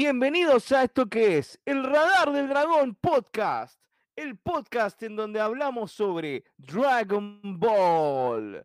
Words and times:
Bienvenidos 0.00 0.70
a 0.70 0.84
esto 0.84 1.08
que 1.08 1.38
es 1.38 1.60
el 1.64 1.82
Radar 1.82 2.30
del 2.30 2.46
Dragón 2.46 2.94
Podcast, 2.94 3.82
el 4.14 4.38
podcast 4.38 5.02
en 5.02 5.16
donde 5.16 5.40
hablamos 5.40 5.90
sobre 5.90 6.44
Dragon 6.56 7.40
Ball. 7.58 8.64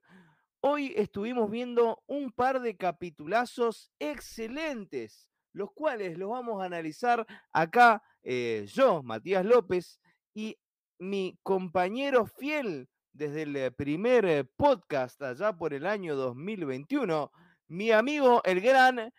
Hoy 0.59 0.93
estuvimos 0.95 1.49
viendo 1.49 2.03
un 2.05 2.31
par 2.31 2.61
de 2.61 2.77
capitulazos 2.77 3.91
excelentes, 3.97 5.31
los 5.53 5.71
cuales 5.71 6.19
los 6.19 6.29
vamos 6.29 6.61
a 6.61 6.65
analizar 6.65 7.25
acá 7.51 8.03
eh, 8.21 8.67
yo, 8.71 9.01
Matías 9.01 9.43
López, 9.43 9.99
y 10.35 10.55
mi 10.99 11.39
compañero 11.41 12.27
fiel 12.27 12.87
desde 13.11 13.41
el 13.41 13.55
eh, 13.55 13.71
primer 13.71 14.25
eh, 14.25 14.43
podcast 14.43 15.19
allá 15.23 15.51
por 15.51 15.73
el 15.73 15.87
año 15.87 16.15
2021, 16.15 17.31
mi 17.69 17.89
amigo 17.89 18.39
el 18.45 18.61
gran... 18.61 19.11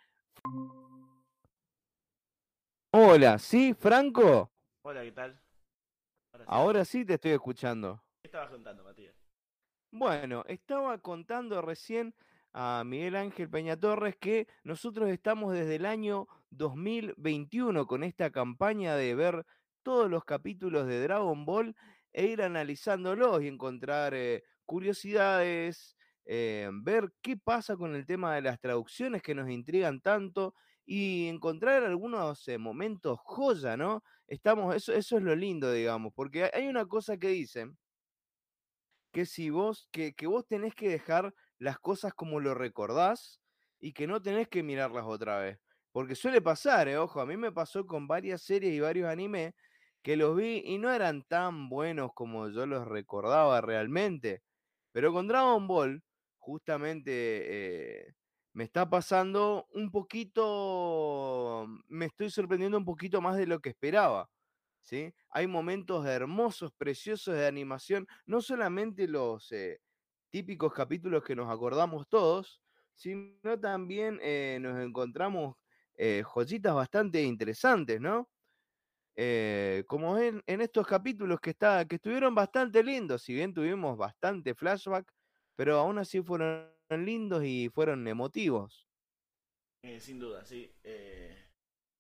Hola, 2.97 3.41
¿sí, 3.41 3.75
Franco? 3.75 4.53
Hola, 4.83 5.03
¿qué 5.03 5.11
tal? 5.11 5.41
Ahora 6.33 6.45
sí, 6.45 6.45
Ahora 6.47 6.85
sí 6.85 7.05
te 7.05 7.15
estoy 7.15 7.33
escuchando. 7.33 8.01
¿Qué 8.23 8.29
estabas 8.29 8.51
contando, 8.51 8.85
Matías? 8.85 9.17
Bueno, 9.91 10.45
estaba 10.47 10.97
contando 10.99 11.61
recién 11.61 12.15
a 12.53 12.85
Miguel 12.87 13.17
Ángel 13.17 13.51
Peña 13.51 13.77
Torres 13.77 14.15
que 14.15 14.47
nosotros 14.63 15.09
estamos 15.09 15.53
desde 15.53 15.75
el 15.75 15.87
año 15.87 16.29
2021 16.51 17.85
con 17.89 18.05
esta 18.05 18.31
campaña 18.31 18.95
de 18.95 19.17
ver 19.17 19.45
todos 19.83 20.09
los 20.09 20.25
capítulos 20.25 20.87
de 20.87 21.03
Dragon 21.03 21.45
Ball 21.45 21.75
e 22.13 22.27
ir 22.27 22.43
analizándolos 22.43 23.43
y 23.43 23.49
encontrar 23.49 24.15
eh, 24.15 24.45
curiosidades, 24.67 25.97
eh, 26.27 26.71
ver 26.73 27.13
qué 27.23 27.37
pasa 27.37 27.77
con 27.77 27.97
el 27.97 28.07
tema 28.07 28.37
de 28.37 28.43
las 28.43 28.61
traducciones 28.61 29.21
que 29.21 29.35
nos 29.35 29.51
intrigan 29.51 30.01
tanto 30.01 30.55
y 30.87 31.29
encontrar 31.29 31.85
algunos 31.85 32.47
eh, 32.49 32.59
momentos 32.59 33.19
joya, 33.23 33.77
¿no? 33.77 34.03
Estamos, 34.27 34.75
eso, 34.75 34.93
eso 34.93 35.17
es 35.17 35.23
lo 35.23 35.35
lindo, 35.37 35.73
digamos, 35.73 36.13
porque 36.15 36.51
hay 36.53 36.67
una 36.69 36.87
cosa 36.87 37.17
que 37.17 37.29
dicen, 37.29 37.77
que 39.13 39.27
si 39.27 39.51
vos, 39.51 39.89
que, 39.93 40.15
que 40.15 40.27
vos 40.27 40.47
tenés 40.47 40.75
que 40.75 40.89
dejar 40.89 41.33
las 41.59 41.79
cosas 41.79 42.13
como 42.15 42.41
lo 42.41 42.55
recordás 42.55 43.41
y 43.81 43.93
que 43.93 44.07
no 44.07 44.21
tenés 44.21 44.49
que 44.49 44.63
mirarlas 44.63 45.05
otra 45.07 45.39
vez. 45.39 45.59
Porque 45.93 46.17
suele 46.17 46.43
pasar, 46.43 46.89
eh, 46.89 46.99
ojo, 46.99 47.21
a 47.21 47.27
mí 47.27 47.37
me 47.37 47.53
pasó 47.53 47.87
con 47.87 48.09
varias 48.09 48.43
series 48.43 48.75
y 48.75 48.81
varios 48.81 49.09
animes 49.09 49.55
que 50.03 50.17
los 50.17 50.37
vi 50.37 50.63
y 50.65 50.79
no 50.79 50.93
eran 50.93 51.23
tan 51.23 51.69
buenos 51.69 52.11
como 52.15 52.49
yo 52.51 52.67
los 52.67 52.87
recordaba 52.87 53.61
realmente. 53.61 54.43
Pero 54.93 55.13
con 55.13 55.29
Dragon 55.29 55.67
Ball, 55.69 56.03
justamente 56.39 57.13
eh, 58.09 58.15
me 58.55 58.65
está 58.65 58.89
pasando 58.89 59.67
un 59.73 59.91
poquito, 59.91 61.67
me 61.89 62.07
estoy 62.07 62.31
sorprendiendo 62.31 62.79
un 62.79 62.85
poquito 62.85 63.21
más 63.21 63.37
de 63.37 63.49
lo 63.49 63.61
que 63.61 63.71
esperaba. 63.71 64.31
¿sí? 64.81 65.13
Hay 65.31 65.49
momentos 65.49 66.07
hermosos, 66.07 66.73
preciosos 66.73 67.35
de 67.35 67.49
animación, 67.49 68.07
no 68.27 68.41
solamente 68.41 69.09
los 69.09 69.51
eh, 69.51 69.81
típicos 70.31 70.73
capítulos 70.73 71.25
que 71.25 71.35
nos 71.35 71.51
acordamos 71.51 72.09
todos, 72.09 72.63
sino 72.95 73.59
también 73.61 74.21
eh, 74.23 74.59
nos 74.61 74.79
encontramos 74.79 75.57
eh, 75.97 76.23
joyitas 76.25 76.75
bastante 76.75 77.23
interesantes, 77.23 78.01
¿no? 78.01 78.29
como 79.87 80.19
en, 80.19 80.43
en, 80.47 80.61
estos 80.61 80.85
capítulos 80.89 81.39
que, 81.41 81.51
está, 81.51 81.85
que 81.85 81.97
estuvieron 81.97 82.35
bastante 82.35 82.83
lindos, 82.83 83.23
si 83.23 83.33
bien 83.33 83.55
tuvimos 83.55 83.97
bastante 83.97 84.57
flashback, 84.57 85.07
pero 85.55 85.79
aún 85.79 85.99
así 85.99 86.21
fueron 86.21 86.69
lindos 86.99 87.45
y 87.45 87.69
fueron 87.69 88.07
emotivos. 88.07 88.87
Eh, 89.85 90.01
sin 90.01 90.19
duda, 90.19 90.45
sí. 90.45 90.73
Eh, 90.83 91.37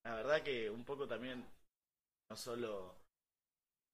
la 0.04 0.14
verdad 0.14 0.42
que 0.42 0.70
un 0.70 0.84
poco 0.84 1.06
también 1.06 1.44
no 2.30 2.36
solo 2.36 2.96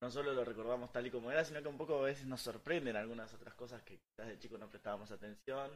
no 0.03 0.11
solo 0.11 0.33
lo 0.33 0.45
recordamos 0.45 0.91
tal 0.93 1.07
y 1.07 1.11
como 1.11 1.31
era, 1.31 1.45
sino 1.45 1.61
que 1.61 1.69
un 1.69 1.77
poco 1.77 1.99
a 1.99 2.07
veces 2.07 2.27
nos 2.27 2.41
sorprenden 2.41 2.97
algunas 2.97 3.35
otras 3.35 3.55
cosas 3.55 3.83
que 3.83 3.99
quizás 3.99 4.29
de 4.29 4.39
chico 4.39 4.57
no 4.57 4.71
prestábamos 4.71 5.11
atención. 5.11 5.71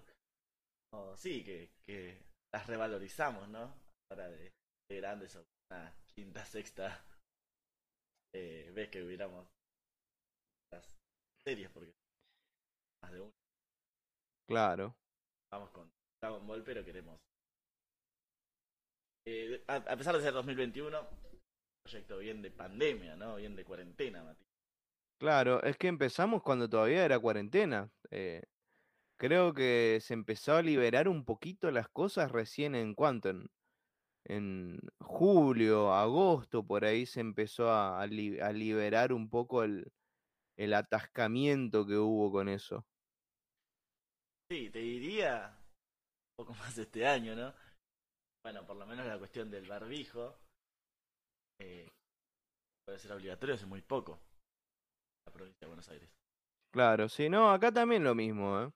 O 0.92 1.16
sí, 1.16 1.44
que, 1.44 1.70
que 1.84 2.16
las 2.52 2.66
revalorizamos, 2.66 3.48
¿no? 3.48 3.74
Ahora 4.10 4.28
de, 4.28 4.52
grandes 4.88 5.36
o 5.36 5.44
una 5.70 5.92
quinta, 6.14 6.44
sexta 6.44 7.04
eh, 8.32 8.70
vez 8.74 8.88
que 8.88 9.02
hubiéramos 9.02 9.46
las 10.72 10.96
series, 11.44 11.68
porque 11.70 11.92
más 13.02 13.12
de 13.12 13.20
uno. 13.20 13.32
Claro 14.46 14.94
vamos 15.54 15.70
con 15.70 15.88
Dragon 16.20 16.46
Ball, 16.46 16.64
pero 16.64 16.84
queremos. 16.84 17.20
Eh, 19.26 19.62
a, 19.68 19.96
pesar 19.96 20.16
de 20.16 20.22
ser 20.22 20.32
2021, 20.32 20.98
proyecto 21.84 22.18
bien 22.18 22.42
de 22.42 22.50
pandemia, 22.50 23.16
¿no? 23.16 23.36
Bien 23.36 23.54
de 23.54 23.64
cuarentena, 23.64 24.22
Mati. 24.24 24.42
Claro, 25.20 25.62
es 25.62 25.76
que 25.76 25.88
empezamos 25.88 26.42
cuando 26.42 26.68
todavía 26.68 27.04
era 27.04 27.18
cuarentena. 27.18 27.88
Eh, 28.10 28.42
creo 29.16 29.54
que 29.54 29.98
se 30.02 30.12
empezó 30.12 30.56
a 30.56 30.62
liberar 30.62 31.08
un 31.08 31.24
poquito 31.24 31.70
las 31.70 31.88
cosas 31.88 32.32
recién 32.32 32.74
en 32.74 32.94
cuanto 32.94 33.30
en, 34.24 34.80
julio, 34.98 35.92
agosto, 35.92 36.66
por 36.66 36.84
ahí 36.84 37.06
se 37.06 37.20
empezó 37.20 37.70
a, 37.70 38.04
liberar 38.06 39.12
un 39.12 39.30
poco 39.30 39.62
el, 39.62 39.92
el 40.56 40.74
atascamiento 40.74 41.86
que 41.86 41.96
hubo 41.96 42.32
con 42.32 42.48
eso. 42.48 42.84
Sí, 44.54 44.70
te 44.70 44.78
diría 44.78 45.52
un 46.38 46.46
poco 46.46 46.54
más 46.60 46.78
este 46.78 47.04
año, 47.04 47.34
¿no? 47.34 47.52
Bueno, 48.44 48.64
por 48.64 48.76
lo 48.76 48.86
menos 48.86 49.04
la 49.04 49.18
cuestión 49.18 49.50
del 49.50 49.66
barbijo 49.66 50.36
eh, 51.60 51.88
puede 52.86 53.00
ser 53.00 53.10
obligatorio 53.10 53.56
hace 53.56 53.66
muy 53.66 53.82
poco 53.82 54.20
la 55.26 55.32
provincia 55.32 55.58
de 55.62 55.66
Buenos 55.66 55.88
Aires. 55.88 56.08
Claro, 56.72 57.08
sí, 57.08 57.28
no, 57.28 57.50
acá 57.50 57.72
también 57.72 58.04
lo 58.04 58.14
mismo, 58.14 58.60
¿eh? 58.60 58.70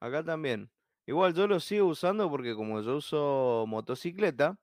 Acá 0.00 0.24
también. 0.24 0.70
Igual 1.06 1.34
yo 1.34 1.46
lo 1.46 1.60
sigo 1.60 1.88
usando 1.88 2.30
porque 2.30 2.54
como 2.54 2.80
yo 2.80 2.96
uso 2.96 3.66
motocicleta, 3.68 4.58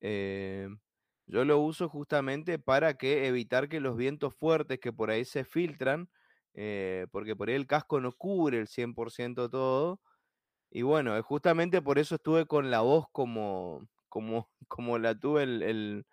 eh, 0.00 0.68
yo 1.26 1.44
lo 1.44 1.58
uso 1.58 1.88
justamente 1.88 2.60
para 2.60 2.94
que 2.94 3.26
evitar 3.26 3.68
que 3.68 3.80
los 3.80 3.96
vientos 3.96 4.36
fuertes 4.36 4.78
que 4.78 4.92
por 4.92 5.10
ahí 5.10 5.24
se 5.24 5.42
filtran 5.42 6.08
eh, 6.60 7.06
porque 7.12 7.36
por 7.36 7.48
ahí 7.48 7.54
el 7.54 7.68
casco 7.68 8.00
no 8.00 8.10
cubre 8.10 8.58
el 8.58 8.66
100% 8.66 9.48
todo. 9.48 10.00
Y 10.70 10.82
bueno, 10.82 11.22
justamente 11.22 11.80
por 11.80 12.00
eso 12.00 12.16
estuve 12.16 12.46
con 12.46 12.72
la 12.72 12.80
voz 12.80 13.06
como, 13.12 13.86
como, 14.08 14.50
como 14.68 14.98
la 14.98 15.14
tuve 15.14 15.44
el, 15.44 16.04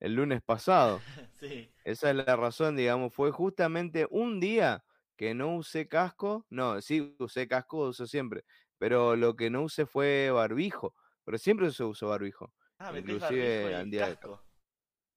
el, 0.00 0.14
lunes 0.14 0.42
pasado. 0.42 1.00
Sí. 1.40 1.70
Esa 1.84 2.10
es 2.10 2.16
la 2.16 2.36
razón, 2.36 2.76
digamos, 2.76 3.12
fue 3.14 3.30
justamente 3.30 4.06
un 4.10 4.40
día 4.40 4.84
que 5.16 5.34
no 5.34 5.56
usé 5.56 5.88
casco, 5.88 6.46
no, 6.48 6.80
sí 6.80 7.14
usé 7.18 7.48
casco, 7.48 7.88
uso 7.88 8.06
siempre, 8.06 8.44
pero 8.78 9.16
lo 9.16 9.36
que 9.36 9.50
no 9.50 9.62
usé 9.62 9.84
fue 9.84 10.30
barbijo, 10.30 10.94
pero 11.24 11.36
siempre 11.36 11.70
se 11.70 11.84
usó 11.84 12.08
barbijo. 12.08 12.52
Ah, 12.78 12.92
inclusive 12.96 13.74
al 13.74 13.90
día 13.90 14.08
casco. 14.08 14.42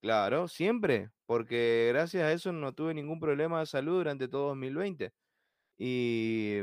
Claro, 0.02 0.48
siempre, 0.48 1.10
porque 1.26 1.88
gracias 1.92 2.24
a 2.24 2.32
eso 2.32 2.52
no 2.52 2.74
tuve 2.74 2.94
ningún 2.94 3.20
problema 3.20 3.60
de 3.60 3.66
salud 3.66 3.98
durante 3.98 4.28
todo 4.28 4.50
2020. 4.50 5.12
Y 5.78 6.60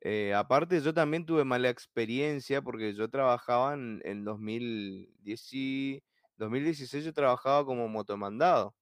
eh, 0.00 0.34
aparte 0.34 0.80
yo 0.80 0.94
también 0.94 1.26
tuve 1.26 1.44
mala 1.44 1.68
experiencia 1.70 2.62
porque 2.62 2.94
yo 2.94 3.08
trabajaba 3.10 3.74
en, 3.74 4.00
en 4.04 4.24
2010, 4.24 6.02
2016, 6.36 7.04
yo 7.04 7.12
trabajaba 7.12 7.64
como 7.66 7.88
motomandado. 7.88 8.74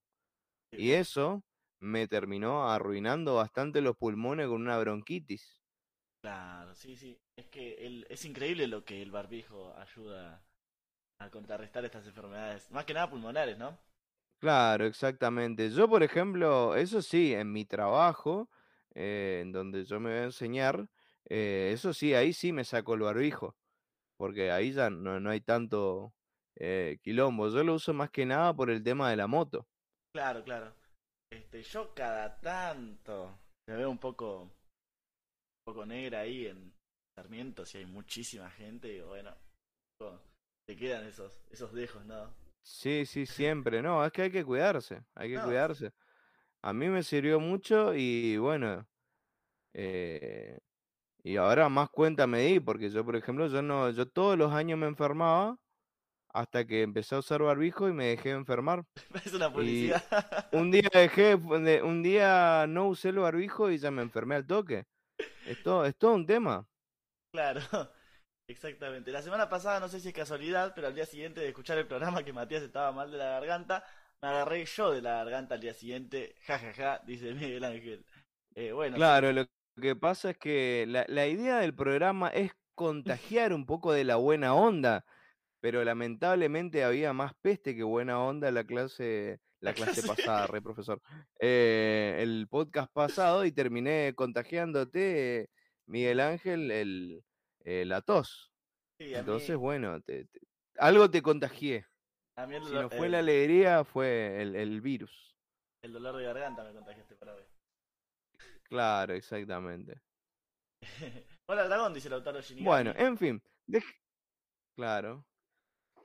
Y 0.71 0.91
eso 0.91 1.43
me 1.79 2.07
terminó 2.07 2.69
arruinando 2.69 3.35
bastante 3.35 3.81
los 3.81 3.97
pulmones 3.97 4.47
con 4.47 4.61
una 4.61 4.79
bronquitis. 4.79 5.61
Claro, 6.21 6.75
sí, 6.75 6.95
sí. 6.97 7.17
Es 7.37 7.47
que 7.47 8.05
es 8.09 8.25
increíble 8.25 8.67
lo 8.67 8.83
que 8.83 9.01
el 9.01 9.11
barbijo 9.11 9.73
ayuda 9.77 10.48
a 11.19 11.29
contrarrestar 11.29 11.83
estas 11.83 12.07
enfermedades, 12.07 12.69
más 12.71 12.85
que 12.85 12.93
nada 12.93 13.09
pulmonares, 13.09 13.57
¿no? 13.57 13.77
Claro, 14.39 14.85
exactamente. 14.85 15.69
Yo, 15.69 15.89
por 15.89 16.01
ejemplo, 16.01 16.75
eso 16.75 17.01
sí, 17.01 17.33
en 17.33 17.51
mi 17.51 17.65
trabajo, 17.65 18.49
eh, 18.95 19.39
en 19.41 19.51
donde 19.51 19.83
yo 19.83 19.99
me 19.99 20.11
voy 20.11 20.19
a 20.19 20.23
enseñar, 20.23 20.87
eh, 21.25 21.71
eso 21.73 21.93
sí, 21.93 22.13
ahí 22.13 22.31
sí 22.31 22.53
me 22.53 22.63
saco 22.63 22.93
el 22.93 23.01
barbijo, 23.01 23.57
porque 24.17 24.49
ahí 24.51 24.71
ya 24.71 24.89
no, 24.89 25.19
no 25.19 25.29
hay 25.29 25.41
tanto 25.41 26.13
eh, 26.55 26.99
quilombo. 27.01 27.49
Yo 27.49 27.63
lo 27.65 27.75
uso 27.75 27.93
más 27.93 28.09
que 28.11 28.25
nada 28.25 28.55
por 28.55 28.69
el 28.69 28.81
tema 28.81 29.09
de 29.09 29.17
la 29.17 29.27
moto. 29.27 29.67
Claro, 30.15 30.41
claro. 30.43 30.73
Este, 31.29 31.61
yo 31.61 31.93
cada 31.93 32.39
tanto 32.39 33.37
me 33.67 33.75
veo 33.75 33.89
un 33.89 33.99
poco, 33.99 34.43
un 34.43 34.51
poco 35.65 35.85
negra 35.85 36.21
ahí 36.21 36.47
en 36.47 36.73
Sarmiento, 37.13 37.65
si 37.65 37.79
hay 37.79 37.85
muchísima 37.85 38.49
gente, 38.49 38.95
y 38.95 39.01
bueno, 39.01 39.35
te 40.69 40.75
quedan 40.75 41.07
esos, 41.07 41.31
esos 41.49 41.73
dejos, 41.73 42.05
¿no? 42.05 42.29
Sí, 42.61 43.03
sí, 43.07 43.25
siempre. 43.25 43.81
No, 43.81 44.05
es 44.05 44.11
que 44.11 44.21
hay 44.21 44.31
que 44.31 44.45
cuidarse, 44.45 45.01
hay 45.15 45.31
que 45.33 45.41
cuidarse. 45.41 45.89
A 46.61 46.73
mí 46.73 46.87
me 46.89 47.01
sirvió 47.01 47.39
mucho 47.39 47.95
y 47.95 48.37
bueno, 48.37 48.85
eh, 49.73 50.59
y 51.23 51.37
ahora 51.37 51.69
más 51.69 51.89
cuenta 51.89 52.27
me 52.27 52.41
di, 52.41 52.59
porque 52.59 52.91
yo, 52.91 53.03
por 53.03 53.15
ejemplo, 53.15 53.47
yo 53.47 53.63
no, 53.63 53.89
yo 53.89 54.07
todos 54.07 54.37
los 54.37 54.53
años 54.53 54.77
me 54.77 54.85
enfermaba 54.85 55.57
hasta 56.31 56.67
que 56.67 56.83
empecé 56.83 57.15
a 57.15 57.19
usar 57.19 57.41
barbijo 57.41 57.89
y 57.89 57.93
me 57.93 58.05
dejé 58.05 58.29
enfermar. 58.29 58.85
Es 59.25 59.33
una 59.33 59.49
Y 59.49 59.53
publicidad. 59.55 60.03
un 60.51 60.69
día 60.69 60.87
dejé, 60.93 61.35
de- 61.35 61.81
un 61.81 62.03
día 62.03 62.67
no 62.69 62.89
usé 62.89 63.09
el 63.09 63.17
barbijo 63.17 63.71
y 63.71 63.79
ya 63.79 63.89
me 63.89 64.03
enfermé 64.03 64.35
al 64.35 64.45
toque. 64.45 64.85
Es 65.47 65.63
todo, 65.63 65.83
es 65.85 65.97
todo 65.97 66.13
un 66.13 66.27
tema. 66.27 66.67
Claro, 67.31 67.61
exactamente. 68.49 69.11
La 69.11 69.21
semana 69.21 69.47
pasada, 69.47 69.79
no 69.79 69.87
sé 69.87 69.99
si 69.99 70.09
es 70.09 70.13
casualidad, 70.13 70.73
pero 70.75 70.87
al 70.87 70.95
día 70.95 71.05
siguiente 71.05 71.41
de 71.41 71.47
escuchar 71.49 71.77
el 71.77 71.87
programa 71.87 72.23
que 72.23 72.33
Matías 72.33 72.63
estaba 72.63 72.91
mal 72.91 73.11
de 73.11 73.17
la 73.17 73.25
garganta, 73.25 73.83
me 74.21 74.27
agarré 74.29 74.65
yo 74.65 74.91
de 74.91 75.01
la 75.01 75.23
garganta 75.23 75.55
al 75.55 75.61
día 75.61 75.73
siguiente. 75.73 76.35
Ja, 76.45 76.59
ja, 76.59 76.73
ja, 76.73 77.01
dice 77.05 77.33
Miguel 77.35 77.63
Ángel. 77.63 78.05
Eh, 78.55 78.71
bueno, 78.71 78.95
Claro, 78.97 79.31
lo 79.31 79.45
que 79.79 79.95
pasa 79.95 80.31
es 80.31 80.37
que 80.37 80.85
la, 80.87 81.05
la 81.07 81.27
idea 81.27 81.59
del 81.59 81.75
programa 81.75 82.29
es 82.29 82.51
contagiar 82.75 83.53
un 83.53 83.65
poco 83.65 83.93
de 83.93 84.03
la 84.03 84.15
buena 84.15 84.53
onda, 84.55 85.05
pero 85.59 85.83
lamentablemente 85.83 86.83
había 86.83 87.13
más 87.13 87.33
peste 87.41 87.75
que 87.75 87.83
buena 87.83 88.19
onda 88.23 88.47
en 88.49 88.55
la 88.55 88.63
clase, 88.63 89.39
la 89.59 89.71
la 89.71 89.73
clase 89.73 90.01
clase. 90.01 90.07
pasada, 90.07 90.47
re 90.47 90.61
profesor. 90.61 91.01
Eh, 91.39 92.17
el 92.19 92.47
podcast 92.49 92.91
pasado 92.93 93.45
y 93.45 93.51
terminé 93.51 94.13
contagiándote, 94.15 95.49
Miguel 95.85 96.19
Ángel, 96.21 96.71
el, 96.71 97.23
eh, 97.69 97.85
la 97.85 98.01
tos. 98.01 98.51
Sí, 98.99 99.13
Entonces, 99.13 99.49
mí, 99.51 99.55
bueno, 99.55 100.01
te- 100.01 100.25
te- 100.25 100.41
algo 100.77 101.09
te 101.11 101.21
contagié. 101.21 101.85
a 102.35 102.47
mí 102.47 102.55
el 102.55 102.63
Si 102.65 102.73
no 102.73 102.89
fue 102.89 103.05
el- 103.05 103.11
la 103.11 103.19
alegría, 103.19 103.83
fue 103.83 104.41
el, 104.41 104.55
el 104.55 104.81
virus. 104.81 105.35
el 105.83 105.93
dolor 105.93 106.17
de 106.17 106.23
garganta 106.23 106.63
me 106.63 106.73
contagiaste 106.73 107.15
para 107.15 107.35
hoy. 107.35 107.43
Claro, 108.63 109.13
exactamente. 109.13 110.01
Hola, 111.47 111.67
dragón, 111.67 111.93
dice 111.93 112.09
Lautaro 112.09 112.41
Shinigami. 112.41 112.65
Bueno, 112.65 112.93
en 112.97 113.17
fin, 113.17 113.43
dej- 113.67 113.95
claro. 114.75 115.25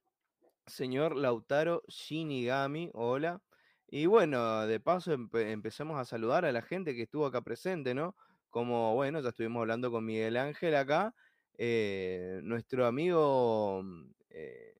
Señor 0.66 1.16
Lautaro 1.16 1.82
Shinigami, 1.88 2.90
hola. 2.94 3.42
Y 3.88 4.06
bueno, 4.06 4.66
de 4.66 4.78
paso 4.80 5.12
empe- 5.12 5.50
empezamos 5.50 5.98
a 5.98 6.04
saludar 6.04 6.44
a 6.44 6.52
la 6.52 6.62
gente 6.62 6.94
que 6.94 7.02
estuvo 7.02 7.26
acá 7.26 7.42
presente, 7.42 7.92
¿no? 7.94 8.14
Como, 8.50 8.94
bueno, 8.94 9.20
ya 9.20 9.30
estuvimos 9.30 9.60
hablando 9.62 9.90
con 9.90 10.04
Miguel 10.04 10.36
Ángel 10.36 10.74
acá, 10.76 11.14
eh, 11.58 12.40
nuestro 12.42 12.86
amigo 12.86 13.82
mm, 13.82 14.10
eh, 14.30 14.74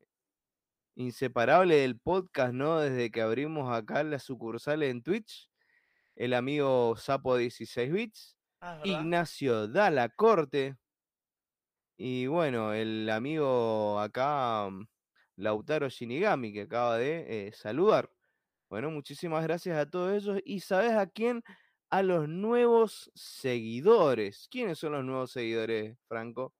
inseparable 0.96 1.76
del 1.76 1.98
podcast, 1.98 2.52
¿no? 2.52 2.80
Desde 2.80 3.10
que 3.10 3.22
abrimos 3.22 3.72
acá 3.74 4.02
las 4.04 4.24
sucursales 4.24 4.90
en 4.90 5.02
Twitch, 5.02 5.50
el 6.16 6.34
amigo 6.34 6.96
Sapo 6.96 7.36
16 7.36 7.92
bits, 7.92 8.36
Ah. 8.62 8.78
Ignacio 8.84 9.68
Dala 9.68 10.10
Corte, 10.10 10.76
y 11.96 12.26
bueno, 12.26 12.72
el 12.72 13.08
amigo 13.10 13.98
acá, 14.00 14.68
mm, 14.70 14.86
Lautaro 15.36 15.88
Shinigami, 15.88 16.52
que 16.52 16.62
acaba 16.62 16.98
de 16.98 17.48
eh, 17.48 17.52
saludar. 17.52 18.10
Bueno, 18.70 18.90
muchísimas 18.90 19.42
gracias 19.44 19.78
a 19.78 19.88
todos 19.90 20.22
ellos. 20.22 20.40
¿Y 20.44 20.60
sabes 20.60 20.92
a 20.92 21.06
quién? 21.06 21.42
A 21.92 22.02
los 22.02 22.28
nuevos 22.28 23.10
seguidores. 23.14 24.48
¿Quiénes 24.48 24.78
son 24.78 24.92
los 24.92 25.04
nuevos 25.04 25.32
seguidores, 25.32 25.98
Franco? 26.08 26.54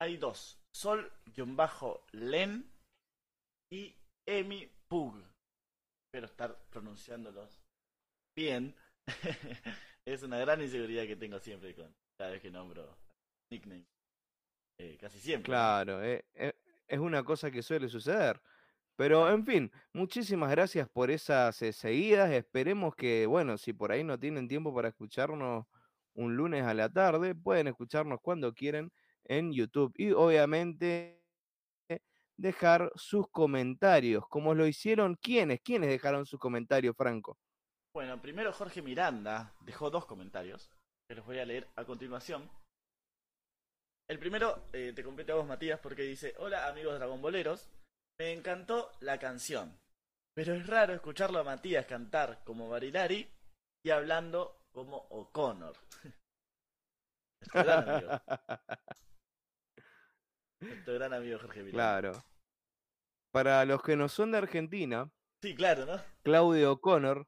Hay 0.00 0.16
dos. 0.16 0.58
Sol-Len 0.72 2.72
y 3.72 3.96
Emi 4.26 4.70
Pug. 4.88 5.16
Espero 6.06 6.26
estar 6.26 6.56
pronunciándolos 6.70 7.62
bien. 8.36 8.74
es 10.06 10.22
una 10.22 10.38
gran 10.38 10.62
inseguridad 10.62 11.06
que 11.06 11.16
tengo 11.16 11.38
siempre 11.40 11.74
con 11.74 11.94
cada 12.18 12.30
vez 12.30 12.42
que 12.42 12.50
nombro 12.50 12.96
nickname. 13.50 13.86
Eh, 14.78 14.96
casi 15.00 15.18
siempre. 15.18 15.50
Claro, 15.50 16.02
eh, 16.02 16.24
eh, 16.34 16.54
es 16.86 16.98
una 16.98 17.22
cosa 17.22 17.50
que 17.50 17.62
suele 17.62 17.88
suceder. 17.88 18.40
Pero 18.96 19.30
en 19.30 19.44
fin, 19.44 19.72
muchísimas 19.92 20.50
gracias 20.50 20.88
por 20.88 21.10
esas 21.10 21.60
eh, 21.62 21.72
seguidas. 21.72 22.30
Esperemos 22.30 22.94
que, 22.94 23.26
bueno, 23.26 23.58
si 23.58 23.72
por 23.72 23.92
ahí 23.92 24.04
no 24.04 24.18
tienen 24.18 24.48
tiempo 24.48 24.74
para 24.74 24.88
escucharnos 24.88 25.66
un 26.14 26.36
lunes 26.36 26.64
a 26.64 26.74
la 26.74 26.88
tarde, 26.90 27.34
pueden 27.34 27.68
escucharnos 27.68 28.20
cuando 28.20 28.52
quieren 28.52 28.92
en 29.24 29.52
YouTube. 29.52 29.92
Y 29.96 30.12
obviamente 30.12 31.22
dejar 32.36 32.90
sus 32.96 33.28
comentarios, 33.30 34.26
como 34.28 34.54
lo 34.54 34.66
hicieron 34.66 35.14
quienes, 35.14 35.60
quienes 35.60 35.90
dejaron 35.90 36.26
sus 36.26 36.40
comentarios, 36.40 36.96
Franco. 36.96 37.38
Bueno, 37.94 38.20
primero 38.20 38.52
Jorge 38.52 38.82
Miranda 38.82 39.54
dejó 39.60 39.90
dos 39.90 40.06
comentarios, 40.06 40.70
que 41.08 41.14
los 41.14 41.24
voy 41.24 41.38
a 41.38 41.44
leer 41.44 41.68
a 41.76 41.84
continuación. 41.84 42.50
El 44.08 44.18
primero 44.18 44.64
eh, 44.72 44.92
te 44.94 45.04
compete 45.04 45.32
a 45.32 45.36
vos, 45.36 45.46
Matías, 45.46 45.78
porque 45.78 46.02
dice, 46.02 46.34
hola 46.38 46.68
amigos 46.68 46.94
dragonboleros, 46.98 47.68
me 48.18 48.32
encantó 48.32 48.90
la 49.00 49.18
canción, 49.18 49.78
pero 50.34 50.54
es 50.54 50.66
raro 50.66 50.94
escucharlo 50.94 51.38
a 51.40 51.44
Matías 51.44 51.86
cantar 51.86 52.42
como 52.44 52.68
Barilari 52.68 53.28
y 53.84 53.90
hablando 53.90 54.60
como 54.72 54.96
O'Connor. 55.10 55.76
Nuestro 57.42 57.64
gran 57.64 57.88
amigo, 57.88 58.10
nuestro 60.60 60.94
gran 60.94 61.12
amigo 61.12 61.38
Jorge 61.40 61.62
Miranda. 61.64 61.72
Claro. 62.00 62.24
Para 63.32 63.64
los 63.64 63.82
que 63.82 63.96
no 63.96 64.08
son 64.08 64.32
de 64.32 64.38
Argentina, 64.38 65.10
Sí, 65.42 65.56
claro, 65.56 65.86
¿no? 65.86 66.00
Claudio 66.22 66.72
O'Connor. 66.72 67.26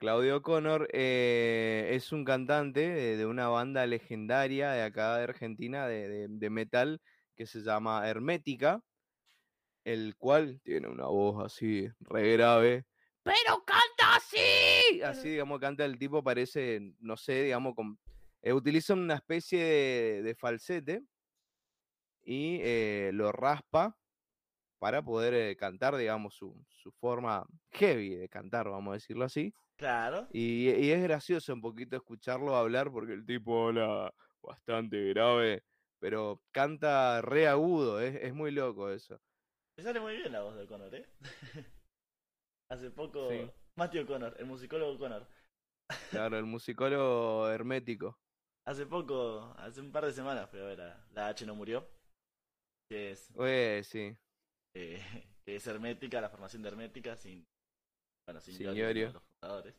Claudio 0.00 0.36
O'Connor 0.36 0.88
eh, 0.92 1.88
es 1.94 2.12
un 2.12 2.24
cantante 2.24 2.88
de, 2.88 3.16
de 3.16 3.26
una 3.26 3.48
banda 3.48 3.84
legendaria 3.84 4.70
de 4.70 4.82
acá 4.84 5.16
de 5.16 5.24
Argentina 5.24 5.88
de, 5.88 6.08
de- 6.08 6.26
de 6.28 6.50
metal 6.50 7.00
que 7.36 7.46
se 7.46 7.62
llama 7.62 8.08
Hermética, 8.08 8.80
el 9.84 10.16
cual 10.16 10.60
tiene 10.62 10.88
una 10.88 11.06
voz 11.06 11.44
así 11.44 11.88
re 12.00 12.32
grave, 12.32 12.86
pero 13.28 13.62
canta 13.64 14.16
así. 14.16 15.02
Así, 15.02 15.28
digamos, 15.32 15.60
canta 15.60 15.84
el 15.84 15.98
tipo, 15.98 16.22
parece, 16.22 16.94
no 17.00 17.16
sé, 17.16 17.44
digamos, 17.44 17.74
con, 17.74 17.98
eh, 18.40 18.52
utiliza 18.52 18.94
una 18.94 19.16
especie 19.16 19.62
de, 19.62 20.22
de 20.22 20.34
falsete 20.34 21.02
y 22.22 22.58
eh, 22.62 23.10
lo 23.12 23.32
raspa 23.32 23.98
para 24.78 25.02
poder 25.02 25.34
eh, 25.34 25.56
cantar, 25.56 25.96
digamos, 25.96 26.34
su, 26.34 26.64
su 26.68 26.90
forma 26.92 27.44
heavy 27.72 28.14
de 28.14 28.28
cantar, 28.28 28.68
vamos 28.70 28.92
a 28.92 28.94
decirlo 28.94 29.24
así. 29.24 29.52
Claro. 29.76 30.28
Y, 30.32 30.70
y 30.70 30.90
es 30.90 31.02
gracioso 31.02 31.52
un 31.52 31.60
poquito 31.60 31.96
escucharlo 31.96 32.56
hablar 32.56 32.90
porque 32.90 33.12
el 33.12 33.26
tipo 33.26 33.68
habla 33.68 34.14
bastante 34.40 35.04
grave, 35.10 35.64
pero 35.98 36.40
canta 36.50 37.20
re 37.20 37.46
agudo, 37.46 38.00
es, 38.00 38.14
es 38.16 38.32
muy 38.32 38.52
loco 38.52 38.88
eso. 38.88 39.20
Me 39.78 39.84
sale 39.84 40.00
muy 40.00 40.16
bien 40.16 40.32
la 40.32 40.42
voz 40.42 40.56
de 40.56 40.64
O'Connor, 40.64 40.92
¿eh? 40.92 41.06
Hace 42.70 42.90
poco, 42.90 43.30
Sí. 43.30 43.48
Matthew 43.76 44.02
O'Connor, 44.02 44.34
el 44.38 44.46
musicólogo 44.46 44.92
O'Connor. 44.94 45.24
Claro, 46.10 46.36
el 46.36 46.44
musicólogo 46.44 47.48
hermético. 47.48 48.18
Hace 48.66 48.86
poco, 48.86 49.54
hace 49.56 49.80
un 49.80 49.92
par 49.92 50.04
de 50.04 50.12
semanas 50.12 50.50
fui 50.50 50.58
a 50.60 50.64
ver 50.64 50.80
a 50.80 51.06
La 51.12 51.28
H 51.28 51.46
no 51.46 51.54
murió. 51.54 51.88
Que 52.90 53.12
es, 53.12 53.30
Oye, 53.36 53.82
sí, 53.84 54.16
eh, 54.74 55.00
que 55.46 55.56
es 55.56 55.66
hermética, 55.66 56.20
la 56.20 56.28
formación 56.28 56.60
de 56.62 56.68
hermética, 56.70 57.16
sin. 57.16 57.46
Bueno, 58.26 58.40
sin 58.40 58.60
Iorio. 58.60 59.12
los 59.12 59.22
fundadores. 59.40 59.74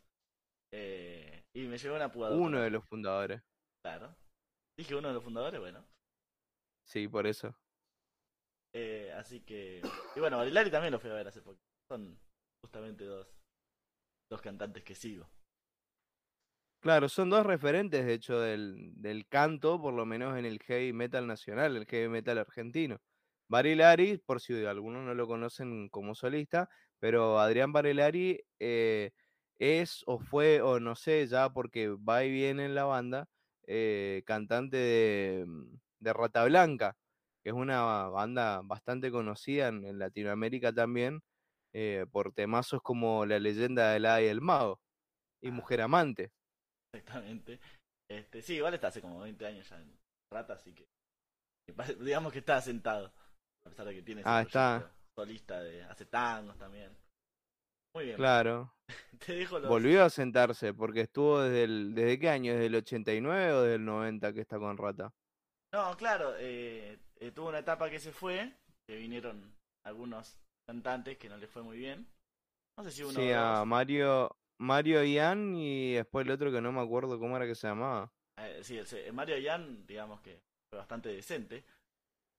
Eh, 0.72 1.44
y 1.54 1.66
me 1.66 1.76
llevó 1.76 1.96
una 1.96 2.10
pugadura. 2.10 2.42
uno 2.42 2.60
de 2.62 2.70
los 2.70 2.84
fundadores. 2.88 3.42
Claro. 3.84 4.16
Dije 4.78 4.94
uno 4.96 5.08
de 5.08 5.14
los 5.14 5.22
fundadores, 5.24 5.60
bueno. 5.60 5.84
Sí, 6.88 7.06
por 7.06 7.26
eso. 7.26 7.54
Eh, 8.72 9.12
así 9.16 9.40
que. 9.40 9.82
Y 10.14 10.20
bueno, 10.20 10.36
Barilari 10.38 10.70
también 10.70 10.92
lo 10.92 11.00
fui 11.00 11.10
a 11.10 11.14
ver 11.14 11.28
hace 11.28 11.42
poco. 11.42 11.58
Son 11.90 12.18
justamente 12.62 13.04
dos, 13.04 13.26
dos 14.30 14.40
cantantes 14.40 14.84
que 14.84 14.94
sigo. 14.94 15.28
Claro, 16.82 17.10
son 17.10 17.28
dos 17.28 17.44
referentes, 17.44 18.06
de 18.06 18.14
hecho, 18.14 18.40
del, 18.40 18.92
del 18.94 19.26
canto, 19.28 19.80
por 19.80 19.92
lo 19.92 20.06
menos 20.06 20.38
en 20.38 20.46
el 20.46 20.58
heavy 20.60 20.94
metal 20.94 21.26
nacional, 21.26 21.76
el 21.76 21.84
heavy 21.84 22.08
metal 22.08 22.38
argentino. 22.38 22.98
Barilari, 23.50 24.16
por 24.16 24.40
si 24.40 24.64
algunos 24.64 25.04
no 25.04 25.12
lo 25.14 25.26
conocen 25.26 25.90
como 25.90 26.14
solista, 26.14 26.70
pero 26.98 27.38
Adrián 27.38 27.72
Barilari 27.72 28.40
eh, 28.60 29.10
es 29.58 30.02
o 30.06 30.20
fue, 30.20 30.62
o 30.62 30.80
no 30.80 30.96
sé, 30.96 31.26
ya 31.26 31.50
porque 31.50 31.88
va 31.88 32.24
y 32.24 32.30
viene 32.30 32.64
en 32.64 32.74
la 32.74 32.84
banda, 32.84 33.28
eh, 33.66 34.22
cantante 34.24 34.76
de, 34.78 35.46
de 35.98 36.12
Rata 36.14 36.44
Blanca, 36.46 36.96
que 37.42 37.50
es 37.50 37.54
una 37.54 37.82
banda 38.08 38.60
bastante 38.62 39.10
conocida 39.10 39.68
en, 39.68 39.84
en 39.84 39.98
Latinoamérica 39.98 40.72
también, 40.72 41.20
eh, 41.74 42.06
por 42.10 42.32
temazos 42.32 42.82
como 42.82 43.24
La 43.26 43.38
leyenda 43.38 43.92
del 43.92 44.06
Hada 44.06 44.22
y 44.22 44.26
el 44.26 44.40
Mago 44.40 44.80
y 45.42 45.48
Ah. 45.48 45.52
Mujer 45.52 45.80
Amante. 45.82 46.30
Exactamente. 46.94 47.60
Este, 48.10 48.42
sí, 48.42 48.54
igual 48.56 48.74
está 48.74 48.88
hace 48.88 49.00
como 49.00 49.20
20 49.20 49.46
años 49.46 49.68
ya 49.68 49.80
en 49.80 49.96
Rata, 50.32 50.54
así 50.54 50.74
que, 50.74 50.86
digamos 52.00 52.32
que 52.32 52.40
está 52.40 52.60
sentado. 52.60 53.12
A 53.64 53.70
pesar 53.70 53.86
de 53.86 53.94
que 53.94 54.02
tiene 54.02 54.22
Ah, 54.24 54.42
está. 54.42 54.92
solista 55.16 55.62
de 55.62 55.82
hace 55.84 56.06
tangos 56.06 56.56
también. 56.58 56.96
Muy 57.94 58.04
bien. 58.06 58.16
Claro, 58.16 58.72
Te 59.26 59.34
dejo 59.34 59.58
los 59.58 59.68
volvió 59.68 60.04
a 60.04 60.10
sentarse 60.10 60.72
porque 60.74 61.02
estuvo 61.02 61.40
desde 61.40 61.64
el, 61.64 61.94
¿desde 61.94 62.18
qué 62.18 62.30
año? 62.30 62.52
¿Desde 62.52 62.66
el 62.66 62.74
89 62.76 63.52
o 63.52 63.62
desde 63.62 63.74
el 63.76 63.84
90 63.84 64.32
que 64.32 64.40
está 64.40 64.58
con 64.58 64.76
Rata? 64.76 65.12
No, 65.72 65.96
claro, 65.96 66.34
eh, 66.38 66.98
eh, 67.20 67.30
tuvo 67.32 67.48
una 67.48 67.58
etapa 67.60 67.90
que 67.90 67.98
se 68.00 68.12
fue, 68.12 68.52
que 68.86 68.96
vinieron 68.96 69.52
algunos 69.84 70.36
cantantes 70.66 71.18
que 71.18 71.28
no 71.28 71.36
les 71.36 71.50
fue 71.50 71.62
muy 71.62 71.78
bien. 71.78 72.06
No 72.76 72.84
sé 72.84 72.90
si 72.90 73.02
uno 73.02 73.12
Sí, 73.12 73.30
a. 73.34 73.64
Mario, 73.64 74.36
Mario 74.58 75.04
Ian 75.04 75.54
y 75.56 75.94
después 75.94 76.26
el 76.26 76.32
otro 76.32 76.50
que 76.52 76.60
no 76.60 76.72
me 76.72 76.80
acuerdo 76.80 77.18
cómo 77.18 77.36
era 77.36 77.46
que 77.46 77.54
se 77.54 77.66
llamaba. 77.68 78.12
Eh, 78.38 78.60
sí, 78.62 78.78
el, 78.78 78.86
el 78.94 79.12
Mario 79.12 79.38
Yan, 79.38 79.86
digamos 79.86 80.20
que 80.20 80.40
fue 80.70 80.78
bastante 80.78 81.10
decente. 81.10 81.64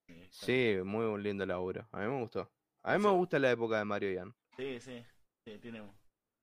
Eh, 0.07 0.27
Sí, 0.31 0.77
muy 0.83 1.21
lindo 1.21 1.45
laburo. 1.45 1.88
A 1.91 2.00
mí 2.00 2.07
me 2.07 2.19
gustó. 2.21 2.50
A 2.83 2.97
mí 2.97 3.03
me 3.03 3.11
gusta 3.11 3.38
la 3.39 3.51
época 3.51 3.77
de 3.77 3.85
Mario 3.85 4.11
Ian. 4.11 4.33
Sí, 4.57 4.79
sí, 4.79 5.03
sí, 5.47 5.57
tiene 5.59 5.81
un 5.81 5.91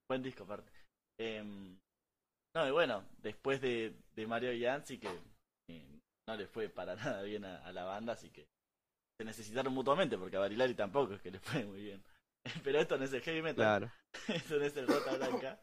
buen 0.09 0.23
disco 0.23 0.45
aparte. 0.45 0.71
Em, 1.19 1.77
no, 2.55 2.69
y 2.69 2.71
bueno, 2.71 3.05
después 3.19 3.61
de, 3.61 3.95
de 4.15 4.27
Mario 4.27 4.53
Yan 4.53 4.85
sí 4.87 4.99
que 4.99 5.09
eh, 5.09 5.21
no 6.29 6.37
le 6.37 6.47
fue 6.47 6.69
para 6.69 6.95
nada 7.17 7.23
bien 7.23 7.45
a, 7.45 7.65
a 7.65 7.73
la 7.73 7.85
banda, 7.85 8.13
así 8.13 8.31
que 8.31 8.47
se 9.17 9.25
necesitaron 9.25 9.73
mutuamente, 9.75 10.17
porque 10.17 10.37
a 10.37 10.41
Barilari 10.41 10.75
tampoco 10.75 11.15
es 11.15 11.21
que 11.21 11.33
le 11.33 11.41
fue 11.41 11.65
muy 11.65 11.83
bien. 11.83 12.05
Pero 12.63 12.79
esto 12.79 12.97
no 12.97 13.05
es 13.05 13.13
el 13.13 13.23
heavy 13.23 13.43
metal, 13.43 13.57
Claro. 13.57 13.93
esto 14.29 14.59
no 14.59 14.65
es 14.65 14.77
el 14.77 14.87
Rota 14.87 15.17
Blanca. 15.17 15.61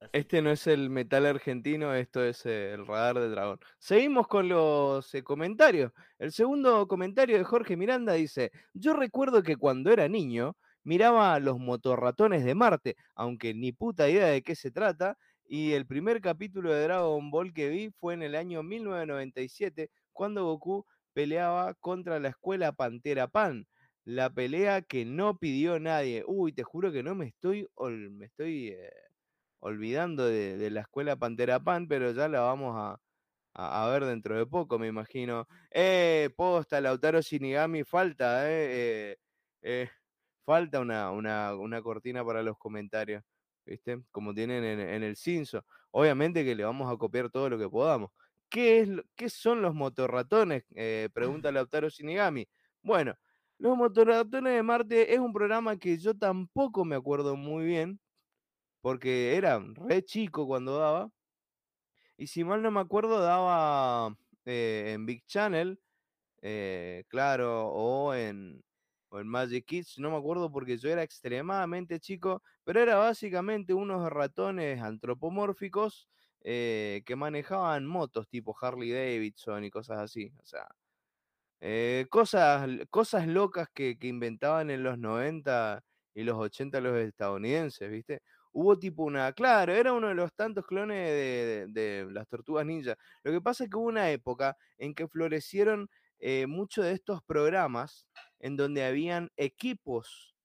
así 0.00 0.10
Este 0.12 0.42
no 0.42 0.50
es 0.50 0.66
el 0.66 0.90
metal 0.90 1.24
argentino, 1.26 1.94
esto 1.94 2.22
es 2.22 2.44
eh, 2.44 2.72
el 2.74 2.86
radar 2.86 3.18
del 3.20 3.30
dragón. 3.30 3.58
Seguimos 3.78 4.26
con 4.26 4.48
los 4.48 5.14
eh, 5.14 5.22
comentarios. 5.22 5.92
El 6.18 6.32
segundo 6.32 6.86
comentario 6.88 7.38
de 7.38 7.44
Jorge 7.44 7.76
Miranda 7.76 8.12
dice, 8.14 8.50
yo 8.74 8.92
recuerdo 8.92 9.42
que 9.42 9.56
cuando 9.56 9.90
era 9.92 10.08
niño 10.08 10.56
miraba 10.82 11.34
a 11.34 11.40
los 11.40 11.58
motorratones 11.58 12.44
de 12.44 12.54
Marte, 12.54 12.96
aunque 13.14 13.54
ni 13.54 13.72
puta 13.72 14.08
idea 14.10 14.26
de 14.26 14.42
qué 14.42 14.54
se 14.54 14.70
trata, 14.70 15.16
y 15.46 15.72
el 15.72 15.86
primer 15.86 16.20
capítulo 16.20 16.72
de 16.72 16.84
Dragon 16.84 17.30
Ball 17.30 17.52
que 17.52 17.68
vi 17.68 17.90
fue 17.90 18.14
en 18.14 18.22
el 18.22 18.34
año 18.34 18.62
1997, 18.62 19.90
cuando 20.12 20.44
Goku 20.44 20.86
peleaba 21.12 21.74
contra 21.74 22.18
la 22.20 22.28
escuela 22.30 22.72
Pantera 22.72 23.28
Pan. 23.28 23.66
La 24.04 24.30
pelea 24.30 24.82
que 24.82 25.04
no 25.06 25.38
pidió 25.38 25.80
nadie. 25.80 26.24
Uy, 26.26 26.52
te 26.52 26.62
juro 26.62 26.92
que 26.92 27.02
no 27.02 27.14
me 27.14 27.26
estoy, 27.26 27.68
me 28.10 28.26
estoy 28.26 28.68
eh, 28.68 28.90
olvidando 29.60 30.26
de, 30.26 30.70
la 30.70 30.82
escuela 30.82 31.16
Pantera 31.16 31.58
Pan, 31.60 31.88
pero 31.88 32.12
ya 32.12 32.28
la 32.28 32.40
vamos 32.40 32.74
a, 32.76 33.00
a, 33.54 33.84
a 33.84 33.90
ver 33.90 34.04
dentro 34.04 34.36
de 34.36 34.46
poco, 34.46 34.78
me 34.78 34.88
imagino. 34.88 35.48
Eh, 35.70 36.30
posta, 36.36 36.80
Lautaro 36.80 37.20
Shinigami, 37.22 37.84
falta, 37.84 38.50
eh, 38.50 39.12
eh, 39.12 39.16
eh, 39.62 39.90
falta 40.44 40.80
una, 40.80 41.10
una, 41.10 41.54
una 41.56 41.80
cortina 41.82 42.24
para 42.24 42.42
los 42.42 42.58
comentarios, 42.58 43.24
¿viste? 43.64 44.02
Como 44.10 44.34
tienen 44.34 44.64
en, 44.64 44.80
en 44.80 45.02
el 45.02 45.16
Cinso. 45.16 45.64
Obviamente 45.90 46.44
que 46.44 46.54
le 46.54 46.64
vamos 46.64 46.92
a 46.92 46.96
copiar 46.96 47.30
todo 47.30 47.48
lo 47.48 47.58
que 47.58 47.68
podamos. 47.68 48.10
¿Qué, 48.48 48.80
es, 48.80 48.88
qué 49.16 49.28
son 49.28 49.62
los 49.62 49.74
motorratones? 49.74 50.64
Eh, 50.74 51.08
pregunta 51.12 51.50
Lautaro 51.52 51.88
Shinigami. 51.88 52.48
Bueno, 52.82 53.14
los 53.58 53.76
motorratones 53.76 54.54
de 54.54 54.62
Marte 54.62 55.12
es 55.14 55.18
un 55.18 55.32
programa 55.32 55.76
que 55.76 55.98
yo 55.98 56.16
tampoco 56.16 56.84
me 56.84 56.96
acuerdo 56.96 57.36
muy 57.36 57.64
bien, 57.64 58.00
porque 58.80 59.36
era 59.36 59.58
re 59.74 60.04
chico 60.04 60.46
cuando 60.46 60.78
daba. 60.78 61.10
Y 62.16 62.28
si 62.28 62.44
mal 62.44 62.62
no 62.62 62.70
me 62.70 62.80
acuerdo, 62.80 63.20
daba 63.20 64.16
eh, 64.44 64.92
en 64.94 65.06
Big 65.06 65.24
Channel, 65.26 65.80
eh, 66.42 67.04
claro, 67.08 67.68
o 67.68 68.14
en, 68.14 68.62
o 69.14 69.20
en 69.20 69.28
Magic 69.28 69.64
Kids, 69.66 69.98
no 69.98 70.10
me 70.10 70.16
acuerdo 70.18 70.50
porque 70.50 70.76
yo 70.78 70.88
era 70.90 71.02
extremadamente 71.02 72.00
chico, 72.00 72.42
pero 72.64 72.80
era 72.80 72.96
básicamente 72.96 73.72
unos 73.74 74.08
ratones 74.10 74.80
antropomórficos 74.82 76.08
eh, 76.42 77.02
que 77.06 77.16
manejaban 77.16 77.86
motos 77.86 78.28
tipo 78.28 78.56
Harley 78.60 78.90
Davidson 78.92 79.64
y 79.64 79.70
cosas 79.70 79.98
así. 80.00 80.32
O 80.42 80.44
sea, 80.46 80.66
eh, 81.60 82.06
cosas, 82.10 82.68
cosas 82.90 83.26
locas 83.26 83.68
que, 83.74 83.98
que 83.98 84.08
inventaban 84.08 84.70
en 84.70 84.82
los 84.82 84.98
90 84.98 85.82
y 86.14 86.22
los 86.24 86.36
80 86.38 86.80
los 86.80 86.96
estadounidenses, 86.98 87.90
¿viste? 87.90 88.22
Hubo 88.52 88.78
tipo 88.78 89.02
una, 89.04 89.32
claro, 89.32 89.72
era 89.74 89.92
uno 89.92 90.08
de 90.08 90.14
los 90.14 90.32
tantos 90.34 90.64
clones 90.66 90.96
de, 91.08 91.66
de- 91.72 92.04
de 92.04 92.12
las 92.12 92.28
tortugas 92.28 92.64
ninja. 92.66 92.96
Lo 93.24 93.32
que 93.32 93.40
pasa 93.40 93.64
es 93.64 93.70
que 93.70 93.76
hubo 93.76 93.86
una 93.88 94.10
época 94.10 94.56
en 94.78 94.94
que 94.94 95.08
florecieron 95.08 95.88
eh, 96.20 96.46
muchos 96.46 96.84
de 96.84 96.92
estos 96.92 97.22
programas 97.24 98.06
en 98.40 98.56
donde 98.56 98.84
habían 98.84 99.30
equipos 99.36 100.36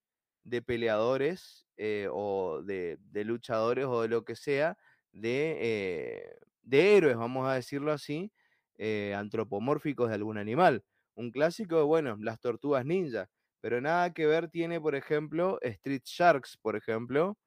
de 0.44 0.62
peleadores 0.62 1.68
eh, 1.78 2.08
o 2.12 2.62
de, 2.64 2.98
de 3.02 3.24
luchadores 3.26 3.86
o 3.86 4.02
de 4.02 4.08
lo 4.10 4.26
que 4.26 4.36
sea, 4.36 4.78
de, 5.12 5.58
eh, 5.62 6.36
de 6.64 6.98
héroes, 6.98 7.18
vamos 7.18 7.48
a 7.48 7.56
decirlo 7.56 7.92
así, 7.92 8.32
antropomórficos 9.16 10.10
de 10.10 10.16
algún 10.16 10.38
animal. 10.38 10.84
Un 11.16 11.32
clásico, 11.32 11.86
bueno, 11.86 12.16
las 12.20 12.40
tortugas 12.40 12.86
ninja, 12.86 13.30
pero 13.62 13.82
nada 13.82 14.14
que 14.14 14.26
ver 14.26 14.50
tiene, 14.50 14.80
por 14.80 14.96
ejemplo, 14.96 15.60
Street 15.62 16.04
Sharks, 16.06 16.58
por 16.58 16.76
ejemplo, 16.78 17.38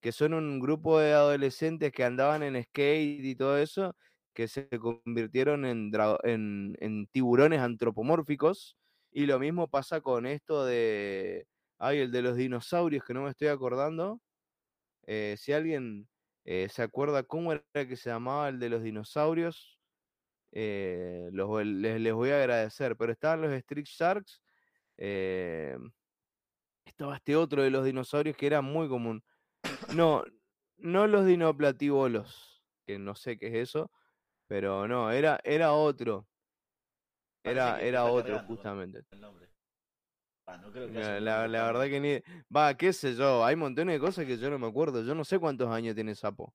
que 0.00 0.12
son 0.12 0.34
un 0.34 0.60
grupo 0.60 0.98
de 0.98 1.12
adolescentes 1.12 1.92
que 1.92 2.04
andaban 2.04 2.42
en 2.42 2.62
skate 2.62 3.24
y 3.24 3.36
todo 3.36 3.58
eso, 3.58 3.94
que 4.34 4.48
se 4.48 4.68
convirtieron 4.78 5.64
en, 5.64 5.92
en, 6.24 7.06
tiburones 7.08 7.60
antropomórficos. 7.60 8.76
Y 9.10 9.26
lo 9.26 9.38
mismo 9.38 9.68
pasa 9.68 10.00
con 10.00 10.26
esto 10.26 10.64
de, 10.64 11.46
ay, 11.78 11.98
el 12.00 12.12
de 12.12 12.22
los 12.22 12.36
dinosaurios, 12.36 13.04
que 13.04 13.14
no 13.14 13.22
me 13.22 13.30
estoy 13.30 13.48
acordando. 13.48 14.20
Eh, 15.06 15.36
si 15.38 15.52
alguien 15.52 16.08
eh, 16.44 16.68
se 16.70 16.82
acuerda 16.82 17.22
cómo 17.24 17.52
era 17.52 17.64
que 17.88 17.96
se 17.96 18.10
llamaba 18.10 18.48
el 18.48 18.60
de 18.60 18.68
los 18.68 18.82
dinosaurios, 18.82 19.80
eh, 20.52 21.30
les, 21.32 22.00
les 22.00 22.12
voy 22.14 22.30
a 22.30 22.38
agradecer. 22.38 22.96
Pero 22.96 23.12
estaban 23.12 23.42
los 23.42 23.52
Street 23.52 23.86
Sharks. 23.86 24.42
estaba 26.84 27.16
este 27.16 27.36
otro 27.36 27.62
de 27.62 27.70
los 27.70 27.84
dinosaurios 27.84 28.36
que 28.36 28.46
era 28.46 28.60
muy 28.60 28.88
común. 28.88 29.22
No, 29.94 30.24
no 30.78 31.06
los 31.06 31.26
dinoplatibolos, 31.26 32.62
que 32.86 32.98
no 32.98 33.14
sé 33.14 33.38
qué 33.38 33.48
es 33.48 33.54
eso, 33.54 33.90
pero 34.50 34.88
no, 34.88 35.12
era, 35.12 35.38
era 35.44 35.72
otro. 35.74 36.26
Era, 37.44 37.80
era 37.80 38.04
otro, 38.04 38.34
cargando 38.34 38.48
justamente. 38.56 39.02
el 39.12 39.20
nombre. 39.20 39.46
Ah, 40.44 40.56
no 40.56 40.72
creo 40.72 40.88
que 40.88 40.94
La, 41.20 41.46
la- 41.46 41.66
verdad 41.66 41.84
que 41.84 42.00
ni. 42.00 42.20
Va, 42.54 42.76
qué 42.76 42.92
sé 42.92 43.14
yo, 43.14 43.44
hay 43.44 43.54
montones 43.54 43.94
de 43.94 44.00
cosas 44.00 44.26
que 44.26 44.36
yo 44.36 44.50
no 44.50 44.58
me 44.58 44.66
acuerdo. 44.66 45.04
Yo 45.04 45.14
no 45.14 45.24
sé 45.24 45.38
cuántos 45.38 45.70
años 45.70 45.94
tiene 45.94 46.16
Sapo. 46.16 46.52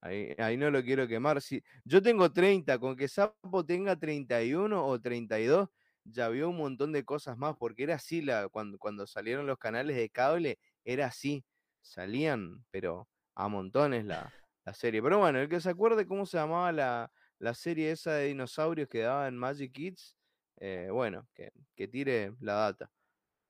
Ahí, 0.00 0.32
ahí 0.38 0.56
no 0.56 0.70
lo 0.70 0.80
quiero 0.84 1.08
quemar. 1.08 1.42
Si, 1.42 1.60
yo 1.84 2.00
tengo 2.00 2.32
30, 2.32 2.78
con 2.78 2.94
que 2.94 3.08
Sapo 3.08 3.66
tenga 3.66 3.96
31 3.96 4.86
o 4.86 5.00
32, 5.00 5.68
ya 6.04 6.28
vio 6.28 6.50
un 6.50 6.56
montón 6.58 6.92
de 6.92 7.04
cosas 7.04 7.36
más, 7.36 7.56
porque 7.58 7.82
era 7.82 7.96
así 7.96 8.22
la, 8.22 8.48
cuando, 8.48 8.78
cuando 8.78 9.08
salieron 9.08 9.44
los 9.48 9.58
canales 9.58 9.96
de 9.96 10.08
cable, 10.08 10.60
era 10.84 11.06
así. 11.06 11.44
Salían, 11.82 12.64
pero 12.70 13.08
a 13.34 13.48
montones 13.48 14.04
la, 14.04 14.32
la 14.68 14.74
serie. 14.74 15.02
Pero 15.02 15.18
bueno, 15.18 15.38
el 15.40 15.48
que 15.48 15.60
se 15.60 15.70
acuerde 15.70 16.06
cómo 16.06 16.26
se 16.26 16.36
llamaba 16.36 16.70
la, 16.72 17.10
la 17.38 17.54
serie 17.54 17.90
esa 17.90 18.12
de 18.12 18.26
dinosaurios 18.26 18.88
que 18.88 19.00
daba 19.00 19.26
en 19.26 19.36
Magic 19.36 19.72
Kids, 19.72 20.16
eh, 20.60 20.88
bueno, 20.92 21.26
que, 21.34 21.52
que 21.74 21.88
tire 21.88 22.34
la 22.40 22.54
data. 22.54 22.90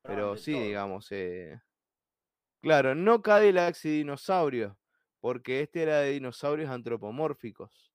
Hablaban 0.04 0.34
Pero 0.34 0.36
sí, 0.36 0.52
todo. 0.52 0.62
digamos, 0.62 1.06
eh, 1.10 1.60
claro, 2.62 2.94
no 2.94 3.20
Cadillacs 3.20 3.84
y 3.84 3.98
dinosaurios, 3.98 4.76
porque 5.20 5.62
este 5.62 5.82
era 5.82 6.00
de 6.00 6.12
dinosaurios 6.12 6.70
antropomórficos. 6.70 7.92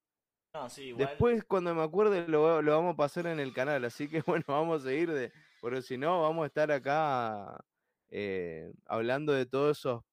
No, 0.54 0.70
sí, 0.70 0.90
igual. 0.90 1.08
Después, 1.08 1.44
cuando 1.46 1.74
me 1.74 1.82
acuerde, 1.82 2.28
lo, 2.28 2.62
lo 2.62 2.76
vamos 2.76 2.94
a 2.94 2.98
pasar 2.98 3.28
en 3.28 3.40
el 3.40 3.54
canal, 3.54 3.86
así 3.86 4.10
que 4.10 4.22
bueno, 4.28 4.44
vamos 4.48 4.82
a 4.82 4.90
seguir 4.90 5.12
de, 5.12 5.32
porque 5.62 5.82
si 5.82 5.98
no, 5.98 6.22
vamos 6.22 6.44
a 6.44 6.48
estar 6.48 6.72
acá 6.72 7.64
eh, 8.10 8.74
hablando 8.86 9.32
de 9.32 9.46
todos 9.46 9.78
esos 9.80 10.04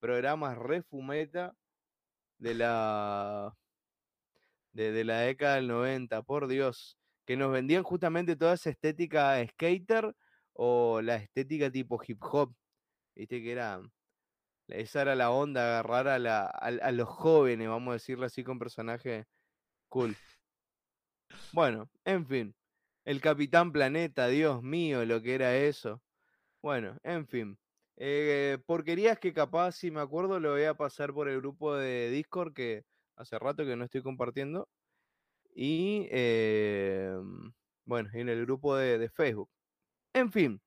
programas 0.00 0.58
re 0.58 0.82
fumeta 0.82 1.54
de 2.38 2.54
la, 2.54 3.54
de, 4.72 5.04
la 5.04 5.20
década 5.20 5.56
del 5.56 5.68
90, 5.68 6.22
por 6.22 6.48
Dios, 6.48 6.98
que 7.24 7.36
nos 7.36 7.52
vendían 7.52 7.82
justamente 7.82 8.36
toda 8.36 8.54
esa 8.54 8.70
estética 8.70 9.44
skater 9.48 10.14
o 10.52 11.00
la 11.02 11.16
estética 11.16 11.70
tipo 11.70 12.00
hip 12.06 12.22
hop, 12.22 12.54
viste 13.14 13.42
que 13.42 13.52
era, 13.52 13.80
esa 14.68 15.02
era 15.02 15.14
la 15.14 15.30
onda, 15.30 15.78
agarrar 15.80 16.08
a, 16.08 16.18
la, 16.18 16.46
a, 16.46 16.66
a 16.66 16.92
los 16.92 17.08
jóvenes, 17.08 17.68
vamos 17.68 17.90
a 17.90 17.94
decirlo 17.94 18.26
así, 18.26 18.44
con 18.44 18.58
personajes 18.58 19.26
cool. 19.88 20.16
Bueno, 21.52 21.90
en 22.04 22.26
fin, 22.26 22.54
el 23.04 23.20
Capitán 23.20 23.72
Planeta, 23.72 24.28
Dios 24.28 24.62
mío, 24.62 25.04
lo 25.04 25.22
que 25.22 25.34
era 25.34 25.56
eso. 25.56 26.02
Bueno, 26.62 26.98
en 27.04 27.26
fin. 27.26 27.58
Eh, 27.96 28.58
porquerías 28.66 29.18
que 29.18 29.32
capaz, 29.32 29.72
si 29.72 29.90
me 29.90 30.00
acuerdo, 30.00 30.38
lo 30.40 30.52
voy 30.52 30.64
a 30.64 30.74
pasar 30.74 31.12
por 31.14 31.28
el 31.28 31.38
grupo 31.40 31.74
de 31.76 32.10
Discord 32.10 32.52
que 32.52 32.84
hace 33.16 33.38
rato 33.38 33.64
que 33.64 33.76
no 33.76 33.84
estoy 33.84 34.02
compartiendo. 34.02 34.68
Y 35.54 36.06
eh, 36.10 37.14
bueno, 37.84 38.10
en 38.12 38.28
el 38.28 38.44
grupo 38.44 38.76
de, 38.76 38.98
de 38.98 39.08
Facebook. 39.08 39.48
En 40.12 40.30
fin. 40.32 40.60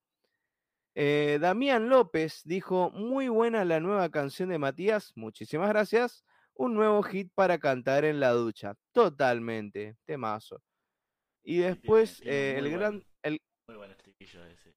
eh, 0.95 1.37
Damián 1.41 1.89
López 1.89 2.41
dijo, 2.45 2.91
muy 2.91 3.29
buena 3.29 3.63
la 3.65 3.79
nueva 3.79 4.09
canción 4.09 4.49
de 4.49 4.57
Matías, 4.57 5.11
muchísimas 5.15 5.69
gracias. 5.69 6.23
Un 6.55 6.73
nuevo 6.75 7.01
hit 7.03 7.31
para 7.35 7.57
cantar 7.59 8.03
en 8.05 8.19
la 8.19 8.31
ducha. 8.31 8.75
Totalmente, 8.91 9.95
temazo. 10.05 10.61
Y 11.43 11.59
después 11.59 12.19
tiene 12.19 12.37
eh, 12.37 12.57
el 12.59 12.69
gran, 12.71 13.03
el, 13.23 13.39
Muy 13.67 13.77
buen 13.77 13.91
estribillo 13.91 14.45
ese. 14.45 14.75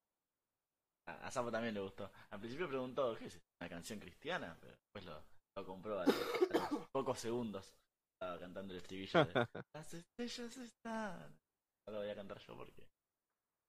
A, 1.09 1.27
a 1.27 1.31
Sapo 1.31 1.51
también 1.51 1.75
le 1.75 1.81
gustó. 1.81 2.11
Al 2.31 2.39
principio 2.39 2.69
preguntó, 2.69 3.17
¿qué 3.17 3.27
es? 3.27 3.41
¿Una 3.61 3.69
canción 3.69 3.99
cristiana? 3.99 4.57
Pero 4.61 4.73
después 4.73 5.05
lo, 5.05 5.25
lo 5.57 5.67
compró 5.67 6.01
a 6.01 6.07
los, 6.07 6.17
a 6.17 6.71
los 6.73 6.89
pocos 6.91 7.19
segundos. 7.19 7.75
Estaba 8.15 8.39
cantando 8.39 8.73
el 8.73 8.79
estribillo 8.79 9.25
de 9.25 9.33
Las 9.75 9.95
estrellas 9.95 10.57
están. 10.57 11.39
No 11.87 11.95
lo 11.95 11.99
voy 11.99 12.11
a 12.11 12.15
cantar 12.15 12.39
yo 12.39 12.57
porque. 12.57 12.89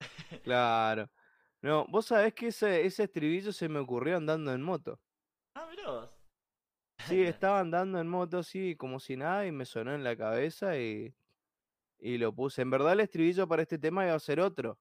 Claro. 0.44 1.10
No, 1.62 1.86
vos 1.88 2.08
sabés 2.08 2.34
que 2.34 2.48
ese, 2.48 2.86
ese 2.86 3.04
estribillo 3.04 3.54
se 3.54 3.70
me 3.70 3.80
ocurrió 3.80 4.18
andando 4.18 4.54
en 4.54 4.62
moto. 4.62 5.00
Ah, 5.56 5.66
mirá 5.70 5.90
vos. 5.90 6.10
Sí, 7.08 7.22
estaba 7.24 7.60
andando 7.60 8.00
en 8.00 8.08
moto 8.08 8.40
así 8.40 8.76
como 8.76 9.00
si 9.00 9.16
nada 9.16 9.46
y 9.48 9.52
me 9.52 9.66
sonó 9.66 9.94
en 9.94 10.04
la 10.04 10.16
cabeza 10.16 10.78
y, 10.78 11.16
y 12.00 12.18
lo 12.18 12.34
puse. 12.34 12.62
En 12.62 12.70
verdad 12.70 12.94
el 12.94 13.00
estribillo 13.00 13.48
para 13.48 13.62
este 13.62 13.80
tema 13.80 14.06
iba 14.06 14.14
a 14.14 14.20
ser 14.20 14.40
otro. 14.40 14.78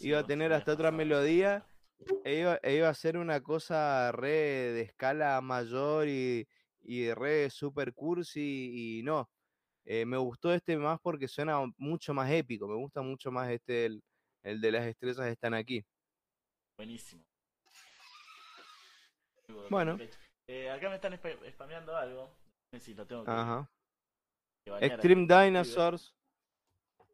Iba 0.00 0.20
a 0.20 0.26
tener 0.26 0.52
hasta 0.52 0.72
otra 0.72 0.90
melodía 0.90 1.66
e 2.24 2.40
iba, 2.40 2.58
e 2.62 2.76
iba 2.76 2.88
a 2.88 2.94
ser 2.94 3.16
una 3.16 3.40
cosa 3.40 4.12
re 4.12 4.30
de 4.72 4.80
escala 4.82 5.40
mayor 5.40 6.08
y, 6.08 6.48
y 6.82 7.12
re 7.12 7.50
super 7.50 7.92
cursi 7.92 8.98
y 8.98 9.02
no. 9.02 9.30
Eh, 9.84 10.04
me 10.04 10.16
gustó 10.18 10.52
este 10.52 10.76
más 10.76 11.00
porque 11.00 11.26
suena 11.26 11.60
mucho 11.76 12.14
más 12.14 12.30
épico. 12.30 12.68
Me 12.68 12.76
gusta 12.76 13.02
mucho 13.02 13.30
más 13.32 13.50
este, 13.50 13.86
el, 13.86 14.02
el 14.42 14.60
de 14.60 14.72
las 14.72 14.86
estrellas 14.86 15.26
están 15.26 15.54
aquí. 15.54 15.84
Buenísimo. 16.76 17.24
Bueno. 19.68 19.98
Eh, 20.46 20.70
acá 20.70 20.88
me 20.88 20.96
están 20.96 21.12
spa- 21.14 21.50
spameando 21.50 21.96
algo. 21.96 22.30
No 22.72 22.78
sé 22.78 22.84
si 22.86 22.94
lo 22.94 23.06
tengo 23.06 23.24
que, 23.24 23.30
ajá. 23.30 23.70
que 24.64 24.86
Extreme. 24.86 25.26
Dinosaurs. 25.26 26.14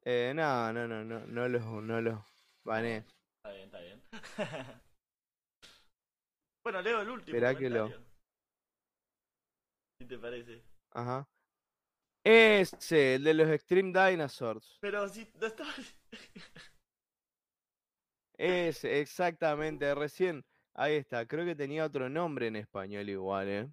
Eh, 0.05 0.33
no, 0.35 0.73
no, 0.73 0.87
no, 0.87 1.05
no, 1.05 1.27
no 1.27 1.49
los, 1.49 1.65
no 1.65 2.01
los 2.01 2.21
baneé. 2.67 2.99
Está 2.99 3.53
bien, 3.53 3.65
está 3.65 3.81
bien. 3.81 4.03
bueno, 6.65 6.83
leo 6.83 7.01
el 7.01 7.11
último. 7.11 7.39
Que 7.57 7.71
lo-. 7.71 7.91
¿Qué 9.99 10.07
te 10.07 10.19
parece? 10.19 10.63
Ajá. 10.91 11.27
Ese, 12.25 13.15
el 13.15 13.25
de 13.25 13.35
los 13.35 13.49
Extreme 13.49 13.93
Dinosaurs. 14.11 14.79
Pero 14.81 15.09
si 15.09 15.31
no 15.41 15.47
estaba. 15.47 15.73
Ese, 18.37 19.01
exactamente, 19.01 19.95
recién. 19.95 20.45
Ahí 20.75 20.97
está, 20.97 21.25
creo 21.27 21.47
que 21.47 21.55
tenía 21.55 21.87
otro 21.87 22.11
nombre 22.11 22.49
en 22.49 22.57
español 22.57 23.09
igual, 23.09 23.49
¿eh? 23.49 23.71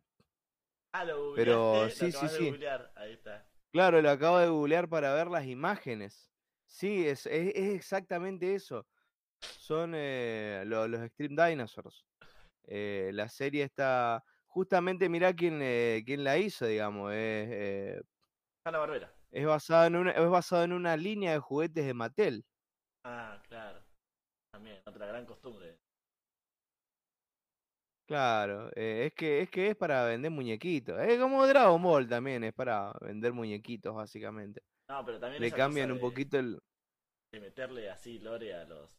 ah, 0.94 1.04
lo 1.04 1.18
googleaste. 1.18 1.42
Pero 1.42 1.84
lo 1.84 1.90
sí, 1.90 2.12
sí, 2.12 2.22
de 2.22 2.30
sí. 2.30 2.46
googlear. 2.46 2.94
Ahí 2.96 3.14
está. 3.14 3.46
Claro, 3.74 4.02
lo 4.02 4.10
acabo 4.10 4.38
de 4.38 4.48
googlear 4.48 4.88
para 4.88 5.14
ver 5.14 5.28
las 5.28 5.46
imágenes. 5.46 6.33
Sí, 6.74 7.06
es, 7.08 7.26
es, 7.28 7.54
es 7.56 7.76
exactamente 7.76 8.56
eso. 8.56 8.88
Son 9.56 9.94
eh, 9.96 10.64
lo- 10.66 10.88
los 10.88 11.02
Extreme 11.04 11.50
Dinosaurs. 11.50 12.06
Eh, 12.66 13.12
la 13.14 13.30
serie 13.30 13.64
está. 13.64 14.24
Justamente, 14.48 15.10
mirá 15.10 15.34
quién, 15.36 15.60
eh, 15.62 16.04
quién 16.06 16.24
la 16.24 16.38
hizo, 16.38 16.66
digamos. 16.68 17.12
Es, 17.14 17.18
eh, 17.52 18.02
Barbera. 18.66 19.14
es, 19.32 19.46
basado 19.46 19.86
en 19.88 19.96
una, 19.98 20.12
es 20.12 20.30
basado 20.30 20.64
en 20.64 20.74
una 20.74 20.96
línea 20.98 21.34
de 21.34 21.40
juguetes 21.40 21.86
de 21.86 21.94
Mattel. 21.94 22.46
Ah, 23.04 23.42
claro. 23.48 23.80
También, 24.52 24.82
otra 24.86 25.08
gran 25.08 25.26
costumbre. 25.26 25.78
Claro, 28.06 28.70
eh, 28.76 29.06
es 29.08 29.14
que 29.14 29.42
es 29.42 29.50
que 29.50 29.70
es 29.70 29.76
para 29.78 30.06
vender 30.06 30.30
muñequitos. 30.32 31.00
Es 31.02 31.20
como 31.20 31.48
Dragon 31.48 31.82
Ball 31.82 32.08
también, 32.08 32.44
es 32.44 32.54
para 32.54 32.94
vender 33.02 33.32
muñequitos, 33.34 33.96
básicamente. 33.96 34.62
No, 34.94 35.04
pero 35.04 35.20
también 35.20 35.42
Le 35.42 35.52
cambian 35.52 35.92
un 35.92 35.98
de, 35.98 36.02
poquito 36.02 36.38
el. 36.38 36.60
de 37.32 37.40
meterle 37.40 37.90
así 37.90 38.20
lore 38.20 38.54
a 38.54 38.64
los, 38.66 38.92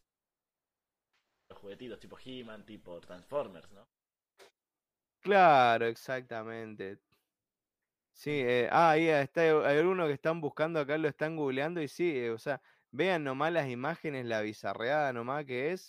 los 1.49 1.57
juguetitos 1.57 1.97
tipo 2.01 2.17
He-Man, 2.23 2.65
tipo 2.65 2.99
Transformers, 2.99 3.71
¿no? 3.71 3.87
Claro, 5.21 5.85
exactamente. 5.85 6.99
Sí, 8.11 8.31
eh, 8.31 8.67
ah, 8.71 8.91
ahí 8.91 9.07
está, 9.07 9.41
hay 9.41 9.77
algunos 9.77 10.07
que 10.07 10.13
están 10.15 10.41
buscando 10.41 10.81
acá, 10.81 10.97
lo 10.97 11.07
están 11.07 11.37
googleando 11.37 11.81
y 11.81 11.87
sí, 11.87 12.17
eh, 12.17 12.31
o 12.31 12.37
sea, 12.37 12.61
vean 12.91 13.23
nomás 13.23 13.53
las 13.53 13.69
imágenes, 13.69 14.25
la 14.25 14.41
bizarreada 14.41 15.13
nomás 15.13 15.45
que 15.45 15.71
es, 15.71 15.87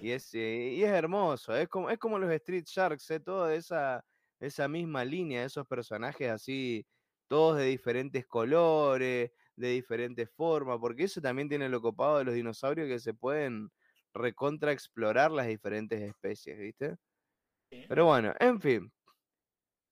y 0.00 0.12
es, 0.12 0.32
eh, 0.34 0.74
y 0.76 0.84
es 0.84 0.90
hermoso, 0.90 1.56
es 1.56 1.68
como, 1.68 1.90
es 1.90 1.98
como 1.98 2.20
los 2.20 2.30
Street 2.30 2.66
Sharks, 2.66 3.10
eh, 3.10 3.18
todo 3.18 3.46
de 3.46 3.56
esa, 3.56 4.04
esa 4.38 4.68
misma 4.68 5.04
línea, 5.04 5.44
esos 5.44 5.66
personajes 5.66 6.30
así, 6.30 6.86
todos 7.26 7.58
de 7.58 7.66
diferentes 7.66 8.26
colores, 8.26 9.30
de 9.60 9.70
diferentes 9.70 10.30
formas, 10.30 10.78
porque 10.80 11.04
eso 11.04 11.20
también 11.20 11.48
tiene 11.48 11.68
lo 11.68 11.80
copado 11.80 12.18
de 12.18 12.24
los 12.24 12.34
dinosaurios 12.34 12.88
que 12.88 12.98
se 12.98 13.14
pueden 13.14 13.70
recontra 14.14 14.72
explorar 14.72 15.30
las 15.30 15.46
diferentes 15.46 16.00
especies, 16.00 16.58
¿viste? 16.58 16.96
Sí. 17.70 17.84
Pero 17.88 18.06
bueno, 18.06 18.34
en 18.40 18.60
fin. 18.60 18.92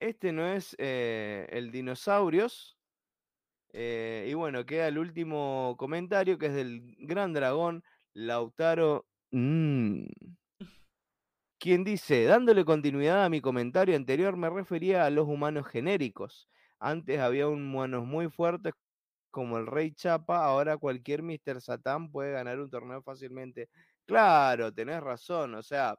Este 0.01 0.33
no 0.33 0.47
es 0.47 0.77
eh, 0.79 1.47
el 1.51 1.71
dinosaurios. 1.73 2.79
eh, 3.73 4.27
y 4.31 4.35
bueno, 4.35 4.65
queda 4.67 4.89
el 4.89 4.99
último 4.99 5.77
comentario 5.79 6.39
que 6.39 6.47
es 6.47 6.55
del 6.55 6.97
gran 6.99 7.33
dragón 7.33 7.85
Lautaro. 8.15 9.07
quien 11.59 11.85
dice, 11.85 12.25
dándole 12.25 12.65
continuidad 12.65 13.25
a 13.25 13.29
mi 13.29 13.41
comentario 13.41 13.97
anterior, 13.97 14.37
me 14.37 14.51
refería 14.51 15.05
a 15.07 15.11
los 15.11 15.27
humanos 15.29 15.67
genéricos. 15.67 16.49
Antes 16.79 17.19
había 17.21 17.49
humanos 17.49 18.07
muy 18.07 18.31
fuertes 18.31 18.75
como 19.31 19.59
el 19.59 19.67
Rey 19.67 19.93
Chapa, 19.93 20.45
ahora 20.45 20.77
cualquier 20.77 21.23
Mr. 21.23 21.61
Satán 21.61 22.11
puede 22.11 22.33
ganar 22.33 22.59
un 22.61 22.71
torneo 22.71 23.03
fácilmente. 23.03 23.69
Claro, 24.07 24.73
tenés 24.73 25.01
razón. 25.03 25.55
O 25.55 25.63
sea, 25.63 25.99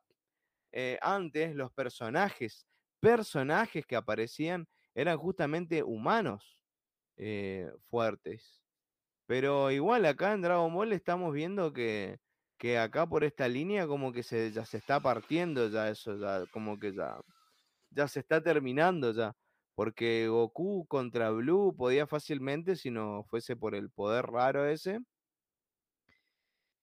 eh, 0.71 0.97
antes 1.01 1.55
los 1.55 1.71
personajes, 1.73 2.67
personajes 2.99 3.85
que 3.85 3.95
aparecían 3.95 4.67
eran 4.95 5.17
justamente 5.17 5.83
humanos 5.83 6.59
eh, 7.17 7.71
fuertes. 7.89 8.61
Pero 9.27 9.71
igual 9.71 10.05
acá 10.05 10.33
en 10.33 10.41
Dragon 10.41 10.73
Ball 10.73 10.93
estamos 10.93 11.33
viendo 11.33 11.71
que, 11.73 12.19
que 12.57 12.77
acá 12.79 13.07
por 13.07 13.23
esta 13.23 13.47
línea 13.47 13.87
como 13.87 14.11
que 14.11 14.23
se, 14.23 14.51
ya 14.51 14.65
se 14.65 14.77
está 14.77 14.99
partiendo 14.99 15.69
ya 15.69 15.89
eso, 15.89 16.17
ya 16.17 16.45
como 16.47 16.79
que 16.79 16.93
ya, 16.93 17.19
ya 17.91 18.07
se 18.07 18.19
está 18.21 18.41
terminando 18.41 19.11
ya. 19.13 19.35
Porque 19.79 20.27
Goku 20.27 20.85
contra 20.89 21.29
Blue 21.31 21.73
podía 21.73 22.05
fácilmente 22.05 22.75
si 22.75 22.91
no 22.91 23.23
fuese 23.23 23.55
por 23.55 23.75
el 23.75 23.89
poder 23.89 24.25
raro 24.25 24.65
ese. 24.65 24.99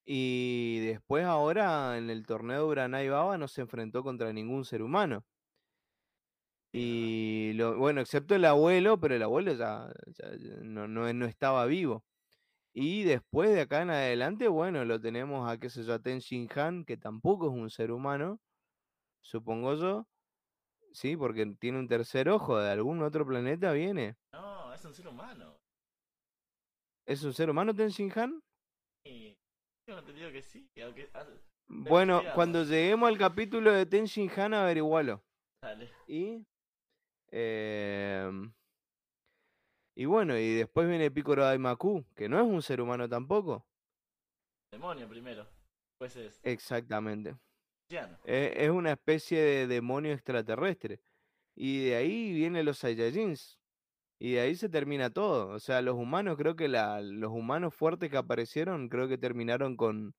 Y 0.07 0.81
después 0.81 1.27
ahora 1.27 1.99
en 1.99 2.09
el 2.09 2.25
torneo 2.25 2.61
de 2.61 2.65
Uranai 2.65 3.11
Baba 3.11 3.37
no 3.37 3.49
se 3.49 3.61
enfrentó 3.61 4.03
contra 4.03 4.33
ningún 4.33 4.65
ser 4.65 4.81
humano. 4.81 5.27
Y 6.73 7.53
lo, 7.53 7.77
bueno, 7.77 8.01
excepto 8.01 8.35
el 8.35 8.47
abuelo, 8.47 8.99
pero 8.99 9.15
el 9.15 9.23
abuelo 9.23 9.53
ya, 9.53 9.93
no, 10.63 10.89
no, 10.89 11.13
no 11.13 11.27
estaba 11.27 11.67
vivo. 11.67 12.03
Y 12.73 13.05
después 13.05 13.51
de 13.51 13.61
acá 13.61 13.83
en 13.83 13.91
adelante, 13.91 14.49
bueno, 14.49 14.87
lo 14.87 14.99
tenemos 15.03 15.51
a 15.51 15.59
qué 15.59 15.69
sé 15.69 15.85
yo, 15.85 15.93
a 15.93 15.99
Ten 15.99 16.21
Shin 16.21 16.49
Han, 16.57 16.87
que 16.87 16.97
tampoco 16.97 17.49
es 17.49 17.53
un 17.53 17.69
ser 17.69 17.93
humano, 17.93 18.41
supongo 19.21 19.75
yo. 19.75 20.07
Sí, 20.97 21.15
porque 21.15 21.45
tiene 21.61 21.79
un 21.79 21.89
tercer 21.89 22.27
ojo, 22.31 22.57
de 22.59 22.71
algún 22.71 23.03
otro 23.03 23.27
planeta 23.27 23.71
viene. 23.73 24.17
No, 24.33 24.73
es 24.73 24.83
un 24.83 24.95
ser 24.95 25.07
humano. 25.07 25.59
¿Es 27.07 27.23
un 27.23 27.35
ser 27.35 27.51
humano 27.51 27.75
Ten 27.75 27.91
Shin 27.91 28.11
Han? 28.19 28.43
Y 29.05 29.37
tengo 29.87 29.99
entendido 29.99 30.33
que 30.33 30.41
sí. 30.41 30.67
Aunque, 30.83 31.11
ah, 31.13 31.27
Bueno, 31.67 32.23
cuando 32.35 32.65
lleguemos 32.65 33.11
al 33.11 33.19
capítulo 33.19 33.73
de 33.73 33.85
Ten 33.85 34.07
Shin 34.07 34.31
Han, 34.41 34.55
averigualo. 34.55 35.23
dale. 35.63 35.91
Y. 36.07 36.47
em, 37.31 38.55
y 39.95 40.07
bueno, 40.07 40.39
y 40.39 40.55
después 40.55 40.89
viene 40.89 41.11
Picoro 41.11 41.45
Daimaku, 41.45 42.07
que 42.15 42.27
no 42.27 42.41
es 42.41 42.47
un 42.47 42.63
ser 42.63 42.81
humano 42.81 43.07
tampoco. 43.07 43.67
Demonio 44.73 45.07
primero. 45.07 45.47
Después 45.91 46.17
es 46.17 46.41
Exactamente. 46.43 47.37
Eh, 48.25 48.55
es 48.57 48.71
una 48.71 48.93
especie 48.93 49.41
de 49.41 49.67
demonio 49.67 50.13
extraterrestre. 50.13 51.01
Y 51.55 51.87
de 51.87 51.97
ahí 51.97 52.33
vienen 52.33 52.65
los 52.65 52.79
Saiyajins. 52.79 53.59
Y 54.19 54.33
de 54.33 54.41
ahí 54.41 54.55
se 54.55 54.69
termina 54.69 55.11
todo. 55.11 55.49
O 55.49 55.59
sea, 55.59 55.83
los 55.83 55.95
humanos, 55.95 56.37
creo 56.37 56.57
que 56.57 56.69
la, 56.69 57.01
los 57.01 57.31
humanos 57.31 57.75
fuertes 57.75 58.11
que 58.11 58.17
aparecieron, 58.17 58.89
creo 58.89 59.09
que 59.09 59.19
terminaron 59.19 59.77
con, 59.77 60.15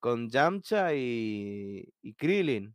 con 0.00 0.28
Yamcha 0.30 0.94
y, 0.94 1.92
y 2.02 2.14
Krillin. 2.14 2.74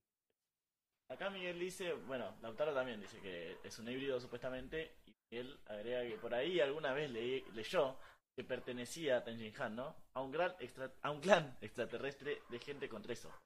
Acá 1.09 1.29
Miguel 1.29 1.59
dice, 1.59 1.93
bueno, 1.93 2.36
Lautaro 2.41 2.73
también 2.73 2.99
dice 2.99 3.19
que 3.19 3.57
es 3.63 3.77
un 3.77 3.88
híbrido 3.88 4.19
supuestamente, 4.19 4.95
y 5.05 5.13
Miguel 5.29 5.59
agrega 5.67 6.01
que 6.07 6.17
por 6.17 6.33
ahí 6.33 6.59
alguna 6.59 6.93
vez 6.93 7.12
leí- 7.12 7.45
leyó 7.53 7.99
que 8.36 8.43
pertenecía 8.43 9.17
a 9.17 9.23
Tenjin 9.23 9.53
Han, 9.62 9.75
¿no? 9.75 9.95
A 10.13 10.21
un 10.21 10.31
gran 10.31 10.53
extra, 10.59 10.91
a 11.01 11.12
un 11.12 11.19
clan 11.19 11.55
extraterrestre 11.62 12.39
de 12.49 12.59
gente 12.59 12.89
con 12.89 13.03
tres 13.03 13.25
ojos. 13.25 13.39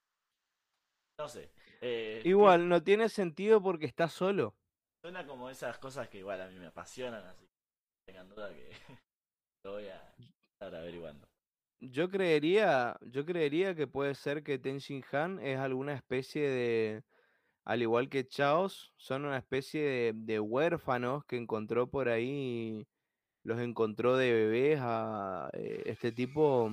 No 1.18 1.28
sé. 1.28 1.50
eh, 1.82 2.20
que 2.22 2.30
Igual, 2.30 2.70
no 2.70 2.84
tiene 2.84 3.10
sentido 3.10 3.62
porque 3.62 3.88
está 3.88 4.08
solo. 4.08 4.56
Suena 5.02 5.26
como 5.26 5.50
esas 5.50 5.80
cosas 5.80 6.10
que 6.10 6.20
igual 6.20 6.42
a 6.42 6.48
mí 6.48 6.60
me 6.60 6.68
apasionan, 6.68 7.26
así 7.26 7.46
que 7.46 8.12
tengan 8.12 8.30
duda 8.30 8.54
que 8.54 8.70
lo 9.64 9.74
voy 9.74 9.88
a 9.88 10.14
estar 10.54 10.76
averiguando. 10.76 11.28
Yo 11.80 12.10
creería, 12.10 12.98
yo 13.02 13.26
creería 13.26 13.76
que 13.76 13.88
puede 13.88 14.16
ser 14.16 14.44
que 14.44 14.58
Tenshin 14.60 15.04
Han 15.12 15.40
es 15.40 15.60
alguna 15.60 15.94
especie 15.94 16.50
de, 16.50 17.04
al 17.66 17.82
igual 17.82 18.10
que 18.10 18.28
Chaos, 18.28 18.94
son 18.98 19.26
una 19.26 19.38
especie 19.38 19.82
de, 19.82 20.14
de 20.16 20.40
huérfanos 20.40 21.26
que 21.26 21.38
encontró 21.38 21.88
por 21.88 22.10
ahí, 22.10 22.88
los 23.44 23.60
encontró 23.60 24.18
de 24.18 24.34
bebés 24.34 24.80
a 24.82 25.50
eh, 25.54 25.84
este 25.86 26.12
tipo, 26.12 26.72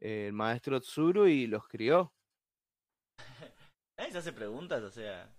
eh, 0.00 0.26
el 0.28 0.32
maestro 0.32 0.80
Tsuru, 0.80 1.26
y 1.26 1.46
los 1.46 1.68
crió. 1.68 2.12
Nadie 4.02 4.12
se 4.14 4.18
hace 4.18 4.32
preguntas, 4.32 4.82
o 4.82 4.90
sea. 4.90 5.32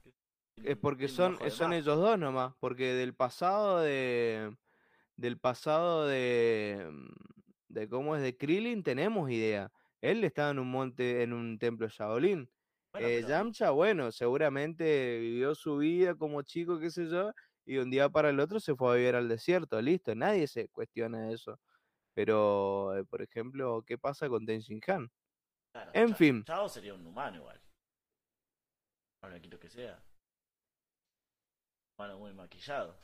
Es 0.63 0.77
porque 0.77 1.09
son, 1.09 1.37
son 1.51 1.73
ellos 1.73 1.97
dos 1.97 2.17
nomás, 2.17 2.53
porque 2.61 2.93
del 2.93 3.13
pasado 3.13 3.81
de, 3.81 4.55
del 5.17 5.37
pasado 5.37 6.07
de, 6.07 6.87
mm, 6.89 7.73
de 7.73 7.89
cómo 7.89 8.15
es 8.15 8.21
de 8.21 8.37
Krillin 8.37 8.81
tenemos 8.81 9.29
idea. 9.29 9.69
Él 9.99 10.23
estaba 10.23 10.51
en 10.51 10.59
un 10.59 10.71
monte, 10.71 11.23
en 11.23 11.33
un 11.33 11.59
templo 11.59 11.89
Shaolin. 11.89 12.49
Bueno, 12.93 13.05
Eh, 13.05 13.15
pero. 13.17 13.27
Yamcha, 13.27 13.71
bueno, 13.71 14.13
seguramente 14.13 15.19
vivió 15.19 15.55
su 15.55 15.75
vida 15.79 16.15
como 16.15 16.41
chico, 16.43 16.79
qué 16.79 16.89
sé 16.89 17.09
yo, 17.09 17.33
y 17.65 17.73
de 17.75 17.81
un 17.81 17.91
día 17.91 18.07
para 18.09 18.29
el 18.29 18.39
otro 18.39 18.61
se 18.61 18.75
fue 18.75 18.93
a 18.93 18.95
vivir 18.95 19.15
al 19.15 19.27
desierto, 19.27 19.81
listo, 19.81 20.15
nadie 20.15 20.47
se 20.47 20.69
cuestiona 20.69 21.31
eso. 21.33 21.59
Pero, 22.13 22.95
eh, 22.95 23.03
por 23.03 23.21
ejemplo, 23.21 23.83
¿qué 23.85 23.97
pasa 23.97 24.29
con 24.29 24.45
Tenshin 24.45 24.79
Han? 24.87 25.11
Claro, 25.73 25.91
En 25.93 26.15
fin, 26.15 26.45
Chao 26.45 26.69
sería 26.69 26.93
un 26.93 27.05
humano 27.05 27.35
igual. 27.39 27.59
No 29.23 29.29
le 29.29 29.39
quiero 29.39 29.57
que 29.57 29.69
sea. 29.69 30.03
Humano 31.97 32.19
muy 32.19 32.33
maquillado. 32.33 32.99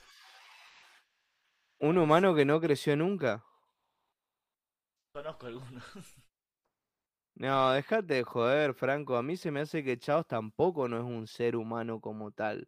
un 1.79 1.97
humano 1.97 2.35
que 2.35 2.43
no 2.43 2.59
creció 2.59 2.97
nunca. 2.97 3.43
Conozco 5.13 5.47
algunos. 5.47 5.83
No, 7.35 7.71
déjate 7.71 8.15
de 8.15 8.23
joder, 8.23 8.73
Franco. 8.73 9.15
A 9.15 9.23
mí 9.23 9.37
se 9.37 9.49
me 9.49 9.61
hace 9.61 9.81
que 9.81 9.97
Chaos 9.97 10.27
tampoco 10.27 10.89
no 10.89 10.97
es 10.97 11.05
un 11.05 11.25
ser 11.25 11.55
humano 11.55 12.01
como 12.01 12.31
tal. 12.31 12.67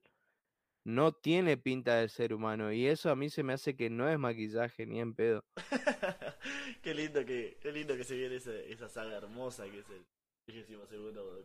No 0.85 1.11
tiene 1.11 1.57
pinta 1.57 1.97
de 1.97 2.07
ser 2.07 2.33
humano. 2.33 2.71
Y 2.71 2.87
eso 2.87 3.11
a 3.11 3.17
mí 3.17 3.29
se 3.29 3.43
me 3.43 3.51
hace 3.51 3.75
que 3.75 3.89
no 3.89 4.07
es 4.07 4.17
maquillaje 4.17 4.85
ni 4.85 5.01
en 5.01 5.13
pedo. 5.13 5.43
qué 6.81 6.93
lindo 6.93 7.25
que, 7.25 7.57
qué 7.61 7.73
lindo 7.73 7.97
que 7.97 8.05
se 8.05 8.15
viene 8.15 8.37
esa, 8.37 8.53
esa 8.53 8.87
saga 8.87 9.17
hermosa 9.17 9.65
que 9.65 9.79
es 9.79 9.89
el 9.89 10.05
32 10.45 10.87
segundo. 10.87 11.43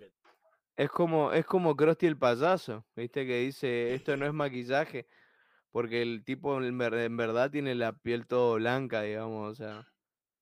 Es 0.76 0.90
como, 0.90 1.32
es 1.32 1.46
como 1.46 1.74
Krusty 1.74 2.06
el 2.06 2.18
payaso, 2.18 2.86
¿viste? 2.94 3.26
Que 3.26 3.38
dice, 3.40 3.94
esto 3.94 4.16
no 4.16 4.26
es 4.26 4.32
maquillaje. 4.34 5.06
Porque 5.70 6.02
el 6.02 6.24
tipo 6.24 6.62
en, 6.62 6.76
ver- 6.78 6.94
en 6.94 7.16
verdad 7.16 7.50
tiene 7.50 7.74
la 7.74 7.92
piel 7.92 8.26
todo 8.26 8.54
blanca, 8.54 9.02
digamos. 9.02 9.52
O 9.52 9.54
sea, 9.54 9.86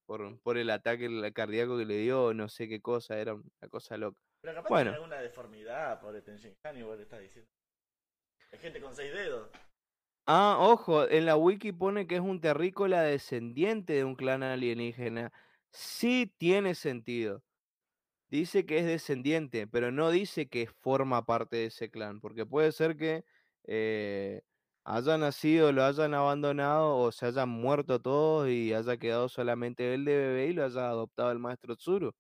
por, 0.07 0.41
por 0.41 0.59
el 0.59 0.71
ataque 0.71 1.09
cardíaco 1.33 1.79
que 1.79 1.85
le 1.87 1.99
dio, 1.99 2.35
no 2.35 2.49
sé 2.49 2.69
qué 2.69 2.81
cosa, 2.81 3.19
era 3.19 3.35
una 3.35 3.69
cosa 3.71 3.97
loca. 3.97 4.19
Pero 4.41 4.55
capaz 4.55 4.69
tiene 4.69 4.81
Bueno, 4.81 4.95
alguna 4.95 5.21
deformidad 5.21 6.01
por 6.01 6.21
Tenshin 6.23 6.55
Han 6.65 6.79
y 6.79 6.83
vos 6.83 6.97
le 6.97 7.05
estás 7.05 7.21
diciendo. 7.21 7.51
Hay 8.53 8.59
gente 8.59 8.81
con 8.81 8.95
seis 8.95 9.13
dedos. 9.13 9.49
Ah, 10.27 10.57
ojo, 10.61 11.09
en 11.09 11.27
la 11.27 11.37
wiki 11.37 11.73
pone 11.73 12.07
que 12.07 12.15
es 12.17 12.21
un 12.21 12.41
terrícola 12.41 13.03
descendiente 13.03 13.93
de 13.95 14.05
un 14.05 14.15
clan 14.15 14.43
alienígena. 14.43 15.33
Sí 15.71 16.33
tiene 16.39 16.75
sentido. 16.75 17.43
Dice 18.35 18.67
que 18.67 18.79
es 18.81 18.85
descendiente, 18.87 19.69
pero 19.69 19.93
no 19.93 20.11
dice 20.11 20.49
que 20.49 20.67
forma 20.67 21.25
parte 21.25 21.57
de 21.57 21.67
ese 21.67 21.89
clan, 21.89 22.21
porque 22.21 22.45
puede 22.45 22.73
ser 22.73 22.97
que 22.97 23.25
eh, 23.63 24.43
haya 24.85 25.17
nacido, 25.19 25.71
lo 25.71 25.85
hayan 25.85 26.15
abandonado 26.15 26.97
o 26.97 27.13
se 27.13 27.27
hayan 27.27 27.49
muerto 27.49 28.01
todos 28.03 28.49
y 28.49 28.75
haya 28.75 28.97
quedado 28.97 29.29
solamente 29.29 29.95
él 29.95 30.05
de 30.05 30.17
bebé 30.17 30.47
y 30.49 30.53
lo 30.53 30.65
haya 30.65 30.89
adoptado 30.89 31.31
el 31.31 31.39
maestro 31.39 31.77
Tsuru. 31.77 32.11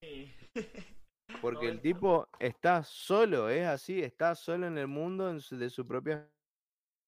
Sí. 0.00 0.34
Porque 1.42 1.66
el 1.68 1.74
90. 1.76 1.82
tipo 1.82 2.28
está 2.38 2.82
solo, 2.82 3.50
es 3.50 3.66
así, 3.66 4.00
está 4.02 4.34
solo 4.34 4.66
en 4.66 4.78
el 4.78 4.86
mundo 4.88 5.28
en 5.28 5.40
su- 5.42 5.58
de 5.58 5.68
su 5.68 5.86
propia 5.86 6.32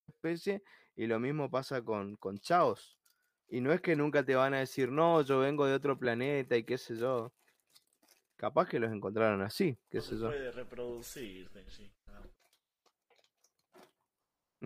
especie 0.08 0.62
y 0.96 1.06
lo 1.06 1.18
mismo 1.20 1.50
pasa 1.50 1.82
con, 1.82 2.16
con 2.16 2.38
Chaos. 2.38 2.98
Y 3.48 3.62
no 3.62 3.72
es 3.72 3.80
que 3.80 3.96
nunca 3.96 4.24
te 4.24 4.34
van 4.34 4.54
a 4.54 4.58
decir, 4.60 4.90
no, 4.92 5.22
yo 5.22 5.38
vengo 5.40 5.66
de 5.66 5.74
otro 5.74 5.98
planeta 5.98 6.56
y 6.56 6.64
qué 6.64 6.76
sé 6.78 6.96
yo. 6.96 7.32
Capaz 8.38 8.68
que 8.68 8.78
los 8.78 8.92
encontraron 8.92 9.42
así, 9.42 9.76
qué 9.90 9.98
No 9.98 10.02
sé 10.04 10.10
se 10.14 10.20
yo. 10.20 10.26
puede 10.28 10.52
reproducir. 10.52 11.50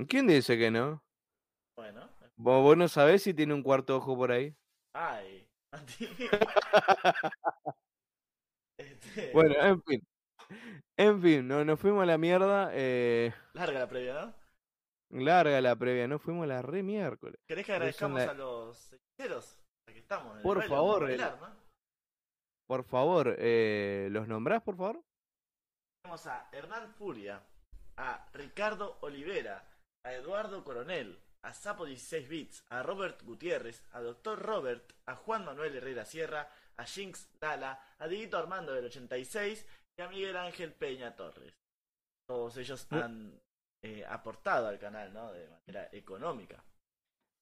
¿Quién 0.09 0.27
dice 0.27 0.59
que 0.59 0.71
no? 0.71 1.03
Bueno. 1.77 2.09
¿Vos, 2.37 2.63
vos 2.63 2.77
no 2.77 2.89
sabés 2.89 3.23
si 3.23 3.35
tiene 3.35 3.55
un 3.55 3.63
cuarto 3.63 3.97
ojo 3.97 4.17
por 4.17 4.31
ahí? 4.31 4.55
Ay. 4.95 5.49
Este, 8.79 9.31
Bueno, 9.33 9.55
en 9.63 9.83
fin. 9.83 10.03
En 10.97 11.23
fin, 11.23 11.47
no, 11.47 11.65
nos 11.65 11.79
fuimos 11.79 12.03
a 12.03 12.07
la 12.07 12.19
mierda. 12.19 12.71
eh, 12.73 13.33
larga 13.55 13.79
la 13.79 13.89
previa, 13.89 14.15
¿no? 14.15 14.35
larga 15.23 15.61
la 15.61 15.77
previa, 15.77 16.09
nos 16.09 16.23
fuimos 16.23 16.45
a 16.45 16.49
la 16.49 16.63
re 16.63 16.83
miércoles. 16.83 17.39
¿Querés 17.47 17.67
que 17.67 17.73
agradezcamos 17.73 18.21
la- 18.25 18.31
a 18.31 18.35
los 18.35 18.93
hechiceros? 18.93 19.59
Aquí 19.89 19.99
estamos. 19.99 20.33
En 20.33 20.37
el 20.39 20.43
Por 20.43 20.59
baile, 20.59 20.75
favor, 20.75 21.03
bailar, 21.03 21.39
¿no? 21.41 21.62
Por 22.73 22.85
favor, 22.85 23.37
eh, 23.39 24.09
¿los 24.11 24.27
nombrás, 24.29 24.63
por 24.63 24.79
favor? 24.79 25.05
Tenemos 26.03 26.27
a 26.27 26.49
Hernán 26.53 26.89
Furia, 26.95 27.43
a 27.99 28.27
Ricardo 28.33 28.97
Olivera, 29.03 29.63
a 30.03 30.15
Eduardo 30.15 30.65
Coronel, 30.65 31.21
a 31.43 31.53
Sapo 31.53 31.85
16 31.85 32.29
Bits, 32.31 32.65
a 32.71 32.83
Robert 32.83 33.23
Gutiérrez, 33.25 33.85
a 33.93 34.01
Dr. 34.01 34.39
Robert, 34.39 34.91
a 35.05 35.17
Juan 35.17 35.45
Manuel 35.45 35.77
Herrera 35.77 36.07
Sierra, 36.07 36.49
a 36.79 36.87
Jinx 36.87 37.29
Dala, 37.39 37.79
a 37.99 38.09
Dieguito 38.09 38.39
Armando 38.39 38.73
del 38.73 38.87
86 38.87 39.67
y 39.99 40.01
a 40.01 40.09
Miguel 40.09 40.39
Ángel 40.39 40.73
Peña 40.73 41.15
Torres. 41.15 41.53
Todos 42.27 42.57
ellos 42.57 42.87
han 42.89 43.39
eh, 43.85 44.03
aportado 44.09 44.69
al 44.69 44.79
canal, 44.79 45.13
¿no? 45.13 45.31
De 45.31 45.47
manera 45.47 45.91
económica. 45.93 46.65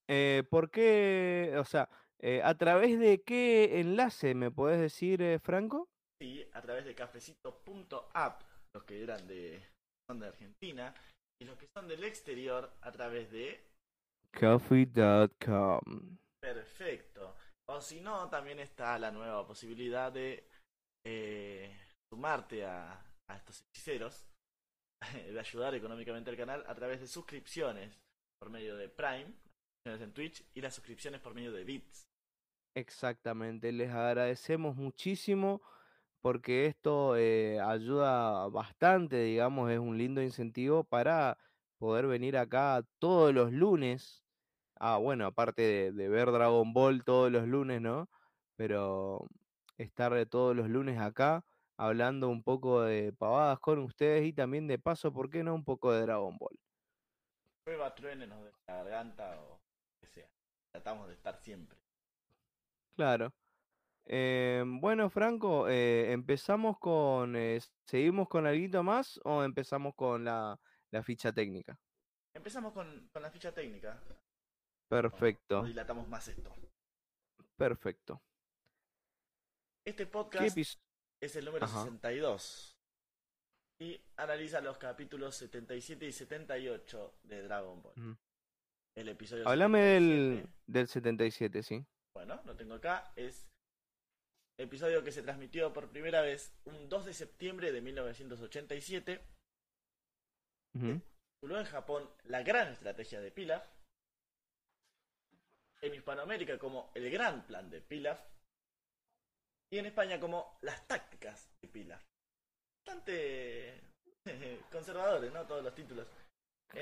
Eh, 0.09 0.43
¿por 0.51 0.73
qué? 0.73 1.55
O 1.57 1.65
sea, 1.65 1.89
eh, 2.23 2.43
¿a 2.45 2.55
través 2.55 2.99
de 2.99 3.23
qué 3.23 3.81
enlace 3.81 4.35
me 4.35 4.51
puedes 4.51 4.81
decir, 4.81 5.23
eh, 5.23 5.39
Franco? 5.39 5.89
Y 6.23 6.45
a 6.53 6.61
través 6.61 6.85
de 6.85 6.95
cafecito.app, 6.95 8.43
los 8.75 8.85
que 8.85 9.03
eran 9.03 9.27
de, 9.27 9.63
son 10.09 10.21
de 10.21 10.27
Argentina, 10.27 10.95
y 11.41 11.47
los 11.47 11.57
que 11.57 11.67
son 11.75 11.89
del 11.89 12.05
exterior 12.05 12.71
a 12.83 12.93
través 12.93 13.31
de 13.31 13.67
Coffee.com. 14.39 16.19
Perfecto. 16.41 17.35
O 17.69 17.81
si 17.81 18.01
no, 18.01 18.29
también 18.29 18.59
está 18.59 18.99
la 18.99 19.11
nueva 19.11 19.47
posibilidad 19.47 20.13
de 20.13 20.47
eh, 21.07 21.75
sumarte 22.13 22.65
a, 22.65 23.01
a 23.31 23.37
estos 23.37 23.63
hechiceros, 23.63 24.27
de 25.15 25.41
ayudar 25.41 25.75
económicamente 25.75 26.31
al 26.31 26.37
canal 26.37 26.65
a 26.67 26.75
través 26.75 27.01
de 27.01 27.07
suscripciones 27.07 27.99
por 28.39 28.51
medio 28.51 28.77
de 28.77 28.89
Prime, 28.89 29.33
suscripciones 29.87 30.01
en 30.03 30.13
Twitch, 30.13 30.45
y 30.55 30.61
las 30.61 30.75
suscripciones 30.75 31.21
por 31.21 31.35
medio 31.35 31.53
de 31.53 31.65
Bits. 31.65 32.10
Exactamente, 32.75 33.73
les 33.73 33.91
agradecemos 33.91 34.77
muchísimo 34.77 35.61
porque 36.21 36.67
esto 36.67 37.17
eh, 37.17 37.61
ayuda 37.61 38.49
bastante, 38.49 39.23
digamos, 39.23 39.71
es 39.71 39.79
un 39.79 39.99
lindo 39.99 40.23
incentivo 40.23 40.85
para 40.85 41.39
poder 41.79 42.07
venir 42.07 42.37
acá 42.37 42.85
todos 42.99 43.35
los 43.35 43.53
lunes. 43.53 44.23
Ah, 44.77 44.99
bueno, 44.99 45.27
aparte 45.27 45.93
de, 45.93 46.09
ver 46.09 46.31
Dragon 46.31 46.73
Ball 46.73 47.05
todos 47.05 47.33
los 47.33 47.47
lunes, 47.49 47.81
¿no? 47.81 48.09
Pero 48.57 49.27
estar 49.79 50.27
todos 50.27 50.55
los 50.55 50.69
lunes 50.69 50.99
acá 51.01 51.45
hablando 51.77 52.29
un 52.29 52.43
poco 52.43 52.83
de 52.83 53.13
pavadas 53.13 53.59
con 53.61 53.79
ustedes 53.81 54.27
y 54.27 54.33
también 54.35 54.67
de 54.67 54.79
paso, 54.79 55.13
¿por 55.13 55.31
qué 55.31 55.43
no? 55.43 55.55
Un 55.55 55.65
poco 55.65 55.93
de 55.93 56.03
Dragon 56.03 56.37
Ball. 56.39 56.59
Prueba 57.65 57.95
truénenos 57.95 58.45
de 58.45 58.53
la 58.69 58.75
garganta 58.75 59.41
o 59.41 59.61
que 60.01 60.07
sea. 60.07 60.29
Tratamos 60.73 61.09
de 61.09 61.15
estar 61.15 61.37
siempre. 61.39 61.79
Claro. 63.01 63.33
Eh, 64.05 64.63
bueno, 64.67 65.09
Franco, 65.09 65.67
eh, 65.71 66.13
¿empezamos 66.13 66.79
con, 66.79 67.35
eh, 67.35 67.59
seguimos 67.87 68.29
con 68.29 68.47
algo 68.47 68.83
más 68.83 69.19
o 69.25 69.43
empezamos 69.43 69.95
con 69.95 70.23
la, 70.23 70.61
la 70.91 71.03
ficha 71.03 71.33
técnica? 71.33 71.79
Empezamos 72.37 72.75
con, 72.75 73.09
con 73.11 73.23
la 73.23 73.31
ficha 73.31 73.55
técnica. 73.55 73.99
No 74.07 74.17
Perfecto, 74.91 75.63
dilatamos 75.63 76.09
más 76.09 76.29
esto. 76.29 76.55
perfecto. 77.57 78.21
Este 79.87 80.05
¿Qué 80.05 80.11
podcast 80.11 80.59
es 81.23 81.37
el 81.37 81.47
número 81.47 81.65
Ajá. 81.65 81.85
62 81.85 82.77
y 83.81 83.99
analiza 84.19 84.61
los 84.61 84.77
capítulos 84.77 85.37
77 85.37 86.05
y 86.05 86.13
78 86.13 87.15
de 87.23 87.43
Dragon 87.45 87.81
Ball. 87.81 88.19
El 88.95 89.09
episodio 89.09 89.49
Háblame 89.49 89.81
del, 89.81 90.03
77, 90.05 90.49
del 90.67 90.89
77, 90.89 91.63
sí. 91.63 91.87
Bueno, 92.15 92.41
lo 92.45 92.57
tengo 92.57 92.75
acá, 92.75 93.13
es 93.17 93.49
episodio 94.59 95.03
que 95.03 95.13
se 95.13 95.23
transmitió 95.23 95.73
por 95.73 95.89
primera 95.89 96.21
vez 96.21 96.53
un 96.65 96.89
2 96.89 97.07
de 97.07 97.15
septiembre 97.15 97.73
de 97.73 97.81
1987. 97.81 99.21
Ujú. 100.75 101.01
Tituló 101.35 101.59
en 101.59 101.67
Japón 101.67 102.11
La 102.25 102.43
Gran 102.43 102.73
Estrategia 102.73 103.21
de 103.21 103.31
Pilaf. 103.31 103.67
En 105.81 105.95
Hispanoamérica 105.95 106.59
como 106.59 106.91
El 106.95 107.11
Gran 107.11 107.47
Plan 107.47 107.71
de 107.71 107.81
Pilaf. 107.81 108.21
Y 109.73 109.79
en 109.79 109.87
España 109.87 110.21
como 110.21 110.59
Las 110.61 110.87
tácticas 110.87 111.51
de 111.63 111.69
Pilar. 111.69 112.05
Bastante 112.85 113.81
conservadores, 114.73 115.33
¿no? 115.33 115.47
Todos 115.47 115.65
los 115.65 115.75
títulos. 115.75 116.07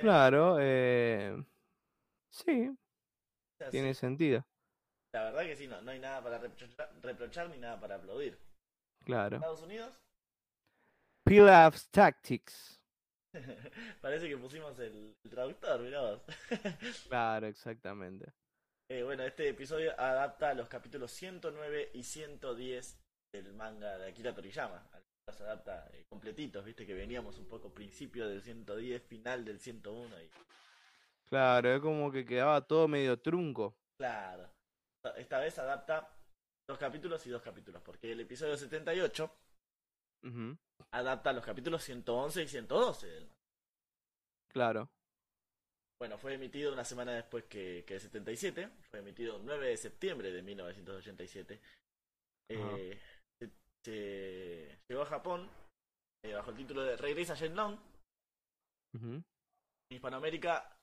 Claro, 0.00 0.58
eh, 0.60 1.44
sí, 2.30 2.76
tiene 3.70 3.94
sentido, 3.94 4.44
La 5.12 5.24
verdad 5.24 5.42
que 5.44 5.56
sí, 5.56 5.66
no, 5.66 5.80
no 5.82 5.90
hay 5.90 5.98
nada 5.98 6.22
para 6.22 6.38
reprochar, 6.38 6.90
reprochar 7.02 7.48
ni 7.50 7.58
nada 7.58 7.80
para 7.80 7.96
aplaudir. 7.96 8.38
claro. 9.04 9.36
Estados 9.36 9.62
Unidos, 9.62 9.98
Pilaf's 11.24 11.88
Tactics. 11.90 12.80
parece 14.00 14.28
que 14.28 14.36
pusimos 14.38 14.78
el, 14.78 15.14
el 15.24 15.30
traductor, 15.30 15.80
mirá 15.80 16.00
vos. 16.02 16.22
Claro, 17.08 17.46
exactamente. 17.46 18.32
Eh, 18.90 19.02
bueno, 19.02 19.22
este 19.22 19.48
episodio 19.48 19.92
adapta 20.00 20.54
los 20.54 20.68
capítulos 20.68 21.10
109 21.12 21.90
y 21.92 22.02
110 22.02 22.98
del 23.34 23.52
manga 23.52 23.98
de 23.98 24.08
Akira 24.10 24.34
Toriyama. 24.34 24.88
Los 25.26 25.40
adapta 25.42 25.88
eh, 25.92 26.06
completitos, 26.08 26.64
viste 26.64 26.86
que 26.86 26.94
veníamos 26.94 27.36
un 27.38 27.46
poco 27.46 27.72
principio 27.72 28.26
del 28.26 28.40
110, 28.40 29.02
final 29.02 29.44
del 29.44 29.60
101 29.60 30.22
y 30.22 30.30
Claro, 31.28 31.74
es 31.74 31.80
como 31.82 32.10
que 32.10 32.24
quedaba 32.24 32.66
todo 32.66 32.88
medio 32.88 33.18
trunco. 33.20 33.76
claro. 33.98 34.48
Esta 35.16 35.38
vez 35.40 35.58
adapta 35.58 36.10
dos 36.68 36.78
capítulos 36.78 37.26
y 37.26 37.30
dos 37.30 37.42
capítulos, 37.42 37.82
porque 37.82 38.12
el 38.12 38.20
episodio 38.20 38.56
78 38.56 39.30
Ujú, 40.22 40.58
adapta 40.92 41.32
los 41.32 41.44
capítulos 41.44 41.82
111 41.84 42.42
y 42.42 42.48
112 42.48 43.06
del 43.06 43.24
manga. 43.24 43.38
Claro. 44.52 44.90
Bueno, 46.00 46.16
fue 46.16 46.34
emitido 46.34 46.72
una 46.72 46.84
semana 46.84 47.12
después 47.12 47.44
que, 47.44 47.84
que 47.86 47.94
el 47.94 48.00
77, 48.00 48.70
fue 48.90 49.00
emitido 49.00 49.36
el 49.36 49.44
9 49.44 49.68
de 49.68 49.76
septiembre 49.76 50.30
de 50.30 50.42
1987. 50.42 51.60
Eh, 52.50 53.00
se, 53.40 53.50
se 53.84 54.78
llegó 54.88 55.02
a 55.02 55.06
Japón 55.06 55.50
eh, 56.24 56.34
bajo 56.34 56.50
el 56.50 56.56
título 56.56 56.82
de 56.82 56.96
Regresa 56.96 57.34
Shenlong. 57.34 57.78
ujú. 58.94 59.22
En 59.90 59.96
Hispanoamérica 59.96 60.76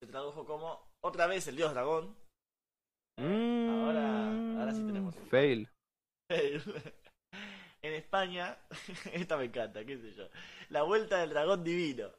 se 0.00 0.06
tradujo 0.08 0.44
como 0.44 0.88
Otra 1.04 1.26
vez 1.26 1.46
el 1.48 1.56
dios 1.56 1.72
dragón. 1.72 2.16
Eh, 3.16 3.62
ahora, 3.66 4.44
ahora 4.54 4.74
sí 4.74 4.84
tenemos 4.84 5.16
Mm, 5.16 5.20
un 5.20 5.28
Fail. 5.28 5.68
en 7.82 7.94
España, 7.94 8.58
esta 9.12 9.36
me 9.36 9.44
encanta, 9.44 9.84
qué 9.84 9.98
sé 9.98 10.12
yo. 10.14 10.28
La 10.70 10.82
vuelta 10.82 11.18
del 11.18 11.30
dragón 11.30 11.64
divino. 11.64 12.10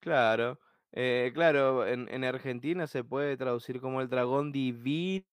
Claro. 0.00 0.58
Eh, 0.92 1.30
claro, 1.34 1.86
en, 1.86 2.08
en 2.12 2.24
Argentina 2.24 2.86
se 2.86 3.04
puede 3.04 3.36
traducir 3.36 3.80
como 3.80 4.00
el 4.00 4.08
dragón 4.08 4.50
divino. 4.52 5.26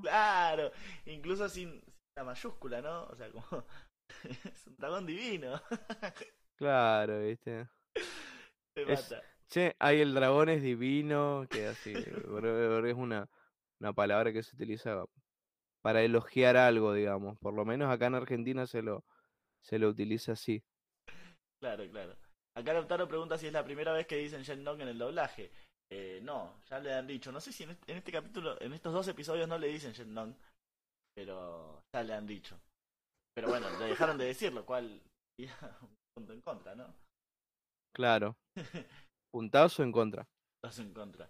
Claro, 0.00 0.72
incluso 1.06 1.48
sin 1.48 1.80
la 2.16 2.24
mayúscula, 2.24 2.82
¿no? 2.82 3.04
O 3.04 3.14
sea, 3.16 3.30
como 3.30 3.64
es 4.44 4.66
un 4.66 4.76
dragón 4.76 5.06
divino. 5.06 5.60
Claro, 6.56 7.20
¿viste? 7.20 7.68
Me 8.76 8.84
Es- 8.86 8.86
mata. 8.86 9.22
Che, 9.52 9.76
hay 9.80 10.00
el 10.00 10.14
dragón 10.14 10.48
es 10.48 10.62
divino, 10.62 11.44
que 11.50 11.66
así, 11.66 11.92
es 11.92 12.94
una, 12.94 13.28
una 13.80 13.92
palabra 13.92 14.32
que 14.32 14.42
se 14.42 14.56
utiliza 14.56 15.04
para 15.82 16.00
elogiar 16.00 16.56
algo, 16.56 16.94
digamos. 16.94 17.38
Por 17.38 17.52
lo 17.52 17.66
menos 17.66 17.90
acá 17.90 18.06
en 18.06 18.14
Argentina 18.14 18.66
se 18.66 18.80
lo, 18.80 19.04
se 19.60 19.78
lo 19.78 19.90
utiliza 19.90 20.32
así. 20.32 20.64
Claro, 21.60 21.86
claro. 21.90 22.16
Acá 22.56 22.72
Lautaro 22.72 23.06
pregunta 23.06 23.36
si 23.36 23.46
es 23.46 23.52
la 23.52 23.62
primera 23.62 23.92
vez 23.92 24.06
que 24.06 24.16
dicen 24.16 24.42
Shenlong 24.42 24.80
en 24.80 24.88
el 24.88 24.98
doblaje. 24.98 25.52
Eh, 25.90 26.20
no, 26.22 26.62
ya 26.70 26.78
le 26.78 26.94
han 26.94 27.06
dicho. 27.06 27.30
No 27.30 27.38
sé 27.38 27.52
si 27.52 27.64
en 27.64 27.72
este, 27.72 27.92
en 27.92 27.98
este 27.98 28.10
capítulo, 28.10 28.58
en 28.58 28.72
estos 28.72 28.94
dos 28.94 29.06
episodios 29.08 29.46
no 29.46 29.58
le 29.58 29.68
dicen 29.68 29.92
Shenlong, 29.92 30.34
pero 31.14 31.82
ya 31.94 32.02
le 32.02 32.14
han 32.14 32.26
dicho. 32.26 32.58
Pero 33.34 33.48
bueno, 33.48 33.68
le 33.78 33.84
dejaron 33.84 34.16
de 34.16 34.24
decir, 34.24 34.50
lo 34.50 34.64
cual 34.64 35.02
un 35.82 35.94
punto 36.16 36.32
en 36.32 36.40
contra, 36.40 36.74
¿no? 36.74 36.94
Claro. 37.94 38.34
Puntazo 39.32 39.82
en 39.82 39.90
contra. 39.90 40.28
Dos 40.62 40.78
en 40.78 40.92
contra. 40.94 41.28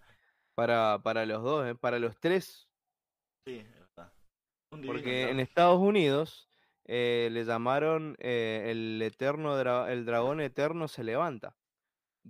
Para, 0.54 1.00
para 1.02 1.24
los 1.24 1.42
dos, 1.42 1.66
¿eh? 1.66 1.74
Para 1.74 1.98
los 1.98 2.18
tres. 2.20 2.68
Sí, 3.46 3.56
es 3.56 3.72
verdad. 3.72 4.12
Un 4.72 4.82
Porque 4.84 5.30
en 5.30 5.40
Estados 5.40 5.78
Unidos 5.80 6.50
eh, 6.84 7.28
le 7.32 7.44
llamaron 7.44 8.16
eh, 8.18 8.66
el 8.70 9.00
eterno 9.00 9.56
dra- 9.58 9.90
el 9.90 10.04
dragón 10.04 10.40
eterno 10.40 10.88
se 10.88 11.04
levanta. 11.04 11.56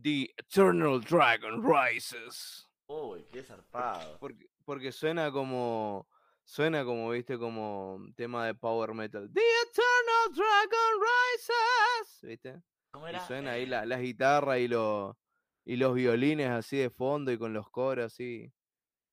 The 0.01 0.33
Eternal 0.37 1.01
Dragon 1.03 1.63
Rises. 1.63 2.69
Uy, 2.87 3.27
qué 3.33 3.43
zarpado. 3.43 4.19
Porque, 4.19 4.47
porque 4.65 4.93
suena 4.93 5.33
como. 5.33 6.07
Suena 6.45 6.85
como, 6.85 7.11
viste, 7.11 7.39
como 7.39 7.99
tema 8.17 8.47
de 8.47 8.55
power 8.55 8.95
metal. 8.95 9.31
The 9.33 9.41
Eternal 9.41 10.35
Dragon 10.35 11.01
Rises. 11.01 12.21
¿Viste? 12.23 12.63
¿Cómo 12.91 13.09
Y 13.09 13.19
suena 13.21 13.53
ahí 13.53 13.63
Eh, 13.63 13.67
la, 13.69 13.87
la 13.87 13.99
guitarra 13.99 14.59
y 14.59 14.69
los 14.69 15.17
y 15.65 15.77
los 15.77 15.95
violines 15.95 16.51
así 16.51 16.77
de 16.79 16.91
fondo 16.91 17.31
y 17.33 17.39
con 17.39 17.53
los 17.53 17.69
coros 17.71 18.07
así. 18.07 18.53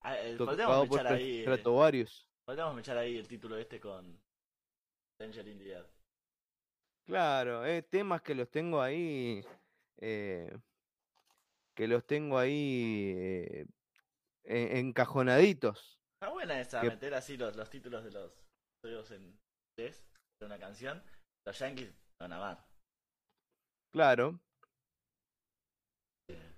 ah, 0.02 0.16
eh, 0.18 0.36
por 0.38 0.54
echar 1.00 1.06
ahí. 1.12 1.38
eh, 1.38 1.42
Stratovarius. 1.42 2.28
Echar 2.78 2.98
ahí 2.98 3.16
el 3.16 3.28
título 3.28 3.56
este 3.56 3.78
con 3.80 4.20
Danger 5.20 5.46
in 5.46 5.58
the 5.58 5.72
Air. 5.72 5.86
Claro, 7.06 7.64
eh, 7.64 7.82
temas 7.82 8.22
que 8.22 8.34
los 8.34 8.50
tengo 8.50 8.80
ahí. 8.80 9.44
eh, 10.02 10.56
que 11.76 11.86
los 11.86 12.04
tengo 12.06 12.38
ahí 12.38 13.12
eh, 13.16 13.66
en- 14.44 14.76
encajonaditos. 14.86 15.98
Está 16.20 16.32
buena 16.32 16.60
esa, 16.60 16.80
Que- 16.80 16.88
meter 16.90 17.14
así 17.14 17.36
los, 17.36 17.54
los 17.56 17.70
títulos 17.70 18.04
de 18.04 18.10
los 18.10 18.32
episodios 18.82 19.10
en 19.12 19.38
de 19.78 20.46
una 20.46 20.58
canción. 20.58 21.02
Los 21.46 21.58
yankees 21.58 21.94
van 22.20 22.32
a 22.32 22.36
amar. 22.36 22.66
Claro. 23.92 24.40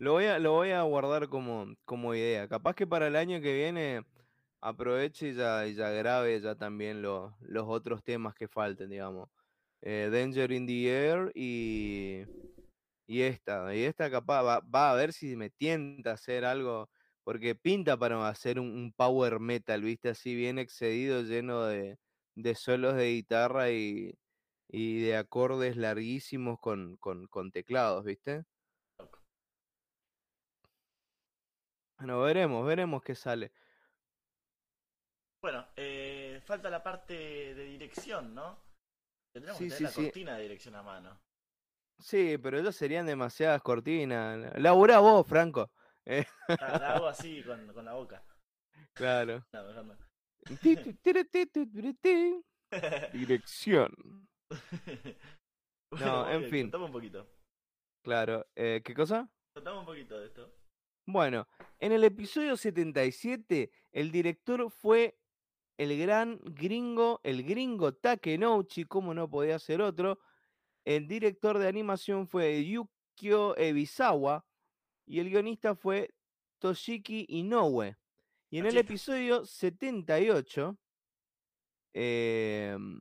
Lo 0.03 0.13
voy 0.15 0.25
a, 0.25 0.41
lo 0.41 0.51
voy 0.53 0.71
a 0.73 0.83
guardar 0.83 1.29
como, 1.29 1.77
como 1.85 2.13
idea. 2.15 2.49
Capaz 2.49 2.75
que 2.75 2.89
para 2.89 3.07
el 3.07 3.15
año 3.15 3.41
que 3.41 3.55
viene 3.55 4.05
aproveche 4.61 5.29
y 5.29 5.35
ya, 5.35 5.65
y 5.67 5.75
ya 5.75 5.91
grabe 5.91 6.41
ya 6.41 6.57
también 6.57 7.03
los, 7.03 7.33
los 7.41 7.67
otros 7.69 8.03
temas 8.03 8.35
que 8.35 8.49
falten, 8.49 8.91
digamos. 8.91 9.29
Eh, 9.83 10.11
Danger 10.13 10.51
in 10.53 10.67
the 10.67 10.89
Air 10.89 11.33
y, 11.37 12.23
y 13.07 13.23
esta. 13.23 13.75
Y 13.77 13.85
esta 13.85 14.11
capaz 14.11 14.43
va, 14.43 14.61
va 14.61 14.91
a 14.93 14.97
ver 14.97 15.13
si 15.13 15.37
me 15.37 15.51
tienta 15.51 16.13
hacer 16.13 16.45
algo. 16.45 16.91
Porque 17.25 17.55
pinta 17.55 17.97
para 17.97 18.29
hacer 18.29 18.59
un, 18.59 18.69
un 18.75 18.93
power 18.95 19.39
metal, 19.41 19.83
¿viste? 19.83 20.09
Así 20.11 20.35
bien 20.35 20.59
excedido, 20.59 21.23
lleno 21.23 21.65
de, 21.67 21.99
de 22.35 22.55
solos 22.57 22.97
de 22.97 23.13
guitarra 23.13 23.71
y, 23.71 24.19
y 24.69 25.03
de 25.03 25.17
acordes 25.17 25.77
larguísimos 25.77 26.59
con, 26.61 26.97
con, 26.97 27.29
con 27.29 27.53
teclados, 27.53 28.05
¿viste? 28.05 28.43
Loco. 28.99 29.21
Bueno, 32.03 32.21
veremos, 32.21 32.67
veremos 32.67 33.01
qué 33.05 33.15
sale. 33.15 33.53
Bueno, 35.41 35.69
eh, 35.77 36.41
falta 36.45 36.69
la 36.69 36.83
parte 36.83 37.15
de 37.15 37.65
dirección, 37.65 38.35
¿no? 38.35 38.59
Tendríamos 39.33 39.59
Sí, 39.59 39.69
que 39.69 39.71
tener 39.71 39.79
sí, 39.79 39.85
la 39.85 39.91
sí. 39.91 40.03
cortina 40.03 40.37
de 40.37 40.43
dirección 40.43 40.75
a 40.75 40.83
mano. 40.83 41.21
Sí, 42.01 42.39
pero 42.39 42.59
ellos 42.59 42.75
serían 42.75 43.07
demasiadas 43.07 43.63
cortinas. 43.63 44.53
Laburá 44.61 44.99
vos, 44.99 45.25
Franco. 45.25 45.71
Eh, 46.05 46.25
La, 46.49 46.79
la 46.79 46.95
hago 46.97 47.07
así 47.15 47.41
con, 47.45 47.73
con 47.73 47.85
la 47.85 47.95
boca. 47.95 48.25
claro. 48.95 49.47
No, 49.53 49.63
no. 49.85 49.97
Dirección. 53.13 54.27
No, 56.01 56.29
en 56.31 56.51
fin. 56.51 56.63
Contame 56.63 56.85
un 56.87 56.93
poquito. 56.93 57.27
Claro. 58.03 58.47
eh, 58.57 58.83
¿Qué 58.85 58.93
cosa? 58.95 59.29
Contame 59.55 59.79
un 59.79 59.87
poquito 59.87 60.19
de 60.19 60.27
esto. 60.27 60.51
Bueno, 61.07 61.49
en 61.81 61.93
el 61.93 62.05
episodio 62.05 62.57
77, 62.57 63.73
el 63.91 64.13
director 64.13 64.71
fue 64.71 65.19
el 65.77 65.99
gran 65.99 66.39
gringo, 66.45 67.21
el 67.25 67.43
gringo 67.43 67.93
Takenouchi, 67.93 68.85
como 68.85 69.13
no 69.13 69.29
podía 69.29 69.59
ser 69.59 69.83
otro. 69.83 70.21
El 70.85 71.09
director 71.09 71.59
de 71.59 71.67
animación 71.67 72.29
fue 72.29 72.65
Yukio 72.65 73.57
Ebisawa 73.57 74.47
y 75.05 75.19
el 75.19 75.31
guionista 75.31 75.75
fue 75.75 76.15
Toshiki 76.61 77.27
Inoue. 77.29 77.97
Y 78.49 78.59
en 78.59 78.67
el 78.67 78.77
episodio 78.77 79.45
78, 79.45 80.79
em, 81.95 83.01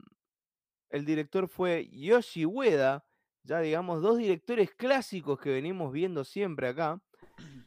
el 0.90 1.06
director 1.06 1.48
fue 1.48 1.88
Yoshi 1.92 2.46
Ueda, 2.46 3.06
ya 3.44 3.60
digamos 3.60 4.02
dos 4.02 4.18
directores 4.18 4.72
clásicos 4.74 5.40
que 5.40 5.52
venimos 5.52 5.92
viendo 5.92 6.24
siempre 6.24 6.70
acá. 6.70 7.00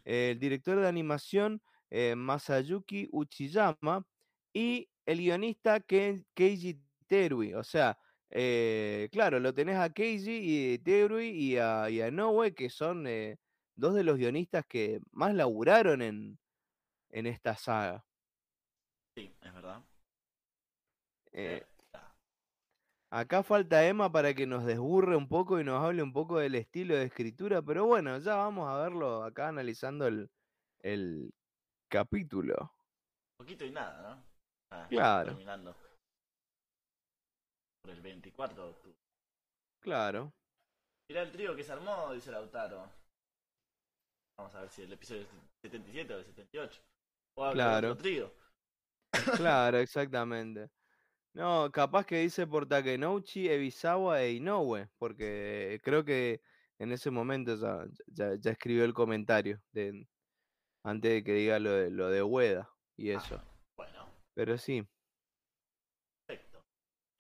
El 0.05 0.38
director 0.38 0.79
de 0.81 0.87
animación 0.88 1.62
eh, 1.90 2.14
Masayuki 2.14 3.09
Uchiyama 3.12 4.07
y 4.53 4.88
el 5.07 5.19
guionista 5.19 5.81
Ken- 5.81 6.27
Keiji 6.35 6.81
Terui. 7.07 7.55
O 7.55 7.62
sea, 7.64 7.99
eh, 8.31 9.09
claro, 9.12 9.38
lo 9.40 9.53
tenés 9.55 9.77
a 9.77 9.90
Keiji 9.90 10.75
y 10.75 10.79
Terui 10.79 11.29
y 11.29 11.57
a, 11.59 11.88
y 11.90 12.01
a 12.01 12.11
Noe, 12.11 12.55
que 12.55 12.69
son 12.71 13.07
eh, 13.07 13.38
dos 13.75 13.95
de 13.95 14.05
los 14.05 14.17
guionistas 14.19 14.64
que 14.67 15.01
más 15.12 15.35
laburaron 15.35 16.03
en, 16.03 16.38
en 17.11 17.27
esta 17.27 17.57
saga. 17.57 18.05
Sí, 19.17 19.33
es 19.40 19.55
verdad. 19.55 19.85
Eh, 21.33 21.64
acá 23.14 23.42
falta 23.42 23.87
Emma 23.87 24.11
para 24.11 24.35
que 24.35 24.46
nos 24.46 24.64
desburre 24.64 25.16
un 25.16 25.29
poco 25.29 25.61
y 25.61 25.64
nos 25.64 25.83
hable 25.83 26.03
un 26.03 26.12
poco 26.12 26.38
del 26.38 26.55
estilo 26.57 26.94
de 26.96 27.05
escritura, 27.05 27.62
pero 27.62 27.87
bueno, 27.87 28.18
ya 28.18 28.35
vamos 28.37 28.68
a 28.68 28.77
verlo 28.83 29.22
acá 29.22 29.48
analizando 29.48 30.07
el, 30.07 30.29
el 30.81 31.33
capítulo. 31.88 32.72
Poquito 33.38 33.64
y 33.64 33.70
nada, 33.70 34.03
¿no? 34.03 34.24
Ah, 34.72 34.87
Claro. 34.88 35.31
Terminando. 35.31 35.74
Por 37.83 37.90
el 37.92 38.00
24 38.00 38.64
de 38.64 38.70
octubre. 38.70 38.96
Claro. 39.81 40.33
Mirá 41.09 41.22
el 41.22 41.33
trío 41.33 41.55
que 41.55 41.62
se 41.62 41.72
armó, 41.72 42.12
dice 42.12 42.31
Lautaro. 42.33 42.90
Vamos 44.38 44.55
a 44.55 44.61
ver 44.62 44.70
si 44.70 44.83
el 44.83 44.92
episodio 44.92 45.22
es 45.22 45.29
77 45.62 46.14
o 46.14 46.18
el 46.18 46.24
78. 46.24 46.83
O 47.37 47.53
Claro. 47.53 47.92
otro 47.92 48.03
trío. 48.03 48.33
Claro, 49.37 49.79
exactamente. 49.79 50.70
No, 51.35 51.70
capaz 51.73 52.07
que 52.07 52.18
dice 52.20 52.47
por 52.47 52.68
Takenouchi, 52.68 53.49
Ebisawa 53.49 54.23
e 54.23 54.35
Inoue, 54.35 54.88
porque 54.99 55.81
creo 55.83 56.05
que 56.05 56.40
en 56.79 56.92
ese 56.92 57.11
momento 57.11 57.57
ya, 57.57 57.85
ya, 58.07 58.37
ya 58.40 58.53
escribió 58.53 58.85
el 58.85 58.94
comentario 58.94 59.61
de, 59.73 60.07
antes 60.85 61.11
de 61.11 61.25
que 61.25 61.33
diga 61.33 61.59
lo 61.59 61.73
de, 61.73 61.90
lo 61.90 62.09
de 62.09 62.23
Ueda 62.23 62.70
y 62.97 63.11
eso. 63.11 63.35
Ah, 63.37 63.44
bueno, 63.77 64.07
Pero 64.35 64.57
sí. 64.59 64.87
perfecto. 66.29 66.61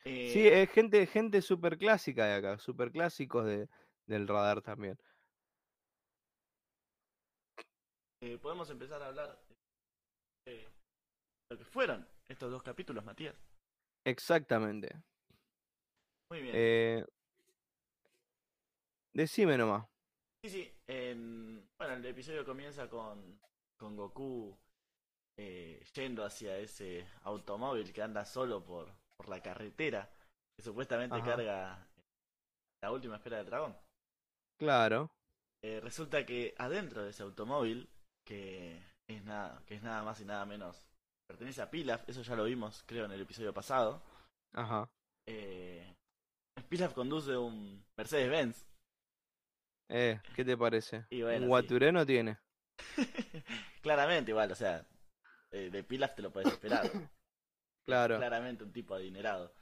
Sí, 0.04 0.46
Eh, 0.46 0.62
es 0.62 0.70
gente, 0.70 1.04
gente 1.06 1.42
súper 1.42 1.76
clásica 1.76 2.26
de 2.26 2.34
acá, 2.34 2.58
súper 2.58 2.92
clásicos 2.92 3.44
de, 3.46 3.68
del 4.06 4.28
radar 4.28 4.62
también. 4.62 4.96
eh, 8.22 8.38
podemos 8.38 8.70
empezar 8.70 9.02
a 9.02 9.08
hablar 9.08 9.38
de 10.46 10.68
lo 11.50 11.58
que 11.58 11.64
fueron 11.64 12.06
estos 12.28 12.50
dos 12.50 12.62
capítulos, 12.62 13.04
Matías. 13.04 13.34
Exactamente. 14.04 14.94
Muy 16.30 16.42
bien. 16.42 16.54
Eh, 16.56 17.04
decime 19.14 19.56
nomás. 19.56 19.86
Sí, 20.44 20.50
sí. 20.50 20.72
en- 20.86 21.66
bueno, 21.78 21.94
el 21.94 22.04
episodio 22.06 22.44
comienza 22.44 22.88
con, 22.88 23.40
con 23.78 23.96
Goku 23.96 24.56
eh, 25.38 25.82
yendo 25.94 26.24
hacia 26.24 26.58
ese 26.58 27.06
automóvil 27.22 27.92
que 27.92 28.02
anda 28.02 28.24
solo 28.24 28.62
por, 28.62 28.92
por 29.16 29.28
la 29.28 29.40
carretera, 29.42 30.10
que 30.56 30.62
supuestamente 30.62 31.16
Ajá. 31.16 31.24
carga 31.24 31.88
la 32.82 32.92
última 32.92 33.16
esfera 33.16 33.38
del 33.38 33.46
dragón. 33.46 33.76
Claro. 34.58 35.10
Eh, 35.64 35.80
resulta 35.80 36.26
que 36.26 36.54
adentro 36.58 37.02
de 37.02 37.10
ese 37.10 37.22
automóvil, 37.22 37.88
que 38.26 38.82
es 39.08 39.24
nada, 39.24 39.62
que 39.66 39.76
es 39.76 39.82
nada 39.82 40.02
más 40.02 40.20
y 40.20 40.24
nada 40.26 40.44
menos, 40.44 40.86
pertenece 41.26 41.62
a 41.62 41.70
Pilaf, 41.70 42.08
eso 42.08 42.22
ya 42.22 42.36
lo 42.36 42.44
vimos, 42.44 42.82
creo, 42.86 43.04
en 43.04 43.12
el 43.12 43.20
episodio 43.20 43.52
pasado. 43.52 44.02
Ajá. 44.52 44.88
Eh, 45.26 45.94
Pilaf 46.68 46.92
conduce 46.94 47.36
un 47.36 47.84
Mercedes-Benz. 47.96 48.66
Eh, 49.90 50.20
¿qué 50.34 50.44
te 50.44 50.56
parece? 50.56 51.06
Y 51.10 51.22
bueno, 51.22 51.38
Un 51.38 51.42
sí. 51.42 51.48
guatureno 51.48 52.06
tiene. 52.06 52.38
Claramente, 53.82 54.30
igual, 54.30 54.50
o 54.50 54.54
sea, 54.54 54.86
eh, 55.50 55.70
de 55.70 55.84
Pilaf 55.84 56.14
te 56.14 56.22
lo 56.22 56.32
puedes 56.32 56.52
esperar. 56.52 56.90
Claro. 57.86 58.16
Claramente 58.16 58.64
un 58.64 58.72
tipo 58.72 58.94
adinerado. 58.94 59.54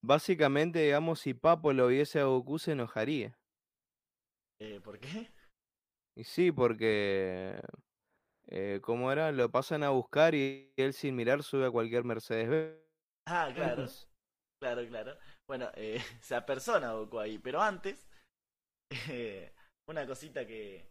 Básicamente, 0.00 0.78
digamos, 0.78 1.18
si 1.18 1.34
Papo 1.34 1.72
lo 1.72 1.88
viese 1.88 2.20
a 2.20 2.26
Goku 2.26 2.60
se 2.60 2.70
enojaría. 2.70 3.36
Eh, 4.60 4.80
¿Por 4.80 5.00
qué? 5.00 5.32
Y 6.16 6.22
sí, 6.22 6.52
porque... 6.52 7.60
Eh, 8.48 8.80
¿cómo 8.82 9.10
era? 9.10 9.32
Lo 9.32 9.50
pasan 9.50 9.82
a 9.82 9.90
buscar 9.90 10.34
y 10.34 10.72
él 10.76 10.92
sin 10.92 11.16
mirar 11.16 11.42
sube 11.42 11.66
a 11.66 11.70
cualquier 11.70 12.04
Mercedes 12.04 12.78
Ah, 13.26 13.50
claro, 13.54 13.86
claro, 14.60 14.86
claro. 14.88 15.16
Bueno, 15.48 15.70
eh, 15.74 15.98
se 16.20 16.34
apersona 16.34 16.92
Goku 16.92 17.18
ahí, 17.18 17.38
pero 17.38 17.60
antes, 17.60 18.06
eh, 19.08 19.52
una 19.88 20.06
cosita 20.06 20.46
que, 20.46 20.88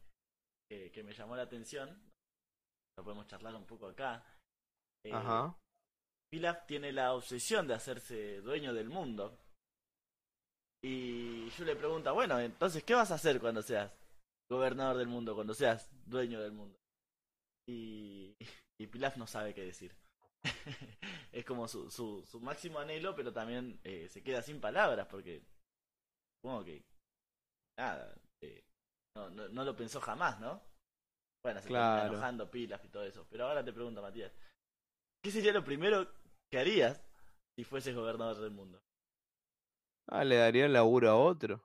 que, 0.70 0.92
que 0.92 1.04
me 1.04 1.14
llamó 1.14 1.36
la 1.36 1.44
atención, 1.44 1.90
lo 2.98 3.04
podemos 3.04 3.28
charlar 3.28 3.56
un 3.56 3.66
poco 3.66 3.88
acá. 3.88 4.24
eh, 5.06 5.14
Ajá. 5.14 5.56
Pilaf 6.32 6.66
tiene 6.66 6.92
la 6.92 7.14
obsesión 7.14 7.68
de 7.68 7.76
hacerse 7.76 8.42
dueño 8.42 8.74
del 8.74 8.90
mundo. 8.90 9.40
Y 10.84 11.50
yo 11.52 11.66
le 11.66 11.76
pregunto, 11.76 12.14
bueno, 12.14 12.40
entonces, 12.40 12.84
¿qué 12.84 12.94
vas 12.94 13.12
a 13.12 13.16
hacer 13.16 13.40
cuando 13.40 13.62
seas 13.62 13.92
gobernador 14.50 14.98
del 14.98 15.08
mundo, 15.08 15.34
cuando 15.34 15.54
seas 15.54 15.90
dueño 16.06 16.42
del 16.42 16.52
mundo? 16.52 16.78
Y, 17.68 18.36
y 18.80 18.88
Pilaf 18.88 19.18
no 19.18 19.28
sabe 19.28 19.54
qué 19.54 19.64
decir. 19.64 19.96
es 21.32 21.46
como 21.46 21.68
su, 21.68 21.90
su, 21.90 22.24
su 22.26 22.40
máximo 22.40 22.80
anhelo, 22.80 23.16
pero 23.16 23.34
también 23.34 23.80
eh, 23.84 24.08
se 24.10 24.24
queda 24.24 24.42
sin 24.42 24.60
palabras, 24.62 25.08
porque 25.10 25.42
supongo 26.42 26.66
que, 26.66 26.84
nada, 27.78 28.16
eh, 28.42 28.64
no, 29.16 29.30
no, 29.30 29.50
no 29.50 29.64
lo 29.64 29.76
pensó 29.76 30.02
jamás, 30.02 30.40
¿no? 30.40 30.62
Bueno, 31.44 31.62
se 31.62 31.70
Claro. 31.70 32.14
enojando 32.14 32.50
Pilaf 32.50 32.84
y 32.86 32.90
todo 32.90 33.04
eso. 33.04 33.28
Pero 33.30 33.48
ahora 33.48 33.64
te 33.64 33.74
pregunto, 33.74 34.02
Matías, 34.02 34.34
¿qué 35.24 35.32
sería 35.32 35.54
lo 35.54 35.64
primero 35.64 36.08
que 36.52 36.60
harías 36.60 37.02
si 37.58 37.64
fueses 37.64 37.96
gobernador 37.96 38.40
del 38.42 38.52
mundo? 38.52 38.80
Ah, 40.08 40.24
le 40.24 40.38
daría 40.38 40.66
el 40.66 40.74
laburo 40.74 41.10
a 41.12 41.16
otro. 41.16 41.64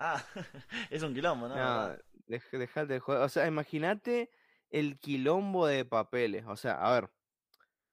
Ah, 0.00 0.22
es 0.90 1.02
un 1.02 1.14
quilombo, 1.14 1.48
¿no? 1.48 1.58
No, 1.58 1.96
dej- 2.28 2.50
dejate 2.52 2.94
de 2.94 3.00
joder. 3.00 3.22
O 3.22 3.28
sea, 3.28 3.46
imagínate 3.46 4.30
el 4.70 4.98
quilombo 4.98 5.66
de 5.66 5.84
papeles. 5.84 6.44
O 6.46 6.56
sea, 6.56 6.74
a 6.74 6.92
ver, 7.00 7.10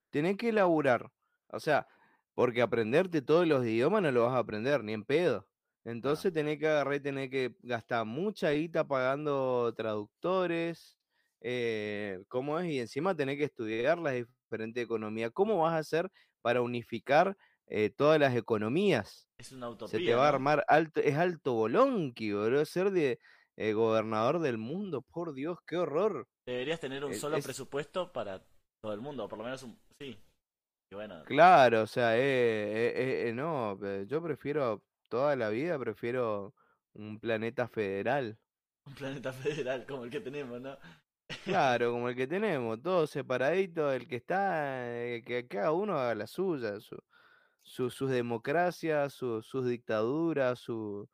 tenés 0.09 0.37
que 0.37 0.51
laburar. 0.51 1.11
O 1.49 1.59
sea, 1.59 1.87
porque 2.33 2.61
aprenderte 2.61 3.21
todos 3.21 3.47
los 3.47 3.65
idiomas 3.65 4.01
no 4.03 4.11
lo 4.11 4.23
vas 4.25 4.33
a 4.35 4.39
aprender, 4.39 4.83
ni 4.83 4.93
en 4.93 5.05
pedo. 5.05 5.47
Entonces 5.83 6.33
tenés 6.33 6.59
que 6.59 6.67
agarrar 6.67 6.95
y 6.95 6.99
tenés 7.01 7.29
que 7.29 7.55
gastar 7.61 8.05
mucha 8.05 8.51
guita 8.51 8.87
pagando 8.87 9.73
traductores. 9.75 10.97
Eh, 11.41 12.19
¿cómo 12.27 12.59
es? 12.59 12.67
Y 12.71 12.79
encima 12.79 13.15
tenés 13.15 13.37
que 13.37 13.43
estudiar 13.45 13.99
las 13.99 14.13
diferentes 14.15 14.83
economías. 14.83 15.31
¿Cómo 15.33 15.59
vas 15.59 15.73
a 15.73 15.77
hacer 15.79 16.09
para 16.41 16.61
unificar 16.61 17.37
eh, 17.67 17.89
todas 17.91 18.19
las 18.19 18.35
economías? 18.35 19.27
Es 19.37 19.51
una 19.53 19.69
Se 19.83 19.99
utopía. 19.99 19.99
te 20.01 20.15
va 20.15 20.25
a 20.27 20.29
¿no? 20.29 20.29
armar 20.29 20.65
alto, 20.67 21.01
es 21.01 21.15
alto 21.17 21.53
bolonqui, 21.53 22.31
boludo, 22.33 22.65
ser 22.65 22.91
de 22.91 23.19
eh, 23.57 23.73
gobernador 23.73 24.39
del 24.39 24.57
mundo, 24.57 25.01
por 25.03 25.33
Dios, 25.33 25.59
qué 25.67 25.77
horror. 25.77 26.27
Deberías 26.45 26.79
tener 26.79 27.03
un 27.03 27.13
solo 27.15 27.37
es- 27.37 27.45
presupuesto 27.45 28.11
para 28.11 28.43
todo 28.81 28.93
el 28.93 29.01
mundo, 29.01 29.27
por 29.27 29.37
lo 29.39 29.43
menos 29.45 29.63
un. 29.63 29.79
Sí. 29.99 30.19
Y 30.91 30.95
bueno, 30.95 31.23
Claro, 31.25 31.81
o 31.83 31.87
sea, 31.87 32.15
eh, 32.17 32.21
eh, 32.21 32.93
eh, 32.95 33.29
eh, 33.29 33.33
no, 33.33 33.77
yo 34.05 34.21
prefiero 34.21 34.83
toda 35.09 35.35
la 35.35 35.49
vida, 35.49 35.79
prefiero 35.79 36.53
un 36.93 37.19
planeta 37.19 37.67
federal. 37.67 38.37
un 38.87 38.93
planeta 38.93 39.33
federal 39.67 39.85
como 39.87 40.03
el 40.03 40.11
que 40.11 40.21
tenemos, 40.21 40.61
¿no? 40.61 40.77
Claro, 41.43 41.91
como 41.91 42.09
el 42.09 42.15
que 42.15 42.27
tenemos, 42.27 42.81
todo 42.83 43.07
separadito, 43.07 43.91
el 43.91 44.07
que 44.07 44.17
está, 44.17 44.95
eh, 44.95 45.23
que 45.25 45.47
cada 45.47 45.71
uno 45.71 45.97
haga 45.97 46.13
la 46.13 46.27
suya, 46.27 46.79
su, 46.79 46.97
su- 47.63 47.89
sus 47.89 48.11
democracias, 48.11 49.13
su- 49.13 49.41
sus 49.41 49.65
dictaduras, 49.67 50.59
su, 50.59 51.09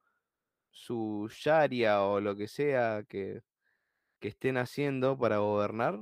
su 0.70 1.30
sharia 1.32 2.02
o 2.04 2.20
lo 2.20 2.36
que 2.36 2.50
sea 2.50 3.04
que, 3.08 3.42
que 4.22 4.30
estén 4.30 4.58
haciendo 4.58 5.18
para 5.18 5.40
gobernar. 5.40 6.00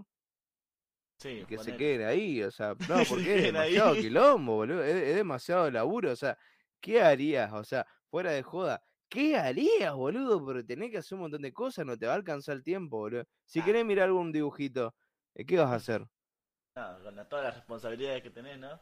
Sí, 1.17 1.45
que 1.47 1.57
se 1.59 1.75
queden 1.75 2.07
ahí, 2.07 2.41
o 2.43 2.51
sea, 2.51 2.75
no, 2.87 3.03
porque 3.09 3.35
es 3.39 3.43
ahí. 3.55 3.77
demasiado 3.77 3.95
quilombo, 3.97 4.55
boludo, 4.55 4.83
es, 4.83 4.95
es 4.95 5.15
demasiado 5.15 5.69
laburo, 5.69 6.11
o 6.11 6.15
sea, 6.15 6.37
¿qué 6.79 7.01
harías? 7.01 7.51
O 7.53 7.63
sea, 7.65 7.85
fuera 8.09 8.31
de 8.31 8.41
joda, 8.43 8.81
¿qué 9.09 9.35
harías, 9.37 9.93
boludo? 9.93 10.45
Pero 10.45 10.65
tenés 10.65 10.91
que 10.91 10.97
hacer 10.99 11.15
un 11.17 11.23
montón 11.23 11.41
de 11.41 11.51
cosas, 11.53 11.85
no 11.85 11.97
te 11.97 12.05
va 12.07 12.13
a 12.13 12.15
alcanzar 12.15 12.55
el 12.55 12.63
tiempo, 12.63 12.97
boludo. 12.99 13.25
Si 13.45 13.61
Ah. 13.61 13.65
querés 13.65 13.85
mirar 13.85 14.05
algún 14.07 14.31
dibujito, 14.31 14.95
eh, 15.35 15.45
¿qué 15.45 15.57
vas 15.57 15.71
a 15.71 15.75
hacer? 15.75 16.05
No, 16.75 17.03
con 17.03 17.15
la- 17.15 17.27
todas 17.29 17.45
las 17.45 17.55
responsabilidades 17.57 18.23
que 18.23 18.31
tenés, 18.31 18.57
¿no? 18.59 18.79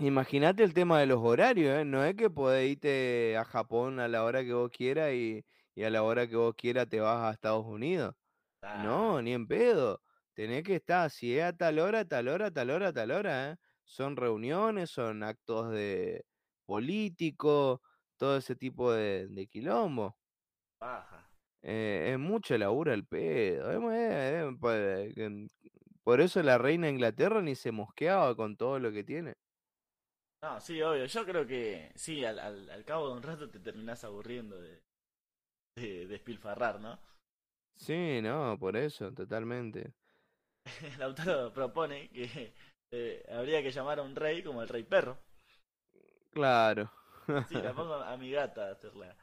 Imagínate 0.00 0.62
el 0.62 0.74
tema 0.74 1.00
de 1.00 1.06
los 1.06 1.18
horarios, 1.20 1.80
¿eh? 1.80 1.84
No 1.84 2.04
es 2.04 2.14
que 2.14 2.30
podés 2.30 2.70
irte 2.70 3.36
a 3.36 3.44
Japón 3.44 3.98
a 3.98 4.06
la 4.08 4.22
hora 4.24 4.44
que 4.44 4.52
vos 4.52 4.70
quieras 4.70 5.12
y, 5.12 5.44
y 5.74 5.82
a 5.82 5.90
la 5.90 6.02
hora 6.04 6.28
que 6.28 6.36
vos 6.36 6.54
quieras 6.56 6.88
te 6.88 7.00
vas 7.00 7.18
a 7.24 7.32
Estados 7.32 7.66
Unidos. 7.66 8.14
Ah, 8.62 9.12
No, 9.12 9.20
ni 9.22 9.32
en 9.32 9.46
pedo. 9.46 10.02
Tenés 10.34 10.62
que 10.64 10.76
estar, 10.76 11.10
si 11.10 11.36
es 11.36 11.44
a 11.44 11.56
tal 11.56 11.78
hora, 11.78 12.04
tal 12.06 12.28
hora, 12.28 12.50
tal 12.52 12.70
hora, 12.70 12.92
tal 12.92 13.10
hora, 13.10 13.52
¿eh? 13.52 13.56
Son 13.84 14.16
reuniones, 14.16 14.90
son 14.90 15.22
actos 15.22 15.70
de 15.72 16.26
políticos, 16.64 17.80
todo 18.16 18.36
ese 18.36 18.54
tipo 18.56 18.92
de, 18.92 19.28
de 19.28 19.46
quilombo. 19.48 20.18
baja. 20.80 21.30
Eh, 21.62 22.10
es 22.12 22.18
mucho 22.18 22.56
laburo 22.58 22.92
el 22.92 23.06
pedo. 23.06 23.70
eh, 23.92 24.48
eh, 24.48 25.12
eh, 25.16 25.48
Por 26.04 26.20
eso 26.20 26.42
la 26.42 26.58
reina 26.58 26.86
de 26.86 26.92
Inglaterra 26.94 27.42
ni 27.42 27.54
se 27.56 27.72
mosqueaba 27.72 28.36
con 28.36 28.56
todo 28.56 28.78
lo 28.80 28.92
que 28.92 29.04
tiene. 29.04 29.34
No, 30.40 30.60
sí, 30.60 30.80
obvio. 30.82 31.04
Yo 31.06 31.24
creo 31.24 31.46
que 31.46 31.92
sí, 31.96 32.24
al, 32.24 32.38
al, 32.38 32.70
al 32.70 32.84
cabo 32.84 33.08
de 33.08 33.14
un 33.14 33.22
rato 33.22 33.50
te 33.50 33.58
terminás 33.58 34.04
aburriendo 34.04 34.60
de, 34.60 34.84
de 35.76 36.06
despilfarrar, 36.06 36.80
¿no? 36.80 37.00
Sí, 37.78 38.20
no, 38.22 38.56
por 38.58 38.76
eso, 38.76 39.12
totalmente. 39.12 39.92
Lautaro 40.98 41.52
propone 41.52 42.08
que 42.10 42.52
eh, 42.92 43.24
habría 43.30 43.62
que 43.62 43.70
llamar 43.70 43.98
a 44.00 44.02
un 44.02 44.14
rey 44.16 44.42
como 44.42 44.62
el 44.62 44.68
rey 44.68 44.82
perro. 44.82 45.18
Claro. 46.30 46.90
Sí, 47.48 47.54
la 47.54 47.72
pongo 47.74 47.94
a 47.94 48.16
mi 48.16 48.30
gata 48.30 48.68
a 48.68 48.72
hacer 48.72 48.94
la, 48.96 49.16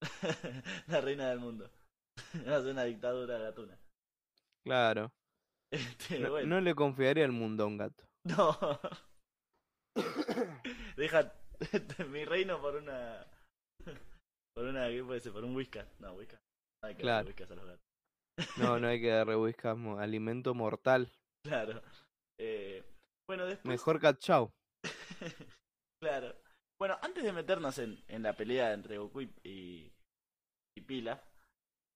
la 0.86 1.00
reina 1.00 1.28
del 1.28 1.40
mundo. 1.40 1.70
Hace 2.46 2.70
una 2.70 2.84
dictadura 2.84 3.38
gatuna. 3.38 3.78
Claro. 4.64 5.12
Este, 5.70 6.18
No, 6.20 6.30
bueno. 6.30 6.46
no 6.46 6.60
le 6.60 6.74
confiaría 6.74 7.24
el 7.24 7.32
mundo 7.32 7.64
a 7.64 7.66
un 7.66 7.76
gato. 7.76 8.04
No. 8.24 8.56
Deja 10.96 11.32
mi 12.08 12.24
reino 12.24 12.60
por 12.60 12.76
una. 12.76 13.26
Por 14.54 14.64
una. 14.64 14.88
¿Qué 14.88 15.02
puede 15.04 15.20
ser? 15.20 15.32
Por 15.32 15.44
un 15.44 15.54
whiskas. 15.56 15.86
No, 16.00 16.12
whiskas. 16.14 16.40
Hay 16.82 16.94
que 16.94 17.02
Claro. 17.02 17.26
whiskas 17.28 17.50
a 17.50 17.54
los 17.54 17.66
gatos. 17.66 17.85
No, 18.58 18.78
no 18.78 18.88
hay 18.88 19.00
que 19.00 19.08
darle 19.08 19.36
whiskas, 19.36 19.76
mo- 19.76 19.98
alimento 19.98 20.54
mortal. 20.54 21.10
Claro. 21.46 21.80
Eh, 22.40 22.82
bueno, 23.28 23.46
después. 23.46 23.66
Mejor 23.66 24.00
cat 24.00 24.18
chow. 24.18 24.50
Claro. 26.02 26.34
Bueno, 26.78 26.98
antes 27.02 27.24
de 27.24 27.32
meternos 27.32 27.78
en, 27.78 28.02
en 28.08 28.22
la 28.22 28.34
pelea 28.36 28.72
entre 28.74 28.98
Goku 28.98 29.22
y, 29.22 29.32
y, 29.44 29.92
y 30.76 30.80
Pilaf, 30.82 31.22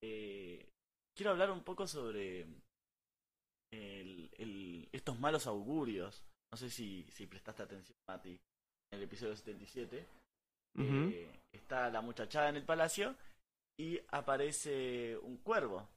eh, 0.03 0.67
quiero 1.15 1.33
hablar 1.33 1.51
un 1.51 1.63
poco 1.63 1.87
sobre 1.87 2.47
el- 3.73 4.31
el- 4.39 4.89
estos 4.93 5.19
malos 5.19 5.47
augurios. 5.47 6.25
No 6.53 6.57
sé 6.57 6.71
si, 6.71 7.05
si 7.11 7.27
prestaste 7.27 7.63
atención, 7.63 7.97
Mati, 8.09 8.31
en 8.31 8.99
el 8.99 9.03
episodio 9.03 9.37
77. 9.37 10.07
Ujú. 10.79 11.11
Eh, 11.13 11.41
está 11.53 11.91
la 11.91 12.01
muchachada 12.01 12.49
en 12.49 12.57
el 12.57 12.65
palacio 12.65 13.15
y 13.79 14.01
aparece 14.09 15.19
un 15.19 15.37
cuervo 15.39 15.89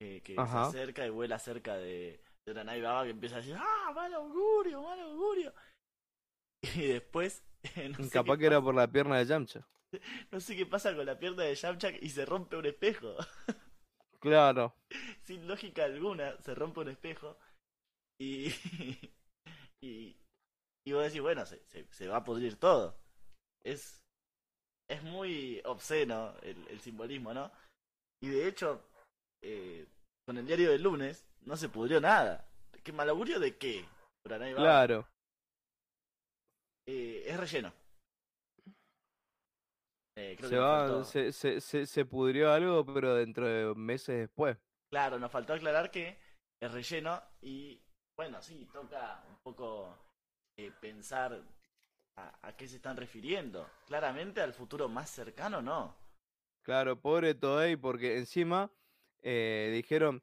eh, 0.00 0.20
que 0.22 0.34
Ajá. 0.38 0.70
se 0.70 0.78
acerca 0.78 1.06
y 1.06 1.10
vuela 1.10 1.38
cerca 1.38 1.76
de, 1.76 2.20
de 2.46 2.54
Ranai 2.54 2.80
Baba 2.80 3.04
que 3.04 3.10
empieza 3.10 3.36
a 3.36 3.38
decir 3.38 3.56
¡Ah, 3.58 3.92
mal 3.94 4.12
augurio, 4.14 4.82
mal 4.82 4.98
augurio! 5.00 5.52
Y 6.62 6.86
después, 6.88 7.42
no 7.98 8.04
sé, 8.04 8.10
Capaz 8.10 8.38
que 8.38 8.46
era 8.46 8.60
por 8.60 8.74
la 8.74 8.90
pierna 8.90 9.18
de 9.18 9.26
Yamcha. 9.26 9.66
no 10.30 10.40
sé 10.40 10.56
qué 10.56 10.66
pasa 10.66 10.94
con 10.94 11.06
la 11.06 11.18
pierna 11.18 11.44
de 11.44 11.54
Yamcha 11.54 11.90
y 12.00 12.08
se 12.10 12.24
rompe 12.24 12.56
un 12.56 12.66
espejo. 12.66 13.16
Claro. 14.20 14.74
Sin 15.22 15.48
lógica 15.48 15.84
alguna, 15.84 16.36
se 16.42 16.54
rompe 16.54 16.80
un 16.80 16.90
espejo 16.90 17.38
y... 18.20 18.52
y, 19.82 20.14
y 20.86 20.92
vos 20.92 21.04
decís, 21.04 21.22
bueno, 21.22 21.46
se, 21.46 21.64
se, 21.68 21.86
se 21.90 22.06
va 22.06 22.18
a 22.18 22.24
pudrir 22.24 22.56
todo. 22.56 23.00
Es, 23.64 24.02
es 24.90 25.02
muy 25.04 25.62
obsceno 25.64 26.34
el, 26.42 26.68
el 26.68 26.80
simbolismo, 26.80 27.32
¿no? 27.32 27.50
Y 28.22 28.28
de 28.28 28.46
hecho, 28.46 28.89
eh, 29.42 29.86
con 30.26 30.38
el 30.38 30.46
diario 30.46 30.70
del 30.70 30.82
lunes 30.82 31.26
no 31.42 31.56
se 31.56 31.68
pudrió 31.68 32.00
nada. 32.00 32.46
¿Qué 32.82 32.92
mal 32.92 33.08
augurio 33.08 33.38
de 33.38 33.56
qué? 33.56 33.84
Claro. 34.22 35.08
Eh, 36.86 37.24
es 37.26 37.36
relleno. 37.36 37.72
Eh, 40.16 40.36
creo 40.36 40.48
Se 40.48 40.54
que 40.54 40.60
va, 40.60 41.04
se, 41.04 41.32
se, 41.32 41.60
se, 41.60 41.86
se 41.86 42.04
pudrió 42.04 42.52
algo, 42.52 42.84
pero 42.84 43.14
dentro 43.14 43.46
de 43.46 43.74
meses 43.74 44.18
después. 44.18 44.58
Claro, 44.90 45.18
nos 45.18 45.30
faltó 45.30 45.52
aclarar 45.54 45.90
que 45.90 46.18
es 46.60 46.72
relleno 46.72 47.22
y 47.40 47.80
bueno, 48.16 48.42
sí, 48.42 48.68
toca 48.72 49.24
un 49.28 49.36
poco 49.42 49.96
eh, 50.58 50.72
pensar 50.80 51.40
a, 52.16 52.48
a 52.48 52.56
qué 52.56 52.68
se 52.68 52.76
están 52.76 52.96
refiriendo. 52.96 53.70
Claramente 53.86 54.40
al 54.40 54.52
futuro 54.52 54.88
más 54.88 55.08
cercano, 55.10 55.62
no. 55.62 55.96
Claro, 56.62 57.00
pobre 57.00 57.34
Toei, 57.34 57.76
porque 57.76 58.18
encima 58.18 58.70
eh, 59.22 59.70
dijeron 59.74 60.22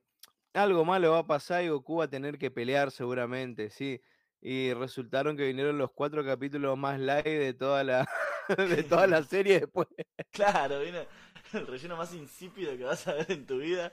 algo 0.53 0.85
malo 0.85 1.11
va 1.11 1.19
a 1.19 1.27
pasar 1.27 1.63
y 1.63 1.69
Goku 1.69 1.97
va 1.97 2.05
a 2.05 2.09
tener 2.09 2.37
que 2.37 2.51
pelear 2.51 2.91
seguramente, 2.91 3.69
sí. 3.69 4.01
Y 4.41 4.73
resultaron 4.73 5.35
que 5.35 5.45
vinieron 5.45 5.77
los 5.77 5.91
cuatro 5.91 6.23
capítulos 6.25 6.77
más 6.77 6.99
light 6.99 7.25
de 7.25 7.53
toda 7.53 7.83
la 7.83 8.07
de 8.57 8.83
toda 8.83 9.07
la 9.07 9.23
serie 9.23 9.61
después. 9.61 9.87
Claro, 10.31 10.79
viene 10.79 11.07
el 11.53 11.67
relleno 11.67 11.97
más 11.97 12.13
insípido 12.13 12.75
que 12.77 12.83
vas 12.83 13.07
a 13.07 13.13
ver 13.13 13.31
en 13.31 13.45
tu 13.45 13.57
vida. 13.57 13.91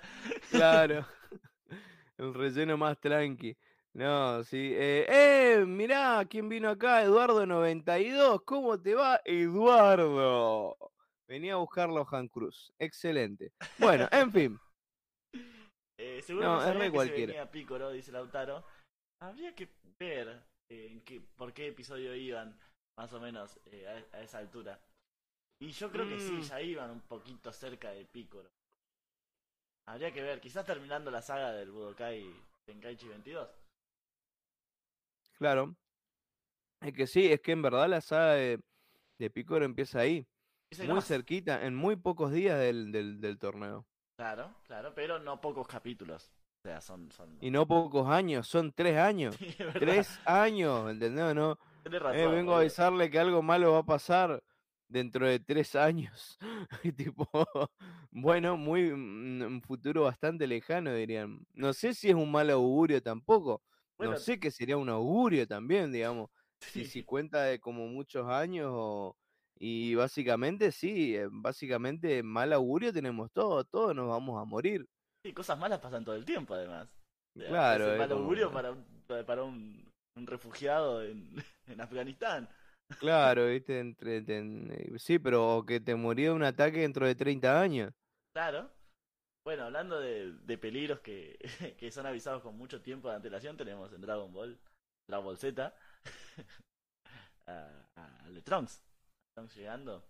Claro. 0.50 1.06
El 2.16 2.32
relleno 2.32 2.76
más 2.76 2.98
tranqui. 3.00 3.56
No, 3.92 4.44
sí. 4.44 4.72
Eh, 4.72 5.04
eh, 5.08 5.64
mirá, 5.66 6.24
¿quién 6.30 6.48
vino 6.48 6.70
acá? 6.70 7.04
Eduardo92. 7.04 8.44
¿Cómo 8.44 8.80
te 8.80 8.94
va, 8.94 9.20
Eduardo? 9.24 10.76
Venía 11.26 11.54
a 11.54 11.56
buscarlo 11.56 12.06
Han 12.12 12.28
Cruz. 12.28 12.72
Excelente. 12.78 13.52
Bueno, 13.78 14.08
en 14.12 14.30
fin. 14.30 14.60
Eh, 15.98 16.20
seguro 16.22 16.46
No, 16.46 16.64
es 16.64 16.74
re 16.76 16.90
cualquiera. 16.90 17.50
Pícoro, 17.50 17.90
dice 17.90 18.12
Lautaro. 18.12 18.64
Habría 19.20 19.54
que 19.54 19.68
ver 19.98 20.42
eh, 20.70 20.88
en 20.90 21.00
qué, 21.04 21.20
por 21.36 21.52
qué 21.52 21.68
episodio 21.68 22.14
iban, 22.14 22.58
más 22.98 23.12
o 23.12 23.20
menos, 23.20 23.58
eh, 23.66 23.86
a, 24.12 24.16
a 24.16 24.22
esa 24.22 24.38
altura. 24.38 24.80
Y 25.60 25.70
yo 25.70 25.90
creo 25.90 26.08
que 26.08 26.18
sí, 26.18 26.32
Mm. 26.32 26.40
ya 26.42 26.60
iban 26.60 26.90
un 26.90 27.00
poquito 27.02 27.52
cerca 27.52 27.90
de 27.90 28.04
Pícoro. 28.06 28.50
Habría 29.86 30.12
que 30.12 30.22
ver, 30.22 30.40
quizás 30.40 30.64
terminando 30.64 31.10
la 31.10 31.22
saga 31.22 31.52
del 31.52 31.70
Budokai 31.70 32.24
Tenkaichi 32.66 33.06
22. 33.08 33.48
Claro. 35.38 35.74
Es 36.80 36.92
que 36.92 37.06
sí, 37.06 37.30
es 37.30 37.40
que 37.40 37.52
en 37.52 37.62
verdad 37.62 37.88
la 37.88 38.00
saga 38.00 38.34
de, 38.34 38.60
de 39.18 39.30
Picoro 39.30 39.64
empieza 39.64 40.00
ahí. 40.00 40.26
Muy 40.78 40.88
nomás. 40.88 41.06
cerquita, 41.06 41.64
en 41.64 41.74
muy 41.74 41.96
pocos 41.96 42.32
días 42.32 42.58
del, 42.58 42.90
del, 42.92 43.20
del 43.20 43.38
torneo. 43.38 43.86
Claro, 44.16 44.54
claro, 44.66 44.92
pero 44.94 45.18
no 45.18 45.40
pocos 45.40 45.66
capítulos. 45.66 46.32
O 46.64 46.68
sea, 46.68 46.80
son... 46.80 47.10
son... 47.10 47.36
Y 47.40 47.50
no 47.50 47.66
pocos 47.66 48.08
años, 48.08 48.46
son 48.48 48.72
tres 48.72 48.96
años. 48.98 49.36
Sí. 49.44 49.56
Tres 49.74 50.20
años, 50.24 50.90
¿entendés? 50.90 51.34
¿No? 51.34 51.58
Tenés 51.82 52.00
razón, 52.00 52.20
Eh, 52.20 52.26
vengo 52.28 52.54
a 52.54 52.60
avisarle 52.60 53.10
que 53.10 53.18
algo 53.18 53.42
malo 53.42 53.72
va 53.72 53.78
a 53.78 53.86
pasar 53.86 54.42
dentro 54.88 55.26
de 55.26 55.40
tres 55.40 55.74
años. 55.74 56.38
Y 56.84 56.92
tipo, 56.92 57.28
bueno, 58.10 58.56
muy 58.56 58.90
mm, 58.90 59.42
un 59.42 59.62
futuro 59.62 60.04
bastante 60.04 60.46
lejano, 60.46 60.94
dirían. 60.94 61.44
No 61.52 61.72
sé 61.72 61.92
si 61.94 62.08
es 62.08 62.14
un 62.14 62.30
mal 62.30 62.50
augurio 62.50 63.02
tampoco. 63.02 63.62
Bueno, 63.98 64.12
no 64.14 64.18
sé 64.18 64.38
qué 64.40 64.50
sería 64.50 64.76
un 64.76 64.88
augurio 64.88 65.46
también, 65.46 65.92
digamos. 65.92 66.30
Si, 66.60 66.84
si 66.84 67.02
cuenta 67.04 67.42
de 67.42 67.60
como 67.60 67.86
muchos 67.86 68.26
años 68.26 68.70
o... 68.72 69.16
Y 69.58 69.94
básicamente 69.94 70.72
sí, 70.72 71.16
eh, 71.16 71.28
básicamente 71.30 72.22
mal 72.22 72.52
augurio 72.52 72.92
tenemos 72.92 73.30
todo, 73.32 73.64
todos 73.64 73.94
nos 73.94 74.08
vamos 74.08 74.40
a 74.40 74.44
morir. 74.44 74.86
Sí, 75.24 75.32
cosas 75.32 75.58
malas 75.58 75.80
pasan 75.80 76.04
todo 76.04 76.16
el 76.16 76.24
tiempo, 76.24 76.54
además. 76.54 76.88
O 77.36 77.40
sea, 77.40 77.48
Claro, 77.48 77.84
ese 77.84 77.92
es 77.94 77.98
mal 77.98 78.08
como- 78.08 78.20
augurio 78.22 78.52
para 78.52 78.72
un, 78.72 78.84
para 79.26 79.42
un, 79.44 79.90
un 80.16 80.26
refugiado 80.26 81.02
en, 81.02 81.34
en 81.66 81.80
Afganistán. 81.80 82.48
Claro, 82.98 83.46
viste, 83.48 83.80
entre, 83.80 84.20
ten- 84.22 84.98
sí, 84.98 85.18
pero 85.18 85.64
que 85.66 85.80
te 85.80 85.94
moría 85.94 86.26
de 86.28 86.34
un 86.34 86.42
ataque 86.44 86.80
dentro 86.80 87.06
de 87.06 87.14
30 87.14 87.60
años. 87.60 87.92
Claro. 88.34 88.70
Bueno, 89.46 89.64
hablando 89.64 90.00
de, 90.00 90.32
de 90.32 90.58
peligros 90.58 91.00
que, 91.00 91.38
que 91.78 91.90
son 91.90 92.06
avisados 92.06 92.42
con 92.42 92.56
mucho 92.56 92.82
tiempo 92.82 93.08
de 93.08 93.16
antelación, 93.16 93.56
tenemos 93.56 93.92
en 93.92 94.00
Dragon 94.00 94.32
Ball, 94.32 94.58
Dragon 95.08 95.24
Ball 95.24 95.38
Z, 95.38 95.74
a, 97.48 97.68
a- 97.96 98.42
Trunks. 98.44 98.82
Trunks 99.34 99.56
llegando, 99.56 100.04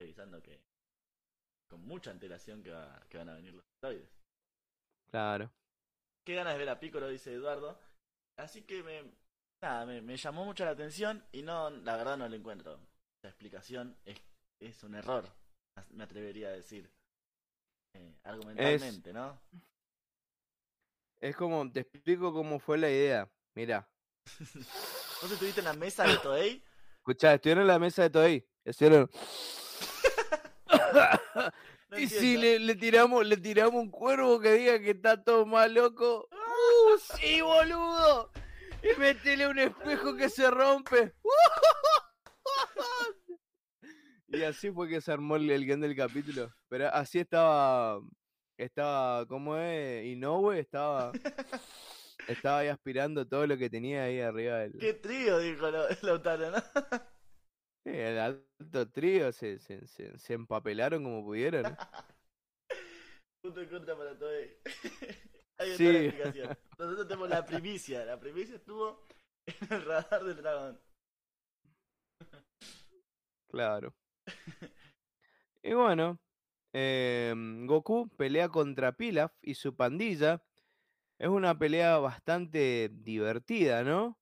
avisando 0.00 0.42
que 0.42 0.60
con 1.68 1.80
mucha 1.82 2.10
antelación 2.10 2.62
que, 2.62 2.70
va- 2.70 3.00
que 3.08 3.18
van 3.18 3.28
a 3.28 3.34
venir 3.34 3.54
los 3.54 3.64
asteroides. 3.64 4.10
Claro. 5.10 5.50
Qué 6.26 6.34
ganas 6.34 6.54
de 6.54 6.58
ver 6.58 6.68
a 6.70 6.80
Piccolo, 6.80 7.08
dice 7.08 7.32
Eduardo. 7.32 7.78
Así 8.36 8.62
que 8.62 8.82
me, 8.82 9.04
nada, 9.62 9.86
me, 9.86 10.00
me 10.02 10.16
llamó 10.16 10.44
mucho 10.44 10.64
la 10.64 10.72
atención 10.72 11.24
y 11.32 11.42
no, 11.42 11.70
la 11.70 11.96
verdad 11.96 12.16
no 12.16 12.28
le 12.28 12.36
encuentro. 12.36 12.80
La 13.22 13.30
explicación 13.30 13.96
es, 14.04 14.18
es 14.60 14.82
un 14.82 14.94
error, 14.96 15.24
me 15.90 16.04
atrevería 16.04 16.48
a 16.48 16.52
decir. 16.52 16.90
Eh, 17.96 18.14
argumentalmente, 18.24 19.12
¿no? 19.12 19.40
Es 21.20 21.36
como, 21.36 21.70
te 21.70 21.80
explico 21.80 22.32
cómo 22.32 22.58
fue 22.58 22.76
la 22.78 22.90
idea. 22.90 23.30
Mira, 23.54 23.88
¿Vos 25.22 25.30
estuviste 25.30 25.60
en 25.60 25.66
la 25.66 25.74
mesa 25.74 26.04
de 26.06 26.18
Toei? 26.18 26.62
Escuchá, 27.04 27.34
estuvieron 27.34 27.62
en 27.62 27.68
la 27.68 27.78
mesa 27.78 28.02
de 28.02 28.10
Toei. 28.10 28.46
Hicieron. 28.64 29.10
No 31.90 31.98
y 31.98 32.08
si 32.08 32.38
le 32.38 32.74
tiramos, 32.76 33.26
le 33.26 33.36
tiramos 33.36 33.74
un 33.74 33.90
cuervo 33.90 34.40
que 34.40 34.54
diga 34.54 34.80
que 34.80 34.90
está 34.90 35.22
todo 35.22 35.44
más 35.44 35.70
loco. 35.70 36.28
¡Uh, 36.32 36.98
sí, 36.98 37.40
boludo! 37.40 38.32
Y 38.82 38.98
métele 38.98 39.46
un 39.46 39.58
espejo 39.58 40.16
que 40.16 40.28
se 40.28 40.50
rompe. 40.50 41.14
y 44.28 44.42
así 44.42 44.72
fue 44.72 44.88
que 44.88 45.00
se 45.00 45.12
armó 45.12 45.36
el, 45.36 45.48
el 45.50 45.66
guion 45.66 45.82
del 45.82 45.94
capítulo. 45.94 46.52
Pero 46.68 46.88
así 46.88 47.20
estaba. 47.20 48.00
Estaba, 48.56 49.26
¿cómo 49.26 49.56
es? 49.56 50.06
Inoue 50.06 50.58
estaba. 50.58 51.12
Estaba 52.28 52.58
ahí 52.60 52.68
aspirando 52.68 53.26
todo 53.26 53.46
lo 53.46 53.56
que 53.58 53.68
tenía 53.70 54.04
ahí 54.04 54.20
arriba 54.20 54.58
del. 54.60 54.78
¿Qué 54.78 54.94
trío? 54.94 55.38
Dijo 55.38 55.68
Lau- 55.70 55.88
Lautaro, 56.02 56.50
¿no? 56.50 56.58
Sí, 57.86 57.90
el 57.90 58.18
alto 58.18 58.90
trío 58.90 59.30
se, 59.32 59.58
se, 59.58 59.86
se, 59.86 60.18
se 60.18 60.32
empapelaron 60.34 61.04
como 61.04 61.22
pudieron. 61.24 61.64
Punto 63.42 63.60
en 63.60 63.68
contra 63.68 63.96
para 63.96 64.18
Toei. 64.18 64.56
Ahí 65.58 65.70
está 65.70 65.76
Sí. 65.76 65.92
la 65.92 65.98
explicación. 66.00 66.58
Nosotros 66.78 67.06
tenemos 67.08 67.28
la 67.28 67.44
primicia. 67.44 68.04
La 68.06 68.18
primicia 68.18 68.56
estuvo 68.56 69.06
en 69.46 69.72
el 69.72 69.84
radar 69.84 70.24
del 70.24 70.36
dragón. 70.36 70.80
Claro. 73.48 73.94
Y 75.62 75.72
bueno, 75.74 76.18
em, 76.72 77.66
Goku 77.66 78.08
pelea 78.16 78.48
contra 78.48 78.92
Pilaf 78.96 79.32
y 79.42 79.54
su 79.54 79.76
pandilla. 79.76 80.42
Es 81.18 81.28
una 81.28 81.56
pelea 81.58 81.98
bastante 81.98 82.90
divertida, 82.92 83.84
¿no? 83.84 84.18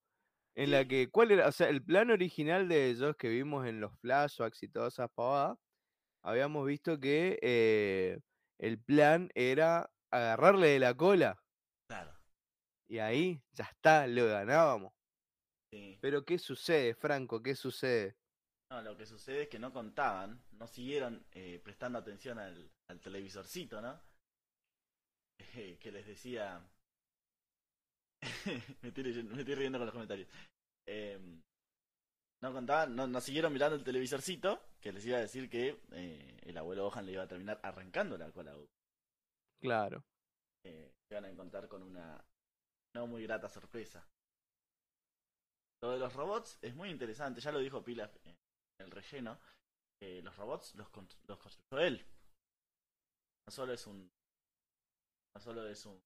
En 0.55 0.70
la 0.70 0.86
que, 0.86 1.11
¿cuál 1.11 1.30
era? 1.30 1.49
O 1.49 1.53
sea, 1.53 1.68
el 1.68 1.82
plan 1.82 2.11
original 2.11 2.68
de 2.68 2.90
ellos 2.90 3.16
que 3.16 3.28
vimos 3.28 3.66
en 3.66 3.80
los 3.80 3.99
flashbacks 4.01 4.62
y 4.62 4.68
todas 4.68 4.95
esas 4.95 5.11
pavadas, 5.11 5.59
habíamos 6.22 6.66
visto 6.66 7.01
que 7.01 7.38
eh, 7.40 8.20
el 8.59 8.78
plan 8.78 9.30
era 9.34 9.90
agarrarle 10.11 10.68
de 10.68 10.78
la 10.78 10.95
cola 10.95 11.43
claro. 11.88 12.12
y 12.86 12.99
ahí 12.99 13.43
ya 13.53 13.64
está, 13.64 14.07
lo 14.07 14.26
ganábamos. 14.26 14.93
Sí. 15.70 15.99
Pero 16.03 16.24
¿qué 16.26 16.38
sucede, 16.38 16.95
Franco? 16.95 17.43
¿Qué 17.43 17.55
sucede? 17.55 18.18
No, 18.70 18.82
lo 18.82 18.97
que 18.97 19.07
sucede 19.07 19.43
es 19.43 19.49
que 19.49 19.59
no 19.59 19.72
contaban, 19.72 20.43
no 20.53 20.66
siguieron 20.66 21.26
eh, 21.32 21.61
prestando 21.64 21.99
atención 21.99 22.38
al, 22.38 22.70
al 22.88 23.01
televisorcito, 23.01 23.80
¿no? 23.80 23.99
Eh, 25.38 25.78
que 25.80 25.90
les 25.90 26.07
decía... 26.07 26.62
me, 28.82 28.88
estoy 28.88 29.05
leyendo- 29.05 29.34
me 29.34 29.40
estoy 29.40 29.55
riendo 29.55 29.78
con 29.78 29.86
los 29.86 29.93
comentarios. 29.93 30.28
Eh, 30.86 31.18
no 32.43 32.53
contaban, 32.53 32.95
no, 32.97 33.07
no 33.07 33.20
siguieron 33.20 33.53
mirando 33.53 33.76
el 33.76 33.84
televisorcito, 33.84 34.61
que 34.80 34.93
les 34.93 35.05
iba 35.07 35.18
a 35.18 35.20
decir 35.22 35.49
que 35.49 35.80
eh, 35.93 36.40
el 36.43 36.57
abuelo 36.59 36.84
Gohan 36.84 37.07
le 37.07 37.12
iba 37.12 37.22
a 37.22 37.28
terminar 37.28 37.61
arrancando 37.62 38.18
la 38.18 38.30
cola. 38.32 38.57
Claro. 39.61 40.03
Eh, 40.64 40.93
se 41.09 41.14
van 41.14 41.24
a 41.26 41.30
encontrar 41.30 41.68
con 41.68 41.82
una 41.82 42.22
no 42.97 43.07
muy 43.07 43.22
grata 43.22 43.49
sorpresa. 43.49 44.05
Lo 45.82 45.90
de 45.93 45.99
los 45.99 46.12
robots 46.14 46.59
es 46.62 46.74
muy 46.74 46.90
interesante, 46.90 47.40
ya 47.40 47.53
lo 47.53 47.59
dijo 47.59 47.82
Pilaf 47.82 48.14
en 48.26 48.36
el 48.80 48.90
relleno. 48.90 49.38
eh, 50.01 50.20
los 50.22 50.36
robots 50.36 50.74
los, 50.74 50.88
los 51.28 51.38
construyó 51.38 51.78
él. 51.84 52.05
No 53.47 53.53
solo 53.53 53.72
es 53.72 53.86
un. 53.86 54.11
No 55.34 55.40
solo 55.40 55.66
es 55.68 55.86
un 55.86 56.01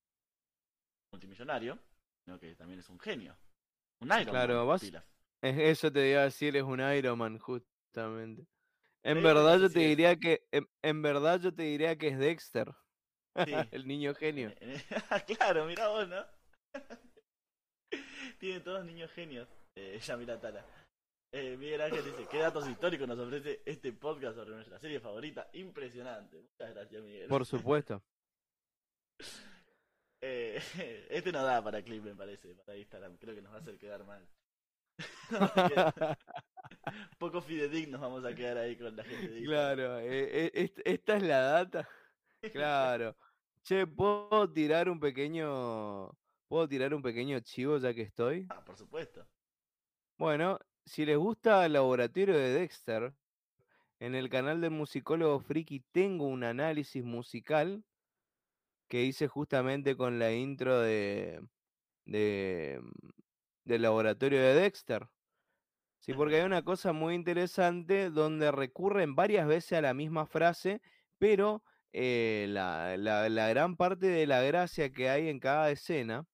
multimillonario, 1.12 1.78
sino 2.26 2.38
que 2.38 2.54
también 2.56 2.80
es 2.80 2.88
un 2.90 2.98
genio. 2.98 3.34
Un 4.00 4.08
Iron 4.08 4.24
Claro, 4.26 4.56
Man, 4.66 4.66
vas- 4.66 4.92
Eso 5.40 5.90
te 5.92 6.10
iba 6.10 6.20
a 6.20 6.24
decir, 6.24 6.54
es 6.56 6.62
un 6.64 6.80
Iron 6.80 7.16
Man, 7.18 7.38
justamente. 7.38 8.46
En 9.02 9.22
verdad 9.22 9.60
yo 9.60 9.70
te 9.70 9.78
diría 9.78 10.16
que, 10.16 10.46
en, 10.50 10.68
en 10.82 11.00
verdad 11.00 11.40
yo 11.40 11.54
te 11.54 11.62
diría 11.62 11.96
que 11.96 12.08
es 12.08 12.18
Dexter, 12.18 12.72
Sí. 13.44 13.52
el 13.72 13.86
niño 13.86 14.14
genio. 14.14 14.52
En- 14.60 14.70
en- 14.72 14.80
claro, 15.38 15.66
mira 15.66 15.88
vos, 15.88 16.08
¿no? 16.08 16.24
Tiene 18.40 18.60
todos 18.60 18.84
niños 18.84 19.10
genios, 19.12 19.48
eh, 19.76 19.98
Yamila 20.02 20.40
Tala. 20.40 20.66
Eh, 21.32 21.56
Miguel 21.56 21.80
Ángel 21.82 22.04
dice, 22.04 22.26
¿qué 22.30 22.38
datos 22.38 22.68
históricos 22.68 23.06
nos 23.06 23.18
ofrece 23.18 23.60
este 23.64 23.92
podcast 23.92 24.36
sobre 24.36 24.50
nuestra 24.54 24.78
serie 24.78 25.00
favorita? 25.00 25.48
Impresionante. 25.52 26.36
Muchas 26.36 26.74
gracias, 26.74 27.02
Miguel. 27.02 27.28
Por 27.28 27.44
supuesto. 27.46 28.02
Eh, 30.28 30.58
este 31.10 31.30
no 31.32 31.42
da 31.44 31.62
para 31.62 31.82
clip, 31.82 32.02
me 32.02 32.14
parece, 32.14 32.54
para 32.54 32.76
Instagram. 32.76 33.16
Creo 33.18 33.34
que 33.34 33.42
nos 33.42 33.52
va 33.52 33.58
a 33.58 33.60
hacer 33.60 33.78
quedar 33.78 34.04
mal. 34.04 34.26
Poco 37.18 37.40
fidedignos 37.40 38.00
vamos 38.00 38.24
a 38.24 38.34
quedar 38.34 38.58
ahí 38.58 38.76
con 38.76 38.96
la 38.96 39.04
gente 39.04 39.28
de 39.28 39.38
Instagram. 39.40 39.76
Claro, 39.76 39.98
eh, 40.00 40.46
eh, 40.46 40.50
est- 40.54 40.80
esta 40.84 41.16
es 41.16 41.22
la 41.22 41.40
data. 41.40 41.88
Claro. 42.52 43.16
Che, 43.62 43.86
¿puedo 43.86 44.50
tirar 44.52 44.88
un 44.88 45.00
pequeño, 45.00 46.10
puedo 46.48 46.68
tirar 46.68 46.94
un 46.94 47.02
pequeño 47.02 47.40
chivo 47.40 47.78
ya 47.78 47.92
que 47.94 48.02
estoy? 48.02 48.46
Ah, 48.48 48.64
por 48.64 48.76
supuesto. 48.76 49.26
Bueno, 50.18 50.58
si 50.84 51.04
les 51.04 51.16
gusta 51.18 51.66
el 51.66 51.72
laboratorio 51.72 52.34
de 52.36 52.52
Dexter, 52.52 53.12
en 53.98 54.14
el 54.14 54.28
canal 54.28 54.60
del 54.60 54.70
musicólogo 54.70 55.40
Friki 55.40 55.80
tengo 55.90 56.26
un 56.26 56.44
análisis 56.44 57.02
musical 57.02 57.82
que 58.88 59.04
hice 59.04 59.28
justamente 59.28 59.96
con 59.96 60.18
la 60.18 60.32
intro 60.32 60.80
de, 60.80 61.40
de 62.06 62.80
del 63.64 63.82
laboratorio 63.82 64.40
de 64.42 64.54
Dexter. 64.54 65.08
Sí, 66.00 66.14
porque 66.14 66.36
hay 66.36 66.42
una 66.46 66.62
cosa 66.62 66.92
muy 66.92 67.14
interesante 67.14 68.10
donde 68.10 68.52
recurren 68.52 69.14
varias 69.16 69.46
veces 69.48 69.72
a 69.78 69.82
la 69.82 69.94
misma 69.94 70.26
frase, 70.26 70.80
pero 71.18 71.64
eh, 71.92 72.46
la, 72.48 72.96
la- 72.96 73.28
la 73.28 73.48
gran 73.48 73.76
parte 73.76 74.06
de 74.06 74.26
la 74.26 74.42
gracia 74.42 74.92
que 74.92 75.08
hay 75.10 75.28
en 75.28 75.40
cada 75.40 75.70
escena 75.70 76.26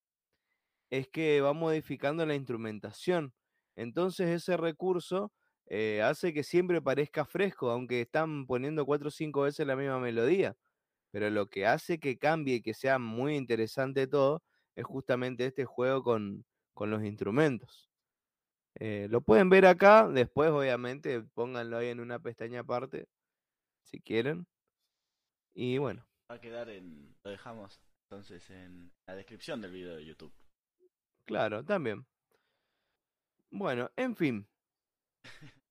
es 0.91 1.09
que 1.09 1.41
va 1.41 1.53
modificando 1.53 2.27
la 2.27 2.35
instrumentación. 2.35 3.35
Entonces 3.77 4.29
ese 4.29 4.57
recurso 4.57 5.33
eh, 5.67 6.03
hace 6.03 6.33
que 6.35 6.45
siempre 6.45 6.83
parezca 6.83 7.25
fresco, 7.25 7.71
aunque 7.71 8.03
están 8.03 8.47
poniendo 8.47 8.85
cuatro 8.87 9.09
o 9.09 9.11
cinco 9.11 9.43
veces 9.43 9.67
la 9.67 9.77
misma 9.77 9.99
melodía. 10.01 10.57
Pero 11.13 11.31
lo 11.31 11.49
que 11.49 11.67
hace 11.67 12.01
que 12.01 12.19
cambie 12.19 12.57
y 12.57 12.63
que 12.63 12.75
sea 12.75 12.99
muy 12.99 13.37
interesante 13.37 14.09
todo 14.09 14.43
es 14.75 14.85
justamente 14.85 15.47
este 15.47 15.65
juego 15.65 16.03
con, 16.03 16.45
con 16.75 16.91
los 16.91 17.05
instrumentos. 17.05 17.89
Eh, 18.77 19.07
lo 19.11 19.21
pueden 19.21 19.51
ver 19.51 19.67
acá, 19.67 20.09
después 20.09 20.51
obviamente 20.51 21.23
pónganlo 21.35 21.79
ahí 21.79 21.89
en 21.89 22.01
una 22.01 22.19
pestaña 22.19 22.61
aparte, 22.61 23.07
si 23.85 24.01
quieren. 24.01 24.47
Y 25.55 25.79
bueno, 25.79 26.05
Va 26.31 26.37
a 26.37 26.41
quedar 26.41 26.71
en. 26.71 27.15
Lo 27.25 27.31
dejamos 27.31 27.79
entonces 28.09 28.49
en 28.51 28.91
la 29.07 29.15
descripción 29.15 29.61
del 29.61 29.73
video 29.73 29.97
de 29.97 30.07
YouTube. 30.07 30.33
claro, 31.27 31.63
también. 31.63 32.07
Bueno, 33.51 33.91
en 33.97 34.17
fin, 34.17 34.49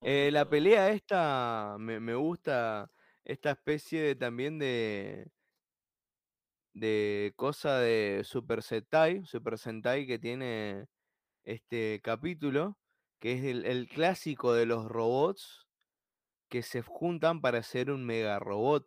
eh, 0.00 0.30
la 0.32 0.48
pelea 0.48 0.90
esta 0.90 1.76
me, 1.80 1.98
me 1.98 2.14
gusta, 2.14 2.88
esta 3.24 3.52
especie 3.52 4.02
de 4.02 4.14
también 4.14 4.58
de, 4.58 5.30
de 6.74 7.32
cosa 7.36 7.78
de 7.78 8.22
Super 8.24 8.62
Sentai, 8.62 9.24
Super 9.24 9.58
Sentai 9.58 10.06
que 10.06 10.18
tiene 10.18 10.86
este 11.44 12.00
capítulo, 12.02 12.78
que 13.20 13.32
es 13.34 13.44
el, 13.44 13.64
el 13.64 13.88
clásico 13.88 14.52
de 14.52 14.66
los 14.66 14.86
robots 14.86 15.66
que 16.48 16.62
se 16.62 16.82
juntan 16.82 17.40
para 17.40 17.58
hacer 17.58 17.90
un 17.90 18.04
mega 18.04 18.38
robot. 18.38 18.86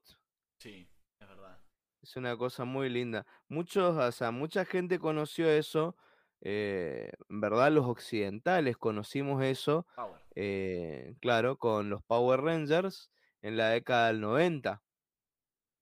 Sí, 0.59 0.88
es 1.19 1.27
verdad. 1.27 1.59
Es 2.01 2.15
una 2.15 2.38
cosa 2.38 2.63
muy 2.65 2.89
linda. 2.89 3.25
Muchos, 3.47 3.97
o 3.97 4.11
sea, 4.11 4.31
mucha 4.31 4.65
gente 4.65 4.99
conoció 4.99 5.49
eso. 5.49 5.97
eh, 6.41 7.11
en 7.29 7.41
verdad, 7.41 7.71
los 7.71 7.85
occidentales 7.88 8.77
conocimos 8.77 9.43
eso, 9.43 9.88
eh, 10.35 11.15
claro, 11.19 11.57
con 11.57 11.89
los 11.89 12.03
Power 12.03 12.41
Rangers 12.41 13.11
en 13.48 13.58
la 13.58 13.70
década 13.70 14.08
del 14.08 14.22
90. 14.22 14.82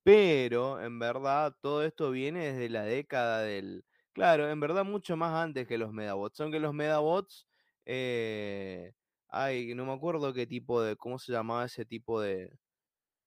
Pero, 0.04 0.82
en 0.82 1.00
verdad, 1.00 1.56
todo 1.62 1.84
esto 1.84 2.12
viene 2.12 2.52
desde 2.52 2.70
la 2.70 2.84
década 2.84 3.42
del... 3.42 3.84
Claro, 4.14 4.50
en 4.50 4.60
verdad, 4.60 4.86
mucho 4.86 5.18
más 5.18 5.34
antes 5.34 5.68
que 5.68 5.80
los 5.80 5.92
Medabots. 5.92 6.40
Aunque 6.42 6.60
los 6.60 6.74
Medabots, 6.76 7.48
eh, 7.86 8.94
ay, 9.30 9.74
no 9.76 9.86
me 9.86 9.94
acuerdo 9.94 10.34
qué 10.34 10.46
tipo 10.48 10.82
de, 10.82 10.96
cómo 10.96 11.18
se 11.20 11.32
llamaba 11.32 11.66
ese 11.66 11.86
tipo 11.86 12.22
de, 12.22 12.52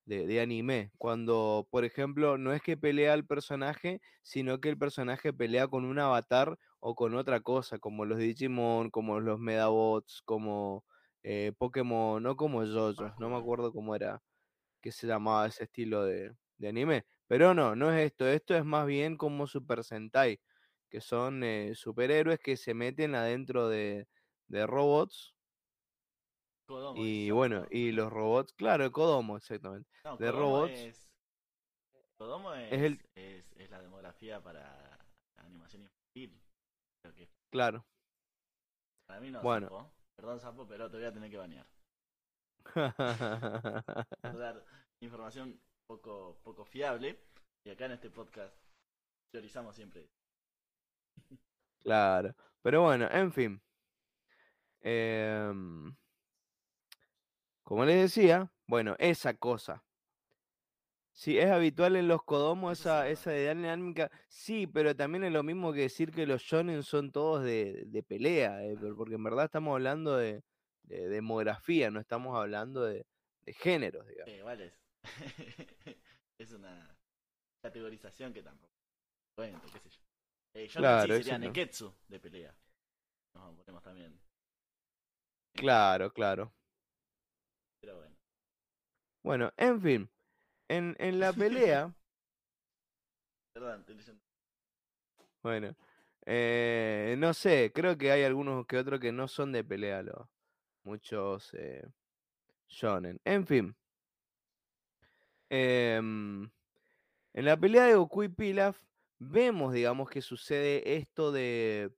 de, 0.07 0.41
anime. 0.41 0.93
Cuando, 0.99 1.67
por 1.71 1.85
ejemplo, 1.85 2.39
no 2.39 2.53
es 2.53 2.63
que 2.63 2.77
pelea 2.77 3.15
al 3.15 3.27
personaje, 3.27 4.01
sino 4.23 4.61
que 4.61 4.69
el 4.69 4.79
personaje 4.79 5.33
pelea 5.33 5.69
con 5.69 5.85
un 5.85 5.99
avatar 5.99 6.59
o 6.81 6.95
con 6.95 7.15
otra 7.17 7.41
cosa, 7.41 7.79
como 7.79 8.05
los 8.05 8.19
Digimon, 8.19 8.91
como 8.91 9.21
los 9.21 9.41
Medabots, 9.41 10.23
como 10.25 10.85
eh, 11.25 11.53
Pokémon, 11.59 12.23
no 12.23 12.37
como 12.37 12.65
JoJo's, 12.65 13.19
no 13.19 13.31
me 13.31 13.37
acuerdo 13.37 13.73
cómo 13.73 13.95
era 13.97 14.23
que 14.81 14.93
se 14.93 15.07
llamaba 15.07 15.47
ese 15.47 15.65
estilo 15.65 16.05
de, 16.05 16.35
de 16.59 16.69
anime. 16.69 17.07
Pero 17.27 17.55
no, 17.55 17.77
no 17.77 17.93
es 17.93 18.07
esto, 18.07 18.27
esto 18.27 18.55
es 18.55 18.65
más 18.65 18.87
bien 18.87 19.17
como 19.17 19.47
Super 19.47 19.85
Sentai, 19.85 20.41
que 20.89 21.01
son 21.01 21.43
eh, 21.45 21.75
superhéroes 21.75 22.41
que 22.41 22.57
se 22.57 22.75
meten 22.75 23.15
adentro 23.15 23.69
de, 23.69 24.09
de 24.47 24.67
robots. 24.67 25.35
Kodomo 26.67 27.03
Y 27.03 27.31
bueno, 27.31 27.67
y 27.71 27.93
los 27.93 28.13
robots, 28.13 28.53
claro, 28.53 28.91
Kodomo, 28.93 29.37
exactamente. 29.37 29.89
No, 30.05 30.17
de 30.17 30.27
Kodomo 30.31 30.39
robots. 30.39 30.73
Es... 30.73 31.09
Kodomo 32.19 32.53
es, 32.55 32.73
Es 32.73 32.83
el- 32.83 33.01
es, 33.15 33.53
es 33.59 33.71
la 33.71 33.81
demografía 33.81 34.43
para 34.43 34.61
la 35.37 35.43
animación 35.45 35.83
infantil. 35.83 36.41
Creo 37.03 37.15
que 37.15 37.29
Claro. 37.51 37.85
para 39.07 39.21
mí 39.21 39.31
no, 39.31 39.43
Bueno. 39.43 39.69
Sapo. 39.69 39.93
Perdón, 40.17 40.41
Sapo, 40.41 40.67
pero 40.67 40.91
te 40.91 40.97
voy 40.97 41.07
a 41.07 41.13
tener 41.13 41.31
que 41.31 41.37
banear. 41.37 41.67
Dar 44.23 44.65
información 45.01 45.61
poco, 45.87 46.41
poco 46.43 46.65
fiable. 46.65 47.19
Y 47.65 47.71
acá 47.71 47.87
en 47.87 47.93
este 47.93 48.11
podcast 48.11 48.55
priorizamos 49.31 49.75
siempre. 49.77 50.09
claro. 51.81 52.35
Pero 52.63 52.83
bueno, 52.83 53.09
en 53.11 53.33
fin. 53.33 53.63
Em, 54.81 55.95
como 57.63 57.85
les 57.85 57.97
decía, 58.15 58.51
bueno, 58.67 58.97
esa 58.99 59.35
cosa. 59.35 59.85
Sí, 61.13 61.37
es 61.37 61.51
habitual 61.51 61.97
en 61.97 62.07
los 62.07 62.23
sí 62.23 62.79
esa, 62.79 63.09
es 63.09 63.21
esa 63.21 63.33
idea 63.35 63.55
dinámica. 63.55 64.09
Sí, 64.29 64.67
pero 64.69 64.95
también 64.95 65.25
es 65.25 65.33
lo 65.33 65.43
mismo 65.43 65.73
que 65.73 65.81
decir 65.81 66.13
que 66.13 66.27
los 66.27 66.43
shonen 66.43 66.83
son 66.85 67.11
todos 67.11 67.43
de, 67.43 67.85
de 67.87 68.03
pelea, 68.05 68.65
eh, 68.65 68.77
por- 68.77 68.97
porque 68.97 69.15
en 69.17 69.25
verdad 69.25 69.47
estamos 69.47 69.73
hablando 69.75 70.17
de, 70.17 70.43
de 70.83 71.09
demografía, 71.09 71.91
no 71.91 72.01
estamos 72.01 72.37
hablando 72.37 72.85
de, 72.85 73.07
de 73.43 73.53
géneros, 73.53 74.07
digamos. 74.07 74.31
Sí, 74.33 74.39
igual 74.39 74.61
es. 74.61 74.79
una 76.55 76.97
categorización 77.63 78.33
que 78.33 78.43
tampoco. 78.43 78.73
Bueno, 79.37 79.61
qué 79.63 79.79
sé 79.81 79.91
yo. 79.91 80.01
Eh, 80.55 80.69
John 80.73 80.83
Claro, 80.83 81.15
sí 81.15 81.21
eso 81.21 81.23
sería 81.23 81.39
no. 81.39 81.47
Neketsu 81.47 81.95
de 82.09 82.21
pelea. 82.21 82.55
Nos 83.35 83.55
ponemos 83.57 83.83
también. 83.83 84.21
Claro, 85.55 86.13
claro. 86.13 86.53
Pero 87.81 87.97
bueno. 87.97 88.17
Bueno, 89.23 89.53
en 89.57 89.81
fin, 89.83 90.11
en, 90.69 90.97
en 90.99 91.21
la 91.21 91.33
pelea, 91.33 91.95
Perdón, 93.53 93.81
estoy 93.81 93.97
leyendo. 93.97 94.23
bueno, 95.43 95.75
eh, 96.27 97.17
no 97.19 97.35
sé, 97.35 97.73
creo 97.75 97.99
que 97.99 98.13
hay 98.13 98.23
algunos 98.23 98.67
que 98.67 98.79
otros 98.79 99.01
que 99.01 99.13
no 99.13 99.27
son 99.29 99.53
de 99.53 99.65
pelea, 99.65 100.03
los, 100.03 100.29
muchos 100.89 101.53
eh, 101.55 101.85
shonen. 102.69 103.21
En 103.25 103.47
fin, 103.47 103.77
em, 105.51 106.51
en 107.35 107.45
la 107.45 107.57
pelea 107.59 107.87
de 107.87 107.95
Goku 107.97 108.25
y 108.25 108.29
Pilaf 108.29 108.83
vemos, 109.19 109.73
digamos, 109.75 110.11
que 110.11 110.23
sucede 110.23 110.97
esto 110.97 111.33
de 111.33 111.95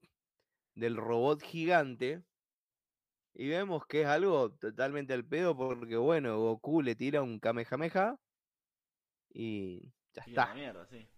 del 0.74 0.96
robot 0.96 1.42
gigante 1.42 2.24
y 3.34 3.48
vemos 3.48 3.86
que 3.86 4.02
es 4.02 4.06
algo 4.06 4.52
totalmente 4.56 5.12
al 5.14 5.26
pedo 5.26 5.56
porque, 5.56 5.96
bueno, 5.96 6.38
Goku 6.38 6.82
le 6.82 6.94
tira 6.96 7.22
un 7.22 7.38
Kamehameha 7.40 8.16
y 9.32 9.92
ya 10.12 10.22
Y 10.24 10.34
está. 10.34 10.54
mierda, 10.54 10.86
sí. 10.86 11.08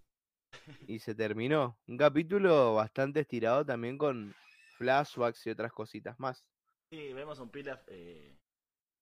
y 0.87 0.99
se 1.01 1.15
terminó. 1.15 1.79
Un 1.87 1.97
capítulo 1.99 2.75
bastante 2.75 3.21
estirado 3.21 3.65
también 3.65 3.99
con 3.99 4.35
flashbacks 4.77 5.47
y 5.47 5.51
otras 5.51 5.73
cositas 5.73 6.19
más. 6.19 6.47
Sí, 6.93 7.13
vemos 7.13 7.39
un 7.39 7.51
Pilaf. 7.51 7.83
Eh, 7.89 8.37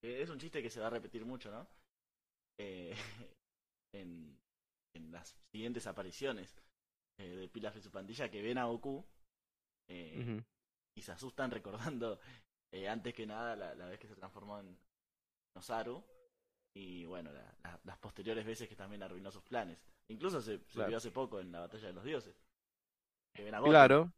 es 0.03 0.31
un 0.31 0.39
chiste 0.39 0.63
que 0.63 0.71
se 0.71 0.81
va 0.81 0.87
a 0.87 0.91
repetir 0.91 1.25
mucho, 1.25 1.51
¿no? 1.51 1.67
Eh, 2.59 2.95
en, 3.95 4.39
en 4.95 5.11
las 5.13 5.37
siguientes 5.53 5.87
apariciones 5.87 6.57
eh, 7.19 7.29
de 7.37 7.49
Pilaf 7.49 7.77
y 7.77 7.81
su 7.81 7.91
pandilla 7.91 8.31
que 8.31 8.43
ven 8.43 8.59
a 8.59 8.67
Goku 8.67 9.05
eh, 9.89 10.41
y 10.97 11.03
se 11.03 11.13
asustan 11.13 11.51
recordando 11.51 12.21
eh, 12.73 12.89
antes 12.89 13.13
que 13.15 13.27
nada 13.27 13.57
la, 13.57 13.75
la 13.75 13.87
vez 13.87 13.99
que 13.99 14.07
se 14.09 14.15
transformó 14.15 14.61
en 14.61 14.79
Osaru 15.57 16.05
y 16.77 17.05
bueno, 17.05 17.33
la- 17.33 17.55
la- 17.65 17.81
las 17.85 17.99
posteriores 17.99 18.47
veces 18.47 18.69
que 18.69 18.77
también 18.77 19.03
arruinó 19.03 19.33
sus 19.33 19.43
planes. 19.43 19.83
Incluso 20.09 20.41
se, 20.41 20.59
se 20.59 20.65
Claro. 20.75 20.89
vio 20.89 20.99
hace 20.99 21.11
poco 21.11 21.41
en 21.41 21.51
la 21.51 21.61
batalla 21.61 21.89
de 21.89 21.93
los 21.93 22.05
dioses. 22.05 22.37
Que 23.35 23.43
ven 23.43 23.55
a 23.55 23.59
Goku 23.59 23.71
Claro, 23.71 24.13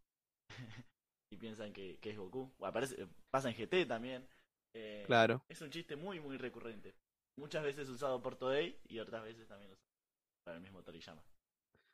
y 1.33 1.37
piensan 1.39 1.73
que, 1.73 1.99
que 1.99 2.11
es 2.11 2.19
Goku. 2.19 2.53
O 2.59 2.67
aparece, 2.67 3.09
pasa 3.31 3.49
en 3.51 3.57
GT 3.57 3.87
también. 3.89 4.29
Eh, 4.75 5.03
claro. 5.07 5.43
Es 5.49 5.63
un 5.63 5.71
chiste 5.71 5.97
muy, 5.97 6.21
muy 6.21 6.37
recurrente. 6.37 6.95
Muchas 7.37 7.65
veces 7.65 7.89
usado 7.89 8.21
por 8.21 8.37
Toei 8.37 8.79
y 8.89 8.99
otras 8.99 9.23
veces 9.25 9.49
también 9.49 9.71
usado 9.71 9.87
para 10.45 10.57
el 10.59 10.63
mismo 10.63 10.83
Toriyama. 10.83 11.23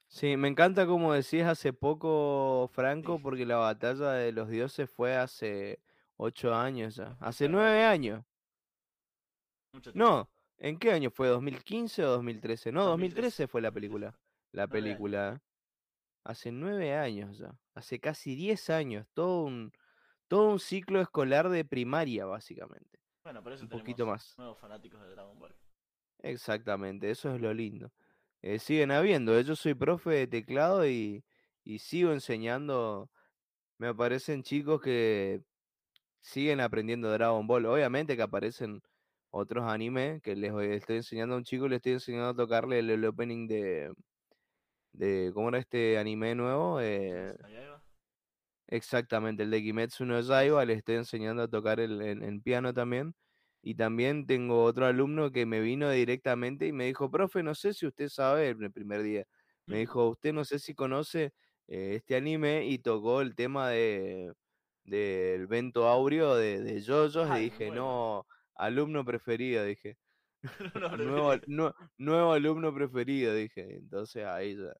Sí, 0.08 0.36
me 0.36 0.48
encanta 0.48 0.86
como 0.86 1.12
decías 1.12 1.48
hace 1.48 1.72
poco, 1.72 2.68
Franco, 2.72 3.16
Sí. 3.18 3.22
porque 3.22 3.46
la 3.46 3.56
batalla 3.58 4.12
de 4.12 4.32
los 4.32 4.48
dioses 4.48 4.90
fue 4.90 5.14
hace 5.16 5.80
ocho 6.16 6.52
años 6.54 6.96
ya. 6.96 7.16
Hace 7.20 7.44
Claro, 7.46 7.58
nueve 7.58 7.84
años. 7.84 8.24
Mucho 9.72 9.92
tiempo. 9.92 10.10
No, 10.10 10.30
¿en 10.56 10.78
qué 10.78 10.92
año 10.92 11.10
fue? 11.10 11.28
¿2015 11.28 12.02
o 12.04 12.08
2013? 12.10 12.72
No, 12.72 12.84
2013. 12.86 13.44
2013 13.44 13.46
fue 13.48 13.60
la 13.60 13.70
película. 13.70 14.18
La 14.52 14.66
película. 14.66 15.42
Hace 16.24 16.52
nueve 16.52 16.94
años 16.94 17.38
ya. 17.38 17.54
Hace 17.74 17.98
casi 18.00 18.34
diez 18.34 18.70
años. 18.70 19.06
Todo 19.14 19.44
un, 19.44 19.72
todo 20.28 20.50
un 20.50 20.58
ciclo 20.58 21.00
escolar 21.00 21.48
de 21.48 21.64
primaria, 21.64 22.26
básicamente. 22.26 22.98
Bueno, 23.24 23.42
por 23.42 23.52
eso 23.52 23.62
Un 23.64 23.68
tenemos 23.68 23.82
poquito 23.82 24.06
más. 24.06 24.34
nuevos 24.38 24.58
fanáticos 24.58 25.00
de 25.02 25.10
Dragon 25.10 25.38
Ball. 25.38 25.54
Exactamente, 26.20 27.10
eso 27.10 27.34
es 27.34 27.40
lo 27.40 27.52
lindo. 27.54 27.92
Eh, 28.42 28.58
siguen 28.58 28.90
habiendo. 28.90 29.38
eh, 29.38 29.44
Yo 29.44 29.56
soy 29.56 29.74
profe 29.74 30.10
de 30.10 30.26
teclado 30.26 30.86
y, 30.86 31.24
y 31.64 31.78
sigo 31.78 32.12
enseñando. 32.12 33.10
Me 33.78 33.88
aparecen 33.88 34.42
chicos 34.42 34.80
que 34.80 35.42
siguen 36.20 36.60
aprendiendo 36.60 37.10
Dragon 37.12 37.46
Ball. 37.46 37.66
Obviamente 37.66 38.16
que 38.16 38.22
aparecen 38.22 38.82
otros 39.30 39.64
animes 39.66 40.20
que 40.22 40.34
les 40.36 40.52
estoy 40.54 40.96
enseñando 40.96 41.34
a 41.34 41.38
un 41.38 41.44
chico, 41.44 41.68
le 41.68 41.76
estoy 41.76 41.92
enseñando 41.92 42.28
a 42.30 42.34
tocarle 42.34 42.80
el, 42.80 42.90
el 42.90 43.04
opening 43.04 43.46
de, 43.46 43.92
de. 44.98 45.30
¿Cómo 45.34 45.48
era 45.50 45.58
este 45.58 45.98
anime 45.98 46.34
nuevo? 46.34 46.80
Eh. 46.80 47.34
Exactamente, 48.70 49.44
el 49.44 49.50
de 49.50 49.62
Kimetsu 49.62 50.04
no 50.04 50.20
Yaiba, 50.20 50.64
le 50.64 50.74
estoy 50.74 50.96
enseñando 50.96 51.42
a 51.42 51.48
tocar 51.48 51.80
el, 51.80 52.00
en 52.02 52.42
piano 52.42 52.74
también. 52.74 53.14
Y 53.62 53.74
también 53.74 54.26
tengo 54.26 54.62
otro 54.64 54.86
alumno 54.86 55.32
que 55.32 55.46
me 55.46 55.60
vino 55.60 55.90
directamente 55.90 56.66
y 56.66 56.72
me 56.72 56.86
dijo, 56.86 57.10
profe, 57.10 57.42
no 57.42 57.54
sé 57.54 57.72
si 57.74 57.86
usted 57.86 58.08
sabe, 58.08 58.50
el 58.50 58.72
primer 58.72 59.02
día, 59.02 59.24
me 59.66 59.78
dijo, 59.78 60.08
usted 60.08 60.32
no 60.32 60.44
sé 60.44 60.58
si 60.58 60.74
conoce 60.74 61.32
eh, 61.66 61.94
este 61.96 62.16
anime 62.16 62.66
y 62.66 62.78
tocó 62.78 63.20
el 63.20 63.34
tema 63.34 63.68
de 63.70 64.32
del 64.84 65.46
Vento 65.46 65.86
Aureo 65.88 66.34
de, 66.36 66.62
de 66.62 66.80
JoJo's 66.82 67.30
y 67.32 67.34
Ay, 67.34 67.46
muy 67.50 67.58
dije, 67.58 67.66
bueno. 67.66 67.82
no, 67.82 68.26
alumno 68.54 69.04
preferido, 69.04 69.64
dije, 69.64 69.98
No, 70.74 70.96
nuevo, 70.96 71.34
nuevo 71.98 72.32
alumno 72.32 72.74
preferido, 72.74 73.34
dije. 73.34 73.76
Entonces 73.76 74.24
ahí 74.24 74.56
ya, 74.56 74.72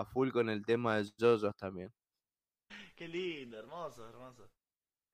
a 0.00 0.04
full 0.04 0.30
con 0.30 0.48
el 0.48 0.64
tema 0.64 0.96
de 0.96 1.10
JoJo's 1.18 1.56
también. 1.56 1.92
Qué 2.96 3.08
lindo, 3.08 3.58
hermoso, 3.58 4.08
hermoso. 4.08 4.48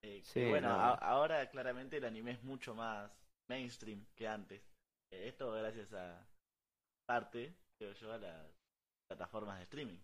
Eh, 0.03 0.23
Sí, 0.23 0.45
bueno, 0.49 0.69
no. 0.69 0.75
a- 0.75 0.95
ahora 0.95 1.49
claramente 1.51 1.97
el 1.97 2.05
anime 2.05 2.33
es 2.33 2.43
mucho 2.43 2.75
más 2.75 3.11
mainstream 3.49 4.07
que 4.15 4.27
antes. 4.29 4.63
Eh, 5.11 5.29
esto 5.29 5.53
gracias 5.53 5.93
a 5.93 6.27
parte, 7.07 7.55
creo 7.79 7.93
yo, 7.93 8.13
a 8.13 8.19
las 8.19 8.47
plataformas 9.09 9.59
de 9.59 9.65
streaming. 9.65 9.99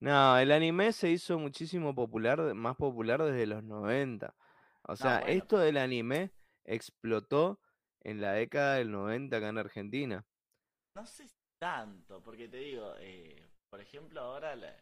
No, 0.00 0.38
el 0.38 0.50
anime 0.52 0.92
se 0.92 1.10
hizo 1.10 1.38
muchísimo 1.38 1.94
popular, 1.94 2.54
más 2.54 2.76
popular 2.76 3.22
desde 3.22 3.46
los 3.46 3.62
90. 3.62 4.34
O 4.82 4.96
sea, 4.96 5.20
bueno. 5.20 5.32
esto 5.34 5.58
del 5.58 5.76
anime 5.76 6.32
explotó 6.64 7.60
en 8.00 8.20
la 8.20 8.32
década 8.32 8.76
del 8.76 8.90
90 8.90 9.36
acá 9.36 9.48
en 9.48 9.58
Argentina. 9.58 10.26
No 10.96 11.04
sé 11.06 11.26
tanto, 11.58 12.22
porque 12.22 12.48
te 12.48 12.56
digo, 12.58 12.94
eh, 12.98 13.49
por 13.70 13.80
ejemplo, 13.80 14.20
ahora 14.20 14.56
la- 14.56 14.76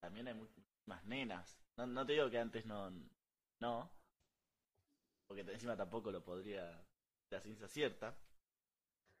también 0.00 0.28
hay 0.28 0.34
muchísimas 0.34 1.04
nenas. 1.04 1.58
No, 1.76 1.86
no 1.86 2.04
te 2.06 2.14
digo 2.14 2.30
que 2.30 2.38
antes 2.38 2.64
no, 2.66 2.90
no, 3.60 3.90
porque 5.28 5.42
encima 5.42 5.76
tampoco 5.76 6.10
lo 6.10 6.24
podría 6.24 6.82
la 7.30 7.40
ciencia 7.40 7.68
cierta. 7.68 8.16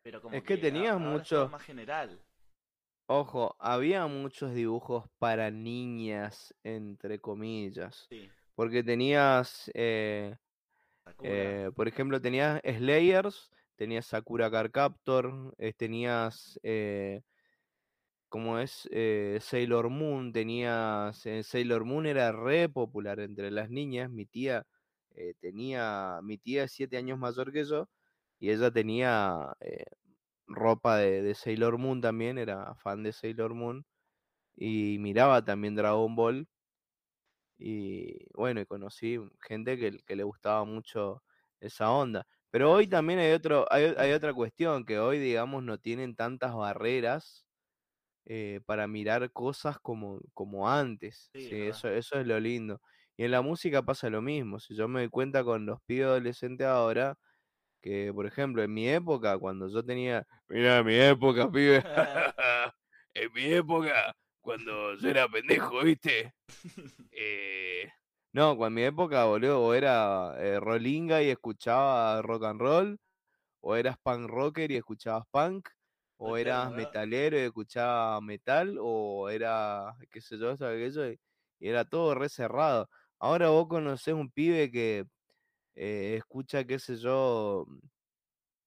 Pero 0.02 0.22
como 0.22 0.36
Es 0.36 0.42
que 0.42 0.56
tenías 0.56 0.92
ahora 0.94 1.04
mucho- 1.04 1.48
más 1.48 1.62
general. 1.62 2.18
Ojo, 3.06 3.56
había 3.58 4.06
muchos 4.06 4.54
dibujos 4.54 5.04
para 5.18 5.50
niñas, 5.50 6.54
entre 6.62 7.18
comillas. 7.18 8.06
Sí, 8.08 8.30
Porque 8.54 8.82
tenías, 8.84 9.70
eh, 9.74 10.36
eh, 11.22 11.70
por 11.74 11.88
ejemplo, 11.88 12.20
tenías 12.20 12.60
Slayers, 12.64 13.50
tenías 13.76 14.06
Sakura 14.06 14.50
Card 14.50 14.70
Captor, 14.70 15.54
eh, 15.58 15.72
tenías, 15.72 16.58
eh, 16.62 17.22
como 18.30 18.58
es, 18.60 18.88
eh, 18.92 19.38
Sailor 19.42 19.90
Moon, 19.90 20.32
tenías, 20.32 21.26
eh, 21.26 21.42
Sailor 21.42 21.84
Moon 21.84 22.06
era 22.06 22.32
re 22.32 22.68
popular 22.70 23.20
entre 23.20 23.50
las 23.50 23.70
niñas, 23.70 24.10
mi 24.10 24.26
tía 24.26 24.66
eh, 25.12 25.34
tenía, 25.40 26.20
mi 26.22 26.38
tía 26.38 26.64
es 26.64 26.72
siete 26.72 26.96
años 26.96 27.18
mayor 27.18 27.52
que 27.52 27.64
yo, 27.64 27.90
y 28.38 28.50
ella 28.50 28.70
tenía 28.70 29.54
eh, 29.60 29.84
ropa 30.46 30.98
de, 30.98 31.22
de 31.22 31.34
Sailor 31.34 31.78
Moon 31.78 32.00
también, 32.00 32.38
era 32.38 32.74
fan 32.76 33.02
de 33.02 33.12
Sailor 33.12 33.54
Moon, 33.54 33.84
y 34.56 34.98
miraba 35.00 35.44
también 35.44 35.76
Dragon 35.76 36.14
Ball, 36.16 36.48
y 37.58 38.26
bueno, 38.34 38.60
y 38.60 38.66
conocí 38.66 39.18
gente 39.40 39.78
que, 39.78 40.16
le 40.16 40.24
gustaba 40.24 40.64
mucho 40.64 41.22
esa 41.60 41.90
onda. 41.90 42.26
Pero 42.50 42.72
hoy 42.72 42.86
también 42.88 43.18
hay 43.20 43.32
otro, 43.32 43.66
hay 43.70 44.12
otra 44.12 44.34
cuestión, 44.34 44.84
que 44.84 44.98
hoy, 44.98 45.18
digamos, 45.18 45.62
no 45.62 45.78
tienen 45.78 46.16
tantas 46.16 46.54
barreras 46.54 47.44
eh, 48.26 48.60
para 48.66 48.86
mirar 48.88 49.32
cosas 49.32 49.78
como, 49.80 50.20
como 50.34 50.68
antes. 50.70 51.32
Sí, 51.34 51.56
Sí, 51.58 51.62
eso, 51.68 51.88
eso 51.88 52.18
es 52.20 52.26
lo 52.26 52.38
lindo. 52.40 52.80
Y 53.16 53.24
en 53.24 53.30
la 53.32 53.42
música 53.42 53.82
pasa 53.82 54.10
lo 54.10 54.22
mismo. 54.22 54.60
Si 54.60 54.74
yo 54.76 54.88
me 54.88 55.00
doy 55.00 55.08
cuenta 55.10 55.44
con 55.44 55.66
los 55.66 55.80
pibes 55.86 56.06
adolescentes 56.06 56.66
ahora, 56.66 57.18
que 57.82 58.12
por 58.14 58.26
ejemplo, 58.26 58.62
en 58.62 58.74
mi 58.74 58.88
época, 58.88 59.38
cuando 59.38 59.68
yo 59.68 59.84
tenía. 59.84 60.26
Mira, 60.48 60.78
en 60.78 60.86
mi 60.86 60.94
época, 60.96 61.50
pibe. 61.50 61.84
en 63.14 63.32
mi 63.32 63.44
época, 63.52 64.14
cuando 64.40 64.94
yo 64.96 65.08
era 65.08 65.28
pendejo, 65.28 65.82
¿viste? 65.82 66.34
Eh, 67.12 67.90
no, 68.32 68.56
cuando 68.56 68.66
en 68.68 68.74
mi 68.74 68.82
época, 68.84 69.24
boludo, 69.24 69.60
o 69.62 69.74
era 69.74 70.34
eh, 70.38 70.60
rollinga 70.60 71.22
y 71.22 71.30
escuchaba 71.30 72.22
rock 72.22 72.44
and 72.44 72.60
roll, 72.60 72.98
o 73.60 73.76
eras 73.76 73.98
punk 74.02 74.28
rocker 74.30 74.70
y 74.72 74.76
escuchabas 74.76 75.24
punk, 75.32 75.68
o 76.22 76.36
eras 76.36 76.70
metalero 76.70 77.36
y 77.38 77.42
escuchabas 77.42 78.22
metal, 78.22 78.76
o 78.80 79.28
era, 79.30 79.96
qué 80.10 80.20
sé 80.20 80.38
yo, 80.38 80.50
aquello, 80.50 81.10
y, 81.10 81.18
y 81.58 81.68
era 81.68 81.84
todo 81.84 82.14
re 82.14 82.28
cerrado. 82.28 82.88
Ahora 83.18 83.48
vos 83.48 83.68
conocés 83.68 84.14
un 84.14 84.30
pibe 84.30 84.70
que 84.70 85.06
eh, 85.74 86.16
escucha, 86.18 86.64
qué 86.64 86.78
sé 86.78 86.96
yo, 86.96 87.66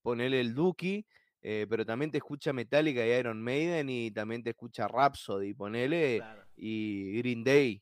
ponele 0.01 0.39
el 0.39 0.53
Duki, 0.53 1.05
eh, 1.41 1.67
pero 1.69 1.85
también 1.85 2.09
te 2.11 2.17
escucha 2.17 2.53
Metallica 2.53 3.05
y 3.05 3.11
Iron 3.11 3.41
Maiden 3.41 3.89
y 3.89 4.11
también 4.11 4.41
te 4.43 4.51
escucha 4.51 4.87
Rhapsody, 4.87 5.53
ponele, 5.53 6.17
Claro. 6.19 6.43
y 6.55 7.17
Green 7.19 7.43
Day. 7.43 7.81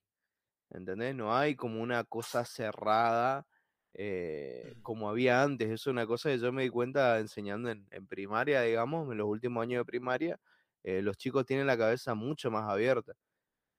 ¿Entendés? 0.70 1.16
No 1.16 1.36
hay 1.36 1.56
como 1.56 1.82
una 1.82 2.04
cosa 2.04 2.46
cerrada 2.46 3.46
eh, 3.94 4.76
como 4.82 5.10
había 5.10 5.44
antes. 5.44 5.68
Eso 5.70 5.90
es 5.90 5.94
una 5.94 6.08
cosa 6.08 6.30
que 6.30 6.40
yo 6.40 6.52
me 6.52 6.64
di 6.64 6.70
cuenta 6.70 7.20
enseñando 7.20 7.70
en, 7.70 7.88
en 7.92 8.08
primaria, 8.08 8.62
digamos, 8.62 9.10
en 9.12 9.18
los 9.18 9.28
últimos 9.28 9.62
años 9.64 9.82
de 9.82 9.86
primaria. 9.86 10.40
eh, 10.84 11.02
los 11.02 11.18
chicos 11.18 11.46
tienen 11.46 11.68
la 11.68 11.78
cabeza 11.78 12.16
mucho 12.16 12.50
más 12.52 12.70
abierta. 12.70 13.14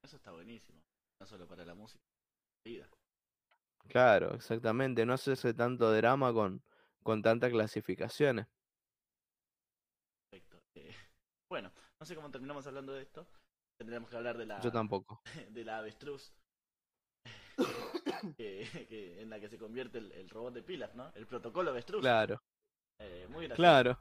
Eso 0.05 0.17
está 0.17 0.31
buenísimo. 0.33 0.81
No 1.21 1.27
solo 1.27 1.47
para 1.47 1.65
la 1.65 1.75
música, 1.75 2.03
la 2.65 2.71
vida. 2.71 2.89
Claro, 3.89 4.35
exactamente. 4.35 5.05
No 5.07 5.13
hacerse 5.15 5.55
tanto 5.55 5.93
drama 5.93 6.33
con, 6.33 6.63
con 7.03 7.23
tantas 7.23 7.51
clasificaciones. 7.51 8.47
Perfecto. 10.31 10.59
Eh, 10.75 10.91
bueno, 11.51 11.73
no 12.01 12.07
sé 12.07 12.15
cómo 12.15 12.31
terminamos 12.31 12.67
hablando 12.67 12.93
de 12.93 13.03
esto. 13.03 13.27
Tendríamos 13.79 14.11
que 14.11 14.17
hablar 14.17 14.37
de 14.39 14.47
la, 14.47 14.61
Yo 14.61 14.71
tampoco. 14.71 15.21
de 15.51 15.65
la 15.65 15.79
avestruz. 15.79 16.33
que, 18.37 18.87
que- 18.89 19.21
en 19.23 19.31
la 19.31 19.41
que 19.41 19.49
se 19.49 19.59
convierte 19.59 19.99
el, 19.99 20.13
el 20.13 20.29
robot 20.31 20.55
de 20.55 20.63
pilas, 20.63 20.95
¿no? 20.95 21.13
El 21.15 21.27
protocolo 21.27 21.71
avestruz. 21.71 22.01
Claro, 22.01 22.41
Eh, 22.99 23.27
muy 23.31 23.47
gracioso. 23.47 23.57
claro. 23.57 23.99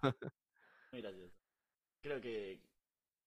Muy 0.92 1.02
gracioso. 1.02 1.34
Creo 2.04 2.20
que, 2.22 2.60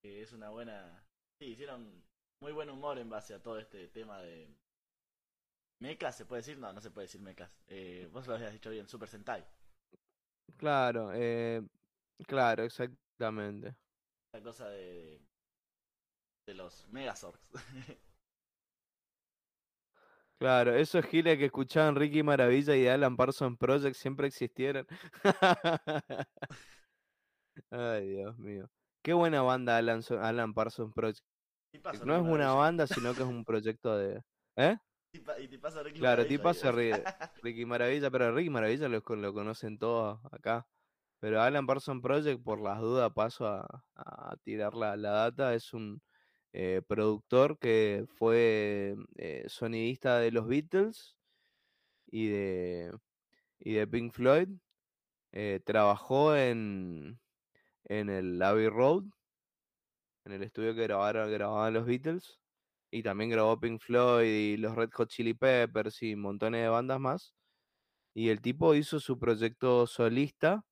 que 0.03 0.23
es 0.23 0.33
una 0.33 0.51
buena. 0.51 1.05
Sí, 1.39 1.47
hicieron 1.47 2.05
muy 2.43 2.53
buen 2.53 2.71
humor 2.71 2.99
en 2.99 3.09
base 3.11 3.35
a 3.35 3.43
todo 3.43 3.59
este 3.59 3.89
tema 3.89 4.21
de. 4.23 4.49
¿Mecas 5.81 6.17
se 6.17 6.25
puede 6.27 6.41
decir? 6.41 6.59
No, 6.59 6.73
no 6.73 6.81
se 6.81 6.91
puede 6.91 7.07
decir 7.07 7.21
mecas. 7.21 7.51
Eh, 7.69 8.09
vos 8.13 8.27
lo 8.27 8.35
habías 8.35 8.53
dicho 8.53 8.71
bien, 8.71 8.89
Super 8.89 9.09
Sentai. 9.09 9.45
Claro, 10.57 11.11
eh, 11.15 11.63
claro, 12.27 12.63
exactamente. 12.65 13.75
La 14.33 14.43
cosa 14.43 14.69
de. 14.69 15.21
de 16.47 16.55
los 16.55 16.87
Megazords. 16.89 17.41
Claro, 20.39 20.75
esos 20.75 21.05
giles 21.07 21.39
que 21.39 21.47
escuchaban 21.47 21.95
Ricky 21.97 22.23
Maravilla 22.23 22.77
y 22.77 22.87
Alan 22.87 23.17
Parsons 23.17 23.57
Project 23.59 23.95
siempre 23.97 24.27
existieron. 24.27 24.87
Ay, 27.71 28.09
Dios 28.09 28.37
mío. 28.39 28.69
Qué 29.03 29.13
buena 29.13 29.43
banda 29.43 29.77
Alan, 29.77 30.01
Alan 30.21 30.53
Parsons 30.55 30.93
Project. 30.95 31.25
Pasa 31.83 32.05
No 32.05 32.15
es 32.15 32.21
Ricky 32.23 32.35
una 32.35 32.53
banda, 32.53 32.87
sino 32.87 33.15
que 33.15 33.23
es 33.23 33.29
un 33.29 33.45
proyecto 33.45 33.97
de... 33.97 34.23
¿Eh? 34.57 34.77
Y 35.13 35.21
pa- 35.21 35.39
y 35.41 35.49
te 35.49 35.59
pasa 35.59 35.83
Ricky 35.83 35.99
Claro, 36.01 36.23
Maravilla 36.23 36.43
vos. 36.43 36.75
ríe. 36.77 37.05
Ricky 37.43 37.65
Maravilla, 37.67 38.11
pero 38.11 38.33
Ricky 38.35 38.51
Maravilla 38.51 38.89
lo 38.89 39.03
conocen 39.03 39.79
todos 39.79 40.21
acá. 40.33 40.67
Pero 41.21 41.41
Alan 41.41 41.67
Parsons 41.67 42.03
Project, 42.03 42.43
por 42.43 42.61
las 42.61 42.81
dudas, 42.81 43.11
paso 43.15 43.47
a, 43.47 43.67
a 43.95 44.37
tirar 44.43 44.75
la, 44.75 44.97
la 44.97 45.11
data, 45.11 45.55
es 45.55 45.73
un 45.73 46.03
eh, 46.57 46.83
productor 46.87 47.59
que 47.59 48.07
fue 48.17 48.95
eh, 49.17 49.45
sonidista 49.49 50.21
de 50.21 50.31
los 50.31 50.47
Beatles 50.47 51.17
y 52.07 52.29
de, 52.29 52.93
y 53.59 53.75
de 53.75 53.87
Pink 53.89 54.13
Floyd. 54.13 54.49
Eh, 55.33 55.61
trabajó 55.65 56.37
en, 56.37 57.19
en 57.87 58.09
el 58.09 58.41
Abbey 58.41 58.69
Road, 58.69 59.03
en 60.25 60.33
el 60.33 60.45
estudio 60.45 60.77
que 60.77 60.85
grabaron, 60.85 61.29
grababan 61.33 61.75
los 61.75 61.87
Beatles. 61.87 62.39
Y 62.93 63.03
también 63.03 63.31
grabó 63.31 63.59
Pink 63.59 63.81
Floyd 63.81 64.29
y 64.29 64.57
los 64.57 64.77
Red 64.77 64.91
Hot 64.93 65.09
Chili 65.09 65.35
Peppers 65.35 66.03
y 66.05 66.15
montones 66.15 66.63
de 66.63 66.69
bandas 66.69 67.01
más. 67.01 67.35
Y 68.15 68.29
el 68.29 68.41
tipo 68.41 68.77
hizo 68.77 69.01
su 69.01 69.19
proyecto 69.19 69.89
solista, 69.89 70.65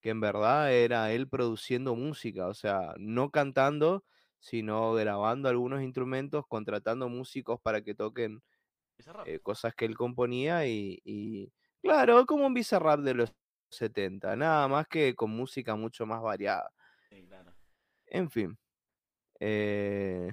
que 0.00 0.10
en 0.10 0.20
verdad 0.20 0.72
era 0.72 1.12
él 1.12 1.28
produciendo 1.28 1.94
música, 1.94 2.48
o 2.48 2.54
sea, 2.54 2.92
no 2.98 3.30
cantando, 3.30 4.04
sino 4.42 4.92
grabando 4.94 5.48
algunos 5.48 5.82
instrumentos, 5.82 6.44
contratando 6.48 7.08
músicos 7.08 7.60
para 7.60 7.80
que 7.80 7.94
toquen 7.94 8.42
eh, 9.24 9.38
cosas 9.38 9.72
que 9.74 9.84
él 9.84 9.96
componía 9.96 10.66
y, 10.66 11.00
y, 11.04 11.52
claro, 11.80 12.26
como 12.26 12.46
un 12.46 12.52
Bizarrap 12.52 13.00
de 13.00 13.14
los 13.14 13.32
70, 13.70 14.34
nada 14.34 14.66
más 14.66 14.88
que 14.88 15.14
con 15.14 15.30
música 15.30 15.76
mucho 15.76 16.06
más 16.06 16.20
variada. 16.20 16.72
Sí, 17.08 17.24
claro. 17.24 17.54
En 18.06 18.30
fin, 18.30 18.58
eh, 19.38 20.32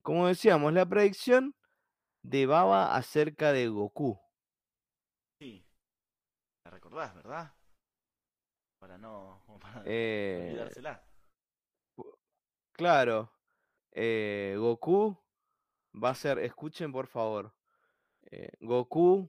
como 0.00 0.26
decíamos, 0.26 0.72
la 0.72 0.86
predicción 0.86 1.54
de 2.22 2.46
Baba 2.46 2.96
acerca 2.96 3.52
de 3.52 3.68
Goku. 3.68 4.18
Sí. 5.38 5.62
La 6.64 6.70
recordás, 6.70 7.14
¿verdad? 7.14 7.52
Para 8.78 8.96
no. 8.96 9.44
para 9.60 9.82
Eh, 9.84 10.48
olvidársela. 10.48 11.07
Claro, 12.88 13.30
eh, 13.92 14.54
Goku 14.56 15.16
va 15.92 16.10
a 16.10 16.14
ser, 16.14 16.38
escuchen 16.38 16.92
por 16.92 17.08
favor, 17.08 17.52
eh, 18.30 18.52
Goku 18.60 19.28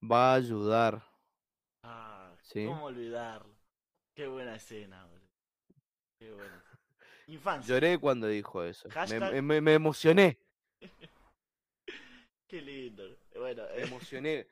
va 0.00 0.32
a 0.32 0.34
ayudar, 0.36 1.02
Ah, 1.82 2.32
¿sí? 2.42 2.64
¿cómo 2.64 2.84
olvidarlo? 2.86 3.54
Qué 4.14 4.26
buena 4.28 4.54
escena, 4.54 5.04
boludo. 5.06 5.26
Qué 6.20 6.30
buena. 6.32 6.64
Infancia. 7.26 7.74
Lloré 7.74 7.98
cuando 7.98 8.28
dijo 8.28 8.62
eso, 8.62 8.88
me- 8.88 8.94
Hashtag- 8.94 9.32
me- 9.32 9.42
me- 9.42 9.60
me 9.60 9.74
emocioné. 9.74 10.38
Qué 12.48 12.60
lindo. 12.62 13.02
Bueno, 13.34 13.64
Me 13.64 13.78
eh, 13.80 13.82
emocioné. 13.82 14.46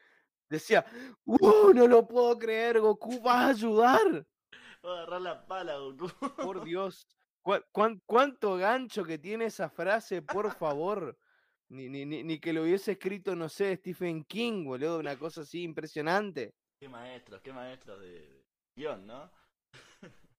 Decía, 0.50 0.84
¡Uh! 1.24 1.72
No 1.72 1.86
lo 1.86 2.06
puedo 2.08 2.36
creer, 2.36 2.80
Goku 2.80 3.22
va 3.22 3.46
a 3.46 3.48
ayudar. 3.50 4.26
voy 4.82 4.90
a 4.90 4.94
agarrar 5.02 5.20
la 5.20 5.46
pala, 5.46 5.76
Goku. 5.78 6.08
Por 6.36 6.64
Dios. 6.68 7.06
¿Cuán- 7.44 7.62
cuán- 7.72 8.00
¿Cuánto 8.06 8.56
gancho 8.56 9.04
que 9.04 9.18
tiene 9.18 9.44
esa 9.46 9.68
frase, 9.68 10.22
por 10.22 10.46
favor? 10.58 11.18
Ni, 11.68 11.88
ni, 11.90 12.06
ni, 12.06 12.22
ni 12.22 12.38
que 12.40 12.52
lo 12.54 12.62
hubiese 12.62 12.92
escrito, 12.92 13.36
no 13.36 13.48
sé, 13.50 13.76
Stephen 13.76 14.24
King, 14.24 14.64
boludo, 14.64 14.98
una 14.98 15.18
cosa 15.18 15.42
así 15.42 15.62
impresionante. 15.62 16.54
Qué 16.80 16.88
maestros, 16.88 17.42
qué 17.42 17.52
maestros 17.52 18.00
de, 18.00 18.44
guion, 18.74 19.06
¿no? 19.06 19.30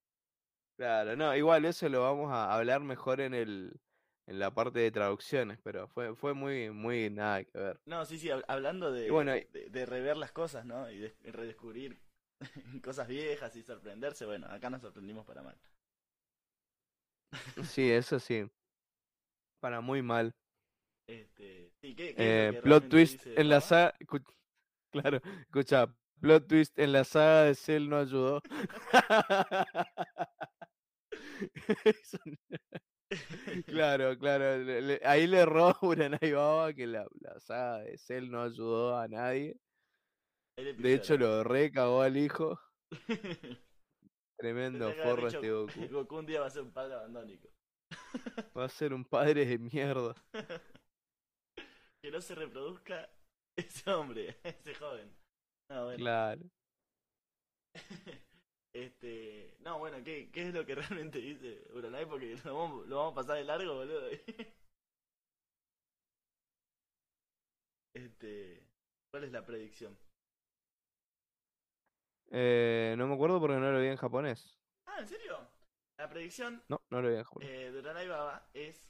Claro, 0.77 1.15
no, 1.15 1.35
igual 1.35 1.63
eso 1.65 1.87
lo 1.89 2.01
vamos 2.01 2.31
a 2.33 2.53
hablar 2.53 2.81
mejor 2.81 3.21
en 3.21 3.33
el 3.33 3.71
en 4.27 4.39
la 4.39 4.51
parte 4.51 4.79
de 4.79 4.91
traducciones, 4.91 5.59
pero 5.63 5.87
fue, 5.87 6.15
fue 6.15 6.33
muy, 6.33 6.71
muy 6.71 7.11
nada 7.11 7.43
que 7.43 7.57
ver. 7.57 7.79
No, 7.85 8.03
sí, 8.05 8.17
sí, 8.17 8.27
hab- 8.29 8.43
hablando 8.47 8.91
de, 8.91 9.11
bueno, 9.11 9.33
de, 9.33 9.47
de 9.69 9.85
rever 9.85 10.17
las 10.17 10.31
cosas, 10.31 10.65
¿no? 10.65 10.89
Y 10.89 10.97
de 10.97 11.15
redescubrir 11.31 12.01
cosas 12.83 13.07
viejas 13.07 13.55
y 13.55 13.61
sorprenderse. 13.61 14.25
Bueno, 14.25 14.47
acá 14.49 14.69
nos 14.71 14.81
sorprendimos 14.81 15.25
para 15.25 15.43
mal. 15.43 15.55
Sí, 17.63 17.91
eso 17.91 18.19
sí. 18.19 18.45
Para 19.59 19.81
muy 19.81 20.01
mal. 20.01 20.33
Este, 21.07 21.71
sí, 21.81 21.95
¿qué, 21.95 22.15
qué 22.15 22.17
Eh, 22.17 22.59
plot 22.63 22.89
twist 22.89 23.25
dice 23.25 23.39
en 23.39 23.49
la 23.49 23.61
saga. 23.61 23.93
Claro, 24.91 25.19
escucha, 25.41 25.93
plot 26.21 26.47
twist 26.47 26.79
en 26.79 26.93
la 26.93 27.03
saga 27.03 27.43
de 27.43 27.55
Cell 27.55 27.89
no 27.89 27.97
ayudó. 27.97 28.41
Claro, 33.65 34.17
claro. 34.17 34.57
le- 34.57 34.81
le- 34.81 35.01
ahí 35.03 35.27
le 35.27 35.39
erró 35.39 35.75
Uranai 35.81 36.31
Baba 36.31 36.73
que 36.73 36.87
la, 36.87 37.05
la 37.21 37.39
saga 37.39 37.79
de 37.79 37.97
Cell 37.97 38.29
no 38.29 38.41
ayudó 38.41 38.97
a 38.97 39.07
nadie. 39.07 39.57
De 40.57 40.93
hecho, 40.93 41.17
lo 41.17 41.43
recagó 41.43 42.01
al 42.01 42.17
hijo. 42.17 42.59
Tremendo 44.37 44.91
forro 44.93 45.27
este 45.27 45.51
Goku. 45.51 45.87
Goku 45.89 46.17
un 46.17 46.25
día 46.25 46.41
va 46.41 46.47
a 46.47 46.49
ser 46.49 46.63
un 46.63 46.71
padre 46.71 46.95
abandónico. 46.95 47.47
Va 48.57 48.65
a 48.65 48.69
ser 48.69 48.93
un 48.93 49.05
padre 49.05 49.45
de 49.45 49.57
mierda. 49.57 50.15
Que 52.01 52.11
no 52.11 52.21
se 52.21 52.35
reproduzca 52.35 53.09
ese 53.57 53.89
hombre, 53.89 54.37
ese 54.43 54.75
joven. 54.75 55.11
No, 55.71 55.85
bueno. 55.85 55.97
Claro. 55.97 56.41
Este, 58.75 59.55
no, 59.61 59.79
bueno, 59.79 60.03
¿qué, 60.03 60.29
¿qué 60.33 60.49
es 60.49 60.53
lo 60.53 60.65
que 60.65 60.75
realmente 60.75 61.17
dice 61.19 61.65
Uranai? 61.73 62.05
Porque 62.05 62.35
lo 62.43 62.57
vamos, 62.57 62.85
lo 62.87 62.97
vamos 62.97 63.13
a 63.13 63.15
pasar 63.15 63.37
de 63.37 63.45
largo, 63.45 63.73
boludo. 63.73 64.09
Este, 67.95 68.67
¿cuál 69.09 69.23
es 69.23 69.31
la 69.31 69.45
predicción? 69.45 69.97
Eh, 72.31 72.95
no 72.97 73.07
me 73.07 73.13
acuerdo 73.15 73.39
porque 73.39 73.55
no 73.57 73.71
lo 73.71 73.79
vi 73.79 73.87
en 73.87 73.97
japonés. 73.97 74.57
Ah, 74.87 74.99
¿en 74.99 75.07
serio? 75.07 75.37
La 75.97 76.09
predicción 76.09 76.63
No, 76.67 76.81
no 76.89 77.01
lo 77.01 77.09
vi 77.09 77.15
en 77.15 77.23
japonés. 77.23 77.49
eh, 77.49 77.71
de 77.71 78.07
Baba 78.07 78.49
es 78.53 78.81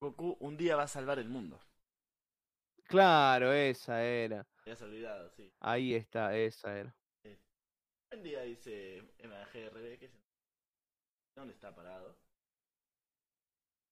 Goku 0.00 0.36
un 0.40 0.56
día 0.56 0.76
va 0.76 0.82
a 0.82 0.88
salvar 0.88 1.18
el 1.18 1.28
mundo. 1.28 1.58
Claro, 2.84 3.52
esa 3.52 4.04
era. 4.04 4.44
Te 4.44 4.70
habías 4.70 4.82
olvidado, 4.82 5.30
sí. 5.30 5.52
Ahí 5.60 5.94
está, 5.94 6.36
esa 6.36 6.78
era. 6.78 6.94
Un 8.12 8.22
día 8.22 8.42
dice 8.42 9.02
MAGRB 9.24 9.98
que 9.98 10.06
es 10.06 10.12
dónde 11.36 11.54
está 11.54 11.74
parado. 11.74 12.16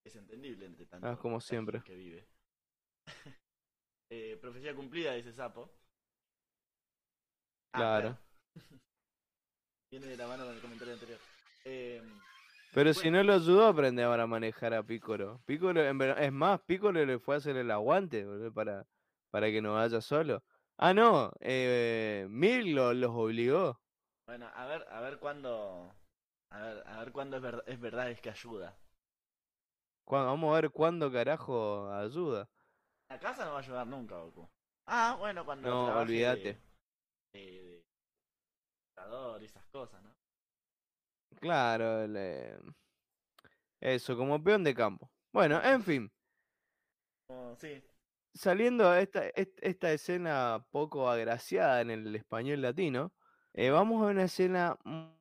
Es 0.06 0.14
entendible 0.16 0.66
entre 0.66 0.86
tanto 0.86 1.06
Ah, 1.08 1.18
como 1.18 1.40
siempre. 1.40 1.82
que 1.82 1.94
vive. 1.94 2.28
Eh, 4.10 4.36
profecía 4.36 4.76
cumplida, 4.76 5.14
dice 5.14 5.32
Sapo. 5.32 5.72
Ah, 7.74 7.78
Claro. 7.78 8.18
Viene 9.90 10.06
de 10.06 10.16
la 10.16 10.26
mano 10.26 10.44
con 10.44 10.54
el 10.54 10.60
comentario 10.60 10.94
anterior. 10.94 11.18
Eh, 11.64 12.00
Pero 12.72 12.90
Bueno. 12.90 13.00
si 13.00 13.10
no 13.10 13.22
lo 13.22 13.34
ayudó 13.34 13.66
a 13.66 13.68
aprender 13.70 14.04
ahora 14.04 14.24
a 14.24 14.26
manejar 14.26 14.74
a 14.74 14.82
Piccolo. 14.82 15.40
Piccolo, 15.44 15.80
es 15.80 16.32
más, 16.32 16.60
Piccolo 16.62 17.04
le 17.04 17.18
fue 17.18 17.34
a 17.36 17.38
hacer 17.38 17.56
el 17.56 17.70
aguante 17.70 18.24
para, 18.52 18.84
para 19.30 19.46
que 19.48 19.60
no 19.62 19.74
vaya 19.74 20.00
solo. 20.00 20.42
Ah, 20.76 20.92
no, 20.94 21.32
eh, 21.40 22.26
Mil 22.30 22.74
lo- 22.74 22.92
los 22.94 23.10
obligó. 23.12 23.80
bueno, 24.26 24.50
a 24.54 24.66
ver, 24.66 24.84
a 24.90 25.00
ver 25.00 25.18
cuándo. 25.18 25.92
A 26.50 26.60
ver, 26.60 26.82
a 26.86 26.98
ver 26.98 27.12
cuándo 27.12 27.36
es, 27.36 27.42
ver- 27.42 27.64
es 27.66 27.80
verdad 27.80 28.10
es 28.10 28.20
que 28.20 28.30
ayuda. 28.30 28.76
Vamos 30.06 30.52
a 30.52 30.60
ver 30.60 30.70
cuándo 30.70 31.10
carajo 31.12 31.90
ayuda. 31.92 32.48
A 33.08 33.18
casa 33.18 33.44
no 33.44 33.52
va 33.52 33.58
a 33.58 33.62
ayudar 33.62 33.86
nunca, 33.86 34.16
Goku. 34.16 34.48
Ah, 34.86 35.16
bueno, 35.18 35.44
cuando 35.44 35.68
No, 35.68 35.98
olvídate. 36.00 36.58
De, 37.34 37.40
de, 37.40 37.84
de 39.38 39.42
y 39.42 39.44
esas 39.46 39.64
cosas, 39.66 40.02
¿no? 40.02 40.14
Claro, 41.40 42.06
le- 42.06 42.58
eso, 43.80 44.16
como 44.16 44.42
peón 44.42 44.64
de 44.64 44.74
campo. 44.74 45.10
Bueno, 45.32 45.60
en 45.62 45.82
fin, 45.82 46.12
sí, 47.58 47.82
saliendo 48.34 48.88
a 48.88 49.00
esta, 49.00 49.28
est- 49.30 49.58
esta 49.62 49.92
escena 49.92 50.66
poco 50.70 51.08
agraciada 51.10 51.80
en 51.80 51.90
el 51.90 52.14
español 52.16 52.62
latino, 52.62 53.12
eh, 53.54 53.70
vamos 53.70 54.02
a 54.02 54.06
una 54.10 54.24
escena 54.24 54.76
mu- 54.84 55.14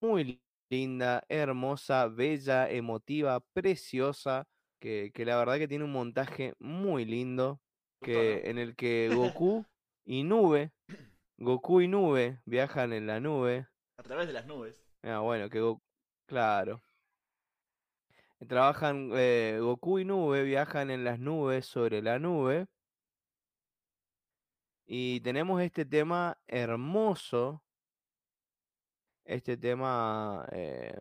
muy 0.00 0.42
linda, 0.70 1.24
hermosa, 1.28 2.08
bella, 2.08 2.70
emotiva, 2.70 3.40
preciosa, 3.52 4.46
que, 4.80 5.10
que 5.14 5.24
la 5.24 5.36
verdad 5.36 5.58
que 5.58 5.68
tiene 5.68 5.84
un 5.84 5.92
montaje 5.92 6.54
muy 6.58 7.04
lindo, 7.04 7.60
que, 8.02 8.50
en 8.50 8.58
el 8.58 8.76
que 8.76 9.08
Goku 9.14 9.64
y 10.04 10.24
Nube, 10.24 10.72
Goku 11.38 11.80
y 11.80 11.88
Nube 11.88 12.40
viajan 12.44 12.92
en 12.92 13.06
la 13.06 13.20
nube. 13.20 13.66
a 13.96 14.02
través 14.02 14.26
de 14.26 14.32
las 14.32 14.46
nubes. 14.46 14.84
Ah, 15.02 15.20
bueno, 15.20 15.48
que 15.48 15.60
Goku, 15.60 15.82
claro. 16.26 16.82
Trabajan, 18.48 19.10
eh, 19.14 19.58
Goku 19.60 20.00
y 20.00 20.04
Nube 20.04 20.42
viajan 20.42 20.90
en 20.90 21.04
las 21.04 21.20
nubes 21.20 21.64
sobre 21.66 22.02
la 22.02 22.18
nube. 22.18 22.66
Y 24.84 25.20
tenemos 25.20 25.62
este 25.62 25.84
tema 25.84 26.36
hermoso. 26.48 27.62
Este 29.24 29.56
tema 29.56 30.44
eh, 30.50 30.98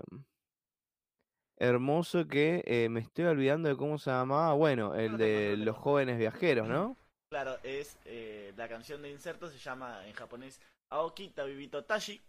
hermoso 1.62 2.28
que 2.28 2.64
eh, 2.66 2.90
me 2.90 3.02
estoy 3.02 3.26
olvidando 3.26 3.70
de 3.70 3.78
cómo 3.78 4.00
se 4.00 4.10
llamaba. 4.10 4.54
Bueno, 4.54 4.96
el 4.96 5.18
de 5.18 5.56
lo 5.56 5.66
los 5.66 5.78
jóvenes 5.78 6.18
viajeros, 6.18 6.68
¿no? 6.68 6.98
Claro, 7.30 7.58
es 7.64 7.98
eh, 8.06 8.52
la 8.58 8.68
canción 8.68 9.02
de 9.02 9.12
inserto 9.12 9.48
se 9.48 9.58
llama 9.58 10.06
en 10.08 10.14
japonés 10.14 10.60
Aoki 10.90 11.30
Tabibito 11.30 11.86
Tashi. 11.86 12.20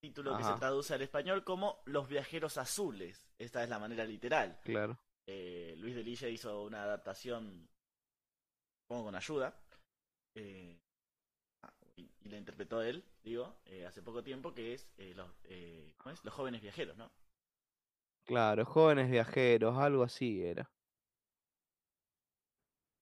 Título 0.00 0.36
que 0.36 0.44
se 0.44 0.52
traduce 0.54 0.94
al 0.94 1.02
español 1.02 1.44
como 1.44 1.80
Los 1.84 2.08
viajeros 2.08 2.58
azules. 2.58 3.28
Esta 3.38 3.62
es 3.62 3.68
la 3.68 3.78
manera 3.78 4.04
literal. 4.04 4.58
Claro. 4.62 4.98
Eh, 5.26 5.74
Luis 5.78 5.94
de 5.94 6.02
Lilla 6.02 6.28
hizo 6.28 6.64
una 6.64 6.82
adaptación, 6.82 7.68
supongo 8.82 9.06
con 9.06 9.14
ayuda, 9.16 9.54
eh, 10.34 10.78
ah, 11.62 11.72
y, 11.96 12.08
y 12.20 12.28
la 12.28 12.36
interpretó 12.36 12.82
él, 12.82 13.04
digo, 13.22 13.56
hace 13.86 14.02
poco 14.02 14.22
tiempo, 14.22 14.54
que 14.54 14.74
es, 14.74 14.86
los, 15.16 15.28
eh, 15.44 15.94
¿cómo 15.96 16.12
es? 16.14 16.24
Los 16.24 16.34
jóvenes 16.34 16.62
viajeros, 16.62 16.96
¿no? 16.96 17.10
Claro, 18.26 18.66
jóvenes 18.66 19.10
viajeros, 19.10 19.78
algo 19.78 20.02
así 20.04 20.42
era. 20.44 20.70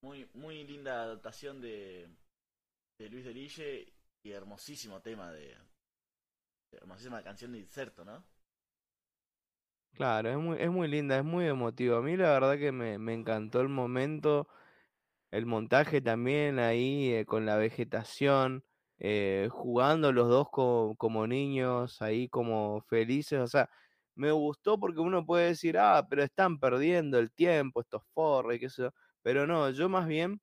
Muy, 0.02 0.28
muy 0.34 0.64
linda 0.64 1.02
adaptación 1.02 1.60
de, 1.60 2.08
de 2.98 3.10
Luis 3.10 3.24
de 3.24 3.34
Lille 3.34 3.94
y 4.22 4.32
hermosísimo 4.32 5.02
tema 5.02 5.32
de, 5.32 5.56
hermosísima 6.72 7.22
canción 7.22 7.52
de 7.52 7.58
inserto, 7.60 8.04
¿no? 8.04 8.22
Claro, 9.92 10.28
es 10.30 10.36
muy, 10.38 10.56
es 10.60 10.70
muy 10.70 10.88
linda, 10.88 11.18
es 11.18 11.24
muy 11.24 11.46
emotiva. 11.46 11.98
A 11.98 12.02
mí 12.02 12.16
la 12.16 12.30
verdad 12.32 12.58
que 12.58 12.72
me, 12.72 12.98
me 12.98 13.14
encantó 13.14 13.60
el 13.60 13.68
momento, 13.68 14.48
el 15.30 15.46
montaje 15.46 16.00
también 16.02 16.58
ahí 16.60 17.12
eh, 17.14 17.26
con 17.26 17.46
la 17.46 17.56
vegetación, 17.56 18.64
eh, 18.98 19.48
jugando 19.52 20.12
los 20.12 20.28
dos 20.28 20.48
co- 20.50 20.96
como 20.98 21.26
niños, 21.28 22.02
ahí 22.02 22.28
como 22.28 22.82
felices. 22.82 23.40
O 23.40 23.48
sea, 23.48 23.70
me 24.14 24.30
gustó 24.32 24.78
porque 24.78 25.00
uno 25.00 25.24
puede 25.26 25.48
decir, 25.48 25.78
ah, 25.78 26.06
pero 26.08 26.22
están 26.22 26.58
perdiendo 26.58 27.18
el 27.18 27.32
tiempo 27.32 27.80
estos 27.80 28.02
forros 28.14 28.54
y 28.54 28.60
qué 28.60 28.70
sé 28.70 28.82
yo. 28.84 28.90
Pero 29.22 29.46
no, 29.46 29.70
yo 29.70 29.88
más 29.88 30.06
bien 30.08 30.40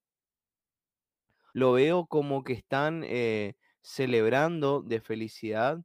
lo 1.53 1.73
veo 1.73 2.05
como 2.07 2.43
que 2.43 2.53
están 2.53 3.03
eh, 3.05 3.55
celebrando 3.81 4.81
de 4.81 5.01
felicidad 5.01 5.79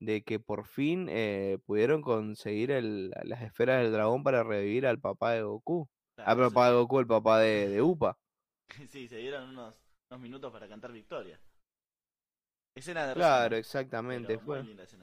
de 0.00 0.22
que 0.24 0.40
por 0.40 0.66
fin 0.66 1.08
eh, 1.10 1.58
pudieron 1.66 2.02
conseguir 2.02 2.70
el- 2.70 3.10
las 3.24 3.42
esferas 3.42 3.82
del 3.82 3.92
dragón 3.92 4.22
para 4.24 4.42
revivir 4.44 4.86
al 4.86 5.00
papá 5.00 5.32
de 5.32 5.42
Goku. 5.42 5.88
Al 6.24 6.36
Claro, 6.36 6.48
papá 6.50 6.68
de 6.70 6.74
Goku, 6.76 7.00
el 7.00 7.06
papá 7.06 7.40
de, 7.40 7.68
de 7.68 7.82
Upa. 7.82 8.18
sí, 8.88 9.08
se 9.08 9.16
dieron 9.16 9.50
unos, 9.50 9.74
unos 10.10 10.20
minutos 10.20 10.52
para 10.52 10.68
cantar 10.68 10.92
victoria. 10.92 11.38
Escena 12.74 13.06
de 13.06 13.14
Claro, 13.14 13.42
relleno, 13.42 13.56
exactamente. 13.56 14.38
pero 14.38 14.40
Fue 14.40 14.60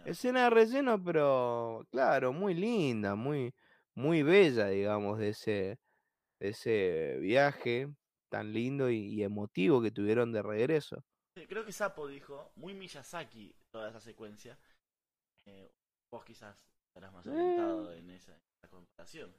escena. 0.10 0.44
de 0.44 0.50
relleno, 0.50 1.04
pero 1.04 1.88
claro, 1.90 2.34
muy 2.34 2.54
linda, 2.54 3.16
muy, 3.16 3.54
muy 3.96 4.24
bella, 4.24 4.68
digamos, 4.68 5.20
de 5.20 5.30
ese, 5.30 5.80
de 6.40 6.50
ese 6.50 7.18
viaje 7.20 7.88
tan 8.30 8.52
lindo 8.52 8.90
y, 8.90 8.98
y 9.14 9.24
emotivo 9.24 9.82
que 9.82 9.92
tuvieron 9.92 10.32
de 10.32 10.42
regreso. 10.42 11.04
Creo 11.48 11.66
que 11.66 11.72
Sapo 11.72 12.08
dijo, 12.08 12.52
muy 12.56 12.74
Miyazaki 12.74 13.56
toda 13.72 13.90
esa 13.90 14.02
secuencia. 14.02 14.58
Eh, 15.46 15.72
vos 16.12 16.26
quizás 16.26 16.58
estarás 16.88 17.14
más 17.14 17.26
orientado 17.26 17.94
en 17.94 18.10
esa, 18.10 18.34
en 18.34 18.42
esa 18.58 18.68
comparación. 18.70 19.34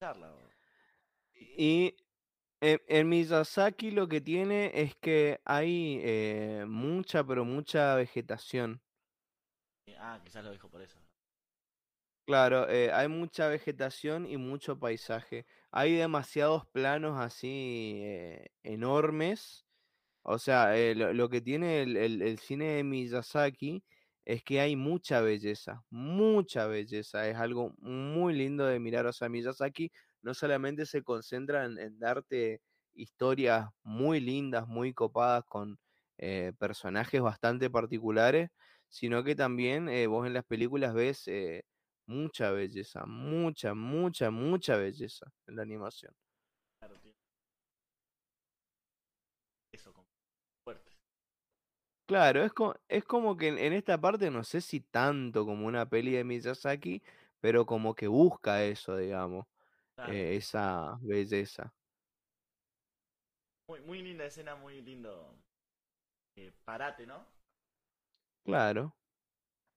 Charla, 0.00 0.34
Y 1.58 1.94
en, 2.60 2.80
en 2.88 3.08
Miyazaki 3.08 3.90
lo 3.90 4.08
que 4.08 4.20
tiene 4.20 4.70
es 4.74 4.94
que 4.96 5.40
hay 5.44 6.00
eh, 6.02 6.64
mucha, 6.68 7.24
pero 7.26 7.44
mucha 7.44 7.94
vegetación. 7.96 8.82
eh, 9.86 9.96
ah, 9.98 10.20
quizás 10.24 10.44
lo 10.44 10.50
dijo 10.52 10.68
por 10.70 10.82
eso. 10.82 10.98
Claro, 12.24 12.68
eh, 12.68 12.90
hay 12.92 13.06
mucha 13.06 13.46
vegetación 13.48 14.26
y 14.26 14.36
mucho 14.36 14.80
paisaje. 14.80 15.46
Hay 15.70 15.94
demasiados 15.94 16.66
planos 16.72 17.20
así 17.20 18.00
eh, 18.02 18.46
enormes. 18.64 19.68
O 20.22 20.38
sea, 20.38 20.74
lo, 20.96 21.12
lo 21.14 21.28
que 21.30 21.40
tiene 21.42 21.82
el, 21.82 21.96
el- 21.96 22.22
el 22.22 22.38
cine 22.40 22.66
de 22.76 22.84
Miyazaki 22.84 23.84
es 24.24 24.44
que 24.44 24.60
hay 24.60 24.76
mucha 24.76 25.20
belleza, 25.22 25.84
mucha 25.90 26.66
belleza. 26.68 27.28
Es 27.28 27.36
algo 27.36 27.74
muy 27.78 28.34
lindo 28.34 28.66
de 28.66 28.80
mirar. 28.80 29.06
O 29.06 29.12
sea, 29.12 29.28
Miyazaki 29.28 29.92
no 30.26 30.34
solamente 30.34 30.86
se 30.86 31.02
concentra 31.04 31.64
en, 31.66 31.98
darte 32.00 32.62
historias 32.94 33.68
muy 33.84 34.20
lindas, 34.20 34.68
muy 34.68 34.94
copadas 34.94 35.44
con 35.46 35.78
eh, 36.18 36.52
personajes 36.58 37.22
bastante 37.22 37.70
particulares, 37.70 38.50
sino 38.88 39.24
que 39.24 39.36
también 39.36 39.88
eh, 39.88 40.06
vos 40.08 40.26
en 40.26 40.34
las 40.34 40.44
películas 40.44 40.94
ves 40.94 41.28
eh, 41.28 41.64
mucha 42.06 42.50
belleza, 42.52 43.04
mucha, 43.06 43.74
mucha, 43.74 44.30
mucha 44.30 44.76
belleza 44.76 45.26
en 45.46 45.56
la 45.56 45.62
animación. 45.62 46.14
Claro, 46.78 46.98
tiene 47.00 47.16
eso 49.72 49.92
como 49.92 50.08
fuerte. 50.64 50.90
Claro, 52.06 52.44
es, 52.44 52.52
co- 52.52 52.76
es 52.88 53.04
como 53.04 53.36
que 53.36 53.48
en, 53.48 53.58
en 53.58 53.72
esta 53.72 54.00
parte 54.00 54.30
no 54.30 54.44
sé 54.44 54.60
si 54.60 54.80
tanto 54.80 55.44
como 55.44 55.66
una 55.66 55.88
peli 55.88 56.12
de 56.12 56.24
Miyazaki, 56.24 57.02
pero 57.40 57.66
como 57.66 57.94
que 57.94 58.06
busca 58.08 58.64
eso, 58.64 58.96
digamos, 58.96 59.46
Claro. 59.96 60.12
eh, 60.12 60.36
esa 60.36 60.98
belleza. 61.00 61.72
Muy, 63.68 63.80
muy 63.80 64.02
linda 64.02 64.26
escena, 64.26 64.54
muy 64.54 64.80
lindo 64.82 65.34
eh, 66.36 66.52
parate, 66.64 67.06
¿no? 67.06 67.26
Claro. 68.44 68.94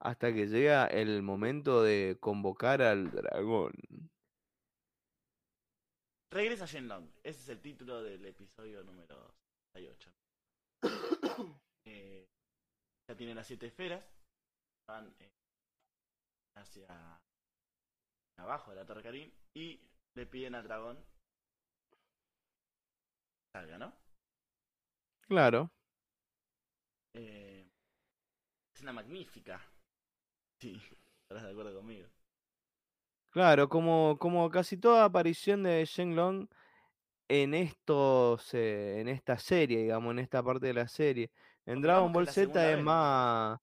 Hasta 0.02 0.34
que 0.34 0.46
llega 0.48 0.88
el 0.88 1.22
momento 1.24 1.82
de 1.84 2.18
convocar 2.20 2.82
al 2.82 3.12
dragón. 3.12 3.74
Regresa 6.32 6.66
Shenlong. 6.66 7.10
Ese 7.24 7.40
es 7.40 7.50
el 7.50 7.62
título 7.62 8.04
del 8.04 8.24
episodio 8.26 8.84
número 8.84 9.34
68. 9.74 10.12
Eh, 11.86 12.28
ya 13.10 13.16
tiene 13.16 13.34
las 13.34 13.48
siete 13.48 13.66
esferas. 13.66 14.06
Van 14.88 15.16
eh, 15.20 15.32
hacia 16.56 17.20
abajo 18.38 18.70
de 18.70 18.76
la 18.76 18.86
Torre 18.86 19.02
Karin. 19.02 19.34
Y 19.56 19.89
le 20.16 20.26
piden 20.26 20.56
al 20.56 20.64
dragón 20.64 20.98
salga, 23.54 23.78
¿no? 23.78 23.94
Claro. 25.28 25.72
Eh, 27.14 27.68
es 28.76 28.82
una 28.82 28.94
magnífica. 28.94 29.62
Sí, 30.62 30.78
estarás 31.22 31.46
de 31.46 31.52
acuerdo 31.52 31.74
conmigo. 31.74 32.06
Claro, 33.30 33.70
como 33.70 34.18
como 34.20 34.50
casi 34.50 34.76
toda 34.76 35.06
aparición 35.06 35.64
de 35.64 35.86
Shenlong 35.86 36.50
en 37.30 37.54
estos, 37.54 38.54
eh, 38.54 39.00
en 39.00 39.08
esta 39.08 39.38
serie, 39.40 39.84
digamos, 39.84 40.12
en 40.12 40.20
esta 40.20 40.44
parte 40.44 40.68
de 40.68 40.74
la 40.74 40.90
serie. 40.90 41.32
En 41.66 41.82
Dragon 41.82 42.12
Ball 42.12 42.28
Z 42.28 42.74
es 42.74 42.84
más 42.84 43.58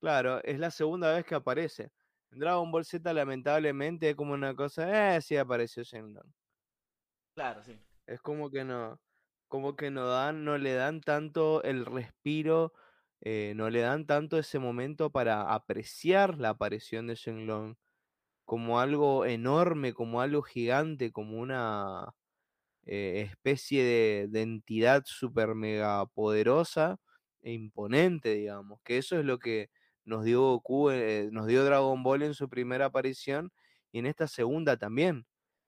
claro, 0.00 0.42
es 0.42 0.58
la 0.58 0.72
segunda 0.72 1.14
vez 1.14 1.24
que 1.24 1.36
aparece. 1.36 1.92
En 2.32 2.38
Dragon 2.40 2.70
Ball 2.72 2.84
Z, 2.84 3.12
lamentablemente, 3.12 4.10
es 4.10 4.16
como 4.16 4.32
una 4.34 4.54
cosa, 4.56 5.16
eh, 5.16 5.20
sí 5.22 5.36
apareció 5.36 5.82
Shenlong. 5.84 6.32
Claro, 7.36 7.62
sí. 7.62 7.82
Es 8.06 8.20
como 8.20 8.50
que 8.50 8.64
no 8.64 9.00
como 9.48 9.76
que 9.76 9.90
no 9.90 10.06
dan 10.08 10.44
no 10.44 10.56
le 10.58 10.72
dan 10.74 11.02
tanto 11.02 11.62
el 11.62 11.84
respiro, 11.84 12.72
eh, 13.20 13.52
no 13.54 13.68
le 13.70 13.80
dan 13.80 14.06
tanto 14.06 14.38
ese 14.38 14.58
momento 14.58 15.10
para 15.12 15.52
apreciar 15.54 16.38
la 16.38 16.50
aparición 16.50 17.06
de 17.06 17.14
Shenlong 17.16 17.74
como 18.46 18.80
algo 18.80 19.26
enorme, 19.26 19.94
como 19.94 20.20
algo 20.22 20.42
gigante, 20.42 21.12
como 21.12 21.38
una, 21.40 22.14
eh, 22.84 23.22
especie 23.30 23.84
de 23.84 24.28
de 24.30 24.42
entidad 24.42 25.04
super 25.06 25.54
mega 25.56 26.06
poderosa 26.06 27.00
e 27.42 27.52
imponente, 27.54 28.34
digamos, 28.34 28.80
que 28.84 28.98
eso 28.98 29.18
es 29.18 29.24
lo 29.26 29.38
que 29.40 29.70
nos 30.04 30.24
dio 30.24 30.40
Goku, 30.42 30.90
eh, 30.90 31.28
nos 31.32 31.46
dio 31.46 31.64
Dragon 31.64 32.02
Ball 32.02 32.22
en 32.22 32.34
su 32.34 32.48
primera 32.48 32.86
aparición 32.86 33.50
y 33.92 33.98
en 33.98 34.06
esta 34.06 34.26
segunda 34.26 34.76
también. 34.76 35.26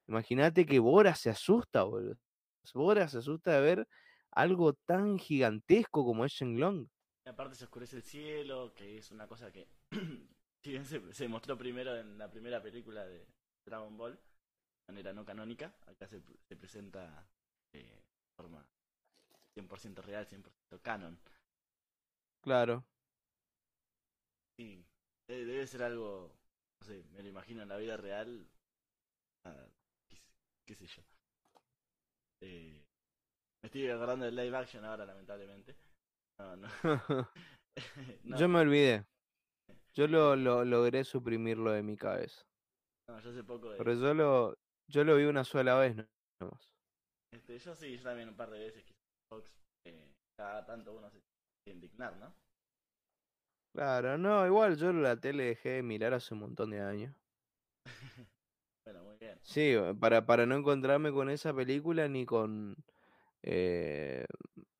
Imagínate 0.08 0.66
que 0.66 0.78
Bora 0.78 1.14
se 1.14 1.30
asusta, 1.30 1.84
boludo. 1.84 2.16
Bora 2.74 3.08
se 3.08 3.18
asusta 3.18 3.52
de 3.52 3.60
ver 3.60 3.88
algo 4.32 4.74
tan 4.86 5.18
gigantesco 5.18 6.04
como 6.04 6.24
es 6.24 6.32
Shenlong. 6.32 6.88
Y 7.26 7.28
aparte 7.28 7.54
se 7.54 7.64
oscurece 7.64 7.96
el 7.96 8.02
cielo, 8.02 8.74
que 8.74 8.98
es 8.98 9.10
una 9.10 9.26
cosa 9.26 9.50
que 9.50 9.68
si 10.62 10.70
bien 10.70 10.84
se, 10.84 11.12
se 11.12 11.28
mostró 11.28 11.56
primero 11.56 11.96
en 11.96 12.18
la 12.18 12.30
primera 12.30 12.62
película 12.62 13.06
de 13.06 13.26
Dragon 13.66 13.96
Ball, 13.96 14.14
de 14.14 14.92
manera 14.92 15.12
no 15.12 15.24
canónica, 15.24 15.74
acá 15.86 16.06
se, 16.06 16.20
se 16.20 16.56
presenta 16.56 17.26
eh, 17.74 18.02
de 18.02 18.34
forma 18.36 18.66
100% 19.56 20.02
real, 20.02 20.26
100% 20.26 20.82
canon. 20.82 21.18
Claro. 22.42 22.84
Sí, 24.56 24.84
de- 25.28 25.44
debe 25.44 25.66
ser 25.66 25.82
algo, 25.82 26.36
no 26.80 26.86
sé, 26.86 27.04
me 27.12 27.22
lo 27.22 27.28
imagino 27.28 27.62
en 27.62 27.68
la 27.68 27.76
vida 27.76 27.96
real, 27.96 28.48
ah, 29.46 29.66
qué, 30.08 30.16
sé- 30.16 30.32
qué 30.66 30.74
sé 30.74 30.86
yo. 30.86 31.02
Eh, 32.42 32.84
me 33.62 33.66
estoy 33.68 33.88
acordando 33.90 34.26
del 34.26 34.36
live 34.36 34.56
action 34.56 34.84
ahora, 34.84 35.06
lamentablemente. 35.06 35.76
No, 36.38 36.56
no. 36.56 36.68
no, 38.24 38.38
Yo 38.38 38.48
me 38.48 38.60
olvidé. 38.60 39.06
Yo 39.94 40.08
lo 40.08 40.36
lo 40.36 40.64
logré 40.64 41.04
suprimirlo 41.04 41.72
de 41.72 41.82
mi 41.82 41.96
cabeza. 41.96 42.42
no, 43.08 43.20
yo 43.20 43.30
hace 43.30 43.44
poco 43.44 43.70
de, 43.70 43.78
Pero 43.78 43.94
yo 43.94 44.14
lo 44.14 44.54
yo 44.88 45.04
lo 45.04 45.16
vi 45.16 45.24
una 45.24 45.44
sola 45.44 45.76
vez 45.78 45.96
no 45.96 46.04
nomás. 46.40 46.70
Este, 47.32 47.58
yo 47.58 47.74
sí, 47.74 47.96
yo 47.96 48.02
también 48.02 48.28
un 48.30 48.36
par 48.36 48.50
de 48.50 48.58
veces 48.60 48.84
Fox, 49.28 49.50
eh, 49.86 50.12
cada 50.38 50.64
tanto 50.64 50.94
uno 50.94 51.10
se 51.10 51.18
tiene 51.20 51.64
que 51.64 51.72
indignar, 51.72 52.16
¿no? 52.16 52.34
Claro, 53.74 54.16
no, 54.16 54.46
igual 54.46 54.76
yo 54.78 54.92
la 54.92 55.20
tele 55.20 55.44
dejé 55.44 55.68
de 55.70 55.82
mirar 55.82 56.14
hace 56.14 56.32
un 56.32 56.40
montón 56.40 56.70
de 56.70 56.80
años. 56.80 57.14
Bueno, 58.84 59.04
muy 59.04 59.16
bien. 59.18 59.40
Sí, 59.42 59.60
eh, 59.74 59.94
para 60.00 60.26
para 60.26 60.46
no 60.46 60.56
encontrarme 60.56 61.12
con 61.12 61.28
esa 61.30 61.54
película 61.54 62.08
ni 62.08 62.24
con, 62.26 62.76
eh, 63.42 64.26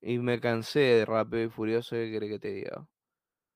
y 0.01 0.19
me 0.19 0.39
cansé 0.41 0.79
de 0.81 1.05
Rápido 1.05 1.43
y 1.45 1.49
Furioso, 1.49 1.95
¿qué 1.95 2.11
querés 2.11 2.29
que 2.31 2.39
te 2.39 2.53
diga? 2.53 2.89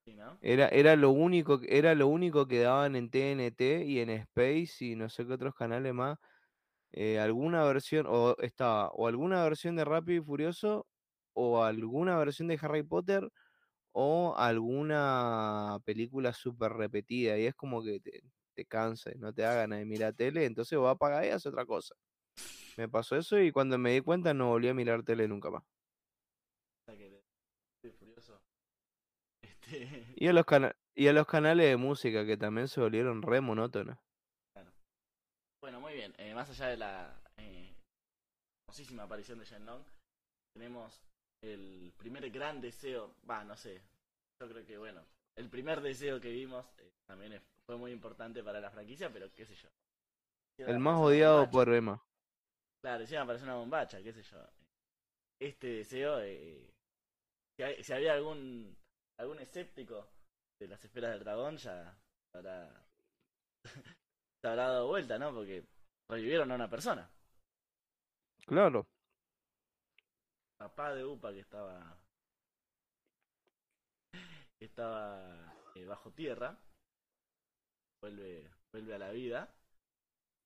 Sí, 0.05 0.15
¿no? 0.15 0.41
Era 0.41 0.67
era 0.69 0.95
lo 0.95 1.11
único 1.11 1.59
que 1.59 1.77
era 1.77 1.95
lo 1.95 2.07
único 2.07 2.47
que 2.47 2.59
daban 2.61 2.95
en 2.95 3.09
TNT 3.09 3.83
y 3.85 3.99
en 3.99 4.09
Space 4.09 4.85
y 4.85 4.95
no 4.95 5.09
sé 5.09 5.25
qué 5.27 5.33
otros 5.33 5.53
canales 5.55 5.93
más, 5.93 6.17
eh, 6.93 7.19
alguna 7.19 7.63
versión 7.65 8.05
o 8.09 8.35
estaba 8.39 8.89
o 8.91 9.07
alguna 9.07 9.43
versión 9.43 9.75
de 9.77 9.85
Rápido 9.85 10.21
y 10.23 10.25
Furioso 10.25 10.87
o 11.33 11.63
alguna 11.63 12.17
versión 12.19 12.47
de 12.49 12.59
Harry 12.61 12.83
Potter 12.83 13.29
o 13.91 14.35
alguna 14.37 15.79
película 15.85 16.33
súper 16.33 16.73
repetida 16.73 17.37
y 17.37 17.45
es 17.45 17.55
como 17.55 17.83
que 17.83 17.99
te 17.99 18.23
te 18.59 18.65
cansa 18.65 19.09
y 19.15 19.17
no 19.17 19.33
te 19.33 19.43
da 19.43 19.53
ganas 19.53 19.79
de 19.79 19.85
mirar 19.85 20.13
tele, 20.13 20.43
entonces 20.43 20.77
vos 20.77 20.91
apagás 20.91 21.25
y 21.25 21.29
haces 21.29 21.45
otra 21.45 21.65
cosa. 21.65 21.95
Me 22.75 22.89
pasó 22.89 23.15
eso 23.15 23.39
y 23.39 23.53
cuando 23.53 23.77
me 23.77 23.93
di 23.93 24.01
cuenta 24.01 24.33
no 24.33 24.49
volví 24.49 24.67
a 24.67 24.73
mirar 24.73 25.03
tele 25.03 25.29
nunca 25.29 25.49
más. 25.49 25.63
Estoy 26.87 27.91
furioso. 27.91 28.41
Este, 29.41 30.13
Y 30.17 30.27
a 30.27 30.33
los 30.33 30.45
y 30.95 31.07
a 31.07 31.13
los 31.13 31.25
canales 31.25 31.69
de 31.69 31.77
música 31.77 32.25
que 32.25 32.35
también 32.35 32.67
se 32.67 32.81
volvieron 32.81 33.21
re 33.21 33.39
monótonos. 33.39 33.97
bueno, 35.61 35.79
muy 35.79 35.93
bien. 35.93 36.13
Eh, 36.17 36.33
más 36.33 36.49
allá 36.49 36.67
de 36.67 36.77
la 36.77 37.21
eh, 37.37 37.73
famosísima 38.67 39.03
aparición 39.03 39.39
de 39.39 39.45
Shenlong, 39.45 39.83
tenemos 40.53 41.08
el 41.41 41.93
primer 41.97 42.29
gran 42.29 42.61
deseo, 42.61 43.15
va, 43.29 43.43
no 43.43 43.55
sé. 43.55 43.81
Yo 44.41 44.47
creo 44.49 44.65
que, 44.65 44.77
bueno, 44.77 45.03
el 45.35 45.49
primer 45.49 45.81
deseo 45.81 46.19
que 46.19 46.31
vimos 46.31 46.65
eh, 46.77 46.91
también 47.07 47.33
es- 47.33 47.43
fue 47.65 47.77
muy 47.77 47.91
importante 47.91 48.43
para 48.43 48.59
la 48.59 48.71
franquicia, 48.71 49.11
pero 49.11 49.31
qué 49.33 49.45
sé 49.45 49.55
yo. 49.55 49.69
El 50.59 50.79
más 50.79 50.99
odiado 50.99 51.49
por 51.49 51.73
Emma. 51.73 52.03
Claro, 52.81 53.03
hicieron 53.03 53.23
aparecer 53.23 53.47
una 53.47 53.57
bombacha, 53.57 54.01
qué 54.01 54.11
sé 54.13 54.23
yo. 54.23 54.37
Este 55.39 55.67
deseo, 55.67 56.19
eh, 56.21 56.69
si, 57.55 57.63
hay- 57.63 57.83
si 57.83 57.93
había 57.93 58.13
algún 58.13 58.75
algún 59.17 59.39
escéptico 59.39 60.07
de 60.61 60.67
las 60.69 60.83
esferas 60.83 61.11
del 61.11 61.19
dragón, 61.25 61.57
ya 61.57 61.97
habrá, 62.33 62.69
se 64.41 64.47
habrá 64.47 64.69
dado 64.69 64.87
vuelta, 64.87 65.19
¿no? 65.19 65.33
Porque 65.33 65.65
revivieron 66.09 66.51
a 66.51 66.55
una 66.55 66.69
persona. 66.69 67.09
Claro. 68.45 68.87
Papá 70.59 70.93
de 70.93 71.05
Upa 71.05 71.31
que 71.31 71.39
estaba 71.39 71.97
que 74.11 74.65
estaba 74.65 75.55
eh, 75.75 75.85
bajo 75.85 76.11
tierra 76.11 76.59
vuelve 78.01 78.51
vuelve 78.73 78.95
a 78.95 78.99
la 78.99 79.11
vida 79.11 79.55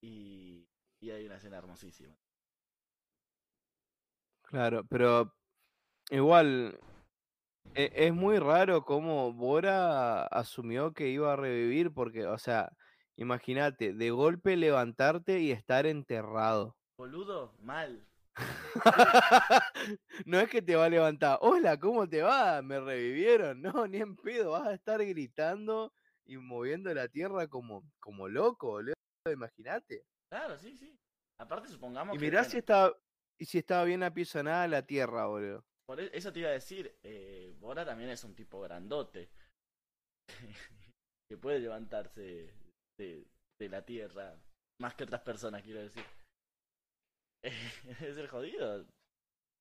y, 0.00 0.68
y 1.00 1.10
hay 1.10 1.26
una 1.26 1.36
escena 1.36 1.58
hermosísima. 1.58 2.14
Claro, 4.42 4.84
pero 4.88 5.34
igual 6.10 6.78
e 7.74 7.90
es 8.06 8.14
muy 8.14 8.38
raro 8.38 8.84
cómo 8.84 9.32
Bora 9.32 10.26
asumió 10.26 10.92
que 10.92 11.08
iba 11.08 11.32
a 11.32 11.36
revivir 11.36 11.92
porque, 11.92 12.24
o 12.24 12.38
sea, 12.38 12.70
imagínate, 13.16 13.92
de 13.92 14.10
golpe 14.10 14.56
levantarte 14.56 15.40
y 15.40 15.50
estar 15.50 15.86
enterrado. 15.86 16.76
Boludo, 16.96 17.52
mal. 17.58 18.06
No 20.26 20.40
es 20.40 20.48
que 20.50 20.62
te 20.62 20.76
va 20.76 20.86
a 20.86 20.88
levantar, 20.88 21.38
hola, 21.40 21.78
¿cómo 21.78 22.08
te 22.08 22.22
va? 22.22 22.62
Me 22.62 22.80
revivieron. 22.80 23.60
No, 23.62 23.86
ni 23.86 23.98
en 23.98 24.16
pedo, 24.16 24.52
vas 24.52 24.66
a 24.68 24.74
estar 24.74 25.04
gritando 25.04 25.92
y 26.26 26.36
moviendo 26.36 26.92
la 26.94 27.08
tierra 27.08 27.46
como, 27.48 27.84
como 28.00 28.28
loco, 28.28 28.68
boludo. 28.68 28.94
Imagínate. 29.30 30.04
Claro, 30.30 30.56
sí, 30.58 30.76
sí. 30.76 30.96
Aparte 31.40 31.68
supongamos 31.68 32.14
Y 32.14 32.18
que 32.18 32.24
mirá 32.24 32.40
bueno, 32.40 32.50
si 32.50 32.58
estaba, 32.58 32.96
y 33.38 33.44
si 33.46 33.58
estaba 33.58 33.84
bien 33.84 34.02
apisonada 34.02 34.66
la 34.68 34.82
tierra, 34.86 35.26
boludo. 35.26 35.64
por 35.86 36.00
e- 36.00 36.10
eso 36.12 36.32
te 36.32 36.40
iba 36.40 36.48
a 36.48 36.52
decir, 36.52 36.94
eh, 37.02 37.54
Bora 37.60 37.84
también 37.84 38.10
es 38.10 38.24
un 38.24 38.34
tipo 38.34 38.60
grandote 38.60 39.30
que 41.28 41.36
puede 41.36 41.60
levantarse 41.60 42.50
de, 42.98 43.26
de 43.60 43.68
la 43.68 43.84
tierra 43.84 44.36
más 44.80 44.94
que 44.94 45.04
otras 45.04 45.20
personas, 45.22 45.62
quiero 45.62 45.80
decir. 45.80 46.04
es 48.00 48.16
el 48.16 48.28
jodido. 48.28 48.86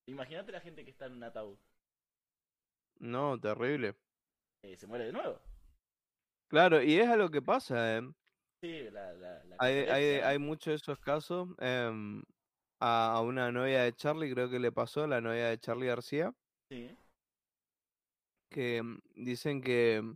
Imagínate 0.07 0.51
la 0.51 0.61
gente 0.61 0.83
que 0.85 0.91
está 0.91 1.07
en 1.07 1.13
un 1.13 1.23
ataúd. 1.23 1.59
No, 2.99 3.37
terrible. 3.39 3.93
eh, 4.63 4.77
se 4.77 4.87
muere 4.87 5.05
de 5.05 5.11
nuevo. 5.13 5.39
Claro, 6.47 6.81
y 6.81 6.97
es 6.99 7.07
a 7.09 7.17
lo 7.17 7.29
que 7.29 7.41
pasa, 7.41 7.97
¿eh? 7.97 8.01
Sí, 8.61 8.89
la, 8.89 9.13
la, 9.13 9.43
la 9.43 9.57
Hay, 9.57 9.73
hay, 9.89 10.03
hay 10.21 10.39
muchos 10.39 10.71
de 10.71 10.75
esos 10.75 10.99
casos. 10.99 11.49
em, 11.59 12.21
a, 12.81 13.13
a 13.17 13.21
una 13.21 13.51
novia 13.51 13.83
de 13.83 13.93
Charlie, 13.95 14.33
creo 14.33 14.49
que 14.49 14.59
le 14.59 14.71
pasó, 14.71 15.07
la 15.07 15.21
novia 15.21 15.47
de 15.49 15.59
Charlie 15.59 15.87
García, 15.87 16.33
Sí, 16.69 16.97
que 18.49 18.77
em, 18.77 18.99
dicen 19.15 19.61
que, 19.61 19.95
em, 19.97 20.15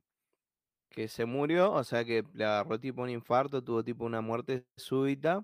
que 0.92 1.08
se 1.08 1.26
murió, 1.26 1.74
o 1.74 1.84
sea 1.84 2.06
que 2.06 2.24
le 2.34 2.46
agarró 2.46 2.80
tipo 2.80 3.04
un 3.04 3.10
infarto, 3.10 3.64
tuvo 3.64 3.84
tipo 3.84 4.06
una 4.06 4.22
muerte 4.22 4.68
súbita, 4.78 5.44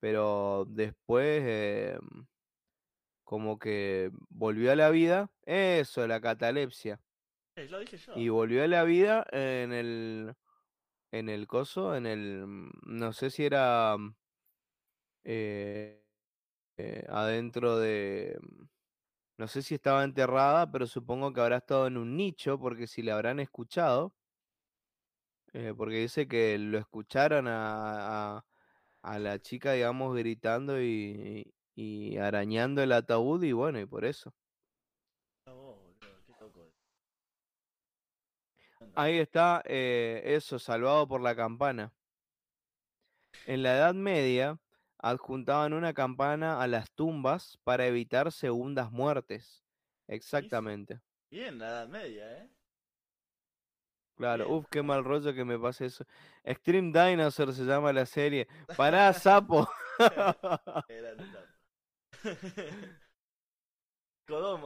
pero 0.00 0.66
después 0.68 1.42
em, 1.44 2.26
como 3.24 3.58
que 3.58 4.10
volvió 4.28 4.72
a 4.72 4.76
la 4.76 4.90
vida, 4.90 5.30
eso, 5.44 6.06
la 6.06 6.20
catalepsia, 6.20 7.00
eh, 7.56 7.66
lo 7.68 7.80
dije 7.80 7.96
yo. 7.96 8.12
y 8.16 8.28
volvió 8.28 8.62
a 8.64 8.68
la 8.68 8.84
vida 8.84 9.26
en 9.32 9.72
el, 9.72 10.34
en 11.12 11.28
el 11.28 11.46
coso, 11.46 11.96
en 11.96 12.06
el, 12.06 12.46
mm, 12.46 12.70
no 12.86 13.12
sé 13.12 13.30
si 13.30 13.44
era 13.44 13.96
mm, 13.98 14.14
eh, 15.24 16.04
eh, 16.78 17.04
adentro 17.08 17.78
de, 17.78 18.38
mm, 18.40 18.64
no 19.38 19.48
sé 19.48 19.62
si 19.62 19.74
estaba 19.76 20.04
enterrada, 20.04 20.70
pero 20.70 20.86
supongo 20.86 21.32
que 21.32 21.40
habrá 21.40 21.58
estado 21.58 21.86
en 21.86 21.96
un 21.98 22.16
nicho, 22.16 22.58
porque 22.58 22.86
si 22.86 23.02
la 23.02 23.14
habrán 23.14 23.40
escuchado, 23.40 24.14
eh, 25.52 25.72
porque 25.76 25.96
dice 25.96 26.28
que 26.28 26.58
lo 26.58 26.78
escucharon 26.78 27.48
a, 27.48 28.38
a, 28.38 28.46
a 29.06 29.20
la 29.20 29.38
chica, 29.38 29.72
digamos, 29.72 30.16
gritando 30.16 30.82
y, 30.82 31.54
y 31.76 32.16
arañando 32.16 32.82
el 32.82 32.90
ataúd 32.90 33.42
y 33.44 33.52
bueno, 33.52 33.78
y 33.78 33.86
por 33.86 34.04
eso. 34.04 34.34
Ah. 38.80 38.92
Ahí 38.96 39.18
está 39.18 39.62
eh, 39.64 40.22
eso, 40.24 40.58
salvado 40.58 41.06
por 41.06 41.20
la 41.20 41.36
campana. 41.36 41.92
En 43.46 43.62
la 43.62 43.76
Edad 43.76 43.94
Media 43.94 44.58
adjuntaban 44.98 45.72
una 45.72 45.94
campana 45.94 46.60
a 46.60 46.66
las 46.66 46.90
tumbas 46.90 47.58
para 47.62 47.86
evitar 47.86 48.32
segundas 48.32 48.90
muertes. 48.90 49.62
Exactamente. 50.08 51.00
Bien, 51.30 51.58
la 51.58 51.68
Edad 51.68 51.88
Media, 51.88 52.38
¿eh? 52.38 52.50
Claro, 54.16 54.46
Bien. 54.46 54.56
uf, 54.56 54.66
qué 54.70 54.82
mal 54.82 55.04
rollo 55.04 55.34
que 55.34 55.44
me 55.44 55.58
pase 55.58 55.86
eso. 55.86 56.04
Extreme 56.46 56.92
Dinosaur 56.92 57.52
se 57.52 57.64
llama 57.64 57.92
la 57.92 58.06
serie. 58.06 58.46
Pará, 58.76 59.12
sapo. 59.12 59.68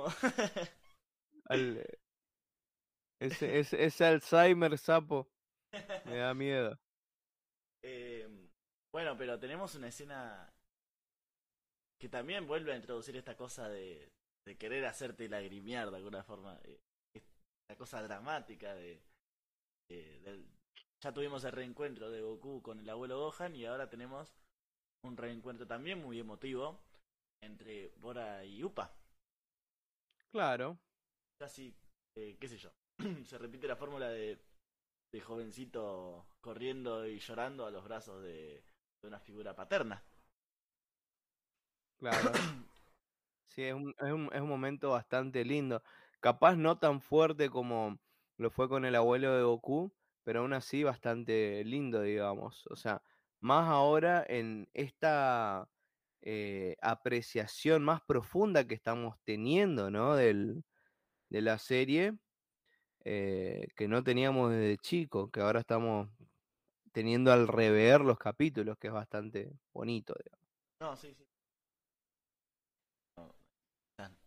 Al- 1.47 1.85
ese, 3.21 3.59
ese, 3.59 3.85
ese 3.85 4.05
Alzheimer 4.05 4.79
sapo 4.79 5.29
me 6.05 6.17
da 6.17 6.35
miedo. 6.35 6.79
Eh, 7.83 8.29
bueno, 8.93 9.17
pero 9.17 9.39
tenemos 9.39 9.75
una 9.75 9.89
escena 9.89 10.53
que 11.99 12.09
también 12.09 12.47
vuelve 12.47 12.73
a 12.73 12.77
introducir 12.77 13.17
esta 13.17 13.37
cosa 13.37 13.69
de, 13.69 14.09
de 14.47 14.57
querer 14.57 14.85
hacerte 14.87 15.29
lagrimear 15.29 15.91
de 15.91 15.97
alguna 15.97 16.23
forma. 16.23 16.59
eh, 16.65 16.81
esta 17.15 17.77
cosa 17.79 18.03
dramática 18.03 18.75
de, 18.75 19.01
ya 21.03 21.13
tuvimos 21.13 21.45
el 21.45 21.53
reencuentro 21.53 22.11
de 22.11 22.21
Goku 22.23 22.63
con 22.63 22.81
el 22.81 22.89
abuelo 22.89 23.19
Gohan 23.19 23.57
y 23.57 23.65
ahora 23.67 23.89
tenemos 23.89 24.35
un 25.05 25.17
reencuentro 25.17 25.67
también 25.67 26.01
muy 26.03 26.19
emotivo 26.21 26.79
entre 27.43 27.89
Bora 28.01 28.45
y 28.45 28.63
Upa. 28.65 28.93
Claro, 30.33 30.79
Casi, 31.39 31.75
eh, 32.17 32.37
qué 32.39 32.49
sé 32.49 32.57
yo, 32.59 32.71
se 33.25 33.39
repite 33.39 33.67
la 33.67 33.77
fórmula 33.77 34.09
de, 34.11 34.39
de 35.13 35.21
jovencito 35.21 36.27
corriendo 36.41 37.07
y 37.07 37.19
llorando 37.19 37.67
a 37.67 37.71
los 37.71 37.85
brazos 37.85 38.23
de, 38.23 38.63
de 39.03 39.09
una 39.09 39.21
figura 39.21 39.55
paterna. 39.55 40.03
claro. 41.99 42.33
Sí, 43.49 43.63
es 43.65 43.75
un, 43.75 43.95
es 43.99 44.13
un, 44.13 44.31
es 44.33 44.41
un 44.41 44.49
momento 44.49 44.91
bastante 44.91 45.45
lindo. 45.45 45.83
Capaz 46.21 46.57
no 46.57 46.79
tan 46.79 47.01
fuerte 47.01 47.51
como 47.51 47.99
lo 48.39 48.51
fue 48.51 48.69
con 48.69 48.85
el 48.85 48.95
abuelo 48.97 49.35
de 49.37 49.43
Goku, 49.43 49.93
pero 50.25 50.41
aún 50.41 50.53
así 50.53 50.85
bastante 50.85 51.65
lindo, 51.65 52.03
digamos. 52.03 52.67
O 52.69 52.77
sea, 52.77 53.03
más 53.41 53.69
ahora 53.69 54.25
en 54.29 54.69
esta 54.75 55.69
eh, 56.23 56.77
apreciación 56.83 57.83
más 57.85 58.03
profunda 58.03 58.67
que 58.67 58.75
estamos 58.75 59.17
teniendo, 59.25 59.91
¿no? 59.91 60.17
Del, 60.17 60.65
de 61.29 61.43
la 61.43 61.59
serie, 61.59 62.19
eh, 63.05 63.69
que 63.77 63.89
no 63.89 64.03
teníamos 64.05 64.51
desde 64.51 64.79
chico, 64.79 65.31
que 65.31 65.41
ahora 65.41 65.61
estamos 65.61 66.09
teniendo 66.93 67.33
al 67.33 67.49
rever 67.49 68.01
los 68.03 68.19
capítulos, 68.19 68.77
que 68.79 68.89
es 68.89 68.93
bastante 68.93 69.53
bonito, 69.73 70.15
digamos. 70.23 70.47
No, 70.81 70.97
sí, 70.97 71.15
sí. 71.15 71.27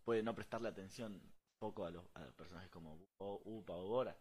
Puede 0.04 0.22
no 0.22 0.34
prestarle 0.34 0.68
atención 0.68 1.20
poco 1.58 1.86
a 1.86 1.90
los, 1.90 2.04
a 2.14 2.24
los 2.24 2.34
personajes 2.34 2.70
como 2.70 2.98
Upa 3.18 3.74
o 3.74 3.88
Bora. 3.88 4.16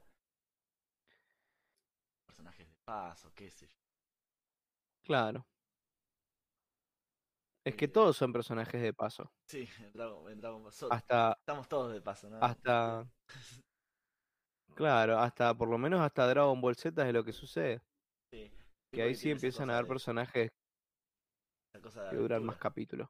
Personajes 2.33 2.67
de 2.67 2.75
paso, 2.83 3.31
qué 3.35 3.51
sé 3.51 3.67
yo. 3.67 3.73
Claro. 5.03 5.45
Es 7.63 7.75
que 7.75 7.85
Eh, 7.85 7.89
todos 7.89 8.17
son 8.17 8.33
personajes 8.33 8.81
de 8.81 8.91
paso. 8.91 9.31
sí, 9.47 9.69
en 9.81 9.93
Dragon, 9.93 10.31
en 10.31 10.41
Dragon 10.41 10.63
Ball. 10.63 10.71
So- 10.71 10.91
Hasta, 10.91 11.37
Estamos 11.39 11.69
todos 11.69 11.93
de 11.93 12.01
paso, 12.01 12.27
¿no? 12.27 12.37
hasta, 12.43 13.05
claro, 14.75 15.19
hasta, 15.19 15.53
por 15.53 15.69
lo 15.69 15.77
menos 15.77 16.01
hasta 16.01 16.25
Dragon 16.27 16.59
Ball 16.59 16.75
Z 16.75 17.07
es 17.07 17.13
lo 17.13 17.23
que 17.23 17.33
sucede. 17.33 17.81
Sí, 18.31 18.51
Que 18.91 19.03
ahí 19.03 19.13
sí 19.15 19.29
empiezan 19.29 19.69
a 19.69 19.75
haber 19.77 19.87
personajes 19.87 20.49
cosa 21.83 22.09
que 22.09 22.15
duran 22.15 22.43
más 22.45 22.57
capítulos. 22.57 23.09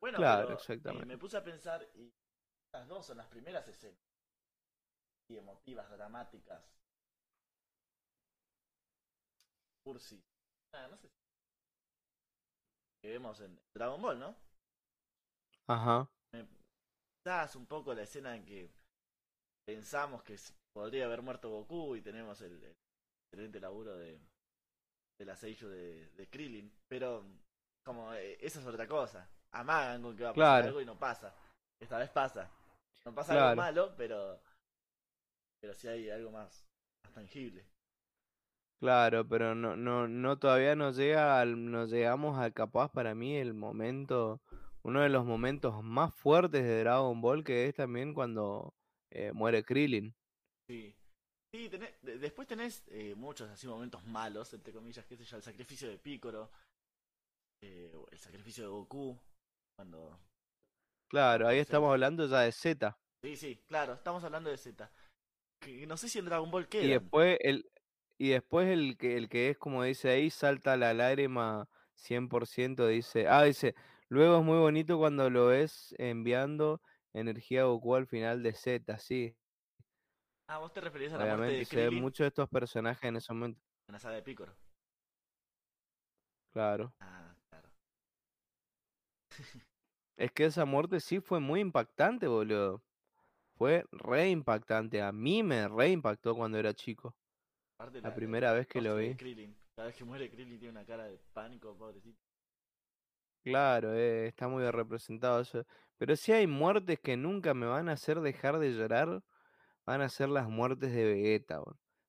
Bueno, 0.00 0.18
Claro, 0.18 0.48
pero, 0.48 0.54
eh, 0.54 0.56
exactamente. 0.56 1.06
me 1.06 1.18
puse 1.18 1.36
a 1.36 1.44
pensar 1.44 1.88
y 1.94 2.12
estas 2.66 2.88
dos 2.88 3.06
son 3.06 3.18
las 3.18 3.26
primeras 3.28 3.68
escenas 3.68 3.98
y 5.30 5.36
emotivas, 5.36 5.88
dramáticas. 5.90 6.64
Cursi. 9.88 10.22
Ah, 10.74 10.86
no 10.90 10.98
sé. 10.98 11.08
Que 13.00 13.08
vemos 13.08 13.40
en 13.40 13.58
Dragon 13.74 14.02
Ball, 14.02 14.18
¿no? 14.18 14.36
Ajá, 15.66 16.06
Quizás 17.24 17.56
un 17.56 17.66
poco 17.66 17.94
la 17.94 18.02
escena 18.02 18.36
en 18.36 18.44
que 18.44 18.70
pensamos 19.66 20.22
que 20.22 20.36
podría 20.74 21.06
haber 21.06 21.22
muerto 21.22 21.48
Goku 21.50 21.96
y 21.96 22.02
tenemos 22.02 22.40
el, 22.42 22.62
el 22.62 22.76
excelente 23.32 23.60
laburo 23.60 23.96
de, 23.96 24.20
de 25.18 25.24
la 25.24 25.34
de, 25.34 26.10
de 26.10 26.28
Krillin, 26.28 26.70
pero 26.86 27.24
como 27.84 28.12
eh, 28.12 28.36
esa 28.40 28.60
es 28.60 28.66
otra 28.66 28.86
cosa. 28.86 29.26
Amagan 29.52 30.02
con 30.02 30.16
que 30.16 30.24
va 30.24 30.30
a 30.30 30.34
pasar 30.34 30.34
Claro. 30.34 30.66
algo 30.68 30.80
y 30.82 30.86
no 30.86 30.98
pasa. 30.98 31.34
Esta 31.80 31.98
vez 31.98 32.10
pasa. 32.10 32.50
No 33.06 33.14
pasa 33.14 33.32
Claro. 33.32 33.48
algo 33.48 33.62
malo, 33.62 33.94
pero 33.96 34.40
pero 35.60 35.72
sí 35.74 35.88
hay 35.88 36.10
algo 36.10 36.30
más, 36.30 36.64
más 37.04 37.12
tangible. 37.14 37.66
Claro, 38.80 39.26
pero 39.28 39.54
no, 39.54 39.76
no, 39.76 40.08
no 40.08 40.38
todavía 40.38 40.74
no 40.76 40.90
llega 40.92 41.40
al, 41.40 41.70
no 41.70 41.86
llegamos 41.86 42.38
a 42.38 42.50
capaz 42.50 42.90
para 42.90 43.14
mí 43.14 43.36
el 43.36 43.54
momento, 43.54 44.40
uno 44.82 45.00
de 45.02 45.08
los 45.08 45.24
momentos 45.24 45.82
más 45.82 46.14
fuertes 46.14 46.62
de 46.62 46.80
Dragon 46.80 47.20
Ball, 47.20 47.44
que 47.44 47.66
es 47.66 47.74
también 47.74 48.14
cuando 48.14 48.74
eh, 49.10 49.32
muere 49.32 49.62
Krillin. 49.64 50.14
Sí. 50.68 50.94
Sí, 51.54 51.70
tenés- 51.70 51.98
de- 52.02 52.18
después 52.18 52.46
tenés 52.46 52.84
eh, 52.88 53.14
muchos 53.14 53.48
así 53.48 53.66
momentos 53.66 54.04
malos, 54.04 54.52
entre 54.52 54.72
comillas, 54.72 55.06
qué 55.06 55.16
sé 55.16 55.24
yo, 55.24 55.38
el 55.38 55.42
sacrificio 55.42 55.88
de 55.88 55.96
Piccolo, 55.96 56.50
eh, 57.64 57.90
el 58.10 58.18
sacrificio 58.18 58.64
de 58.64 58.70
Goku, 58.70 59.18
cuando 59.78 60.18
Claro, 61.10 61.48
ahí 61.48 61.58
estamos 61.58 61.90
hablando 61.90 62.26
ya 62.26 62.40
de 62.40 62.52
Z. 62.52 62.98
Sí, 63.24 63.36
sí, 63.36 63.56
claro, 63.66 63.94
estamos 63.94 64.22
hablando 64.24 64.50
de 64.50 64.58
Z. 64.58 64.90
Que 65.60 65.86
no 65.86 65.96
sé 65.96 66.08
si 66.08 66.18
en 66.18 66.26
Dragon 66.26 66.50
Ball 66.50 66.64
Y 66.64 66.68
quedan. 66.68 66.90
después 66.90 67.38
el, 67.40 67.64
y 68.18 68.30
después 68.30 68.68
el 68.68 68.96
que, 68.98 69.16
el 69.16 69.28
que 69.28 69.50
es 69.50 69.58
como 69.58 69.82
dice 69.84 70.10
ahí, 70.10 70.30
salta 70.30 70.76
la 70.76 70.94
lágrima 70.94 71.68
100%, 71.94 72.86
dice, 72.86 73.28
ah, 73.28 73.44
dice, 73.44 73.74
luego 74.08 74.38
es 74.38 74.44
muy 74.44 74.58
bonito 74.58 74.98
cuando 74.98 75.30
lo 75.30 75.46
ves 75.46 75.94
enviando 75.98 76.82
energía 77.12 77.62
a 77.62 77.64
Goku 77.64 77.94
al 77.94 78.06
final 78.06 78.42
de 78.42 78.52
Z, 78.54 78.98
sí, 78.98 79.36
Ah, 80.50 80.58
vos 80.58 80.72
te 80.72 80.80
referís 80.80 81.12
a 81.12 81.18
la 81.18 81.26
muerte 81.26 81.34
obviamente 81.34 81.58
de 81.58 81.64
se 81.66 81.76
ven 81.76 81.88
Krillin 81.88 82.02
muchos 82.02 82.24
de 82.24 82.28
estos 82.28 82.48
personajes 82.48 83.04
en 83.04 83.16
ese 83.16 83.32
momento, 83.34 83.60
en 83.86 83.92
la 83.92 83.98
saga 83.98 84.20
de 84.20 84.34
claro. 86.52 86.92
Ah, 87.00 87.34
claro. 87.50 87.68
Es 90.16 90.32
que 90.32 90.46
esa 90.46 90.64
muerte 90.64 91.00
sí 91.00 91.20
fue 91.20 91.38
muy 91.38 91.60
impactante, 91.60 92.26
boludo. 92.26 92.82
Fue 93.56 93.84
re 93.92 94.30
impactante, 94.30 95.02
a 95.02 95.12
mí 95.12 95.42
me 95.42 95.68
re 95.68 95.90
impactó 95.90 96.34
cuando 96.34 96.58
era 96.58 96.74
chico, 96.74 97.14
Aparte 97.78 98.02
la 98.02 98.08
la- 98.08 98.14
primera 98.14 98.52
vez 98.52 98.66
que 98.66 98.80
lo 98.80 98.96
vi. 98.96 99.14
Krillin. 99.14 99.54
Cada 99.76 99.86
vez 99.86 99.96
que 99.96 100.04
muere 100.04 100.28
Krillin 100.28 100.58
tiene 100.58 100.70
una 100.72 100.84
cara 100.84 101.04
de 101.04 101.16
pánico, 101.32 101.76
pobrecito. 101.78 102.18
Claro, 103.44 103.94
eh, 103.94 104.26
está 104.26 104.48
muy 104.48 104.68
representado 104.68 105.40
eso. 105.40 105.64
Pero 105.96 106.16
sí 106.16 106.32
hay 106.32 106.48
muertes 106.48 106.98
que 106.98 107.16
nunca 107.16 107.54
me 107.54 107.66
van 107.66 107.88
a 107.88 107.92
hacer 107.92 108.20
dejar 108.20 108.58
de 108.58 108.72
llorar, 108.72 109.22
van 109.86 110.00
a 110.02 110.08
ser 110.08 110.28
las 110.28 110.48
muertes 110.48 110.92
de 110.92 111.04
Vegeta. 111.04 111.60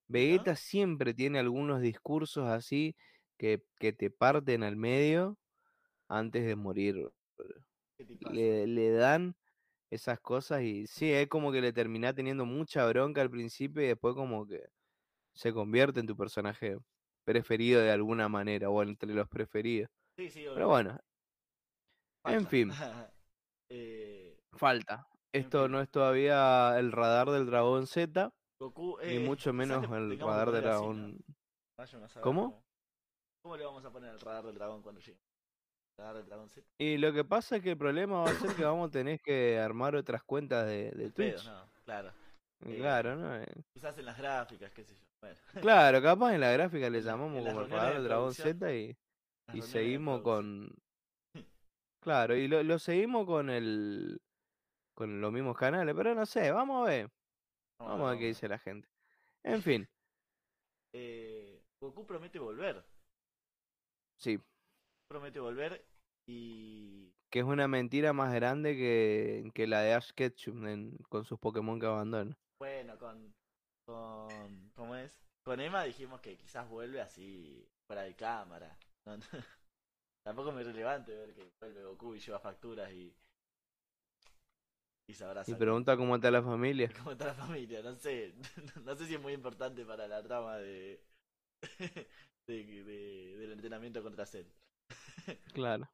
Vegeta 0.08 0.56
siempre 0.56 1.14
tiene 1.14 1.38
algunos 1.38 1.80
discursos 1.80 2.48
así 2.48 2.96
que, 3.38 3.62
que 3.78 3.92
te 3.92 4.10
parten 4.10 4.64
al 4.64 4.76
medio 4.76 5.38
antes 6.08 6.44
de 6.44 6.56
morir. 6.56 7.08
Le, 8.32 8.66
le 8.66 8.90
dan 8.90 9.36
esas 9.90 10.20
cosas 10.20 10.62
y 10.62 10.86
sí, 10.88 11.12
es 11.12 11.28
como 11.28 11.52
que 11.52 11.60
le 11.60 11.72
termina 11.72 12.12
teniendo 12.12 12.44
mucha 12.44 12.86
bronca 12.86 13.20
al 13.22 13.30
principio 13.30 13.82
y 13.82 13.86
después 13.88 14.14
como 14.14 14.46
que 14.46 14.60
se 15.34 15.52
convierte 15.52 16.00
en 16.00 16.06
tu 16.06 16.16
personaje 16.16 16.76
preferido 17.24 17.80
de 17.82 17.90
alguna 17.92 18.28
manera, 18.28 18.70
o 18.70 18.82
entre 18.82 19.12
los 19.14 19.28
preferidos. 19.28 19.88
Sí, 20.16 20.28
sí, 20.30 20.40
Pero 20.42 20.52
obvio. 20.54 20.68
bueno, 20.68 20.98
en 22.26 22.46
fin. 22.46 22.70
Eh, 23.72 24.36
Falta. 24.56 25.06
Esto 25.32 25.68
no 25.68 25.80
es 25.80 25.88
todavía 25.88 26.76
el 26.76 26.90
radar 26.90 27.30
del 27.30 27.46
dragón 27.46 27.86
Z, 27.86 28.30
Goku, 28.58 28.98
ni 29.00 29.14
eh, 29.14 29.20
mucho 29.20 29.52
menos 29.52 29.84
el 29.84 30.18
radar 30.18 30.50
del 30.50 30.62
dragón. 30.64 31.18
¿Cómo? 32.20 32.60
¿Cómo 33.44 33.56
le 33.56 33.64
vamos 33.64 33.84
a 33.84 33.92
poner 33.92 34.10
el 34.12 34.18
radar 34.20 34.44
del 34.46 34.56
dragón 34.56 34.82
cuando 34.82 35.00
llegue? 35.00 35.20
Radar 35.96 36.16
del 36.16 36.26
dragón 36.26 36.48
Z. 36.50 36.66
Y 36.80 36.98
lo 36.98 37.12
que 37.12 37.24
pasa 37.24 37.56
es 37.56 37.62
que 37.62 37.70
el 37.70 37.78
problema 37.78 38.22
va 38.24 38.30
a 38.30 38.34
ser 38.34 38.56
que 38.56 38.64
vamos 38.64 38.88
a 38.88 38.90
tener 38.90 39.20
que 39.20 39.58
armar 39.60 39.94
otras 39.94 40.24
cuentas 40.24 40.66
de, 40.66 40.90
de 40.90 41.10
pedo, 41.12 41.36
Twitch. 41.36 41.46
no, 41.46 41.70
claro. 41.84 42.12
Eh, 42.66 42.76
Claro, 42.76 43.14
¿no? 43.14 43.44
Quizás 43.72 43.96
en 43.98 44.04
las 44.04 44.18
gráficas, 44.18 44.72
qué 44.72 44.84
sé 44.84 44.96
yo. 44.96 45.06
Bueno, 45.20 45.36
Claro, 45.60 46.02
capaz 46.02 46.34
en 46.34 46.40
la 46.40 46.52
gráfica 46.52 46.90
le 46.90 47.02
llamamos 47.02 47.44
como 47.44 47.60
el 47.62 47.68
de 47.70 47.76
del 47.94 48.04
Dragón 48.04 48.34
Z 48.34 48.74
y, 48.74 48.96
seguimos 49.62 50.22
con. 50.22 50.74
Claro, 52.02 52.34
y 52.34 52.48
lo, 52.48 52.62
lo 52.62 52.78
seguimos 52.78 53.26
con 53.26 53.50
el. 53.50 54.20
con 54.94 55.20
los 55.20 55.32
mismos 55.32 55.56
canales, 55.56 55.94
pero 55.94 56.14
no 56.14 56.24
sé, 56.24 56.50
vamos 56.50 56.86
a 56.86 56.90
ver. 56.90 57.10
Vamos 57.78 57.92
a 57.92 57.92
Vamos 57.94 58.06
a 58.06 58.10
ver, 58.12 58.18
qué 58.20 58.26
dice 58.28 58.48
la 58.48 58.58
gente. 58.58 58.88
En 59.44 59.62
fin, 59.62 59.88
Eh, 60.92 61.62
Goku 61.80 62.04
promete 62.04 62.38
volver. 62.38 62.84
sí, 64.16 64.40
Promete 65.08 65.38
volver 65.40 65.84
y. 66.26 67.12
que 67.30 67.38
es 67.40 67.44
una 67.44 67.68
mentira 67.68 68.12
más 68.12 68.34
grande 68.34 68.74
que, 68.76 69.50
que 69.54 69.66
la 69.66 69.82
de 69.82 69.94
Ash 69.94 70.10
Ketchum 70.14 70.66
en- 70.66 70.96
con 71.08 71.24
sus 71.24 71.38
Pokémon 71.38 71.78
que 71.78 71.86
abandona. 71.86 72.36
Bueno, 72.58 72.98
con. 72.98 73.32
Con 73.90 74.70
¿Cómo 74.74 74.94
es? 74.96 75.18
Con 75.44 75.60
Emma 75.60 75.82
dijimos 75.84 76.20
que 76.20 76.36
quizás 76.36 76.68
vuelve 76.68 77.00
así 77.00 77.66
fuera 77.86 78.02
de 78.02 78.14
cámara. 78.14 78.78
No, 79.06 79.16
no. 79.16 79.22
Tampoco 80.24 80.56
es 80.58 80.66
relevante 80.66 81.14
ver 81.14 81.34
que 81.34 81.50
vuelve 81.60 81.82
Goku 81.82 82.14
y 82.14 82.20
lleva 82.20 82.38
facturas 82.38 82.92
y. 82.92 83.12
Y 85.08 85.14
se 85.14 85.24
abraza. 85.24 85.50
Y 85.50 85.54
pregunta 85.54 85.96
cómo 85.96 86.14
está 86.14 86.30
la 86.30 86.42
familia. 86.42 86.90
¿Cómo 86.98 87.12
está 87.12 87.26
la 87.26 87.34
familia? 87.34 87.82
No 87.82 87.96
sé. 87.96 88.34
No 88.84 88.94
sé 88.94 89.06
si 89.06 89.14
es 89.14 89.20
muy 89.20 89.32
importante 89.32 89.84
para 89.84 90.06
la 90.06 90.22
trama 90.22 90.58
de. 90.58 91.02
de, 92.46 92.64
de- 92.64 93.36
del 93.38 93.52
entrenamiento 93.52 94.02
contra 94.02 94.26
Cell. 94.26 94.46
Claro. 95.52 95.88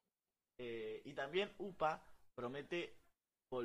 Eh, 0.59 1.03
y 1.05 1.13
también 1.15 1.53
Upa 1.59 2.05
promete 2.35 2.99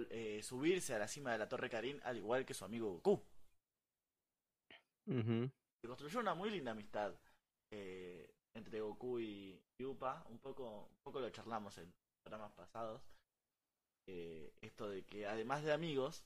eh, 0.09 0.41
subirse 0.43 0.93
a 0.93 0.99
la 0.99 1.07
cima 1.07 1.31
de 1.31 1.37
la 1.37 1.49
Torre 1.49 1.69
Karin 1.69 1.99
al 2.03 2.17
igual 2.17 2.45
que 2.45 2.53
su 2.53 2.65
amigo 2.65 2.91
Goku. 2.91 3.21
Ujú. 5.11 5.51
Se 5.81 5.87
construyó 5.87 6.19
una 6.19 6.33
muy 6.33 6.49
linda 6.49 6.71
amistad 6.71 7.13
eh, 7.71 8.33
entre 8.53 8.81
Goku 8.81 9.19
y, 9.19 9.61
y 9.77 9.83
Upa. 9.83 10.23
Un 10.29 10.39
poco, 10.39 10.89
un 10.89 11.01
poco 11.03 11.19
lo 11.19 11.29
charlamos 11.29 11.77
en 11.77 11.93
programas 12.23 12.51
pasados. 12.53 13.01
Eh, 14.07 14.53
esto 14.61 14.89
de 14.89 15.03
que 15.03 15.27
además 15.27 15.63
de 15.63 15.73
amigos, 15.73 16.23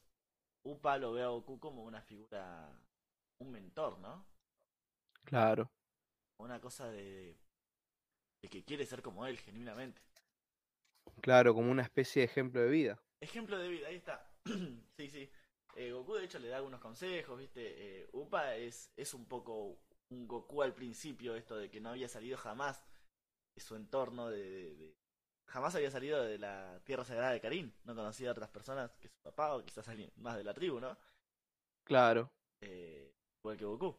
Upa 0.64 0.98
lo 0.98 1.14
ve 1.14 1.24
a 1.24 1.28
Goku 1.28 1.60
como 1.60 1.84
una 1.84 2.02
figura, 2.02 2.70
un 3.40 3.52
mentor, 3.52 4.00
¿no? 4.00 4.26
Claro. 5.24 5.72
Una 6.38 6.60
cosa 6.60 6.90
de, 6.90 7.38
de 8.42 8.50
que 8.50 8.64
quiere 8.64 8.86
ser 8.86 9.02
como 9.02 9.26
él, 9.26 9.40
genuinamente. 9.40 10.02
Claro, 11.22 11.54
como 11.54 11.72
una 11.72 11.84
especie 11.84 12.22
de 12.22 12.26
ejemplo 12.26 12.62
de 12.62 12.70
vida. 12.70 13.00
Ejemplo 13.22 13.58
de 13.58 13.68
vida, 13.70 13.88
ahí 13.88 13.96
está. 13.96 14.30
sí, 14.98 15.10
sí. 15.10 15.30
Eh, 15.76 15.92
Goku 15.92 16.16
de 16.16 16.26
hecho 16.26 16.40
le 16.40 16.48
da 16.48 16.58
algunos 16.58 16.80
consejos, 16.80 17.38
¿viste? 17.38 18.02
Eh, 18.02 18.10
Upa 18.14 18.56
es, 18.56 18.92
es 18.96 19.14
un 19.14 19.26
poco 19.26 19.78
un 20.10 20.28
Goku 20.28 20.62
al 20.62 20.74
principio, 20.74 21.36
esto 21.36 21.58
de 21.58 21.70
que 21.70 21.82
no 21.82 21.90
había 21.90 22.08
salido 22.08 22.38
jamás 22.38 22.86
de 23.56 23.62
su 23.62 23.76
entorno, 23.76 24.30
de, 24.30 24.38
de- 24.50 24.76
de- 24.76 24.96
jamás 25.50 25.76
había 25.76 25.92
salido 25.92 26.24
de 26.24 26.38
la 26.38 26.80
Tierra 26.86 27.04
Sagrada 27.04 27.32
de 27.32 27.42
Karin, 27.42 27.74
no 27.84 27.96
conocía 27.96 28.30
a 28.30 28.32
otras 28.32 28.50
personas 28.50 28.92
que 28.98 29.10
su 29.10 29.18
papá 29.24 29.56
o 29.56 29.64
quizás 29.64 29.88
alguien 29.90 30.12
más 30.18 30.38
de 30.38 30.44
la 30.44 30.54
tribu, 30.54 30.80
¿no? 30.80 30.98
Claro. 31.84 32.30
Eh, 32.62 33.14
igual 33.42 33.58
que 33.58 33.66
Goku. 33.66 33.98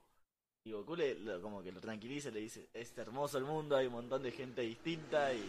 Y 0.65 0.73
Goku 0.73 0.97
le, 0.97 1.15
lo- 1.17 1.41
como 1.43 1.63
que 1.63 1.73
lo 1.73 1.81
tranquiliza, 1.81 2.31
le 2.31 2.41
dice, 2.41 2.69
es 2.73 2.97
hermoso 2.99 3.39
el 3.39 3.45
mundo, 3.45 3.77
hay 3.77 3.87
un 3.87 3.93
montón 3.95 4.23
de 4.23 4.33
gente 4.33 4.63
distinta 4.63 5.33
y, 5.33 5.45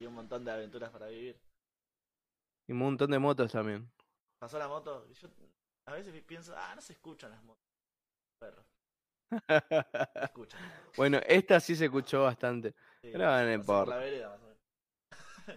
y 0.00 0.06
un 0.06 0.14
montón 0.14 0.44
de 0.44 0.50
aventuras 0.52 0.90
para 0.90 1.08
vivir. 1.08 1.36
Y 2.68 2.72
un 2.72 2.78
montón 2.78 3.10
de 3.10 3.18
motos 3.18 3.50
también. 3.52 3.90
pasó 4.38 4.58
la 4.58 4.68
moto. 4.68 5.06
Yo 5.12 5.28
a 5.88 5.94
veces 5.94 6.22
pienso, 6.22 6.54
ah, 6.56 6.74
no 6.74 6.80
se 6.82 6.92
escuchan 6.92 7.30
las 7.30 7.42
motos. 7.42 7.64
Perro, 8.38 8.62
se 9.30 9.30
escuchan. 10.24 10.60
bueno, 10.96 11.18
esta 11.26 11.60
sí 11.60 11.74
se 11.74 11.86
escuchó 11.86 12.22
bastante. 12.24 12.72
Sí, 13.02 13.10
Pero 13.12 13.26
no 13.26 13.52
importa. 13.52 13.96
la 13.96 13.96
vereda, 14.02 14.28
más 14.28 14.40
o 14.40 14.42
menos. 14.42 14.58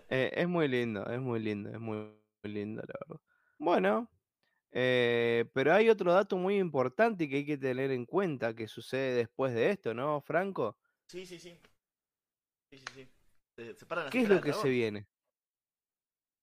Eh, 0.09 0.31
es 0.33 0.47
muy 0.47 0.67
lindo, 0.69 1.05
es 1.05 1.19
muy 1.19 1.39
lindo, 1.41 1.69
es 1.69 1.79
muy, 1.79 1.97
muy 1.97 2.53
lindo, 2.53 2.81
la 2.81 2.93
verdad. 3.07 3.21
Bueno, 3.59 4.09
eh, 4.71 5.49
pero 5.53 5.73
hay 5.73 5.89
otro 5.89 6.13
dato 6.13 6.37
muy 6.37 6.57
importante 6.57 7.27
que 7.27 7.37
hay 7.37 7.45
que 7.45 7.57
tener 7.57 7.91
en 7.91 8.05
cuenta 8.05 8.55
que 8.55 8.67
sucede 8.67 9.15
después 9.15 9.53
de 9.53 9.69
esto, 9.69 9.93
¿no, 9.93 10.21
Franco? 10.21 10.77
Sí, 11.09 11.25
sí, 11.25 11.37
sí. 11.39 11.59
Sí, 12.71 12.79
sí, 12.79 12.85
sí. 12.93 13.09
Se 13.75 13.85
las 13.95 14.09
¿Qué 14.09 14.21
es 14.21 14.29
lo 14.29 14.39
que 14.39 14.53
se 14.53 14.69
viene? 14.69 15.07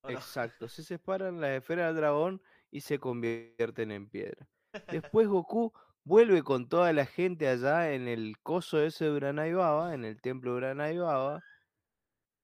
Exacto, 0.05 0.69
se 0.69 0.83
separan 0.85 1.41
las 1.41 1.51
esferas 1.51 1.89
del 1.89 1.97
dragón 1.97 2.43
y 2.71 2.81
se 2.81 2.99
convierten 2.99 3.91
en 3.91 4.09
piedra. 4.09 4.47
Después 4.91 5.29
Goku 5.29 5.73
vuelve 6.05 6.43
con 6.43 6.69
toda 6.69 6.93
la 6.93 7.07
gente 7.07 7.49
allá 7.49 7.93
en 7.93 8.09
el 8.09 8.39
coso 8.43 8.83
ese 8.83 9.07
de 9.07 9.11
Uranai 9.13 9.53
Baba, 9.53 9.95
en 9.95 10.05
el 10.05 10.21
templo 10.21 10.53
de 10.53 10.57
Uranai 10.59 10.99
Baba. 10.99 11.41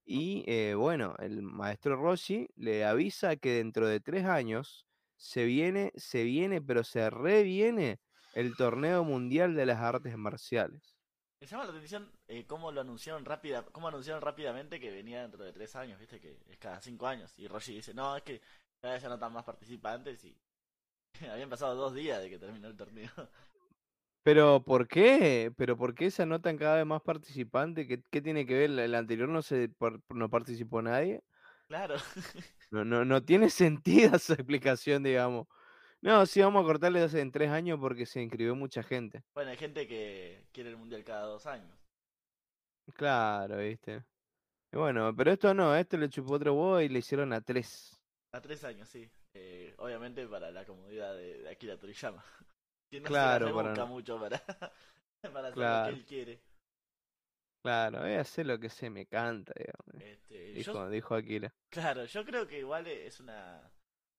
Y 0.04 0.44
eh, 0.46 0.74
bueno, 0.74 1.14
el 1.18 1.42
maestro 1.42 1.96
Roshi 1.96 2.46
le 2.56 2.84
avisa 2.84 3.36
que 3.36 3.52
dentro 3.52 3.88
de 3.88 4.00
tres 4.00 4.26
años 4.26 4.86
se 5.16 5.44
viene, 5.44 5.92
se 5.96 6.24
viene, 6.24 6.60
pero 6.60 6.84
se 6.84 7.08
reviene 7.08 8.00
el 8.34 8.54
torneo 8.56 9.04
mundial 9.04 9.54
de 9.54 9.64
las 9.64 9.80
artes 9.80 10.16
marciales. 10.18 10.94
Me 11.40 11.46
llama 11.46 11.64
la 11.64 11.70
atención 11.70 12.10
eh, 12.26 12.46
cómo 12.46 12.72
lo 12.72 12.80
anunciaron 12.80 13.24
rápida, 13.24 13.64
cómo 13.64 13.88
anunciaron 13.88 14.22
rápidamente 14.22 14.80
que 14.80 14.90
venía 14.90 15.22
dentro 15.22 15.44
de 15.44 15.52
tres 15.52 15.76
años, 15.76 15.98
viste 15.98 16.20
que 16.20 16.38
es 16.48 16.58
cada 16.58 16.80
cinco 16.80 17.06
años. 17.06 17.32
Y 17.38 17.48
Roshi 17.48 17.74
dice, 17.74 17.94
no, 17.94 18.16
es 18.16 18.22
que 18.22 18.40
cada 18.84 18.94
vez 18.94 19.04
no 19.04 19.14
están 19.14 19.32
más 19.32 19.44
participantes 19.44 20.24
y 20.24 20.38
habían 21.30 21.50
pasado 21.50 21.74
dos 21.76 21.94
días 21.94 22.20
de 22.22 22.30
que 22.30 22.38
terminó 22.38 22.68
el 22.68 22.76
torneo. 22.76 23.10
Pero 24.22 24.64
¿por 24.64 24.88
qué? 24.88 25.52
¿Pero 25.56 25.76
por 25.76 25.94
qué 25.94 26.10
se 26.10 26.22
anotan 26.22 26.56
cada 26.56 26.76
vez 26.76 26.86
más 26.86 27.02
participantes? 27.02 27.86
¿Qué, 27.86 28.02
qué 28.10 28.22
tiene 28.22 28.46
que 28.46 28.54
ver? 28.54 28.70
¿El 28.78 28.94
anterior 28.94 29.28
no 29.28 29.42
se 29.42 29.68
par- 29.68 30.00
no 30.08 30.30
participó 30.30 30.80
nadie? 30.82 31.22
claro. 31.68 31.96
No, 32.70 32.84
no, 32.84 33.04
no 33.04 33.24
tiene 33.24 33.50
sentido 33.50 34.16
esa 34.16 34.34
explicación, 34.34 35.02
digamos. 35.02 35.46
No, 36.02 36.26
sí, 36.26 36.40
vamos 36.42 36.62
a 36.64 36.66
cortarle 36.66 37.04
en 37.04 37.32
tres 37.32 37.50
años 37.50 37.78
porque 37.80 38.06
se 38.06 38.22
inscribió 38.22 38.54
mucha 38.56 38.82
gente. 38.82 39.24
bueno, 39.34 39.50
hay 39.50 39.56
gente 39.56 39.86
que 39.88 40.48
quiere 40.52 40.70
el 40.70 40.76
mundial 40.76 41.04
cada 41.04 41.26
dos 41.26 41.46
años. 41.46 41.76
Claro, 42.94 43.58
viste. 43.58 44.04
Y 44.72 44.76
bueno, 44.78 45.14
pero 45.16 45.32
esto 45.32 45.54
no, 45.54 45.76
esto 45.76 45.96
le 45.98 46.08
chupó 46.10 46.34
otro 46.34 46.54
huevo 46.54 46.80
y 46.82 46.88
le 46.88 47.00
hicieron 47.00 47.32
a 47.32 47.42
tres. 47.42 48.03
A 48.34 48.40
tres 48.40 48.64
años, 48.64 48.88
sí. 48.88 49.08
Eh, 49.34 49.74
obviamente 49.78 50.26
para 50.26 50.50
la 50.50 50.64
comodidad 50.64 51.14
de, 51.14 51.38
de 51.38 51.50
Akira 51.50 51.78
Toriyama. 51.78 52.24
Que 52.90 53.00
no 53.00 53.06
Claro, 53.08 53.46
se 53.48 53.52
la 53.54 53.62
para 53.74 53.84
mucho 53.86 54.20
para, 54.20 54.38
para 55.32 55.48
hacer 55.48 55.50
lo 55.50 55.52
Claro. 55.54 55.92
que 55.92 55.98
él 56.00 56.04
quiere. 56.06 56.40
Claro, 57.64 58.00
voy 58.00 58.12
a 58.12 58.20
hacer 58.20 58.46
lo 58.46 58.58
que 58.60 58.68
se 58.68 58.90
me 58.90 59.06
canta, 59.06 59.52
digamos. 59.56 60.02
Este, 60.06 60.52
Dijo, 60.52 60.72
yo, 60.72 60.90
dijo 60.90 61.14
Akira. 61.14 61.52
claro, 61.70 62.04
yo 62.04 62.24
creo 62.24 62.46
que 62.46 62.58
igual 62.58 62.86
es 62.86 63.18
una 63.20 63.68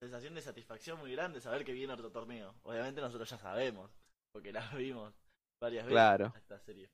sensación 0.02 0.34
de 0.34 0.42
satisfacción 0.42 1.00
muy 1.00 1.12
grande 1.12 1.40
saber 1.40 1.64
que 1.64 1.74
viene 1.74 1.94
otro 1.94 2.12
torneo. 2.12 2.56
Obviamente 2.64 3.00
nosotros 3.02 3.30
ya 3.30 3.38
sabemos, 3.38 3.92
porque 4.34 4.52
la 4.52 4.60
vimos 4.76 5.14
varias 5.62 5.86
veces 5.86 5.94
Claro. 5.94 6.34
esta 6.36 6.60
serie. 6.60 6.90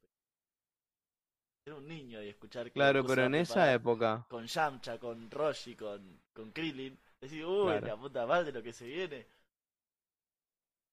Ser 1.64 1.74
un 1.76 1.88
niño 1.88 2.22
y 2.22 2.28
escuchar 2.28 2.66
que 2.66 2.74
Claro, 2.74 3.06
pero 3.06 3.24
en 3.24 3.36
esa 3.36 3.72
época, 3.74 4.26
con 4.30 4.46
Yamcha, 4.46 5.00
con 5.00 5.32
Roshi, 5.32 5.76
con, 5.76 6.22
con 6.34 6.52
Krillin, 6.52 7.00
decir, 7.22 7.46
uy, 7.46 7.80
Claro. 7.80 7.86
la 7.86 7.98
puta 7.98 8.26
madre 8.26 8.52
lo 8.52 8.62
que 8.64 8.74
se 8.74 8.86
viene. 8.88 9.28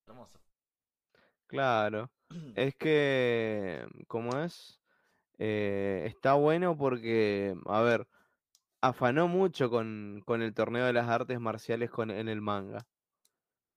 Hermoso. 0.06 0.38
claro. 1.46 2.10
Es 2.54 2.74
que, 2.76 3.86
¿cómo 4.06 4.38
es? 4.40 4.80
Eh, 5.38 6.04
está 6.06 6.34
bueno 6.34 6.76
porque, 6.76 7.54
a 7.66 7.82
ver, 7.82 8.08
afanó 8.80 9.28
mucho 9.28 9.70
con, 9.70 10.22
con 10.26 10.42
el 10.42 10.54
torneo 10.54 10.86
de 10.86 10.92
las 10.94 11.08
artes 11.08 11.40
marciales 11.40 11.90
con, 11.90 12.10
en 12.10 12.28
el 12.28 12.40
manga. 12.42 12.86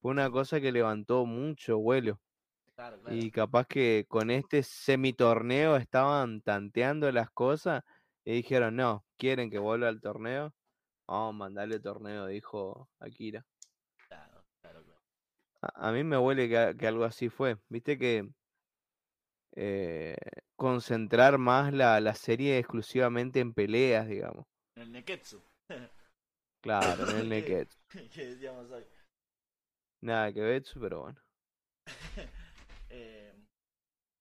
Fue 0.01 0.11
una 0.11 0.29
cosa 0.31 0.61
que 0.61 0.71
levantó 0.71 1.25
mucho 1.25 1.79
vuelo. 1.79 2.21
Claro, 2.75 2.99
claro. 3.01 3.15
Y 3.15 3.31
capaz 3.31 3.67
que 3.67 4.05
con 4.09 4.31
este 4.31 4.63
semitorneo 4.63 5.77
estaban 5.77 6.41
tanteando 6.41 7.11
las 7.11 7.31
cosas 7.31 7.83
y 8.25 8.33
dijeron, 8.33 8.75
no, 8.75 9.05
quieren 9.17 9.49
que 9.51 9.59
vuelva 9.59 9.87
al 9.89 10.01
torneo. 10.01 10.53
Vamos 11.07 11.35
a 11.35 11.37
mandarle 11.37 11.79
torneo, 11.79 12.27
dijo 12.27 12.89
Akira. 12.99 13.45
Claro, 14.07 14.43
claro, 14.61 14.83
claro. 14.83 15.01
A, 15.61 15.89
a 15.89 15.91
mí 15.91 16.03
me 16.03 16.17
huele 16.17 16.49
que, 16.49 16.87
algo 16.87 17.03
así 17.03 17.29
fue. 17.29 17.57
Viste 17.69 17.97
que 17.97 18.29
eh, 19.55 20.15
concentrar 20.55 21.37
más 21.37 21.73
la, 21.73 21.99
la 21.99 22.15
serie 22.15 22.57
exclusivamente 22.57 23.39
en 23.39 23.53
peleas, 23.53 24.07
digamos. 24.07 24.45
En 24.75 24.83
el 24.83 24.91
Neketsu. 24.91 25.41
Claro, 26.61 27.09
en 27.09 27.17
el 27.17 27.29
Neketsu. 27.29 27.77
que 28.13 28.25
decíamos 28.27 28.69
hoy. 28.71 28.85
Nada 30.01 30.33
que 30.33 30.41
ver, 30.41 30.63
pero 30.79 31.01
bueno. 31.01 31.21
Eh, 32.93 33.33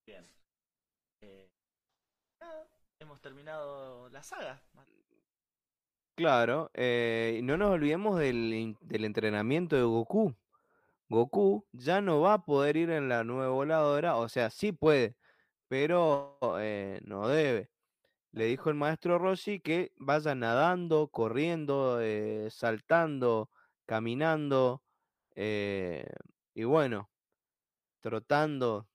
bien. 0.07 0.25
Eh, 1.23 1.49
hemos 3.01 3.21
terminado 3.21 4.09
la 4.11 4.23
saga. 4.23 4.63
Claro, 6.21 6.71
eh, 6.75 7.41
no 7.45 7.57
nos 7.57 7.71
olvidemos 7.71 8.19
del, 8.19 8.77
del 8.83 9.05
entrenamiento 9.07 9.75
de 9.75 9.85
Goku. 9.85 10.35
Goku 11.09 11.65
ya 11.73 12.03
no 12.03 12.21
va 12.21 12.35
a 12.35 12.45
poder 12.45 12.77
ir 12.77 12.91
en 12.91 13.09
la 13.09 13.25
nueva 13.25 13.49
voladora, 13.49 14.17
o 14.19 14.29
sea, 14.29 14.51
sí 14.51 14.71
puede, 14.71 15.17
pero 15.67 16.39
eh, 16.61 17.01
no 17.05 17.27
debe. 17.27 17.71
Le 18.33 18.45
dijo 18.45 18.69
el 18.69 18.77
maestro 18.77 19.19
Roshi 19.19 19.61
que 19.61 19.93
vaya 19.97 20.35
nadando, 20.35 21.09
corriendo, 21.09 22.03
eh, 22.03 22.49
saltando, 22.51 23.49
caminando, 23.87 24.83
y 25.35 26.65
bueno, 26.65 27.11
trotando, 28.03 28.89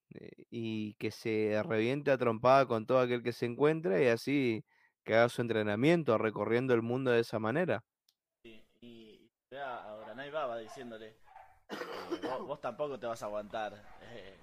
y 0.52 0.94
que 1.00 1.10
se 1.10 1.64
reviente 1.64 2.12
a 2.12 2.20
trompada 2.20 2.68
con 2.68 2.86
todo 2.86 3.00
aquel 3.00 3.24
que 3.24 3.34
se 3.34 3.48
encuentre, 3.48 4.04
y 4.04 4.08
así 4.10 4.64
que 5.06 5.16
haga 5.16 5.30
su 5.30 5.42
entrenamiento 5.42 6.18
recorriendo 6.18 6.74
el 6.74 6.82
mundo 6.82 7.12
de 7.12 7.20
esa 7.22 7.40
manera. 7.40 7.84
Y, 8.44 8.62
y 8.82 9.32
ve 9.52 9.62
a, 9.62 9.96
Uranai 10.02 10.32
Baba 10.32 10.58
diciéndole, 10.58 11.10
eh, 11.70 12.20
vos, 12.24 12.46
vos 12.48 12.60
tampoco 12.62 13.00
te 13.00 13.06
vas 13.08 13.22
a 13.22 13.28
aguantar, 13.28 13.74
eh, 14.02 14.38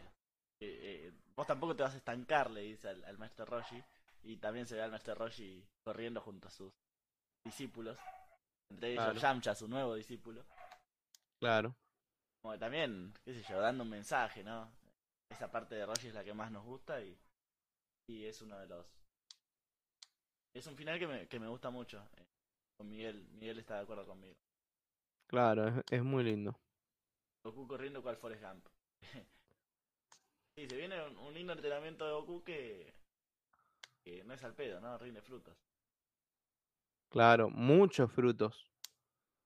eh, 0.60 0.78
eh, 0.82 1.12
vos 1.34 1.46
tampoco 1.46 1.74
te 1.74 1.82
vas 1.82 1.94
a 1.94 1.98
estancar, 1.98 2.50
le 2.50 2.62
dice 2.62 2.88
al, 2.88 3.04
al 3.04 3.18
maestro 3.18 3.44
Roshi. 3.44 3.82
Y 4.24 4.36
también 4.36 4.66
se 4.66 4.76
ve 4.76 4.82
al 4.82 4.90
maestro 4.92 5.16
Roshi 5.16 5.66
corriendo 5.84 6.20
junto 6.20 6.46
a 6.46 6.50
sus 6.52 6.72
discípulos, 7.44 7.98
entre 8.70 8.92
ellos 8.92 9.02
Claro. 9.04 9.18
Yamcha, 9.18 9.54
su 9.56 9.66
nuevo 9.66 9.94
discípulo. 9.96 10.44
Claro, 11.40 11.74
Como 12.40 12.52
que 12.54 12.60
también, 12.60 13.12
qué 13.24 13.34
sé 13.34 13.42
yo, 13.50 13.60
dando 13.60 13.82
un 13.82 13.90
mensaje, 13.90 14.44
¿no? 14.44 14.70
Esa 15.28 15.50
parte 15.50 15.74
de 15.74 15.84
Roshi 15.86 16.06
es 16.06 16.14
la 16.14 16.22
que 16.22 16.32
más 16.34 16.52
nos 16.52 16.64
gusta 16.64 17.00
y, 17.02 17.18
y 18.08 18.26
es 18.26 18.40
uno 18.42 18.56
de 18.60 18.68
los... 18.68 18.86
Es 20.54 20.66
un 20.66 20.76
final 20.76 20.98
que 20.98 21.06
me, 21.06 21.28
que 21.28 21.40
me 21.40 21.48
gusta 21.48 21.70
mucho. 21.70 21.98
eh, 22.16 22.26
con 22.76 22.88
Miguel, 22.88 23.26
Miguel 23.32 23.58
está 23.58 23.76
de 23.76 23.82
acuerdo 23.82 24.06
conmigo. 24.06 24.34
claro, 25.26 25.68
es, 25.68 25.74
es 25.90 26.02
muy 26.02 26.24
lindo. 26.24 26.58
Goku 27.44 27.66
corriendo 27.66 28.02
cual 28.02 28.16
Forrest 28.16 28.42
Gump. 28.44 28.66
sí, 30.56 30.68
se 30.68 30.76
viene 30.76 31.02
un, 31.06 31.16
un 31.18 31.34
lindo 31.34 31.52
entrenamiento 31.52 32.04
de 32.06 32.12
Goku 32.12 32.42
que, 32.44 32.92
que 34.04 34.22
no 34.24 34.34
es 34.34 34.44
al 34.44 34.54
pedo, 34.54 34.80
¿no? 34.80 34.96
Rinde 34.98 35.22
frutos. 35.22 35.56
Claro, 37.10 37.50
muchos 37.50 38.10
frutos. 38.12 38.66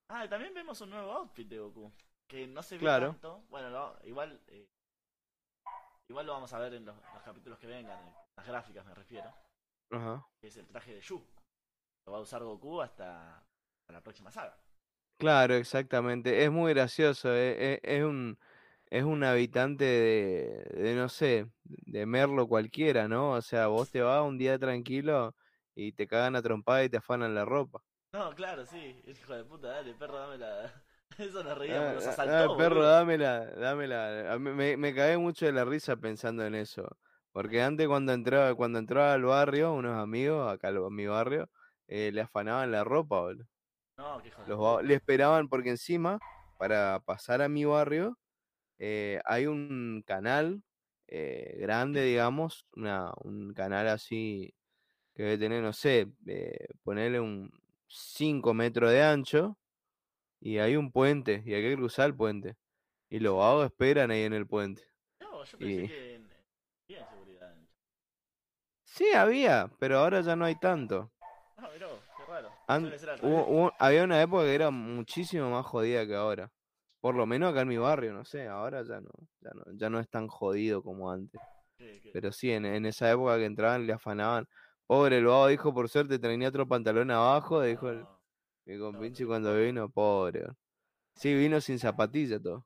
Ah, 0.09 0.25
y 0.25 0.29
también 0.29 0.53
vemos 0.53 0.79
un 0.81 0.89
nuevo 0.91 1.11
outfit 1.11 1.47
de 1.47 1.59
Goku. 1.59 1.91
Que 2.27 2.47
no 2.47 2.61
se 2.61 2.75
ve 2.75 2.81
Claro. 2.81 3.11
tanto. 3.11 3.43
Bueno, 3.49 3.95
igual. 4.03 4.41
eh, 4.47 4.67
igual 6.09 6.25
lo 6.25 6.33
vamos 6.33 6.51
a 6.53 6.59
ver 6.59 6.73
en 6.75 6.85
los, 6.85 6.95
los 7.13 7.23
capítulos 7.23 7.57
que 7.59 7.67
vengan. 7.67 7.99
En 7.99 8.13
las 8.37 8.47
gráficas 8.47 8.85
me 8.85 8.93
refiero. 8.93 9.33
Ajá. 9.91 10.27
Que 10.39 10.47
es 10.47 10.57
el 10.57 10.67
traje 10.67 10.93
de 10.95 11.01
Yu. 11.01 11.23
Lo 12.05 12.11
va 12.13 12.19
a 12.19 12.21
usar 12.21 12.43
Goku 12.43 12.81
hasta, 12.81 13.37
hasta 13.39 13.93
la 13.93 14.03
próxima 14.03 14.31
saga. 14.31 14.57
Claro, 15.17 15.55
exactamente. 15.55 16.43
Es 16.43 16.51
muy 16.51 16.73
gracioso. 16.73 17.33
eh, 17.33 17.73
eh, 17.75 17.79
Es, 17.83 18.03
un, 18.03 18.37
es 18.85 19.03
un 19.03 19.23
habitante 19.23 19.83
de, 19.85 20.63
de, 20.83 20.95
no 20.95 21.09
sé, 21.09 21.47
de 21.63 22.05
Merlo 22.05 22.47
cualquiera, 22.47 23.07
¿no? 23.07 23.31
O 23.31 23.41
sea, 23.41 23.67
vos 23.67 23.89
te 23.89 24.01
vas 24.01 24.21
un 24.23 24.37
día 24.37 24.59
tranquilo 24.59 25.35
y 25.73 25.93
te 25.93 26.07
cagan 26.07 26.35
a 26.35 26.41
trompada 26.43 26.83
y 26.83 26.89
te 26.89 26.97
afanan 26.97 27.33
la 27.33 27.45
ropa. 27.45 27.83
No, 28.13 28.33
claro, 28.35 28.65
sí. 28.65 29.01
Hijo 29.05 29.33
de 29.35 29.43
puta, 29.45 29.67
dale, 29.69 29.93
perro, 29.93 30.17
dame 30.19 30.37
la. 30.37 30.83
Eso 31.17 31.43
nos 31.43 31.57
Ah, 31.59 31.59
reíamos, 31.59 31.93
nos 31.93 32.07
ah, 32.07 32.07
asaltó. 32.07 32.45
ah, 32.45 32.55
perro, 32.55 32.81
dámela, 32.83 33.45
dámela. 33.55 34.37
Mí 34.39 34.51
Me, 34.51 34.77
me 34.77 34.93
cagué 34.95 35.17
mucho 35.17 35.45
de 35.45 35.51
la 35.51 35.65
risa 35.65 35.97
pensando 35.97 36.45
en 36.45 36.55
eso. 36.55 36.97
Porque 37.37 37.61
antes 37.61 37.87
cuando 37.87 38.13
entraba, 38.13 38.55
cuando 38.55 38.79
entraba 38.79 39.13
al 39.13 39.21
barrio, 39.21 39.71
unos 39.71 39.95
amigos, 39.95 40.51
acá 40.51 40.69
a 40.69 40.89
mi 40.89 41.05
barrio, 41.05 41.47
eh, 41.87 42.09
le 42.11 42.21
afanaban 42.21 42.71
la 42.71 42.83
ropa, 42.83 43.21
boludo. 43.21 43.45
No, 43.95 44.19
qué 44.23 44.31
Los 44.47 44.83
le 44.83 44.95
esperaban 44.95 45.47
porque 45.47 45.69
encima, 45.69 46.17
para 46.57 46.99
pasar 47.05 47.43
a 47.43 47.47
mi 47.47 47.63
barrio, 47.63 48.17
eh, 48.79 49.21
hay 49.23 49.45
un 49.45 50.03
canal 50.03 50.63
eh, 51.05 51.57
grande, 51.59 52.01
digamos, 52.01 52.65
una, 52.75 53.11
un 53.21 53.53
canal 53.53 53.87
así 53.87 54.55
que 55.13 55.21
debe 55.21 55.37
tener, 55.37 55.61
no 55.61 55.73
sé, 55.73 56.07
eh, 56.25 56.69
ponerle 56.81 57.19
un 57.19 57.51
5 57.87 58.55
metros 58.55 58.89
de 58.89 59.03
ancho 59.03 59.59
y 60.39 60.57
hay 60.57 60.75
un 60.75 60.91
puente 60.91 61.43
y 61.45 61.53
hay 61.53 61.61
que 61.61 61.75
cruzar 61.75 62.07
el 62.07 62.15
puente. 62.15 62.55
Y 63.11 63.19
los 63.19 63.37
vagos 63.37 63.67
esperan 63.67 64.09
ahí 64.09 64.23
en 64.23 64.33
el 64.33 64.47
puente. 64.47 64.81
No, 65.19 65.43
yo 65.43 65.57
pensé 65.59 65.83
Y- 65.83 65.87
que. 65.87 66.16
Sí, 68.97 69.05
había, 69.13 69.69
pero 69.79 69.99
ahora 69.99 70.21
ya 70.21 70.35
no 70.35 70.45
hay 70.45 70.55
tanto. 70.55 71.11
Mirá, 71.73 71.87
vos, 71.87 71.99
qué 72.17 72.25
raro. 72.31 72.49
An- 72.67 72.91
hubo- 73.21 73.71
había 73.77 74.03
una 74.03 74.19
época 74.21 74.43
que 74.43 74.55
era 74.55 74.71
muchísimo 74.71 75.51
más 75.51 75.65
jodida 75.67 76.07
que 76.07 76.15
ahora. 76.15 76.51
Por 76.99 77.13
lo 77.13 77.27
menos 77.27 77.51
acá 77.51 77.61
en 77.61 77.67
mi 77.67 77.77
barrio, 77.77 78.11
no 78.13 78.25
sé, 78.25 78.47
ahora 78.47 78.81
ya 78.83 78.99
no, 78.99 79.11
ya 79.39 79.51
no, 79.53 79.63
ya 79.75 79.89
no 79.91 79.99
es 79.99 80.09
tan 80.09 80.27
jodido 80.27 80.81
como 80.81 81.11
antes. 81.11 81.39
Pero 82.11 82.31
sí, 82.31 82.51
en, 82.51 82.65
en 82.65 82.85
esa 82.87 83.11
época 83.11 83.37
que 83.37 83.45
entraban 83.45 83.85
le 83.85 83.93
afanaban. 83.93 84.47
Pobre, 84.87 85.17
el 85.19 85.25
vago 85.25 85.47
dijo, 85.47 85.73
por 85.73 85.89
suerte 85.89 86.17
tenía 86.17 86.47
otro 86.49 86.67
pantalón 86.67 87.11
abajo, 87.11 87.61
dijo 87.61 87.89
el, 87.89 87.99
no, 87.99 88.19
mi 88.65 88.77
no, 88.77 88.85
compinche 88.85 89.19
pero 89.19 89.29
cuando 89.29 89.55
vino, 89.55 89.89
pobre. 89.89 90.47
Sí, 91.15 91.35
vino 91.35 91.61
sin 91.61 91.77
zapatilla 91.77 92.39
todo. 92.39 92.65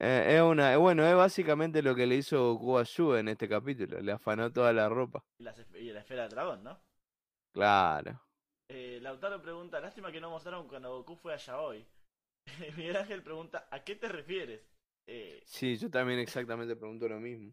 Eh, 0.00 0.36
es 0.36 0.42
una, 0.42 0.76
bueno, 0.76 1.06
es 1.06 1.14
básicamente 1.14 1.82
lo 1.82 1.94
que 1.94 2.06
le 2.06 2.16
hizo 2.16 2.54
Goku 2.54 2.78
a 2.78 2.82
Yu 2.84 3.14
en 3.14 3.28
este 3.28 3.48
capítulo, 3.48 4.00
le 4.00 4.12
afanó 4.12 4.52
toda 4.52 4.72
la 4.72 4.88
ropa. 4.88 5.24
Y, 5.38 5.44
las 5.44 5.58
esf- 5.58 5.80
y 5.80 5.92
la 5.92 6.00
esfera 6.00 6.22
del 6.22 6.30
dragón, 6.30 6.64
¿no? 6.64 6.78
Claro. 7.52 8.20
Eh, 8.68 8.98
Lautaro 9.00 9.40
pregunta, 9.40 9.80
lástima 9.80 10.10
que 10.10 10.20
no 10.20 10.30
mostraron 10.30 10.66
cuando 10.66 10.90
Goku 10.96 11.16
fue 11.16 11.34
a 11.34 11.36
Yaoi. 11.36 11.86
Miguel 12.76 12.96
Ángel 12.96 13.22
pregunta, 13.22 13.68
¿a 13.70 13.84
qué 13.84 13.94
te 13.94 14.08
refieres? 14.08 14.60
Eh, 15.06 15.42
Sí, 15.46 15.76
yo 15.76 15.90
también 15.90 16.18
exactamente 16.20 16.76
pregunto 16.76 17.08
lo 17.08 17.20
mismo. 17.20 17.50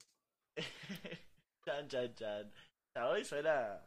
chan, 1.66 1.88
chan, 1.88 2.14
chan. 2.16 2.52
Yaoi 2.96 3.24
suena 3.24 3.86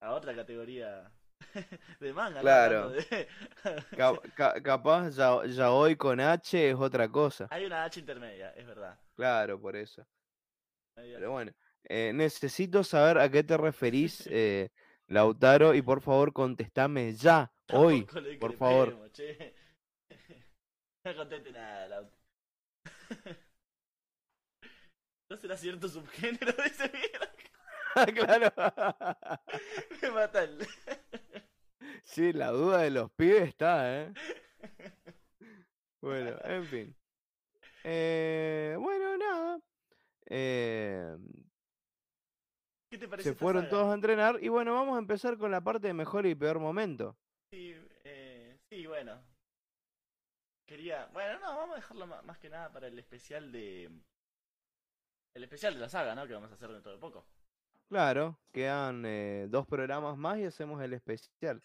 a 0.00 0.12
otra 0.14 0.34
categoría 0.34 1.10
de 2.00 2.12
manga. 2.12 2.40
Claro. 2.40 2.90
De- 2.90 3.28
ca- 4.36 4.60
capaz 4.62 5.10
ya, 5.10 5.44
ya 5.46 5.70
hoy 5.70 5.96
con 5.96 6.20
H 6.20 6.70
es 6.70 6.76
otra 6.76 7.08
cosa. 7.08 7.46
Hay 7.50 7.64
una 7.64 7.84
H 7.84 8.00
intermedia, 8.00 8.50
es 8.50 8.66
verdad. 8.66 8.98
Claro, 9.14 9.60
por 9.60 9.76
eso. 9.76 10.06
Pero 10.94 11.30
bueno, 11.30 11.52
eh, 11.84 12.12
necesito 12.14 12.82
saber 12.82 13.18
a 13.18 13.30
qué 13.30 13.42
te 13.44 13.56
referís, 13.56 14.26
eh, 14.30 14.70
Lautaro, 15.06 15.74
y 15.74 15.82
por 15.82 16.00
favor 16.00 16.32
contestame 16.32 17.12
ya, 17.14 17.52
hoy, 17.72 18.04
Tampoco 18.04 18.38
por 18.40 18.52
favor. 18.56 19.10
che. 19.12 19.54
No 21.04 21.14
conteste 21.16 21.52
nada, 21.52 21.88
Laut. 21.88 22.12
¿No 25.30 25.36
será 25.36 25.56
cierto 25.56 25.88
subgénero 25.88 26.52
de 26.52 26.64
ese 26.66 26.90
mierda? 26.90 27.32
claro. 28.14 28.52
Me 30.02 30.10
mata 30.10 30.42
el... 30.42 30.66
Sí, 32.08 32.32
la 32.32 32.50
duda 32.50 32.78
de 32.78 32.90
los 32.90 33.10
pibes 33.12 33.48
está, 33.48 34.02
¿eh? 34.02 34.12
Bueno, 36.00 36.38
en 36.44 36.64
fin. 36.64 36.96
Eh, 37.84 38.76
bueno, 38.78 39.18
nada. 39.18 39.60
Eh, 40.26 41.18
¿Qué 42.90 42.96
te 42.96 43.08
parece 43.08 43.30
se 43.30 43.34
fueron 43.34 43.64
saga? 43.64 43.70
todos 43.70 43.90
a 43.90 43.94
entrenar 43.94 44.38
y 44.40 44.48
bueno, 44.48 44.72
vamos 44.74 44.96
a 44.96 45.00
empezar 45.00 45.36
con 45.36 45.50
la 45.50 45.60
parte 45.60 45.88
de 45.88 45.94
mejor 45.94 46.24
y 46.24 46.34
peor 46.34 46.60
momento. 46.60 47.16
Sí, 47.52 47.74
eh, 48.04 48.56
sí, 48.70 48.86
bueno. 48.86 49.20
Quería... 50.66 51.06
Bueno, 51.12 51.40
no, 51.40 51.56
vamos 51.58 51.72
a 51.72 51.80
dejarlo 51.80 52.06
más 52.06 52.38
que 52.38 52.48
nada 52.48 52.72
para 52.72 52.86
el 52.86 52.98
especial 52.98 53.52
de... 53.52 53.90
El 55.34 55.44
especial 55.44 55.74
de 55.74 55.80
la 55.80 55.88
saga, 55.90 56.14
¿no? 56.14 56.26
Que 56.26 56.32
vamos 56.32 56.50
a 56.50 56.54
hacer 56.54 56.70
dentro 56.70 56.92
de 56.92 56.98
poco. 56.98 57.26
Claro, 57.88 58.38
quedan 58.52 59.04
eh, 59.04 59.46
dos 59.50 59.66
programas 59.66 60.16
más 60.16 60.38
y 60.38 60.44
hacemos 60.44 60.82
el 60.82 60.94
especial. 60.94 61.62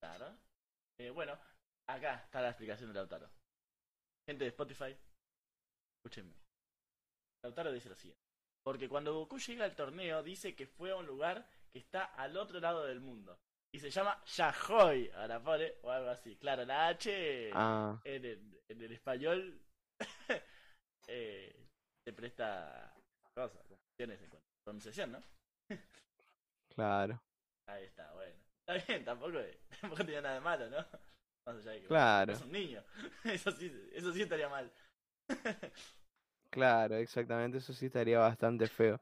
Claro. 0.00 0.36
Eh, 0.98 1.10
bueno, 1.10 1.38
acá 1.88 2.16
está 2.24 2.40
la 2.40 2.48
explicación 2.48 2.90
de 2.90 2.94
Lautaro. 2.94 3.30
Gente 4.28 4.44
de 4.44 4.48
Spotify, 4.50 4.96
escúchenme. 5.98 6.34
Lautaro 7.44 7.72
dice 7.72 7.88
lo 7.88 7.94
siguiente. 7.94 8.22
Porque 8.64 8.88
cuando 8.88 9.14
Goku 9.14 9.38
llega 9.38 9.64
al 9.64 9.76
torneo, 9.76 10.22
dice 10.22 10.56
que 10.56 10.66
fue 10.66 10.90
a 10.90 10.96
un 10.96 11.06
lugar 11.06 11.48
que 11.72 11.78
está 11.78 12.04
al 12.04 12.36
otro 12.36 12.58
lado 12.58 12.84
del 12.84 13.00
mundo. 13.00 13.38
Y 13.72 13.78
se 13.78 13.90
llama 13.90 14.20
Yahoy. 14.24 15.10
Ahora 15.10 15.40
pone, 15.42 15.74
o 15.82 15.90
algo 15.90 16.10
así. 16.10 16.36
Claro, 16.36 16.64
la 16.64 16.88
H 16.88 17.50
Ah, 17.52 18.00
en, 18.04 18.24
el, 18.24 18.60
en 18.68 18.82
el 18.82 18.92
español 18.92 19.60
eh, 21.06 21.68
se 22.04 22.12
presta 22.12 22.92
cosas, 23.34 23.62
confusiones 23.66 24.20
en 24.22 24.30
cuanto 24.30 24.46
a 24.48 24.64
pronunciación, 24.64 25.12
¿no? 25.12 25.22
claro, 26.74 27.20
Ahí 27.68 27.84
está, 27.84 28.12
bueno. 28.14 28.45
Está 28.68 28.84
bien, 28.84 29.04
tampoco, 29.04 29.38
tampoco 29.80 30.04
tenía 30.04 30.20
nada 30.20 30.34
de 30.34 30.40
malo, 30.40 30.68
¿no? 30.68 30.84
Claro. 31.86 32.32
es 32.32 32.40
un 32.42 32.50
niño. 32.50 32.82
Eso 33.24 33.52
sí, 33.52 33.72
eso 33.92 34.12
sí 34.12 34.22
estaría 34.22 34.48
mal. 34.48 34.72
Claro, 36.50 36.94
exactamente, 36.96 37.58
eso 37.58 37.74
sí 37.74 37.86
estaría 37.86 38.18
bastante 38.18 38.66
feo. 38.66 38.98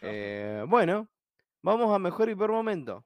Eh, 0.00 0.64
bueno, 0.66 1.06
vamos 1.62 1.94
a 1.94 1.98
mejor 1.98 2.30
y 2.30 2.34
peor 2.34 2.52
momento. 2.52 3.04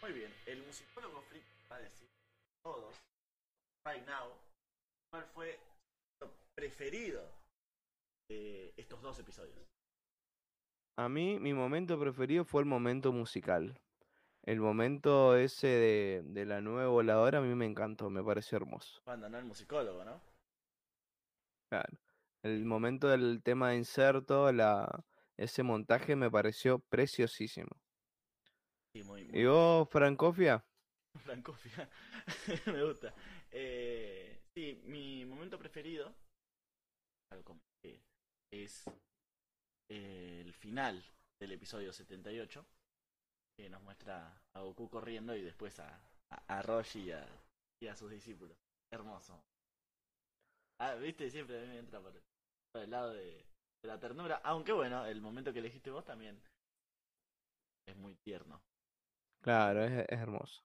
Muy 0.00 0.12
bien, 0.12 0.32
el 0.46 0.62
musicólogo 0.62 1.20
Frick 1.28 1.44
va 1.70 1.76
a 1.76 1.80
decir 1.80 2.08
todos, 2.62 2.94
right 3.84 4.06
now, 4.06 4.32
cuál 5.10 5.24
fue 5.34 5.58
preferido 6.56 7.22
de 8.28 8.72
estos 8.76 9.00
dos 9.02 9.18
episodios. 9.20 9.68
A 10.96 11.08
mí, 11.08 11.38
mi 11.38 11.52
momento 11.52 12.00
preferido 12.00 12.44
fue 12.44 12.62
el 12.62 12.66
momento 12.66 13.12
musical. 13.12 13.78
El 14.42 14.60
momento 14.60 15.36
ese 15.36 15.66
de, 15.66 16.22
de 16.24 16.46
la 16.46 16.62
nueva 16.62 16.88
voladora 16.88 17.38
a 17.38 17.42
mí 17.42 17.54
me 17.54 17.66
encantó, 17.66 18.08
me 18.08 18.24
pareció 18.24 18.56
hermoso. 18.56 19.02
Cuando 19.04 19.28
no 19.28 19.38
el 19.38 19.44
musicólogo, 19.44 20.02
¿no? 20.04 20.20
Claro. 21.68 21.98
El 22.42 22.64
momento 22.64 23.08
del 23.08 23.42
tema 23.42 23.70
de 23.70 23.76
inserto, 23.76 24.50
la, 24.52 25.04
ese 25.36 25.62
montaje 25.62 26.16
me 26.16 26.30
pareció 26.30 26.78
preciosísimo. 26.78 27.68
Sí, 28.94 29.02
muy, 29.02 29.24
muy 29.26 29.40
¿Y 29.40 29.44
vos, 29.44 29.88
Francofia? 29.90 30.64
Francofia. 31.16 31.90
Me 32.66 32.82
gusta. 32.82 33.14
Eh, 33.50 34.40
sí, 34.54 34.80
mi 34.84 35.26
momento 35.26 35.58
preferido 35.58 36.14
algo 37.36 37.44
como 37.44 37.60
que 37.82 38.00
es 38.52 38.84
eh, 39.90 40.42
el 40.44 40.52
final 40.54 41.04
del 41.40 41.52
episodio 41.52 41.92
78, 41.92 42.66
que 43.56 43.68
nos 43.68 43.82
muestra 43.82 44.42
a 44.54 44.60
Goku 44.60 44.88
corriendo 44.88 45.34
y 45.36 45.42
después 45.42 45.78
a, 45.80 46.00
a, 46.30 46.58
a 46.58 46.62
Roshi 46.62 47.00
y 47.04 47.12
a, 47.12 47.26
y 47.82 47.86
a 47.88 47.96
sus 47.96 48.10
discípulos. 48.10 48.56
Hermoso. 48.90 49.42
Ah, 50.80 50.94
viste, 50.94 51.30
siempre 51.30 51.58
a 51.58 51.62
mí 51.62 51.68
me 51.68 51.78
entra 51.78 52.00
por, 52.00 52.12
por 52.72 52.82
el 52.82 52.90
lado 52.90 53.12
de, 53.12 53.46
de 53.82 53.88
la 53.88 53.98
ternura. 53.98 54.40
Aunque 54.44 54.72
bueno, 54.72 55.04
el 55.06 55.20
momento 55.20 55.52
que 55.52 55.58
elegiste 55.60 55.90
vos 55.90 56.04
también 56.04 56.40
es 57.86 57.96
muy 57.96 58.14
tierno. 58.16 58.62
Claro, 59.40 59.82
es, 59.84 59.92
es 60.10 60.18
hermoso. 60.20 60.62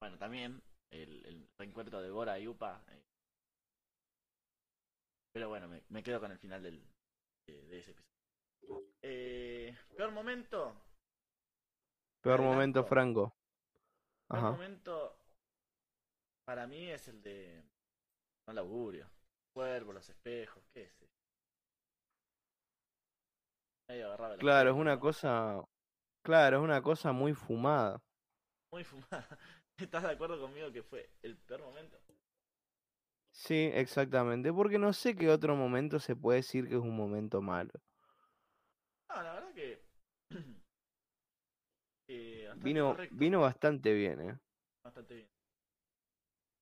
Bueno, 0.00 0.18
también 0.18 0.62
el, 0.90 1.24
el 1.26 1.48
reencuentro 1.58 2.00
de 2.00 2.10
Bora 2.10 2.38
y 2.38 2.46
Upa. 2.48 2.84
eh, 2.88 3.02
Pero 5.34 5.48
bueno, 5.48 5.66
me, 5.66 5.82
me 5.88 6.02
quedo 6.02 6.20
con 6.20 6.30
el 6.30 6.38
final 6.38 6.62
del, 6.62 6.80
de, 7.48 7.66
de 7.66 7.78
ese 7.80 7.90
episodio. 7.90 8.86
Eh, 9.02 9.76
peor 9.96 10.12
momento. 10.12 10.72
Peor 12.22 12.40
momento. 12.40 12.84
Franco. 12.84 13.34
Peor 14.28 14.38
Ajá. 14.38 14.50
momento 14.52 15.18
para 16.46 16.66
mí 16.66 16.88
es 16.88 17.08
el 17.08 17.20
de. 17.20 17.62
El 18.46 18.58
augurio. 18.58 19.10
Cuervo, 19.52 19.92
los 19.92 20.08
espejos, 20.08 20.62
qué 20.72 20.88
sé. 20.88 21.06
Claro, 24.38 24.70
es 24.70 24.76
una 24.76 24.98
cosa. 25.00 25.64
Claro, 26.24 26.58
es 26.58 26.62
una 26.62 26.80
cosa 26.80 27.12
muy 27.12 27.34
fumada. 27.34 28.00
Muy 28.72 28.84
fumada. 28.84 29.26
¿Estás 29.78 30.04
de 30.04 30.10
acuerdo 30.12 30.40
conmigo 30.40 30.70
que 30.72 30.82
fue 30.82 31.10
el 31.22 31.36
peor 31.36 31.62
momento? 31.62 31.98
Sí, 33.34 33.70
exactamente. 33.74 34.50
Porque 34.52 34.78
no 34.78 34.92
sé 34.94 35.14
qué 35.16 35.28
otro 35.28 35.56
momento 35.56 35.98
se 35.98 36.16
puede 36.16 36.38
decir 36.38 36.68
que 36.68 36.76
es 36.76 36.80
un 36.80 36.96
momento 36.96 37.42
malo. 37.42 37.70
No, 39.08 39.22
la 39.22 39.34
verdad 39.34 39.54
que. 39.54 39.80
eh, 42.08 42.50
Vino, 42.56 42.92
correcto, 42.92 43.16
vino 43.16 43.40
bastante 43.40 43.92
bien, 43.92 44.20
¿eh? 44.20 44.38
bastante 44.82 45.14
bien. 45.14 45.28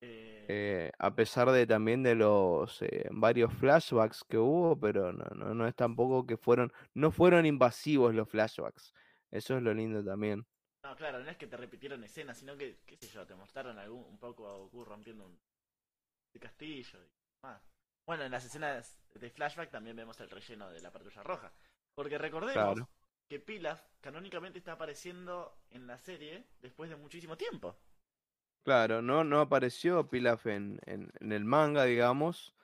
Eh, 0.01 0.49
Eh, 0.49 0.91
a 0.99 1.15
pesar 1.15 1.51
de 1.53 1.67
también 1.67 2.03
de 2.03 2.15
los 2.15 2.83
eh, 2.83 3.09
varios 3.13 3.53
flashbacks 3.55 4.25
que 4.25 4.39
hubo, 4.39 4.79
pero 4.79 5.13
no, 5.13 5.25
no, 5.37 5.55
no 5.55 5.67
es 5.67 5.75
tampoco 5.75 6.27
que 6.27 6.37
fueron, 6.37 6.73
no 6.95 7.11
fueron 7.13 7.47
invasivos 7.47 8.15
los 8.15 8.29
flashbacks. 8.29 8.93
Eso 9.31 9.57
es 9.57 9.63
lo 9.63 9.73
lindo 9.73 10.05
también. 10.05 10.47
No, 10.85 10.97
claro, 10.97 11.21
no 11.21 11.31
es 11.31 11.37
que 11.37 11.47
te 11.47 11.57
repitieron 11.57 12.03
escenas, 12.05 12.39
sino 12.39 12.57
que, 12.57 12.81
qué 12.87 12.97
sé 12.97 13.07
yo, 13.09 13.27
te 13.27 13.35
mostraron 13.35 13.79
algún, 13.79 14.05
un 14.05 14.19
poco 14.19 14.49
a 14.49 14.57
Goku 14.59 14.85
rompiendo 14.85 15.27
un 15.27 15.39
el 16.35 16.41
castillo 16.41 16.99
y 17.05 17.45
más. 17.47 17.63
Bueno, 18.07 18.25
en 18.25 18.33
las 18.33 18.45
escenas 18.45 18.99
de 19.15 19.31
flashback 19.31 19.71
también 19.71 19.97
vemos 19.97 20.19
el 20.21 20.31
relleno 20.31 20.71
de 20.71 20.81
la 20.81 20.91
patrulla 20.91 21.23
roja. 21.23 21.53
Porque 21.95 22.19
recordemos 22.19 22.75
Claro. 22.75 22.89
que 23.29 23.39
Pilaf 23.39 23.81
canónicamente 24.01 24.59
está 24.59 24.73
apareciendo 24.73 25.57
en 25.71 25.87
la 25.87 25.99
serie 25.99 26.45
después 26.61 26.91
de 26.91 26.97
muchísimo 26.97 27.37
tiempo. 27.37 27.77
Claro, 28.65 29.03
no, 29.03 29.25
no 29.25 29.41
apareció 29.41 30.09
Pilaf 30.09 30.47
en, 30.47 30.79
en, 30.87 31.11
en 31.21 31.33
el 31.33 31.45
manga, 31.45 31.85
digamos. 31.85 32.55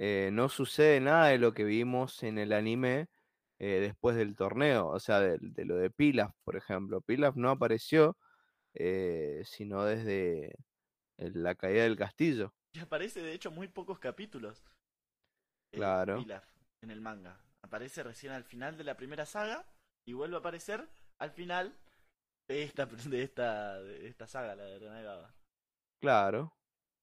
eh, 0.00 0.30
no 0.32 0.48
sucede 0.48 1.00
nada 1.00 1.26
de 1.28 1.38
lo 1.38 1.52
que 1.54 1.64
vimos 1.64 2.22
en 2.22 2.38
el 2.38 2.52
anime 2.52 3.08
eh, 3.58 3.80
después 3.80 4.14
del 4.14 4.36
torneo, 4.36 4.86
o 4.86 5.00
sea, 5.00 5.18
de, 5.18 5.38
de 5.40 5.64
lo 5.64 5.74
de 5.76 5.90
Pilaf, 5.90 6.32
por 6.44 6.54
ejemplo. 6.54 7.00
Pilaf 7.00 7.34
no 7.34 7.50
apareció, 7.50 8.16
eh, 8.74 9.42
sino 9.44 9.84
desde 9.84 10.54
el- 11.16 11.42
la 11.42 11.56
caída 11.56 11.82
del 11.82 11.96
castillo. 11.96 12.54
Y 12.72 12.80
aparece 12.80 13.20
de 13.22 13.32
hecho 13.34 13.50
muy 13.50 13.68
pocos 13.68 13.98
capítulos. 13.98 14.64
eh, 15.72 15.78
Claro. 15.78 16.14
Pilaf 16.14 16.44
en 16.82 16.90
el 16.90 17.00
manga. 17.00 17.40
Aparece 17.62 18.02
recién 18.02 18.32
al 18.32 18.44
final 18.44 18.76
de 18.76 18.84
la 18.84 18.96
primera 18.96 19.26
saga 19.26 19.66
y 20.06 20.12
vuelve 20.12 20.36
a 20.36 20.38
aparecer 20.40 20.88
al 21.18 21.30
final 21.30 21.74
de 22.48 22.64
esta 22.64 22.86
de 23.10 23.22
esta 23.22 23.80
de 23.82 24.08
esta 24.08 24.26
saga, 24.26 24.56
la 24.56 24.64
de 24.64 24.78
Renegada. 24.78 25.34
Claro, 26.00 26.52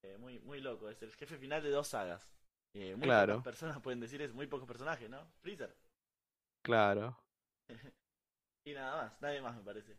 Eh, 0.03 0.17
muy, 0.17 0.39
muy 0.39 0.61
loco, 0.61 0.89
es 0.89 1.01
el 1.01 1.11
jefe 1.13 1.37
final 1.37 1.61
de 1.63 1.69
dos 1.69 1.89
sagas. 1.89 2.29
Eh, 2.73 2.95
muy 2.95 3.11
Claro. 3.11 3.11
pocas 3.11 3.39
personas 3.41 3.81
pueden 3.81 3.99
decir 3.99 4.21
es 4.21 4.33
muy 4.33 4.47
pocos 4.47 4.67
personajes, 4.67 5.09
¿no? 5.09 5.27
Freezer. 5.41 5.75
claro. 6.61 7.17
Y 8.65 8.73
nada 8.73 9.03
más, 9.03 9.21
nadie 9.21 9.41
más 9.41 9.55
me 9.55 9.63
parece. 9.63 9.97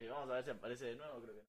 Eh, 0.00 0.08
vamos 0.08 0.30
a 0.30 0.34
ver 0.34 0.44
si 0.44 0.50
aparece 0.50 0.86
de 0.86 0.96
nuevo, 0.96 1.20
creo 1.22 1.34
que 1.36 1.42
no. 1.42 1.48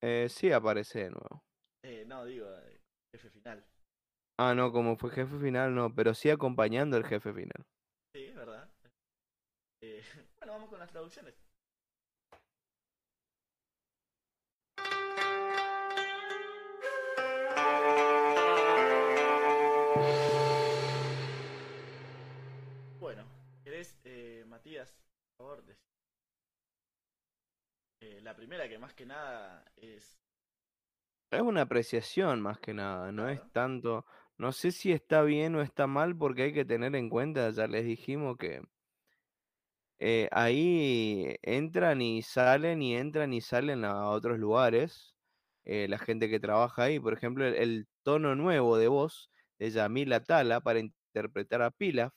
Eh, 0.00 0.28
sí 0.28 0.50
aparece 0.52 1.00
de 1.04 1.10
nuevo. 1.10 1.44
Eh, 1.82 2.04
no, 2.06 2.24
digo, 2.24 2.46
eh, 2.46 2.80
jefe 3.12 3.30
final. 3.30 3.64
Ah, 4.38 4.54
no, 4.54 4.72
como 4.72 4.96
fue 4.96 5.10
jefe 5.10 5.38
final, 5.38 5.74
no, 5.74 5.94
pero 5.94 6.14
sí 6.14 6.30
acompañando 6.30 6.96
al 6.96 7.04
jefe 7.04 7.32
final. 7.32 7.64
Sí, 8.14 8.24
es 8.24 8.34
verdad. 8.34 8.68
Eh, 9.82 10.02
bueno, 10.38 10.52
vamos 10.54 10.70
con 10.70 10.78
las 10.78 10.90
traducciones. 10.90 11.34
Bueno, 23.00 23.24
¿querés, 23.64 23.98
eh, 24.04 24.44
Matías, 24.46 24.92
por 25.36 25.46
favor, 25.46 25.64
decir? 25.64 25.88
Eh, 28.00 28.20
la 28.22 28.34
primera 28.34 28.68
que 28.68 28.78
más 28.78 28.94
que 28.94 29.06
nada 29.06 29.64
es... 29.76 30.18
Es 31.30 31.40
una 31.40 31.62
apreciación 31.62 32.42
más 32.42 32.60
que 32.60 32.74
nada, 32.74 33.12
no 33.12 33.30
es 33.30 33.40
Claro. 33.40 33.50
tanto, 33.50 34.04
no 34.36 34.52
sé 34.52 34.72
si 34.72 34.92
está 34.92 35.22
bien 35.22 35.54
o 35.56 35.62
está 35.62 35.86
mal 35.86 36.14
porque 36.16 36.42
hay 36.42 36.52
que 36.52 36.66
tener 36.66 36.94
en 36.96 37.08
cuenta, 37.08 37.48
ya 37.50 37.66
les 37.66 37.84
dijimos 37.86 38.36
que 38.36 38.60
eh, 39.98 40.28
ahí 40.32 41.34
entran 41.42 42.00
y 42.02 42.22
salen 42.22 42.82
y 42.82 42.96
entran 42.96 43.32
y 43.32 43.40
salen 43.40 43.84
a 43.84 44.08
otros 44.10 44.38
lugares, 44.38 45.16
eh, 45.64 45.86
la 45.88 45.98
gente 45.98 46.28
que 46.30 46.40
trabaja 46.40 46.84
ahí, 46.84 47.00
por 47.00 47.12
ejemplo, 47.14 47.44
el, 47.46 47.54
el 47.54 47.88
tono 48.02 48.34
nuevo 48.36 48.78
de 48.78 48.88
voz 48.88 49.30
de 49.58 49.70
Yamila 49.70 50.20
Tala 50.24 50.60
para 50.60 50.78
interpretar 50.80 51.62
a 51.62 51.70
Pilaf, 51.70 52.14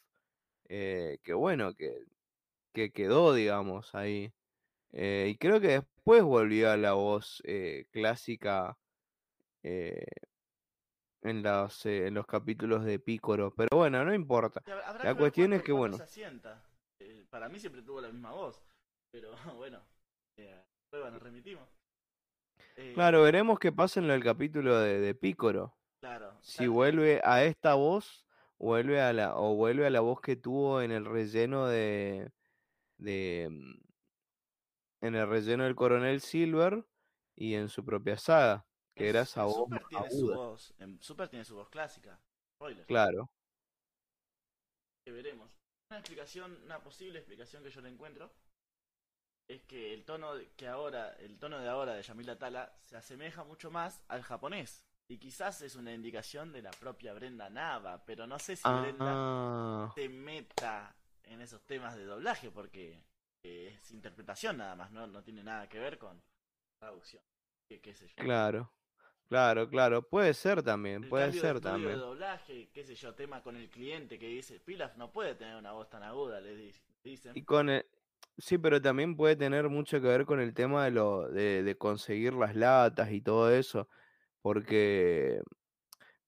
eh, 0.69 1.19
que 1.23 1.33
bueno, 1.33 1.73
que, 1.75 1.91
que 2.73 2.91
quedó, 2.91 3.33
digamos, 3.33 3.95
ahí. 3.95 4.33
Eh, 4.93 5.27
y 5.31 5.37
creo 5.37 5.61
que 5.61 5.69
después 5.69 6.23
volvió 6.23 6.71
a 6.71 6.77
la 6.77 6.93
voz 6.93 7.41
eh, 7.45 7.85
clásica 7.91 8.77
eh, 9.63 10.05
en 11.21 11.43
los, 11.43 11.85
eh, 11.85 12.07
en 12.07 12.13
los 12.13 12.25
capítulos 12.25 12.83
de 12.83 12.99
Pícoro. 12.99 13.53
Pero 13.55 13.77
bueno, 13.77 14.03
no 14.03 14.13
importa. 14.13 14.61
La 15.03 15.15
cuestión 15.15 15.53
es 15.53 15.63
que, 15.63 15.71
bueno. 15.71 15.97
se 15.97 16.03
asienta. 16.03 16.63
Eh, 16.99 17.25
para 17.29 17.49
mí 17.49 17.59
siempre 17.59 17.81
tuvo 17.81 18.01
la 18.01 18.09
misma 18.09 18.31
voz. 18.31 18.61
Pero 19.11 19.31
bueno, 19.55 19.81
eh, 20.37 20.63
prueba 20.89 21.09
nos 21.11 21.21
remitimos. 21.21 21.67
Claro, 22.93 23.21
veremos 23.23 23.59
qué 23.59 23.71
pasa 23.71 23.99
en 23.99 24.09
el 24.09 24.23
capítulo 24.23 24.79
de, 24.79 24.99
de 24.99 25.13
Pícoro. 25.13 25.75
Claro. 25.99 26.33
Si 26.41 26.67
vuelve 26.67 27.21
a 27.23 27.43
esta 27.43 27.75
voz 27.75 28.25
vuelve 28.61 29.01
a 29.01 29.11
la, 29.11 29.35
o 29.35 29.55
vuelve 29.55 29.87
a 29.87 29.89
la 29.89 30.01
voz 30.01 30.21
que 30.21 30.35
tuvo 30.35 30.81
en 30.81 30.91
el 30.91 31.05
relleno 31.05 31.67
de, 31.67 32.31
de 32.97 33.47
mm, 33.49 35.05
en 35.05 35.15
el 35.15 35.27
relleno 35.27 35.63
del 35.63 35.75
Coronel 35.75 36.21
Silver 36.21 36.85
y 37.35 37.55
en 37.55 37.69
su 37.69 37.83
propia 37.83 38.17
saga, 38.17 38.67
que 39.01 39.09
era 39.09 39.21
esa 39.21 39.43
voz 39.43 39.55
Super 39.55 39.87
tiene 39.87 40.09
su 40.09 40.27
voz. 40.33 40.73
En 40.79 41.01
Super 41.01 41.29
tiene 41.29 41.45
su 41.45 41.55
voz 41.55 41.69
clásica. 41.69 42.19
Spoiler. 42.55 42.85
Claro, 42.85 43.29
que 45.05 45.11
veremos. 45.11 45.51
Una 45.89 45.99
explicación, 45.99 46.57
una 46.63 46.79
posible 46.79 47.19
explicación 47.19 47.63
que 47.63 47.69
yo 47.69 47.81
le 47.81 47.89
encuentro 47.89 48.31
es 49.49 49.61
que 49.63 49.93
el 49.93 50.05
tono 50.05 50.35
de- 50.35 50.49
que 50.53 50.67
ahora, 50.67 51.13
el 51.15 51.37
tono 51.37 51.59
de 51.59 51.67
ahora 51.67 51.93
de 51.95 52.03
Yamila 52.03 52.37
Tala 52.37 52.73
se 52.81 52.95
asemeja 52.95 53.43
mucho 53.43 53.69
más 53.71 54.03
al 54.07 54.21
japonés. 54.21 54.85
Y 55.09 55.17
quizás 55.17 55.61
es 55.61 55.75
una 55.75 55.93
indicación 55.93 56.53
de 56.53 56.61
la 56.61 56.71
propia 56.71 57.13
Brenda 57.13 57.49
Nava, 57.49 58.05
pero 58.05 58.25
no 58.27 58.39
sé 58.39 58.55
si 58.55 58.63
Brenda 58.69 59.05
ah, 59.09 59.91
se 59.93 60.07
meta 60.07 60.95
en 61.23 61.41
esos 61.41 61.61
temas 61.65 61.97
de 61.97 62.05
doblaje, 62.05 62.49
porque 62.49 63.03
eh, 63.43 63.77
es 63.81 63.91
interpretación 63.91 64.57
nada 64.57 64.75
más, 64.75 64.91
¿no? 64.91 65.07
no 65.07 65.21
tiene 65.21 65.43
nada 65.43 65.67
que 65.67 65.79
ver 65.79 65.97
con 65.97 66.21
traducción. 66.79 67.21
¿Qué, 67.67 67.81
qué 67.81 67.93
sé 67.93 68.07
yo? 68.07 68.15
Claro, 68.23 68.71
claro, 69.31 69.67
claro. 69.69 70.01
Puede 70.07 70.33
ser 70.33 70.61
también, 70.61 71.03
El 71.03 71.09
puede 71.09 71.27
de 71.27 71.31
ser 71.33 71.55
de 71.55 71.61
también. 71.61 71.97
doblaje, 71.97 72.69
qué 72.73 72.83
sé 72.83 72.93
yo, 72.95 73.15
tema 73.15 73.41
con 73.41 73.55
el 73.55 73.69
cliente 73.69 74.19
que 74.19 74.27
dice, 74.27 74.59
Pilaf 74.59 74.95
no 74.97 75.11
puede 75.11 75.35
tener 75.35 75.55
una 75.55 75.71
voz 75.71 75.89
tan 75.89 76.03
aguda, 76.03 76.39
le 76.39 76.55
di- 76.55 76.71
dicen. 77.03 77.35
Y 77.35 77.43
con 77.43 77.69
el- 77.69 77.85
sí, 78.37 78.57
pero 78.57 78.81
también 78.81 79.15
puede 79.15 79.35
tener 79.35 79.69
mucho 79.69 79.99
que 80.01 80.07
ver 80.07 80.25
con 80.25 80.39
el 80.39 80.53
tema 80.53 80.85
de 80.85 80.91
lo 80.91 81.29
de, 81.29 81.63
de 81.63 81.77
conseguir 81.77 82.33
las 82.33 82.55
latas 82.55 83.11
y 83.11 83.21
todo 83.21 83.51
eso, 83.51 83.87
porque 84.41 85.41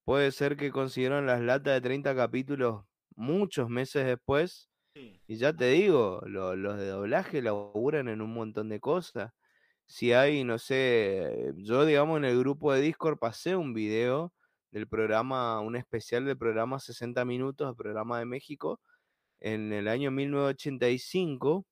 puede 0.05 0.31
ser 0.31 0.57
que 0.57 0.71
consiguieron 0.71 1.25
las 1.25 1.41
latas 1.41 1.73
de 1.75 1.81
30 1.81 2.15
capítulos 2.15 2.85
muchos 3.15 3.69
meses 3.69 4.05
después, 4.05 4.69
Sí, 4.95 5.19
y 5.27 5.37
ya 5.37 5.53
te 5.53 5.65
digo, 5.71 6.21
lo- 6.25 6.55
los 6.55 6.77
de 6.77 6.87
doblaje 6.87 7.41
laburan 7.41 8.07
en 8.09 8.21
un 8.21 8.33
montón 8.33 8.69
de 8.69 8.79
cosas. 8.79 9.33
Si 9.85 10.13
hay, 10.13 10.43
no 10.43 10.57
sé, 10.59 11.53
yo 11.57 11.85
digamos 11.85 12.17
en 12.17 12.25
el 12.25 12.39
grupo 12.39 12.73
de 12.73 12.81
Discord 12.81 13.17
pasé 13.19 13.55
un 13.55 13.73
video 13.73 14.33
del 14.71 14.87
programa, 14.87 15.59
un 15.59 15.75
especial 15.75 16.25
del 16.25 16.37
programa 16.37 16.79
60 16.79 17.25
minutos, 17.25 17.69
el 17.69 17.75
programa 17.75 18.19
de 18.19 18.25
México, 18.25 18.81
en 19.39 19.73
el 19.73 19.87
año 19.87 20.11
1985, 20.11 21.67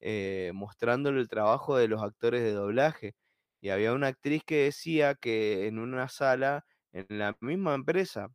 eh, 0.00 0.52
mostrándole 0.54 1.20
el 1.20 1.28
trabajo 1.28 1.76
de 1.76 1.88
los 1.88 2.02
actores 2.02 2.42
de 2.42 2.52
doblaje. 2.52 3.16
Y 3.60 3.70
había 3.70 3.92
una 3.94 4.08
actriz 4.08 4.44
que 4.44 4.64
decía 4.64 5.14
que 5.14 5.66
en 5.68 5.78
una 5.78 6.08
sala, 6.08 6.66
en 6.92 7.06
la 7.18 7.36
misma 7.40 7.74
empresa, 7.74 8.28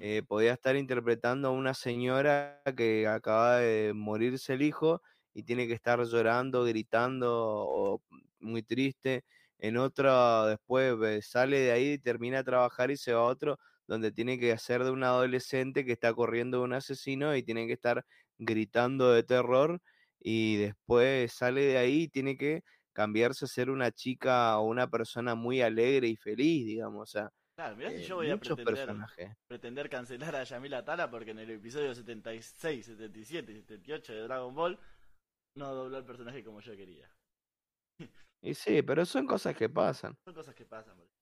eh, 0.00 0.22
podía 0.26 0.52
estar 0.54 0.76
interpretando 0.76 1.48
a 1.48 1.50
una 1.52 1.74
señora 1.74 2.62
que 2.76 3.06
acaba 3.06 3.58
de 3.58 3.92
morirse 3.94 4.54
el 4.54 4.62
hijo 4.62 5.02
y 5.34 5.42
tiene 5.44 5.66
que 5.66 5.74
estar 5.74 6.02
llorando, 6.04 6.64
gritando 6.64 7.30
o 7.34 8.02
muy 8.40 8.62
triste. 8.62 9.24
En 9.58 9.76
otra, 9.76 10.46
después 10.46 11.26
sale 11.26 11.60
de 11.60 11.72
ahí, 11.72 11.98
termina 11.98 12.38
de 12.38 12.44
trabajar 12.44 12.90
y 12.90 12.96
se 12.96 13.12
va 13.12 13.20
a 13.20 13.24
otro 13.24 13.58
donde 13.86 14.12
tiene 14.12 14.38
que 14.38 14.52
hacer 14.52 14.84
de 14.84 14.90
un 14.90 15.04
adolescente 15.04 15.84
que 15.84 15.92
está 15.92 16.14
corriendo 16.14 16.58
de 16.58 16.64
un 16.64 16.72
asesino 16.72 17.36
y 17.36 17.42
tiene 17.42 17.66
que 17.66 17.74
estar 17.74 18.04
gritando 18.38 19.12
de 19.12 19.22
terror 19.22 19.80
y 20.20 20.56
después 20.56 21.32
sale 21.32 21.62
de 21.62 21.78
ahí 21.78 22.02
y 22.02 22.08
tiene 22.08 22.36
que 22.36 22.62
cambiarse 22.92 23.44
a 23.44 23.48
ser 23.48 23.70
una 23.70 23.90
chica 23.90 24.58
o 24.58 24.66
una 24.66 24.88
persona 24.88 25.34
muy 25.34 25.60
alegre 25.60 26.08
y 26.08 26.16
feliz, 26.16 26.66
digamos. 26.66 27.02
O 27.02 27.06
sea, 27.10 27.30
Claro, 27.54 27.76
mirá 27.76 27.90
si 27.90 27.96
eh, 27.96 28.04
yo 28.04 28.16
voy 28.16 28.30
a 28.30 28.38
pretender, 28.38 28.64
personajes. 28.64 29.30
pretender 29.46 29.90
cancelar 29.90 30.34
a 30.36 30.44
Yamila 30.44 30.84
Tala 30.84 31.10
porque 31.10 31.32
en 31.32 31.38
el 31.40 31.50
episodio 31.50 31.94
76, 31.94 32.86
77 32.86 33.52
y 33.52 33.54
78 33.56 34.12
de 34.14 34.22
Dragon 34.22 34.54
Ball 34.54 34.78
no 35.54 35.74
dobló 35.74 35.98
el 35.98 36.04
personaje 36.04 36.44
como 36.44 36.60
yo 36.60 36.76
quería. 36.76 37.10
Y 38.40 38.54
sí, 38.54 38.82
pero 38.82 39.04
son 39.06 39.26
cosas 39.26 39.56
que 39.56 39.68
pasan. 39.68 40.16
Son 40.24 40.34
cosas 40.34 40.54
que 40.54 40.64
pasan. 40.64 40.96
boludo. 40.96 41.12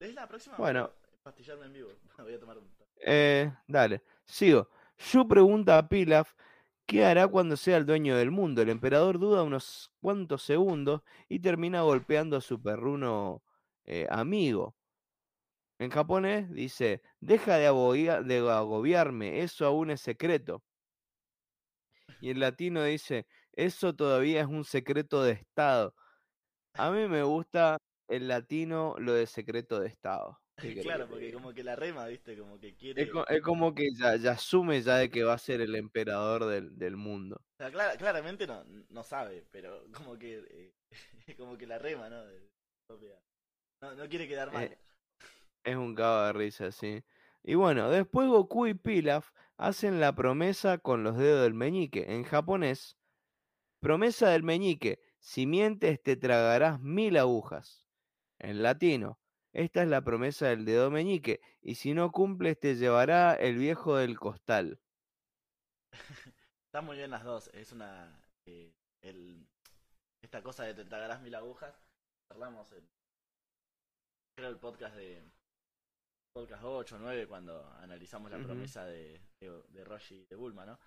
¿Es 0.00 0.14
la 0.14 0.26
próxima? 0.26 0.56
Bueno. 0.56 0.90
Pastillarme 1.22 1.66
en 1.66 1.72
vivo. 1.72 1.90
Voy 2.18 2.34
a 2.34 2.40
tomar 2.40 2.58
un... 2.58 2.68
Eh, 2.96 3.52
dale, 3.66 4.02
sigo. 4.24 4.68
Yu 4.98 5.28
pregunta 5.28 5.78
a 5.78 5.88
Pilaf 5.88 6.32
qué 6.86 7.04
hará 7.04 7.28
cuando 7.28 7.56
sea 7.56 7.76
el 7.76 7.86
dueño 7.86 8.16
del 8.16 8.30
mundo. 8.30 8.62
El 8.62 8.70
emperador 8.70 9.18
duda 9.18 9.42
unos 9.42 9.92
cuantos 10.00 10.42
segundos 10.42 11.02
y 11.28 11.40
termina 11.40 11.82
golpeando 11.82 12.36
a 12.36 12.40
su 12.40 12.60
perruno 12.60 13.42
eh, 13.84 14.06
amigo. 14.10 14.76
En 15.78 15.90
japonés 15.90 16.50
dice, 16.50 17.02
deja 17.20 17.56
de, 17.56 18.22
de 18.24 18.50
agobiarme, 18.50 19.42
eso 19.42 19.66
aún 19.66 19.90
es 19.90 20.00
secreto. 20.00 20.62
Y 22.20 22.30
en 22.30 22.38
latino 22.38 22.84
dice, 22.84 23.26
eso 23.52 23.94
todavía 23.94 24.40
es 24.42 24.46
un 24.46 24.64
secreto 24.64 25.22
de 25.22 25.32
Estado. 25.32 25.94
A 26.76 26.90
mí 26.90 27.08
me 27.08 27.22
gusta 27.22 27.78
el 28.08 28.28
latino 28.28 28.96
lo 28.98 29.14
de 29.14 29.26
secreto 29.26 29.80
de 29.80 29.88
Estado. 29.88 30.40
¿Qué 30.56 30.68
querés 30.74 30.84
claro, 30.84 31.08
porque 31.08 31.32
como 31.32 31.52
que 31.52 31.64
la 31.64 31.76
rema, 31.76 32.06
viste, 32.06 32.36
como 32.38 32.58
que 32.58 32.74
quiere... 32.76 33.02
Es, 33.02 33.10
co- 33.10 33.26
es 33.28 33.42
como 33.42 33.74
que 33.74 33.88
ya, 33.94 34.16
ya 34.16 34.32
asume 34.32 34.80
ya 34.82 34.96
de 34.98 35.10
que 35.10 35.24
va 35.24 35.34
a 35.34 35.38
ser 35.38 35.60
el 35.60 35.74
emperador 35.76 36.44
del, 36.46 36.76
del 36.78 36.96
mundo. 36.96 37.36
O 37.58 37.64
sea, 37.64 37.96
claramente 37.96 38.46
no, 38.46 38.64
no 38.88 39.02
sabe, 39.04 39.46
pero 39.50 39.84
como 39.92 40.18
que 40.18 40.38
eh, 40.50 40.74
como 41.36 41.56
que 41.56 41.66
la 41.66 41.78
rema, 41.78 42.08
¿no? 42.08 42.24
No, 43.80 43.94
no 43.94 44.08
quiere 44.08 44.28
quedar 44.28 44.50
mal. 44.50 44.64
Eh, 44.64 44.78
Es 45.64 45.76
un 45.76 45.94
cago 45.94 46.26
de 46.26 46.32
risa, 46.34 46.72
sí. 46.72 47.04
Y 47.42 47.54
bueno, 47.56 47.90
después 47.90 48.28
Goku 48.28 48.66
y 48.68 48.74
Pilaf 48.74 49.30
hacen 49.56 50.00
la 50.00 50.14
promesa 50.14 50.78
con 50.78 51.04
los 51.04 51.16
dedos 51.18 51.42
del 51.44 51.54
meñique. 51.54 52.14
En 52.14 52.24
japonés, 52.24 52.98
promesa 53.82 54.30
del 54.30 54.44
meñique, 54.44 55.00
si 55.18 55.44
mientes 55.44 56.00
te 56.02 56.16
tragarás 56.16 56.80
mil 56.80 57.16
agujas. 57.18 57.84
En 58.38 58.62
latino, 58.62 59.18
esta 59.52 59.82
es 59.82 59.88
la 59.88 60.02
promesa 60.02 60.46
del 60.46 60.64
dedo 60.64 60.90
meñique, 60.90 61.40
y 61.60 61.74
si 61.74 61.92
no 61.92 62.12
cumples 62.12 62.58
te 62.58 62.76
llevará 62.76 63.34
el 63.34 63.58
viejo 63.58 63.96
del 63.96 64.18
costal. 64.18 64.80
Están 66.66 66.86
muy 66.86 66.96
bien 66.96 67.10
las 67.10 67.24
dos. 67.24 67.50
Es 67.52 67.72
una. 67.72 68.24
eh, 68.46 68.72
el, 69.02 69.46
esta 70.22 70.42
cosa 70.42 70.64
de 70.64 70.74
te 70.74 70.84
tragarás 70.84 71.20
mil 71.20 71.34
agujas. 71.34 71.74
Hablamos 72.30 72.72
en. 72.72 72.88
Creo 74.38 74.48
el 74.48 74.58
podcast 74.58 74.96
de. 74.96 75.28
Podcast 76.34 76.62
8 76.64 76.96
o 76.96 76.98
9 76.98 77.26
cuando 77.26 77.62
analizamos 77.74 78.30
la 78.30 78.38
promesa 78.38 78.86
de, 78.86 79.20
de, 79.38 79.62
de 79.68 79.84
Roshi 79.84 80.14
y 80.14 80.26
de 80.30 80.36
Bulma, 80.36 80.64
¿no? 80.64 80.78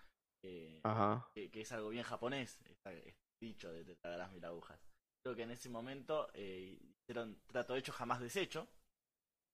Eh, 0.45 0.83
Ajá, 0.83 1.27
que, 1.33 1.49
que 1.51 1.61
es 1.61 1.71
algo 1.71 1.89
bien 1.89 2.03
japonés, 2.03 2.59
este 2.65 3.15
dicho 3.41 3.71
de 3.73 3.83
te 3.85 3.95
tragarás 3.95 4.31
mil 4.31 4.45
agujas. 4.45 4.79
Creo 5.23 5.35
que 5.35 5.43
en 5.43 5.51
ese 5.51 5.69
momento 5.69 6.29
eh, 6.33 6.79
hicieron 7.01 7.41
trato 7.47 7.75
hecho 7.75 7.91
jamás 7.93 8.19
deshecho. 8.21 8.67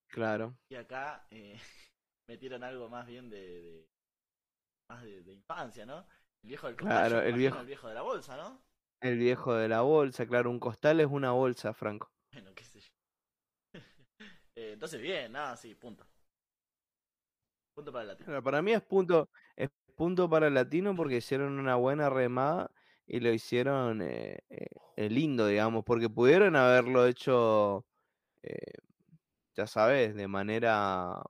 claro. 0.07 0.55
Y 0.69 0.75
acá 0.75 1.27
eh, 1.29 1.59
metieron 2.27 2.63
algo 2.63 2.89
más 2.89 3.05
bien 3.07 3.29
de, 3.29 3.37
de- 3.61 3.89
más 4.89 5.03
de, 5.03 5.23
de 5.23 5.33
infancia, 5.33 5.85
¿no? 5.85 6.05
El 6.43 6.49
viejo 6.49 6.67
del 6.67 6.75
costal, 6.77 6.87
Claro, 6.87 7.21
el 7.21 7.33
viejo- 7.35 7.59
el 7.59 7.65
viejo 7.65 7.87
de 7.87 7.95
la 7.95 8.01
bolsa, 8.01 8.35
¿no? 8.37 8.61
El 8.99 9.19
viejo 9.19 9.53
de 9.53 9.67
la 9.69 9.81
bolsa, 9.81 10.25
claro, 10.25 10.49
un 10.49 10.59
costal 10.59 11.01
es 11.01 11.05
una 11.05 11.33
bolsa, 11.33 11.71
Franco. 11.71 12.11
Bueno, 12.33 12.53
qué 12.55 12.63
sé 12.65 12.79
yo. 12.81 12.87
Eh, 14.55 14.73
entonces 14.73 15.01
bien, 15.01 15.31
nada, 15.31 15.55
sí, 15.57 15.75
punto. 15.75 16.05
Punto 17.73 17.91
para 17.91 18.03
el 18.03 18.07
latino. 18.09 18.29
Claro, 18.29 18.43
para 18.43 18.61
mí 18.61 18.71
es 18.73 18.81
punto, 18.83 19.29
es 19.55 19.69
punto 20.01 20.27
para 20.27 20.47
el 20.47 20.55
latino 20.55 20.95
porque 20.95 21.17
hicieron 21.17 21.59
una 21.59 21.75
buena 21.75 22.09
remada 22.09 22.71
y 23.05 23.19
lo 23.19 23.31
hicieron 23.31 24.01
eh, 24.01 24.39
eh, 24.49 24.65
eh, 24.95 25.09
lindo, 25.11 25.45
digamos, 25.45 25.83
porque 25.85 26.09
pudieron 26.09 26.55
haberlo 26.55 27.05
hecho, 27.05 27.85
eh, 28.41 28.73
ya 29.55 29.67
sabes, 29.67 30.15
de 30.15 30.27
manera, 30.27 31.21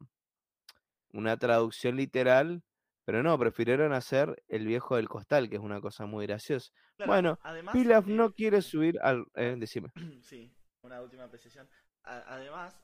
una 1.11 1.35
traducción 1.35 1.97
literal, 1.97 2.63
pero 3.03 3.21
no, 3.23 3.37
prefirieron 3.37 3.91
hacer 3.91 4.41
el 4.47 4.65
viejo 4.65 4.95
del 4.95 5.09
costal, 5.09 5.49
que 5.49 5.57
es 5.57 5.61
una 5.61 5.81
cosa 5.81 6.05
muy 6.05 6.25
graciosa. 6.25 6.71
Claro, 6.95 7.11
Bueno, 7.11 7.39
además, 7.43 7.75
Pilaf 7.75 8.07
no 8.07 8.31
quiere 8.31 8.61
subir 8.61 8.97
al... 9.01 9.25
decime. 9.35 9.89
sí, 10.23 10.49
una 10.83 11.01
última 11.01 11.25
apreciación. 11.25 11.67
A- 12.05 12.35
además, 12.35 12.81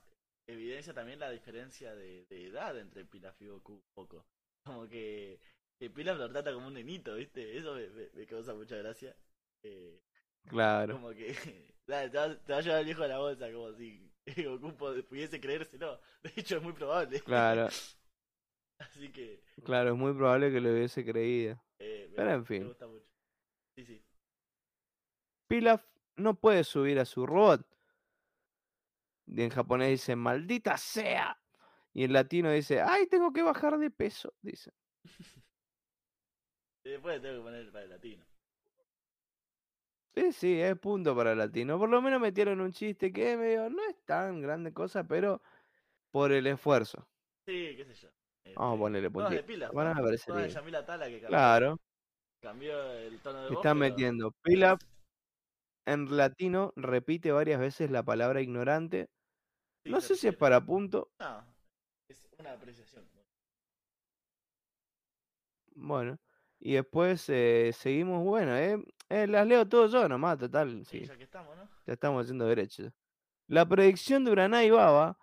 evidencia 0.48 0.94
también 0.94 1.20
la 1.20 1.30
diferencia 1.30 1.96
de, 1.96 2.26
de 2.30 2.48
edad 2.48 2.78
entre 2.78 3.06
Pilaf 3.06 3.42
y 3.42 3.48
Goku 3.48 3.76
un 3.76 3.84
poco. 3.94 4.26
Como 4.66 4.86
que, 4.90 5.40
que 5.80 5.90
Pilaf 5.90 6.18
lo 6.18 6.30
trata 6.32 6.54
como 6.54 6.68
un 6.68 6.74
nenito, 6.74 7.16
¿viste? 7.16 7.58
Eso 7.58 7.74
me, 7.76 7.88
me- 7.90 8.10
me 8.14 8.26
causa 8.26 8.54
mucha 8.54 8.78
gracia. 8.78 9.16
Eh, 9.64 10.02
Claro, 10.48 10.94
como 10.96 11.10
que 11.12 11.34
te, 11.86 12.10
va, 12.10 12.10
te 12.38 12.54
va 12.54 12.58
a 12.60 12.62
llevar 12.62 12.80
el 12.80 12.86
viejo 12.86 13.02
de 13.04 13.08
la 13.10 13.20
bolsa, 13.20 13.52
como 13.52 13.74
si 13.74 14.12
Goku 14.46 14.70
pu- 14.78 15.04
pudiese 15.06 15.40
creérselo. 15.40 16.00
De 16.24 16.34
hecho, 16.36 16.58
es 16.58 16.64
muy 16.64 16.74
probable. 16.74 17.22
claro, 17.22 17.68
Así 18.80 19.12
que, 19.12 19.44
claro, 19.64 19.92
es 19.92 19.96
muy 19.98 20.14
probable 20.14 20.52
que 20.52 20.62
lo 20.62 20.72
hubiese 20.72 21.04
creído. 21.06 21.62
eh, 21.80 22.08
me, 22.12 22.16
Pero 22.16 22.32
en 22.32 22.40
me 22.40 22.46
fin. 22.46 22.68
gusta 22.68 22.88
mucho. 22.88 23.06
Sí, 23.76 23.86
sí. 23.86 24.02
Pilaf 25.48 25.84
no 26.16 26.36
puede 26.36 26.64
subir 26.64 27.00
a 27.00 27.06
su 27.06 27.26
robot. 27.26 27.66
Y 29.28 29.42
en 29.44 29.50
japonés 29.50 29.90
dice, 29.90 30.16
maldita 30.16 30.78
sea. 30.78 31.38
Y 31.94 32.04
en 32.04 32.14
latino 32.14 32.52
dice, 32.52 32.82
ay, 32.82 33.08
tengo 33.08 33.34
que 33.34 33.42
bajar 33.44 33.78
de 33.78 33.92
peso. 33.92 34.34
Dice. 34.42 34.72
Y 36.88 36.92
después 36.92 37.22
tengo 37.22 37.36
que 37.40 37.42
poner 37.44 37.70
para 37.70 37.84
el 37.84 37.90
latino. 37.90 38.24
Sí, 40.16 40.32
sí, 40.32 40.62
es 40.62 40.80
punto 40.80 41.14
para 41.16 41.34
el 41.34 41.38
latino. 41.38 41.78
Por 41.78 41.90
lo 41.90 42.02
menos 42.02 42.22
metieron 42.22 42.62
un 42.62 42.72
chiste 42.72 43.12
que 43.12 43.36
medio 43.36 43.70
no 43.70 43.84
es 43.90 43.96
tan 44.06 44.42
grande 44.42 44.74
cosa, 44.74 45.04
pero 45.04 45.42
por 46.12 46.32
el 46.32 46.48
esfuerzo. 46.48 47.06
Sí, 47.46 47.76
qué 47.76 47.84
sé 47.86 47.94
yo. 47.94 48.10
Vamos 48.56 48.78
a 48.78 48.80
ponerle 48.80 49.10
de 49.10 49.12
puntito. 49.12 49.46
pilas, 49.46 49.72
Bueno, 49.74 49.90
¿no? 49.90 49.96
me 49.98 50.02
parece 50.04 50.26
Todas 50.28 50.42
de 50.44 50.48
bien. 50.48 50.56
Yamila 50.56 50.86
Tala 50.86 51.06
que 51.08 51.12
cambió, 51.20 51.28
Claro, 51.30 51.78
cambió 52.42 52.92
el 52.94 53.20
tono 53.20 53.40
de 53.44 53.50
voz. 53.50 53.58
están 53.58 53.78
pero- 53.80 53.92
metiendo. 53.92 54.32
Pilaf 54.42 54.82
en 55.86 56.16
latino 56.18 56.72
repite 56.78 57.34
varias 57.34 57.60
veces 57.60 57.92
la 57.92 58.02
palabra 58.04 58.42
ignorante. 58.42 59.10
sí, 59.84 59.90
No 59.92 60.00
sé 60.00 60.16
si 60.16 60.30
es 60.30 60.38
para 60.38 60.66
punto. 60.66 61.12
No, 61.20 61.44
es 62.08 62.26
una 62.40 62.54
apreciación. 62.54 63.06
Bueno, 65.76 66.18
Y 66.60 66.74
después 66.74 67.26
eh, 67.30 67.72
seguimos, 67.74 68.24
bueno, 68.24 68.56
eh, 68.58 68.78
eh, 69.10 69.28
las 69.28 69.46
leo 69.48 69.68
todo 69.68 69.88
yo 69.88 70.08
nomás, 70.10 70.38
total, 70.38 70.84
Sí, 70.86 71.00
sí, 71.02 71.06
ya 71.06 71.16
que 71.18 71.24
estamos, 71.24 71.56
¿no? 71.56 71.70
ya 71.86 71.94
estamos 71.94 72.24
haciendo 72.24 72.46
derecho. 72.48 72.92
La 73.48 73.66
predicción 73.68 74.26
de 74.26 74.32
Uranai 74.32 74.70
Baba 74.72 75.18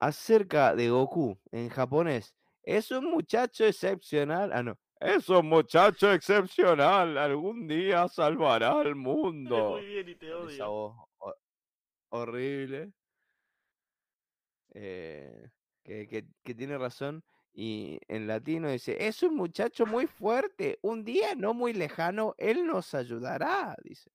acerca 0.00 0.74
de 0.74 0.90
Goku 0.90 1.38
en 1.52 1.68
japonés 1.68 2.34
es 2.64 2.90
un 2.90 3.06
muchacho 3.10 3.64
excepcional. 3.64 4.52
Ah, 4.52 4.62
no. 4.62 4.76
Es 5.00 5.28
un 5.28 5.46
muchacho 5.46 6.12
excepcional. 6.12 7.16
Algún 7.18 7.66
día 7.66 8.06
salvará 8.08 8.72
al 8.72 8.82
Sale 8.82 8.94
muy 8.94 9.02
mundo. 9.02 9.76
bien 9.76 10.08
y 10.08 10.14
te 10.16 10.26
esa 10.26 10.68
odio. 10.68 10.70
voz 10.70 10.96
horrible. 12.10 12.92
eh, 14.74 15.50
que, 15.84 16.06
que- 16.08 16.26
que 16.42 16.54
tiene 16.54 16.78
razón. 16.78 17.22
Y 17.54 17.98
en 18.08 18.26
latino 18.26 18.70
dice, 18.70 18.96
es 19.06 19.22
un 19.22 19.36
muchacho 19.36 19.84
muy 19.84 20.06
fuerte. 20.06 20.78
Un 20.82 21.04
día 21.04 21.34
no 21.34 21.52
muy 21.52 21.72
lejano, 21.74 22.34
él 22.38 22.66
nos 22.66 22.94
ayudará. 22.94 23.76
Dice. 23.82 24.10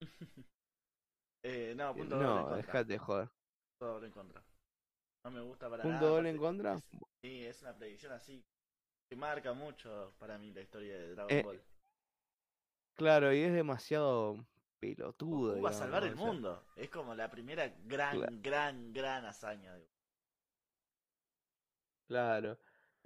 Eh, 1.44 1.72
no, 1.76 1.94
Que 1.94 2.00
punto 2.00 2.16
doble 2.16 2.28
en 2.28 2.34
No, 2.50 2.56
dejate 2.56 2.92
de 2.92 2.98
joder. 2.98 3.28
Punto 3.78 3.94
doble 3.94 4.06
en 4.08 4.12
contra. 4.12 4.44
No 5.24 5.30
me 5.30 5.40
gusta 5.40 5.70
para 5.70 5.82
¿Punto 5.84 5.98
nada. 6.00 6.08
doble 6.10 6.30
en 6.30 6.36
contra? 6.36 6.74
es- 6.74 6.84
sí, 7.22 7.44
es 7.46 7.62
una 7.62 7.76
predicción 7.76 8.12
así 8.12 8.44
que 9.08 9.16
marca 9.16 9.52
mucho 9.52 10.14
para 10.18 10.36
mí 10.36 10.52
la 10.52 10.62
historia 10.62 10.94
de 10.98 11.14
Dragon 11.14 11.32
Eh, 11.32 11.42
Ball. 11.42 11.62
Claro, 12.96 13.32
y 13.32 13.38
es 13.40 13.52
demasiado 13.52 14.44
pelotudo. 14.80 15.52
Goku 15.52 15.62
va 15.62 15.70
a 15.70 15.72
salvar 15.72 16.02
el 16.02 16.14
o 16.14 16.16
sea, 16.16 16.26
mundo. 16.26 16.64
Es 16.76 16.90
como 16.90 17.14
la 17.14 17.30
primera 17.30 17.68
gran, 17.86 18.42
gran, 18.42 18.92
gran 18.92 19.24
hazaña 19.24 19.74
de 19.76 19.86
Claro. 22.08 22.58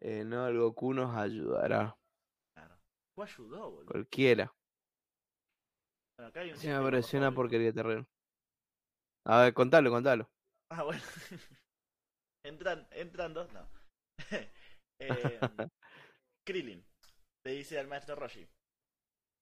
Eh, 0.05 0.25
no, 0.25 0.49
el 0.49 0.59
Goku 0.59 0.93
nos 0.93 1.17
ayudará. 1.17 1.97
Claro. 2.55 2.77
Ayudó, 3.17 3.71
boludo. 3.71 3.87
Cualquiera. 3.87 4.53
Bueno, 6.17 6.29
acá 6.29 6.41
hay 6.41 6.51
un 6.51 6.57
Sí, 6.57 6.67
me 6.69 6.81
pareció 6.81 7.19
una 7.21 7.33
porquería 7.33 7.73
terreno. 7.73 8.05
A 9.25 9.43
ver, 9.43 9.55
contalo, 9.55 9.91
contalo. 9.91 10.29
Ah, 10.71 10.83
bueno. 10.83 11.03
Entran, 12.45 12.89
entran 12.91 13.33
dos, 13.35 13.53
no. 13.53 13.69
Eh, 15.01 15.39
Krillin 16.47 16.85
le 17.45 17.53
dice 17.53 17.79
al 17.79 17.89
maestro 17.89 18.15
Roshi. 18.15 18.47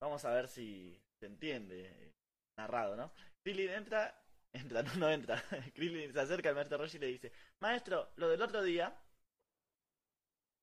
Vamos 0.03 0.25
a 0.25 0.33
ver 0.33 0.49
si 0.49 0.99
se 1.19 1.27
entiende. 1.27 1.87
eh, 1.87 2.13
Narrado, 2.59 2.97
¿no? 2.97 3.13
Krillin 3.43 3.71
entra. 3.71 4.23
Entra, 4.55 4.83
no, 4.83 4.95
no 4.97 5.11
entra. 5.11 5.43
Krillin 5.75 6.13
se 6.13 6.21
acerca 6.21 6.49
al 6.49 6.55
maestro 6.55 6.79
Roshi 6.79 6.97
y 6.97 7.01
le 7.01 7.07
dice: 7.09 7.33
Maestro, 7.61 8.11
lo 8.17 8.29
del 8.29 8.41
otro 8.43 8.63
día. 8.63 8.99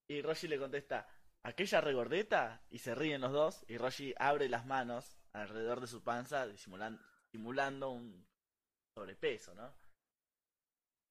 Y 0.09 0.21
Roshi 0.21 0.47
le 0.47 0.57
contesta: 0.59 1.07
¿Aquella 1.43 1.81
regordeta? 1.81 2.65
Y 2.69 2.79
se 2.79 2.95
ríen 2.95 3.21
los 3.21 3.31
dos. 3.31 3.65
Y 3.67 3.77
Roshi 3.77 4.13
abre 4.17 4.49
las 4.49 4.65
manos 4.65 5.17
alrededor 5.33 5.81
de 5.81 5.87
su 5.87 6.03
panza, 6.03 6.45
simulan- 6.57 6.99
simulando 7.31 7.89
un 7.91 8.25
sobrepeso, 8.97 9.53
¿no? 9.55 9.73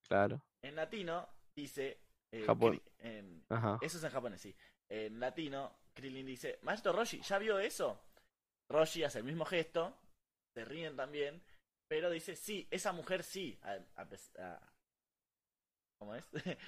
Claro. 0.09 0.41
En 0.63 0.77
latino 0.77 1.29
dice. 1.55 2.01
eh, 2.33 2.45
Japón. 2.45 2.75
Kri- 2.77 2.93
en- 2.99 3.45
Ajá. 3.49 3.79
eso 3.81 3.99
es 3.99 4.05
en 4.05 4.11
japonés, 4.11 4.41
sí. 4.41 4.55
En 4.89 5.21
latino, 5.21 5.79
Krillin 5.95 6.27
dice: 6.27 6.59
Maestro 6.63 6.93
Roshi, 6.93 7.21
¿ya 7.23 7.39
vio 7.39 7.59
eso? 7.59 8.01
Roshi 8.69 9.05
hace 9.05 9.19
el 9.19 9.25
mismo 9.25 9.45
gesto, 9.45 9.97
se 10.55 10.65
ríen 10.65 10.97
también, 10.97 11.43
pero 11.89 12.11
dice: 12.11 12.35
Sí, 12.35 12.67
esa 12.71 12.93
mujer 12.93 13.23
sí. 13.23 13.59
A, 13.63 13.79
a 14.01 14.09
pes- 14.09 14.35
a- 14.39 14.61
¿Cómo 15.99 16.15
es? 16.15 16.29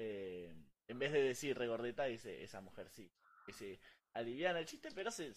Eh, 0.00 0.54
en 0.88 0.98
vez 0.98 1.12
de 1.12 1.22
decir 1.22 1.56
regordeta, 1.56 2.04
dice: 2.04 2.42
Esa 2.42 2.60
mujer 2.60 2.88
sí. 2.90 3.10
Que 3.46 3.52
se 3.52 3.80
aliviana 4.14 4.58
el 4.58 4.66
chiste, 4.66 4.90
pero 4.94 5.10
se 5.10 5.32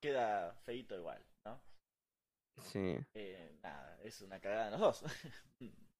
queda 0.00 0.54
feito 0.64 0.94
igual, 0.96 1.24
¿no? 1.44 1.60
Sí. 2.62 2.96
Eh, 3.14 3.56
nada, 3.62 3.98
es 4.02 4.20
una 4.20 4.40
cagada 4.40 4.66
en 4.66 4.72
los 4.72 4.80
dos. 4.80 5.04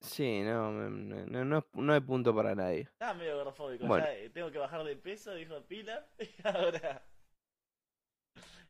Sí, 0.00 0.42
no, 0.42 0.70
no, 0.70 1.44
no, 1.44 1.66
no 1.72 1.92
hay 1.92 2.00
punto 2.00 2.34
para 2.34 2.54
nadie. 2.54 2.82
Estaba 2.82 3.14
medio 3.14 3.36
gordofóbico. 3.36 3.84
Bueno. 3.84 4.04
Ya, 4.04 4.14
eh, 4.14 4.30
tengo 4.30 4.50
que 4.50 4.58
bajar 4.58 4.84
de 4.84 4.96
peso, 4.96 5.34
dijo 5.34 5.60
Pilar. 5.66 6.08
Y 6.18 6.28
ahora. 6.46 7.04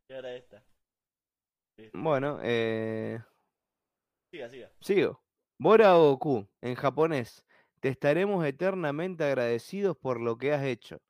Y 0.08 0.14
ahora 0.14 0.34
esta. 0.34 0.64
Este, 1.76 1.96
Bueno, 1.96 2.40
eh, 2.42 3.20
Siga, 4.32 4.48
siga. 4.48 4.70
sigo. 4.80 5.22
Bora 5.60 5.92
Goku, 5.94 6.48
en 6.62 6.74
japonés. 6.74 7.44
Te 7.80 7.88
estaremos 7.88 8.44
eternamente 8.44 9.24
agradecidos 9.24 9.96
por 9.96 10.20
lo 10.20 10.36
que 10.36 10.52
has 10.52 10.64
hecho. 10.64 11.00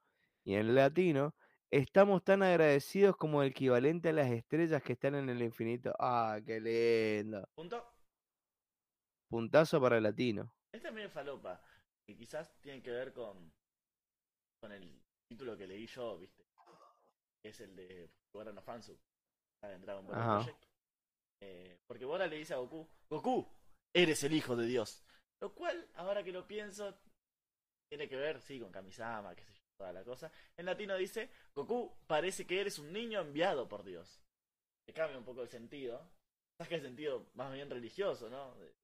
Y 0.44 0.54
en 0.54 0.74
latino, 0.74 1.34
estamos 1.70 2.22
tan 2.24 2.42
agradecidos 2.42 3.16
como 3.16 3.42
el 3.42 3.50
equivalente 3.50 4.10
a 4.10 4.12
las 4.12 4.30
estrellas 4.30 4.82
que 4.82 4.92
están 4.92 5.14
en 5.14 5.28
el 5.30 5.42
infinito. 5.42 5.94
Ah, 5.98 6.38
qué 6.44 6.60
lindo. 6.60 7.48
Punto. 7.54 7.84
Puntazo 9.30 9.80
para 9.80 9.96
el 9.96 10.02
latino. 10.02 10.54
Esta 10.72 10.88
es 10.88 10.94
medio 10.94 11.10
falopa. 11.10 11.62
Que 12.06 12.16
quizás 12.16 12.58
tiene 12.60 12.82
que 12.82 12.90
ver 12.90 13.12
con. 13.12 13.52
Con 14.60 14.72
el 14.72 15.02
título 15.30 15.56
que 15.56 15.66
leí 15.66 15.86
yo, 15.86 16.18
viste. 16.18 16.44
Es 17.44 17.60
el 17.60 17.76
de 17.76 18.10
Bora 18.32 18.52
no 18.52 18.60
Fansu. 18.60 18.98
En 19.62 19.80
Dragon 19.80 20.06
Ball 20.06 20.16
Ajá. 20.16 20.36
Project. 20.36 20.64
Eh, 21.40 21.78
porque 21.86 22.04
Bora 22.04 22.26
le 22.26 22.36
dice 22.36 22.54
a 22.54 22.58
Goku: 22.58 22.88
Goku, 23.08 23.46
eres 23.94 24.22
el 24.24 24.34
hijo 24.34 24.56
de 24.56 24.66
Dios. 24.66 25.04
Lo 25.40 25.54
cual, 25.54 25.88
ahora 25.94 26.22
que 26.24 26.32
lo 26.32 26.46
pienso, 26.46 26.98
tiene 27.88 28.08
que 28.08 28.16
ver, 28.16 28.40
sí, 28.40 28.58
con 28.60 28.72
Kamisama, 28.72 29.34
qué 29.34 29.44
sé 29.44 29.52
yo, 29.54 29.60
toda 29.78 29.92
la 29.92 30.04
cosa. 30.04 30.30
En 30.56 30.66
latino 30.66 30.96
dice: 30.96 31.30
Goku, 31.54 31.96
parece 32.06 32.46
que 32.46 32.60
eres 32.60 32.78
un 32.78 32.92
niño 32.92 33.20
enviado 33.20 33.68
por 33.68 33.84
Dios. 33.84 34.20
Le 34.86 34.94
cambia 34.94 35.18
un 35.18 35.24
poco 35.24 35.42
el 35.42 35.48
sentido. 35.48 35.98
Sabes 36.58 36.68
que 36.70 36.74
el 36.76 36.82
sentido 36.82 37.26
más 37.34 37.52
bien 37.52 37.70
religioso, 37.70 38.28
¿no? 38.28 38.54
De- 38.56 38.74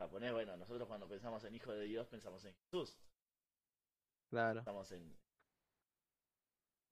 japonés, 0.00 0.32
bueno, 0.32 0.56
nosotros 0.56 0.86
cuando 0.88 1.08
pensamos 1.08 1.42
en 1.44 1.54
hijo 1.54 1.72
de 1.72 1.84
Dios 1.84 2.06
pensamos 2.08 2.44
en 2.44 2.54
Jesús. 2.54 2.96
Claro. 4.30 4.60
Pensamos 4.60 4.90
en. 4.92 5.16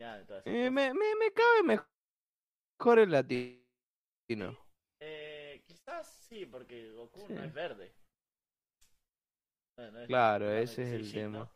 Ya, 0.00 0.16
de 0.18 0.24
todas 0.24 0.46
esas 0.46 0.52
Eh, 0.54 0.58
cosas. 0.58 0.72
me, 0.72 0.94
me, 0.94 1.14
me 1.16 1.32
cabe 1.32 1.62
mejor 1.62 2.98
el 2.98 3.10
latino. 3.10 4.58
Eh, 5.00 5.62
quizás 5.66 6.08
sí, 6.28 6.46
porque 6.46 6.90
Goku 6.92 7.26
Sí. 7.26 7.32
no 7.34 7.44
es 7.44 7.52
verde. 7.52 7.92
No, 9.76 9.90
no 9.90 10.00
es 10.00 10.06
Claro, 10.06 10.50
ese 10.52 10.82
es 10.84 10.92
el 10.92 11.12
tema. 11.12 11.38
¿no? 11.38 11.50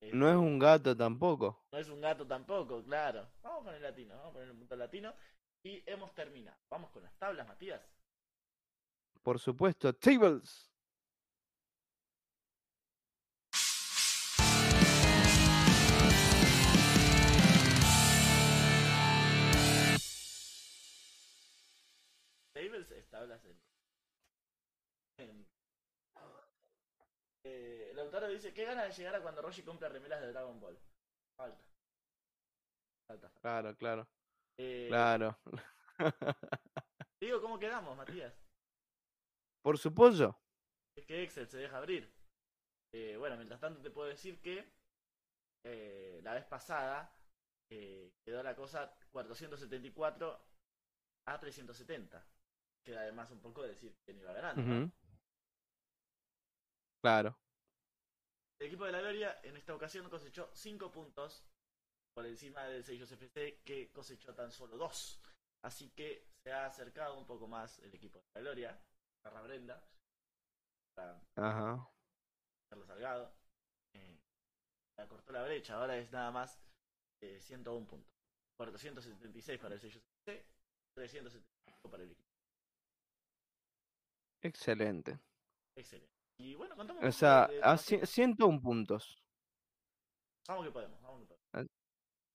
Este, 0.00 0.16
No 0.16 0.30
es 0.30 0.36
un 0.36 0.58
gato 0.58 0.96
tampoco. 0.96 1.64
no 1.72 1.78
es 1.78 1.88
un 1.88 2.00
gato 2.00 2.26
tampoco, 2.26 2.82
claro. 2.84 3.28
Vamos 3.42 3.64
con 3.64 3.74
el 3.74 3.82
latino, 3.82 4.14
vamos 4.16 4.30
a 4.30 4.32
poner 4.32 4.50
un 4.50 4.58
punto 4.58 4.76
latino. 4.76 5.14
Y 5.62 5.82
hemos 5.84 6.14
terminado. 6.14 6.56
Vamos 6.70 6.90
con 6.90 7.02
las 7.02 7.14
tablas, 7.18 7.46
Matías. 7.46 7.82
Por 9.22 9.38
supuesto, 9.38 9.92
tables. 9.92 10.72
Tables 22.52 22.90
es 22.90 23.08
tablas 23.10 23.44
en. 23.44 23.60
en- 25.18 25.49
Eh, 27.44 27.92
Lautaro 27.94 28.28
dice: 28.28 28.52
¿Qué 28.52 28.64
ganas 28.64 28.88
de 28.88 28.94
llegar 28.94 29.14
a 29.14 29.22
cuando 29.22 29.42
Roshi 29.42 29.62
compra 29.62 29.88
remeras 29.88 30.20
de 30.20 30.32
Dragon 30.32 30.60
Ball? 30.60 30.78
Falta. 31.36 31.64
Falta. 33.08 33.32
Claro, 33.40 33.76
claro, 33.76 34.08
Eh, 34.58 34.86
claro. 34.88 35.38
Digo, 37.20 37.40
¿cómo 37.40 37.58
quedamos, 37.58 37.96
Matías? 37.96 38.34
Por 39.62 39.78
su 39.78 39.92
pollo. 39.94 40.38
Es 40.96 41.04
que 41.06 41.22
Excel 41.22 41.46
se 41.48 41.58
deja 41.58 41.78
abrir. 41.78 42.12
Eh, 42.92 43.16
bueno, 43.16 43.36
mientras 43.36 43.60
tanto 43.60 43.80
te 43.80 43.90
puedo 43.90 44.08
decir 44.08 44.40
que 44.40 44.72
eh, 45.64 46.20
la 46.22 46.34
vez 46.34 46.44
pasada 46.46 47.14
eh, 47.70 48.12
quedó 48.24 48.42
la 48.42 48.56
cosa 48.56 48.94
474 49.12 50.40
a 51.28 51.38
370. 51.38 52.26
Queda 52.84 53.00
además 53.02 53.30
un 53.30 53.40
poco 53.40 53.62
de 53.62 53.68
decir 53.68 53.94
quién 54.04 54.18
iba 54.18 54.32
ganando. 54.32 54.62
¿no? 54.62 54.92
Claro. 57.02 57.36
El 58.58 58.66
equipo 58.66 58.84
de 58.84 58.92
la 58.92 59.00
Gloria 59.00 59.40
en 59.42 59.56
esta 59.56 59.74
ocasión 59.74 60.08
cosechó 60.10 60.50
5 60.52 60.90
puntos 60.90 61.46
por 62.14 62.26
encima 62.26 62.64
del 62.64 62.84
Sellos 62.84 63.10
FC 63.10 63.62
que 63.64 63.90
cosechó 63.90 64.34
tan 64.34 64.52
solo 64.52 64.76
2. 64.76 65.22
Así 65.62 65.90
que 65.90 66.28
se 66.42 66.52
ha 66.52 66.66
acercado 66.66 67.18
un 67.18 67.26
poco 67.26 67.46
más 67.48 67.78
el 67.78 67.94
equipo 67.94 68.18
de 68.18 68.26
la 68.34 68.40
Gloria. 68.40 68.84
Carra 69.22 69.42
Brenda. 69.42 69.82
Para 70.94 71.20
Ajá. 71.36 71.90
Carlos 72.68 72.86
Salgado. 72.86 73.32
Eh, 73.94 74.20
cortó 75.08 75.32
la 75.32 75.42
brecha, 75.44 75.76
ahora 75.76 75.96
es 75.96 76.10
nada 76.12 76.30
más 76.30 76.60
eh, 77.22 77.40
101 77.40 77.86
puntos. 77.86 78.12
476 78.56 79.58
para 79.58 79.74
el 79.74 79.80
sello 79.80 80.00
CC, 80.00 80.44
375 80.94 81.90
para 81.90 82.02
el 82.02 82.10
equipo. 82.10 82.28
Excelente. 84.42 85.18
Excelente. 85.74 86.19
Y 86.40 86.54
bueno, 86.54 86.74
contamos 86.74 87.02
un 87.02 87.08
O 87.08 87.12
sea, 87.12 87.46
de- 87.48 87.54
de 87.56 87.62
a 87.62 87.72
los 87.72 87.82
ci- 87.86 87.90
temas. 87.90 88.08
101 88.10 88.60
puntos. 88.60 89.22
Vamos 90.48 90.64
que 90.64 90.72
podemos, 90.72 91.00
vamos 91.02 91.20
que 91.20 91.26
podemos. 91.26 91.70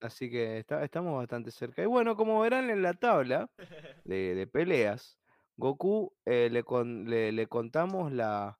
Así 0.00 0.30
que 0.30 0.58
está- 0.58 0.84
estamos 0.84 1.16
bastante 1.16 1.50
cerca. 1.50 1.82
Y 1.82 1.86
bueno, 1.86 2.16
como 2.16 2.40
verán 2.40 2.70
en 2.70 2.82
la 2.82 2.94
tabla 2.94 3.50
de, 4.04 4.34
de 4.34 4.46
peleas, 4.46 5.18
Goku 5.56 6.14
eh, 6.26 6.48
le, 6.50 6.62
con- 6.62 7.08
le, 7.08 7.32
le 7.32 7.46
contamos 7.46 8.12
la, 8.12 8.58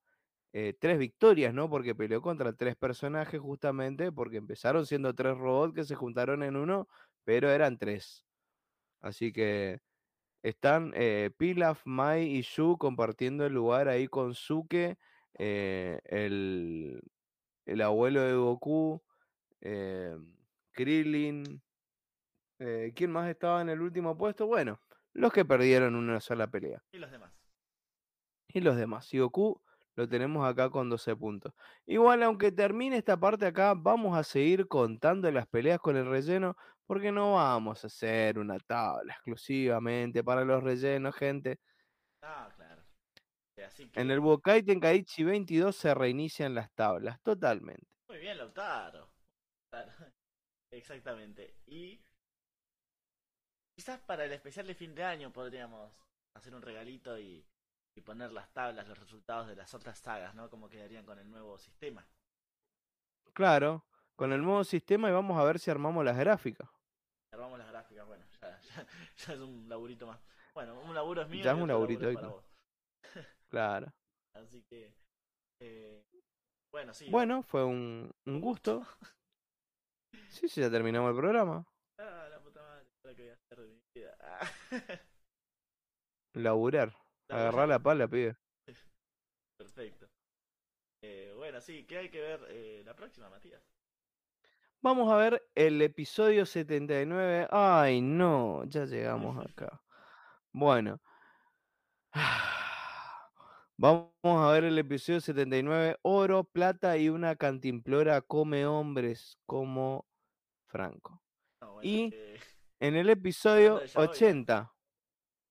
eh, 0.53 0.73
tres 0.79 0.97
victorias, 0.97 1.53
¿no? 1.53 1.69
Porque 1.69 1.93
peleó 1.95 2.21
contra 2.21 2.53
tres 2.53 2.75
personajes 2.75 3.39
justamente, 3.39 4.11
porque 4.11 4.37
empezaron 4.37 4.85
siendo 4.85 5.13
tres 5.13 5.37
robots 5.37 5.75
que 5.75 5.83
se 5.83 5.95
juntaron 5.95 6.41
en 6.43 6.55
uno, 6.55 6.87
pero 7.23 7.49
eran 7.51 7.77
tres. 7.77 8.25
Así 8.99 9.31
que 9.31 9.79
están 10.41 10.91
eh, 10.95 11.29
Pilaf, 11.37 11.81
Mai 11.85 12.23
y 12.35 12.41
Shu 12.41 12.77
compartiendo 12.79 13.45
el 13.45 13.53
lugar 13.53 13.87
ahí 13.89 14.07
con 14.07 14.33
Suke, 14.33 14.97
eh, 15.37 15.99
el, 16.05 17.01
el 17.65 17.81
abuelo 17.81 18.21
de 18.21 18.33
Goku, 18.35 19.03
eh, 19.61 20.17
Krillin. 20.71 21.61
eh, 22.59 22.91
¿quién 22.95 23.11
más 23.11 23.29
estaba 23.29 23.61
en 23.61 23.69
el 23.69 23.81
último 23.81 24.17
puesto? 24.17 24.47
Bueno, 24.47 24.81
los 25.13 25.31
que 25.33 25.45
perdieron 25.45 25.95
una 25.95 26.19
sola 26.19 26.47
pelea. 26.47 26.83
y 26.91 26.97
los 26.97 27.11
demás. 27.11 27.31
y 28.47 28.61
los 28.61 28.75
demás. 28.77 29.13
Y 29.13 29.19
Goku 29.19 29.61
lo 29.95 30.07
tenemos 30.07 30.47
acá 30.47 30.69
con 30.69 30.89
12 30.89 31.15
puntos. 31.15 31.53
Igual, 31.85 32.23
aunque 32.23 32.51
termine 32.51 32.97
esta 32.97 33.19
parte 33.19 33.45
acá, 33.47 33.73
vamos 33.75 34.17
a 34.17 34.23
seguir 34.23 34.67
contando 34.67 35.31
las 35.31 35.47
peleas 35.47 35.79
con 35.79 35.97
el 35.97 36.05
relleno, 36.07 36.55
porque 36.85 37.11
no 37.11 37.33
vamos 37.33 37.83
a 37.83 37.87
hacer 37.87 38.37
una 38.39 38.59
tabla 38.59 39.13
exclusivamente 39.13 40.23
para 40.23 40.45
los 40.45 40.63
rellenos, 40.63 41.15
gente. 41.15 41.59
Ah, 42.21 42.49
Así 43.63 43.89
que. 43.89 43.99
En 43.99 44.11
el 44.11 44.19
Budokai 44.19 44.63
Tenkaichi 44.63 45.23
22 45.23 45.75
se 45.75 45.93
reinician 45.93 46.53
las 46.53 46.71
tablas, 46.73 47.21
totalmente. 47.21 47.87
Muy 48.09 48.19
bien, 48.19 48.37
Lautaro. 48.37 49.09
Exactamente. 50.71 51.55
Y. 51.65 51.99
Quizás 53.75 53.99
para 54.01 54.25
el 54.25 54.33
especial 54.33 54.65
de 54.65 54.73
fin 54.73 54.95
de 54.95 55.03
año 55.03 55.31
podríamos 55.31 55.91
hacer 56.35 56.55
un 56.55 56.61
regalito 56.63 57.17
y, 57.19 57.45
y 57.95 58.01
poner 58.01 58.31
las 58.31 58.51
tablas, 58.51 58.87
los 58.87 58.97
resultados 58.97 59.47
de 59.47 59.55
las 59.55 59.73
otras 59.73 59.99
sagas, 59.99 60.33
¿no? 60.33 60.49
Cómo 60.49 60.67
quedarían 60.67 61.05
con 61.05 61.19
el 61.19 61.29
nuevo 61.29 61.57
sistema. 61.57 62.07
Claro, 63.33 63.85
con 64.15 64.33
el 64.33 64.41
nuevo 64.41 64.63
sistema 64.63 65.09
y 65.09 65.11
vamos 65.11 65.37
a 65.37 65.43
ver 65.43 65.59
si 65.59 65.69
armamos 65.69 66.03
las 66.03 66.17
gráficas. 66.17 66.67
Armamos 67.31 67.59
las 67.59 67.67
gráficas, 67.69 68.07
bueno, 68.07 68.25
ya, 68.41 68.59
ya, 68.61 68.87
ya 69.15 69.33
es 69.33 69.39
un 69.39 69.69
laburito 69.69 70.07
más. 70.07 70.19
Bueno, 70.55 70.79
un 70.81 70.95
laburo 70.95 71.21
es 71.21 71.29
mío 71.29 71.43
Ya 71.43 71.51
es 71.51 71.57
un 71.57 71.67
laburito 71.67 72.09
es 72.09 72.15
para 72.15 72.27
extra. 72.27 72.41
vos. 73.13 73.33
Claro. 73.49 73.93
Así 74.33 74.63
que. 74.69 74.93
eh, 75.61 76.03
bueno, 76.71 76.93
sí. 76.93 77.09
Bueno, 77.09 77.43
fue 77.43 77.63
un, 77.63 78.11
un 78.25 78.41
gusto. 78.41 78.85
Sí, 80.29 80.47
sí, 80.47 80.61
ya 80.61 80.69
terminamos 80.69 81.09
el 81.11 81.15
programa. 81.17 81.65
Ah, 81.99 82.27
la 82.29 82.39
puta 82.39 82.61
madre, 82.61 82.85
¿ahora 83.03 83.15
qué 83.15 83.23
voy 83.23 83.31
a 83.31 83.33
hacer 83.33 83.59
de 83.61 83.67
mi 83.67 83.79
vida? 83.95 84.17
Ah. 84.21 84.39
Laburar. 86.33 86.93
Agarrar 87.29 87.67
la 87.67 87.79
pala, 87.79 88.07
pibe. 88.07 88.35
Perfecto. 89.57 90.07
Eh, 91.01 91.33
bueno, 91.35 91.61
sí, 91.61 91.85
¿qué 91.85 91.97
hay 91.97 92.09
que 92.09 92.21
ver 92.21 92.45
eh, 92.49 92.81
la 92.85 92.95
próxima, 92.95 93.29
Matías? 93.29 93.61
Vamos 94.81 95.11
a 95.11 95.17
ver 95.17 95.43
el 95.55 95.81
episodio 95.81 96.45
79. 96.45 97.47
Ay, 97.51 98.01
no, 98.01 98.63
ya 98.65 98.85
llegamos 98.85 99.43
acá. 99.45 99.81
Bueno. 100.51 100.99
Vamos 103.79 104.09
a 104.23 104.51
ver 104.53 104.63
el 104.63 104.79
episodio 104.79 105.21
79. 105.21 105.99
Oro, 106.01 106.43
plata 106.45 106.97
y 106.97 107.09
una 107.09 107.35
cantimplora 107.35 108.21
come 108.21 108.65
hombres 108.65 109.37
como 109.45 110.07
Franco. 110.65 111.21
No, 111.61 111.73
bueno, 111.73 111.87
Y 111.87 112.11
en 112.79 112.95
el 112.95 113.07
episodio 113.11 113.77
de 113.77 113.87
Yaoi, 113.87 114.05
¿no? 114.07 114.11
80. 114.11 114.73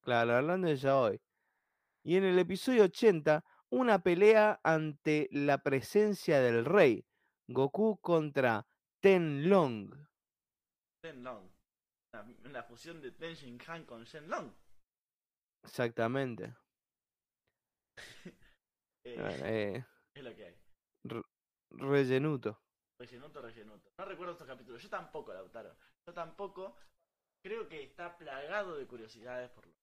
Claro, 0.01 0.35
hablando 0.35 0.67
de 0.67 0.91
hoy. 0.91 1.21
Y 2.03 2.17
en 2.17 2.25
el 2.25 2.39
episodio 2.41 2.85
80, 2.85 3.45
una 3.71 4.01
pelea 4.01 4.61
ante 4.65 5.29
la 5.31 5.59
presencia 5.59 6.41
del 6.41 6.65
rey. 6.65 7.07
Goku 7.47 8.01
contra 8.01 8.67
Tenlong. 9.01 9.93
Shenlong. 11.05 11.49
Una, 12.13 12.37
una 12.45 12.63
fusión 12.65 13.01
de 13.01 13.13
Ten 13.13 13.35
Shin 13.35 13.59
Han 13.69 13.85
con 13.85 14.03
Shenlong. 14.03 14.53
Exactamente. 15.63 16.57
Eh, 19.05 19.15
Bueno, 19.17 19.47
eh, 19.47 19.87
es 20.17 20.25
lo 20.25 20.35
que 20.35 20.47
hay. 20.47 20.57
rellenuto. 21.71 22.59
Rellenuto, 23.01 23.41
rellenuto. 23.41 23.89
No 23.99 24.05
recuerdo 24.05 24.33
estos 24.33 24.49
capítulos. 24.49 24.83
Yo 24.83 24.91
tampoco, 24.91 25.33
Lautaro. 25.33 25.77
Yo 26.09 26.13
tampoco. 26.13 26.77
Creo 27.45 27.69
que 27.69 27.85
está 27.85 28.19
plagado 28.19 28.77
de 28.77 28.85
curiosidades 28.89 29.49
por 29.51 29.65
lo 29.65 29.73
que 29.73 29.79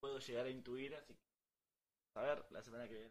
puedo 0.00 0.18
llegar 0.20 0.46
a 0.46 0.50
intuir. 0.50 0.94
Así 0.94 1.14
que. 1.14 1.20
A 2.16 2.22
ver, 2.22 2.46
la 2.50 2.62
semana 2.62 2.86
que 2.86 2.94
viene. 2.94 3.10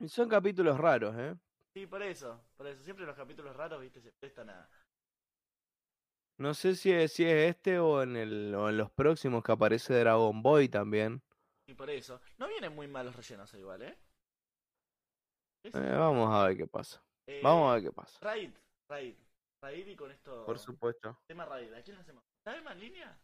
Y 0.00 0.08
son 0.08 0.28
capítulos 0.28 0.78
raros, 0.78 1.16
¿eh? 1.18 1.34
Sí, 1.74 1.86
por 1.86 2.02
eso. 2.04 2.40
Por 2.56 2.68
eso. 2.68 2.84
Siempre 2.84 3.06
los 3.06 3.16
capítulos 3.16 3.56
raros, 3.56 3.80
viste, 3.80 4.00
se 4.00 4.12
prestan 4.20 4.50
a. 4.50 4.70
No 6.38 6.54
sé 6.54 6.76
si 6.76 6.92
es, 6.92 7.12
si 7.12 7.24
es 7.24 7.50
este 7.50 7.80
o 7.80 8.02
en, 8.04 8.14
el, 8.14 8.54
o 8.54 8.68
en 8.68 8.76
los 8.76 8.92
próximos 8.92 9.42
que 9.42 9.50
aparece 9.50 9.98
Dragon 9.98 10.40
Boy 10.42 10.68
también. 10.68 11.20
Y 11.68 11.74
por 11.74 11.90
eso. 11.90 12.20
No 12.38 12.48
vienen 12.48 12.74
muy 12.74 12.88
malos 12.88 13.14
rellenos 13.14 13.52
igual, 13.54 13.82
¿eh? 13.82 13.98
Eh, 15.64 15.70
vamos 15.72 16.34
a 16.34 16.48
ver 16.48 16.56
qué 16.56 16.66
pasa. 16.66 17.02
Eh, 17.26 17.40
Vamos 17.42 17.70
a 17.70 17.74
ver 17.74 17.82
qué 17.84 17.92
pasa. 17.92 18.18
Raid, 18.22 18.54
Raid. 18.90 19.14
Raid 19.62 19.86
y 19.86 19.96
con 19.96 20.10
esto. 20.10 20.46
Por 20.46 20.58
supuesto. 20.58 21.18
Tema 21.26 21.44
Raid. 21.44 21.74
¿A 21.74 21.82
quién 21.82 21.96
le 21.96 22.02
hacemos? 22.02 22.24
¿Está 22.38 22.72
en 22.72 22.80
línea? 22.80 23.20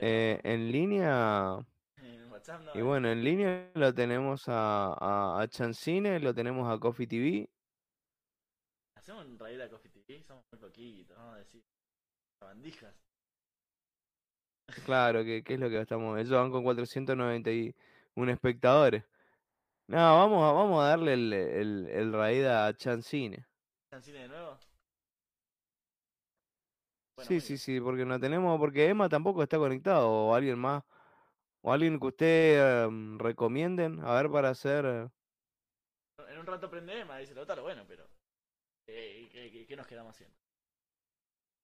Eh, 0.00 0.40
en 0.44 0.70
línea. 0.70 1.10
no. 1.10 1.66
En 1.96 2.30
WhatsApp 2.30 2.60
no. 2.60 2.72
Y 2.74 2.78
eh. 2.78 2.82
bueno, 2.82 3.08
en 3.08 3.24
línea 3.24 3.72
lo 3.74 3.92
tenemos 3.92 4.48
a, 4.48 4.92
a, 4.92 5.40
a 5.40 5.48
Chancine, 5.48 6.20
lo 6.20 6.32
tenemos 6.32 6.70
a 6.70 6.78
Coffee 6.78 7.08
TV. 7.08 7.50
Hacemos 8.96 9.26
un 9.26 9.36
raid 9.36 9.60
a 9.60 9.68
Coffee 9.68 9.90
TV. 9.90 10.22
Somos 10.22 10.44
muy 10.52 10.60
poquitos, 10.60 11.16
vamos 11.16 11.34
a 11.34 11.38
decir. 11.38 11.64
Bandijas. 12.40 13.11
Claro, 14.84 15.24
que, 15.24 15.42
que 15.42 15.54
es 15.54 15.60
lo 15.60 15.68
que 15.70 15.80
estamos. 15.80 16.18
Ellos 16.18 16.32
van 16.32 16.50
con 16.50 16.62
491 16.64 18.32
espectadores. 18.32 19.04
No, 19.86 19.96
vamos 19.98 20.42
a, 20.44 20.52
vamos 20.52 20.82
a 20.84 20.88
darle 20.88 21.14
el, 21.14 21.32
el, 21.32 21.86
el 21.88 22.12
raid 22.12 22.46
a 22.46 22.74
Chancine. 22.74 23.44
¿Chancine 23.90 24.20
de 24.20 24.28
nuevo? 24.28 24.58
Bueno, 27.16 27.28
Sí, 27.28 27.40
sí, 27.40 27.58
sí, 27.58 27.80
porque 27.80 28.04
no 28.04 28.18
tenemos, 28.18 28.58
porque 28.58 28.88
Emma 28.88 29.08
tampoco 29.08 29.42
está 29.42 29.58
conectado, 29.58 30.08
o 30.10 30.34
alguien 30.34 30.58
más, 30.58 30.82
o 31.62 31.72
alguien 31.72 32.00
que 32.00 32.06
usted 32.06 32.84
em, 32.86 33.18
recomienden, 33.18 34.00
a 34.00 34.14
ver, 34.14 34.30
para 34.30 34.50
hacer. 34.50 35.10
En 36.28 36.38
un 36.38 36.46
rato 36.46 36.70
prende 36.70 37.00
Emma, 37.00 37.18
dice 37.18 37.34
Lautaro. 37.34 37.62
Bueno, 37.62 37.84
pero. 37.86 38.08
eh, 38.86 39.28
¿qué, 39.32 39.50
qué, 39.52 39.66
qué 39.66 39.76
nos 39.76 39.86
quedamos 39.86 40.14
haciendo? 40.14 40.41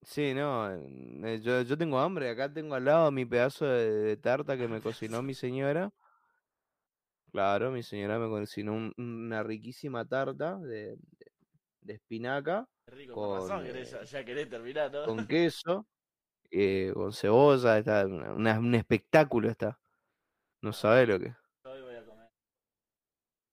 Sí, 0.02 0.32
no, 0.32 0.70
eh, 0.72 1.40
yo, 1.42 1.62
yo 1.62 1.76
tengo 1.76 1.98
hambre, 1.98 2.30
acá 2.30 2.50
tengo 2.52 2.74
al 2.74 2.84
lado 2.84 3.10
mi 3.10 3.24
pedazo 3.26 3.66
de, 3.66 3.90
de 3.90 4.16
tarta 4.16 4.56
que 4.56 4.66
me 4.68 4.80
cocinó 4.80 5.22
mi 5.22 5.34
señora. 5.34 5.92
Claro, 7.32 7.70
mi 7.70 7.82
señora 7.82 8.18
me 8.18 8.28
cocinó 8.28 8.72
un- 8.72 8.94
una 8.96 9.42
riquísima 9.42 10.04
tarta 10.06 10.56
de, 10.58 10.96
de- 10.96 11.32
de 11.82 11.92
espinaca 11.94 12.66
Qué 12.86 12.92
rico, 12.94 13.14
con 13.14 13.34
razón, 13.34 13.58
con, 13.58 13.66
querés, 13.66 13.90
ya, 13.90 14.00
eh, 14.00 14.06
ya 14.06 14.24
querés 14.24 14.48
terminar, 14.48 14.90
¿no? 14.92 15.04
con 15.04 15.26
queso, 15.28 15.86
eh, 16.50 16.90
con 16.94 17.12
cebolla, 17.12 17.78
está 17.78 18.06
una- 18.06 18.32
una- 18.32 18.58
un 18.58 18.74
espectáculo 18.74 19.50
está. 19.50 19.78
No 20.62 20.72
sabe 20.72 21.06
lo 21.06 21.18
que. 21.18 21.34
Yo 21.64 21.70
hoy 21.70 21.82
voy 21.82 21.96
a 21.96 22.04
comer. 22.04 22.28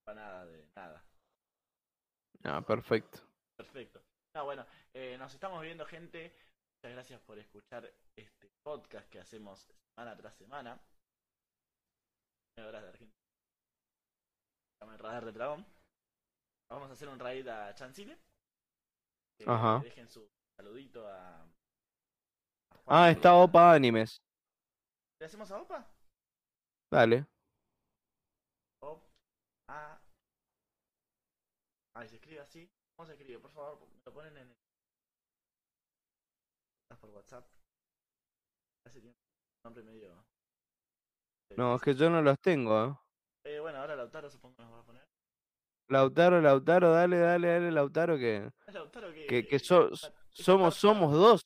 Nada 0.08 0.46
de 0.46 0.66
nada. 0.76 1.04
Ah, 2.44 2.62
perfecto. 2.66 3.20
Perfecto. 3.58 4.02
No, 4.36 4.46
bueno, 4.46 4.66
eh, 4.96 5.18
nos 5.18 5.34
estamos 5.34 5.62
viendo, 5.62 5.86
gente. 5.86 6.34
Muchas 6.78 6.92
gracias 6.94 7.22
por 7.22 7.38
escuchar 7.40 7.86
este 8.16 8.50
podcast 8.64 9.10
que 9.10 9.20
hacemos 9.20 9.60
semana 9.96 10.16
tras 10.18 10.36
semana. 10.36 10.80
Nueve 12.58 12.70
horas 12.70 12.84
de 12.84 12.90
Argentina. 12.90 13.12
En 14.82 15.00
Radar 15.00 15.26
de 15.26 15.32
Dragón. 15.32 15.66
Vamos 16.70 16.90
a 16.90 16.94
hacer 16.94 17.10
un 17.10 17.20
raid 17.20 17.48
a 17.48 17.74
Chancine. 17.76 18.18
Que 19.38 19.46
Ajá. 19.48 19.80
Dejen 19.84 20.08
su 20.08 20.28
saludito 20.58 21.08
a. 21.08 21.46
Ah, 22.88 23.10
está 23.10 23.30
a- 23.30 23.36
Opa 23.44 23.74
Animes. 23.74 24.22
¿Le 25.20 25.26
hacemos 25.26 25.50
a 25.52 25.62
Opa? 25.62 25.86
Dale. 26.92 27.26
Op. 28.82 29.02
A. 29.70 30.00
Ay, 31.96 32.08
se 32.08 32.16
escribe 32.16 32.42
así. 32.42 32.70
¿Cómo 32.96 33.08
se 33.08 33.14
escribe? 33.14 33.40
Por 33.40 33.52
favor, 33.52 33.80
me 33.90 34.02
lo 34.06 34.14
ponen 34.14 34.38
en 34.38 34.48
el. 34.50 34.56
Por 37.00 37.10
WhatsApp. 37.12 37.46
Hace 38.88 39.02
tiempo. 39.02 39.18
Nombre 39.64 39.84
medio. 39.84 40.26
No, 41.58 41.76
es 41.76 41.82
que 41.82 41.94
yo 41.96 42.10
no 42.10 42.22
los 42.22 42.40
tengo, 42.40 42.86
¿eh? 42.86 42.96
Eh, 43.46 43.60
bueno, 43.60 43.80
ahora 43.80 43.96
Lautaro 43.96 44.30
supongo 44.30 44.56
que 44.56 44.64
nos 44.64 44.74
va 44.74 44.80
a 44.80 44.84
poner. 44.84 45.04
Lautaro, 45.88 46.42
Lautaro, 46.42 46.92
dale, 46.92 47.20
dale, 47.20 47.48
dale, 47.48 47.72
Lautaro, 47.72 48.18
que, 48.18 48.52
Lautaro 48.74 49.14
que 49.14 49.28
que, 49.28 49.48
que 49.48 49.56
eh, 49.56 49.60
so- 49.60 49.92
somos, 50.32 50.76
somos 50.76 51.14
dos. 51.14 51.46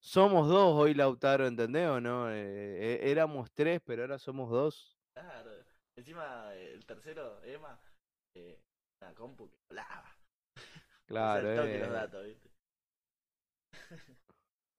Somos 0.00 0.48
dos 0.48 0.74
hoy, 0.74 0.94
Lautaro, 0.94 1.46
¿entendés 1.46 1.88
o 1.88 2.00
no? 2.00 2.30
Eh, 2.30 2.98
e- 3.04 3.10
éramos 3.10 3.52
tres, 3.52 3.80
pero 3.84 4.02
ahora 4.02 4.18
somos 4.18 4.50
dos. 4.50 4.98
Claro. 5.14 5.50
Encima 5.96 6.54
eh, 6.54 6.72
el 6.74 6.84
tercero, 6.86 7.42
Emma, 7.44 7.80
eh, 8.34 8.58
una 9.00 9.14
compu 9.14 9.48
que 9.50 9.56
volaba. 9.68 10.04
O 11.04 11.14
sea, 11.14 11.40
Claro, 11.42 11.50
el 11.50 11.56
toque 11.56 11.78
los 11.78 11.88
eh. 11.88 11.92
datos, 11.92 12.24
¿viste? 12.24 12.50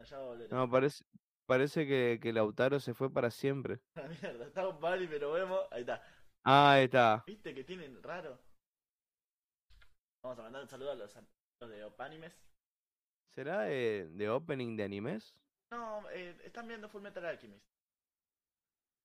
Allá 0.04 0.18
va 0.18 0.24
a 0.24 0.28
volver. 0.28 0.52
No, 0.52 0.70
parece, 0.70 1.06
parece 1.46 1.88
que, 1.88 2.20
que 2.22 2.34
Lautaro 2.34 2.80
se 2.80 2.94
fue 2.94 3.12
para 3.12 3.32
siempre. 3.32 3.80
La 3.96 4.04
mierda, 4.22 4.46
está 4.46 4.68
un 4.68 4.80
pali, 4.80 5.08
pero 5.08 5.32
vemos. 5.32 5.62
Ahí 5.72 5.82
está. 5.82 6.04
Ah, 6.44 6.74
ahí 6.74 6.86
está. 6.86 7.24
¿Viste 7.26 7.56
que 7.56 7.64
tienen 7.64 8.04
raro? 8.04 8.38
Vamos 10.24 10.40
a 10.40 10.44
mandar 10.44 10.62
un 10.62 10.68
saludo 10.68 10.92
a 10.92 10.96
los, 10.96 11.16
a 11.16 11.24
los 11.62 11.70
de 11.70 11.84
Opanimes. 11.86 12.38
¿Será 13.34 13.62
de, 13.62 14.10
de 14.12 14.30
opening 14.30 14.76
de 14.76 14.84
animes? 14.84 15.36
No, 15.72 16.10
eh, 16.12 16.38
están 16.44 16.68
viendo 16.68 16.88
Full 16.90 17.02
Metal 17.02 17.26
Alchemist. 17.26 17.66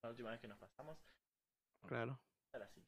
La 0.02 0.10
última 0.10 0.30
vez 0.30 0.40
que 0.40 0.48
nos 0.48 0.58
pasamos. 0.58 0.98
Claro. 1.86 2.20
Ahora 2.52 2.68
sí. 2.68 2.84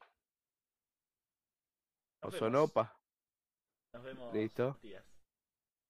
O 2.23 2.27
Nos 2.27 2.33
vemos. 2.33 2.39
Sonopa. 2.39 3.01
Nos 3.95 4.05
vemos. 4.05 4.35
Listo. 4.35 4.79
Días. 4.83 5.05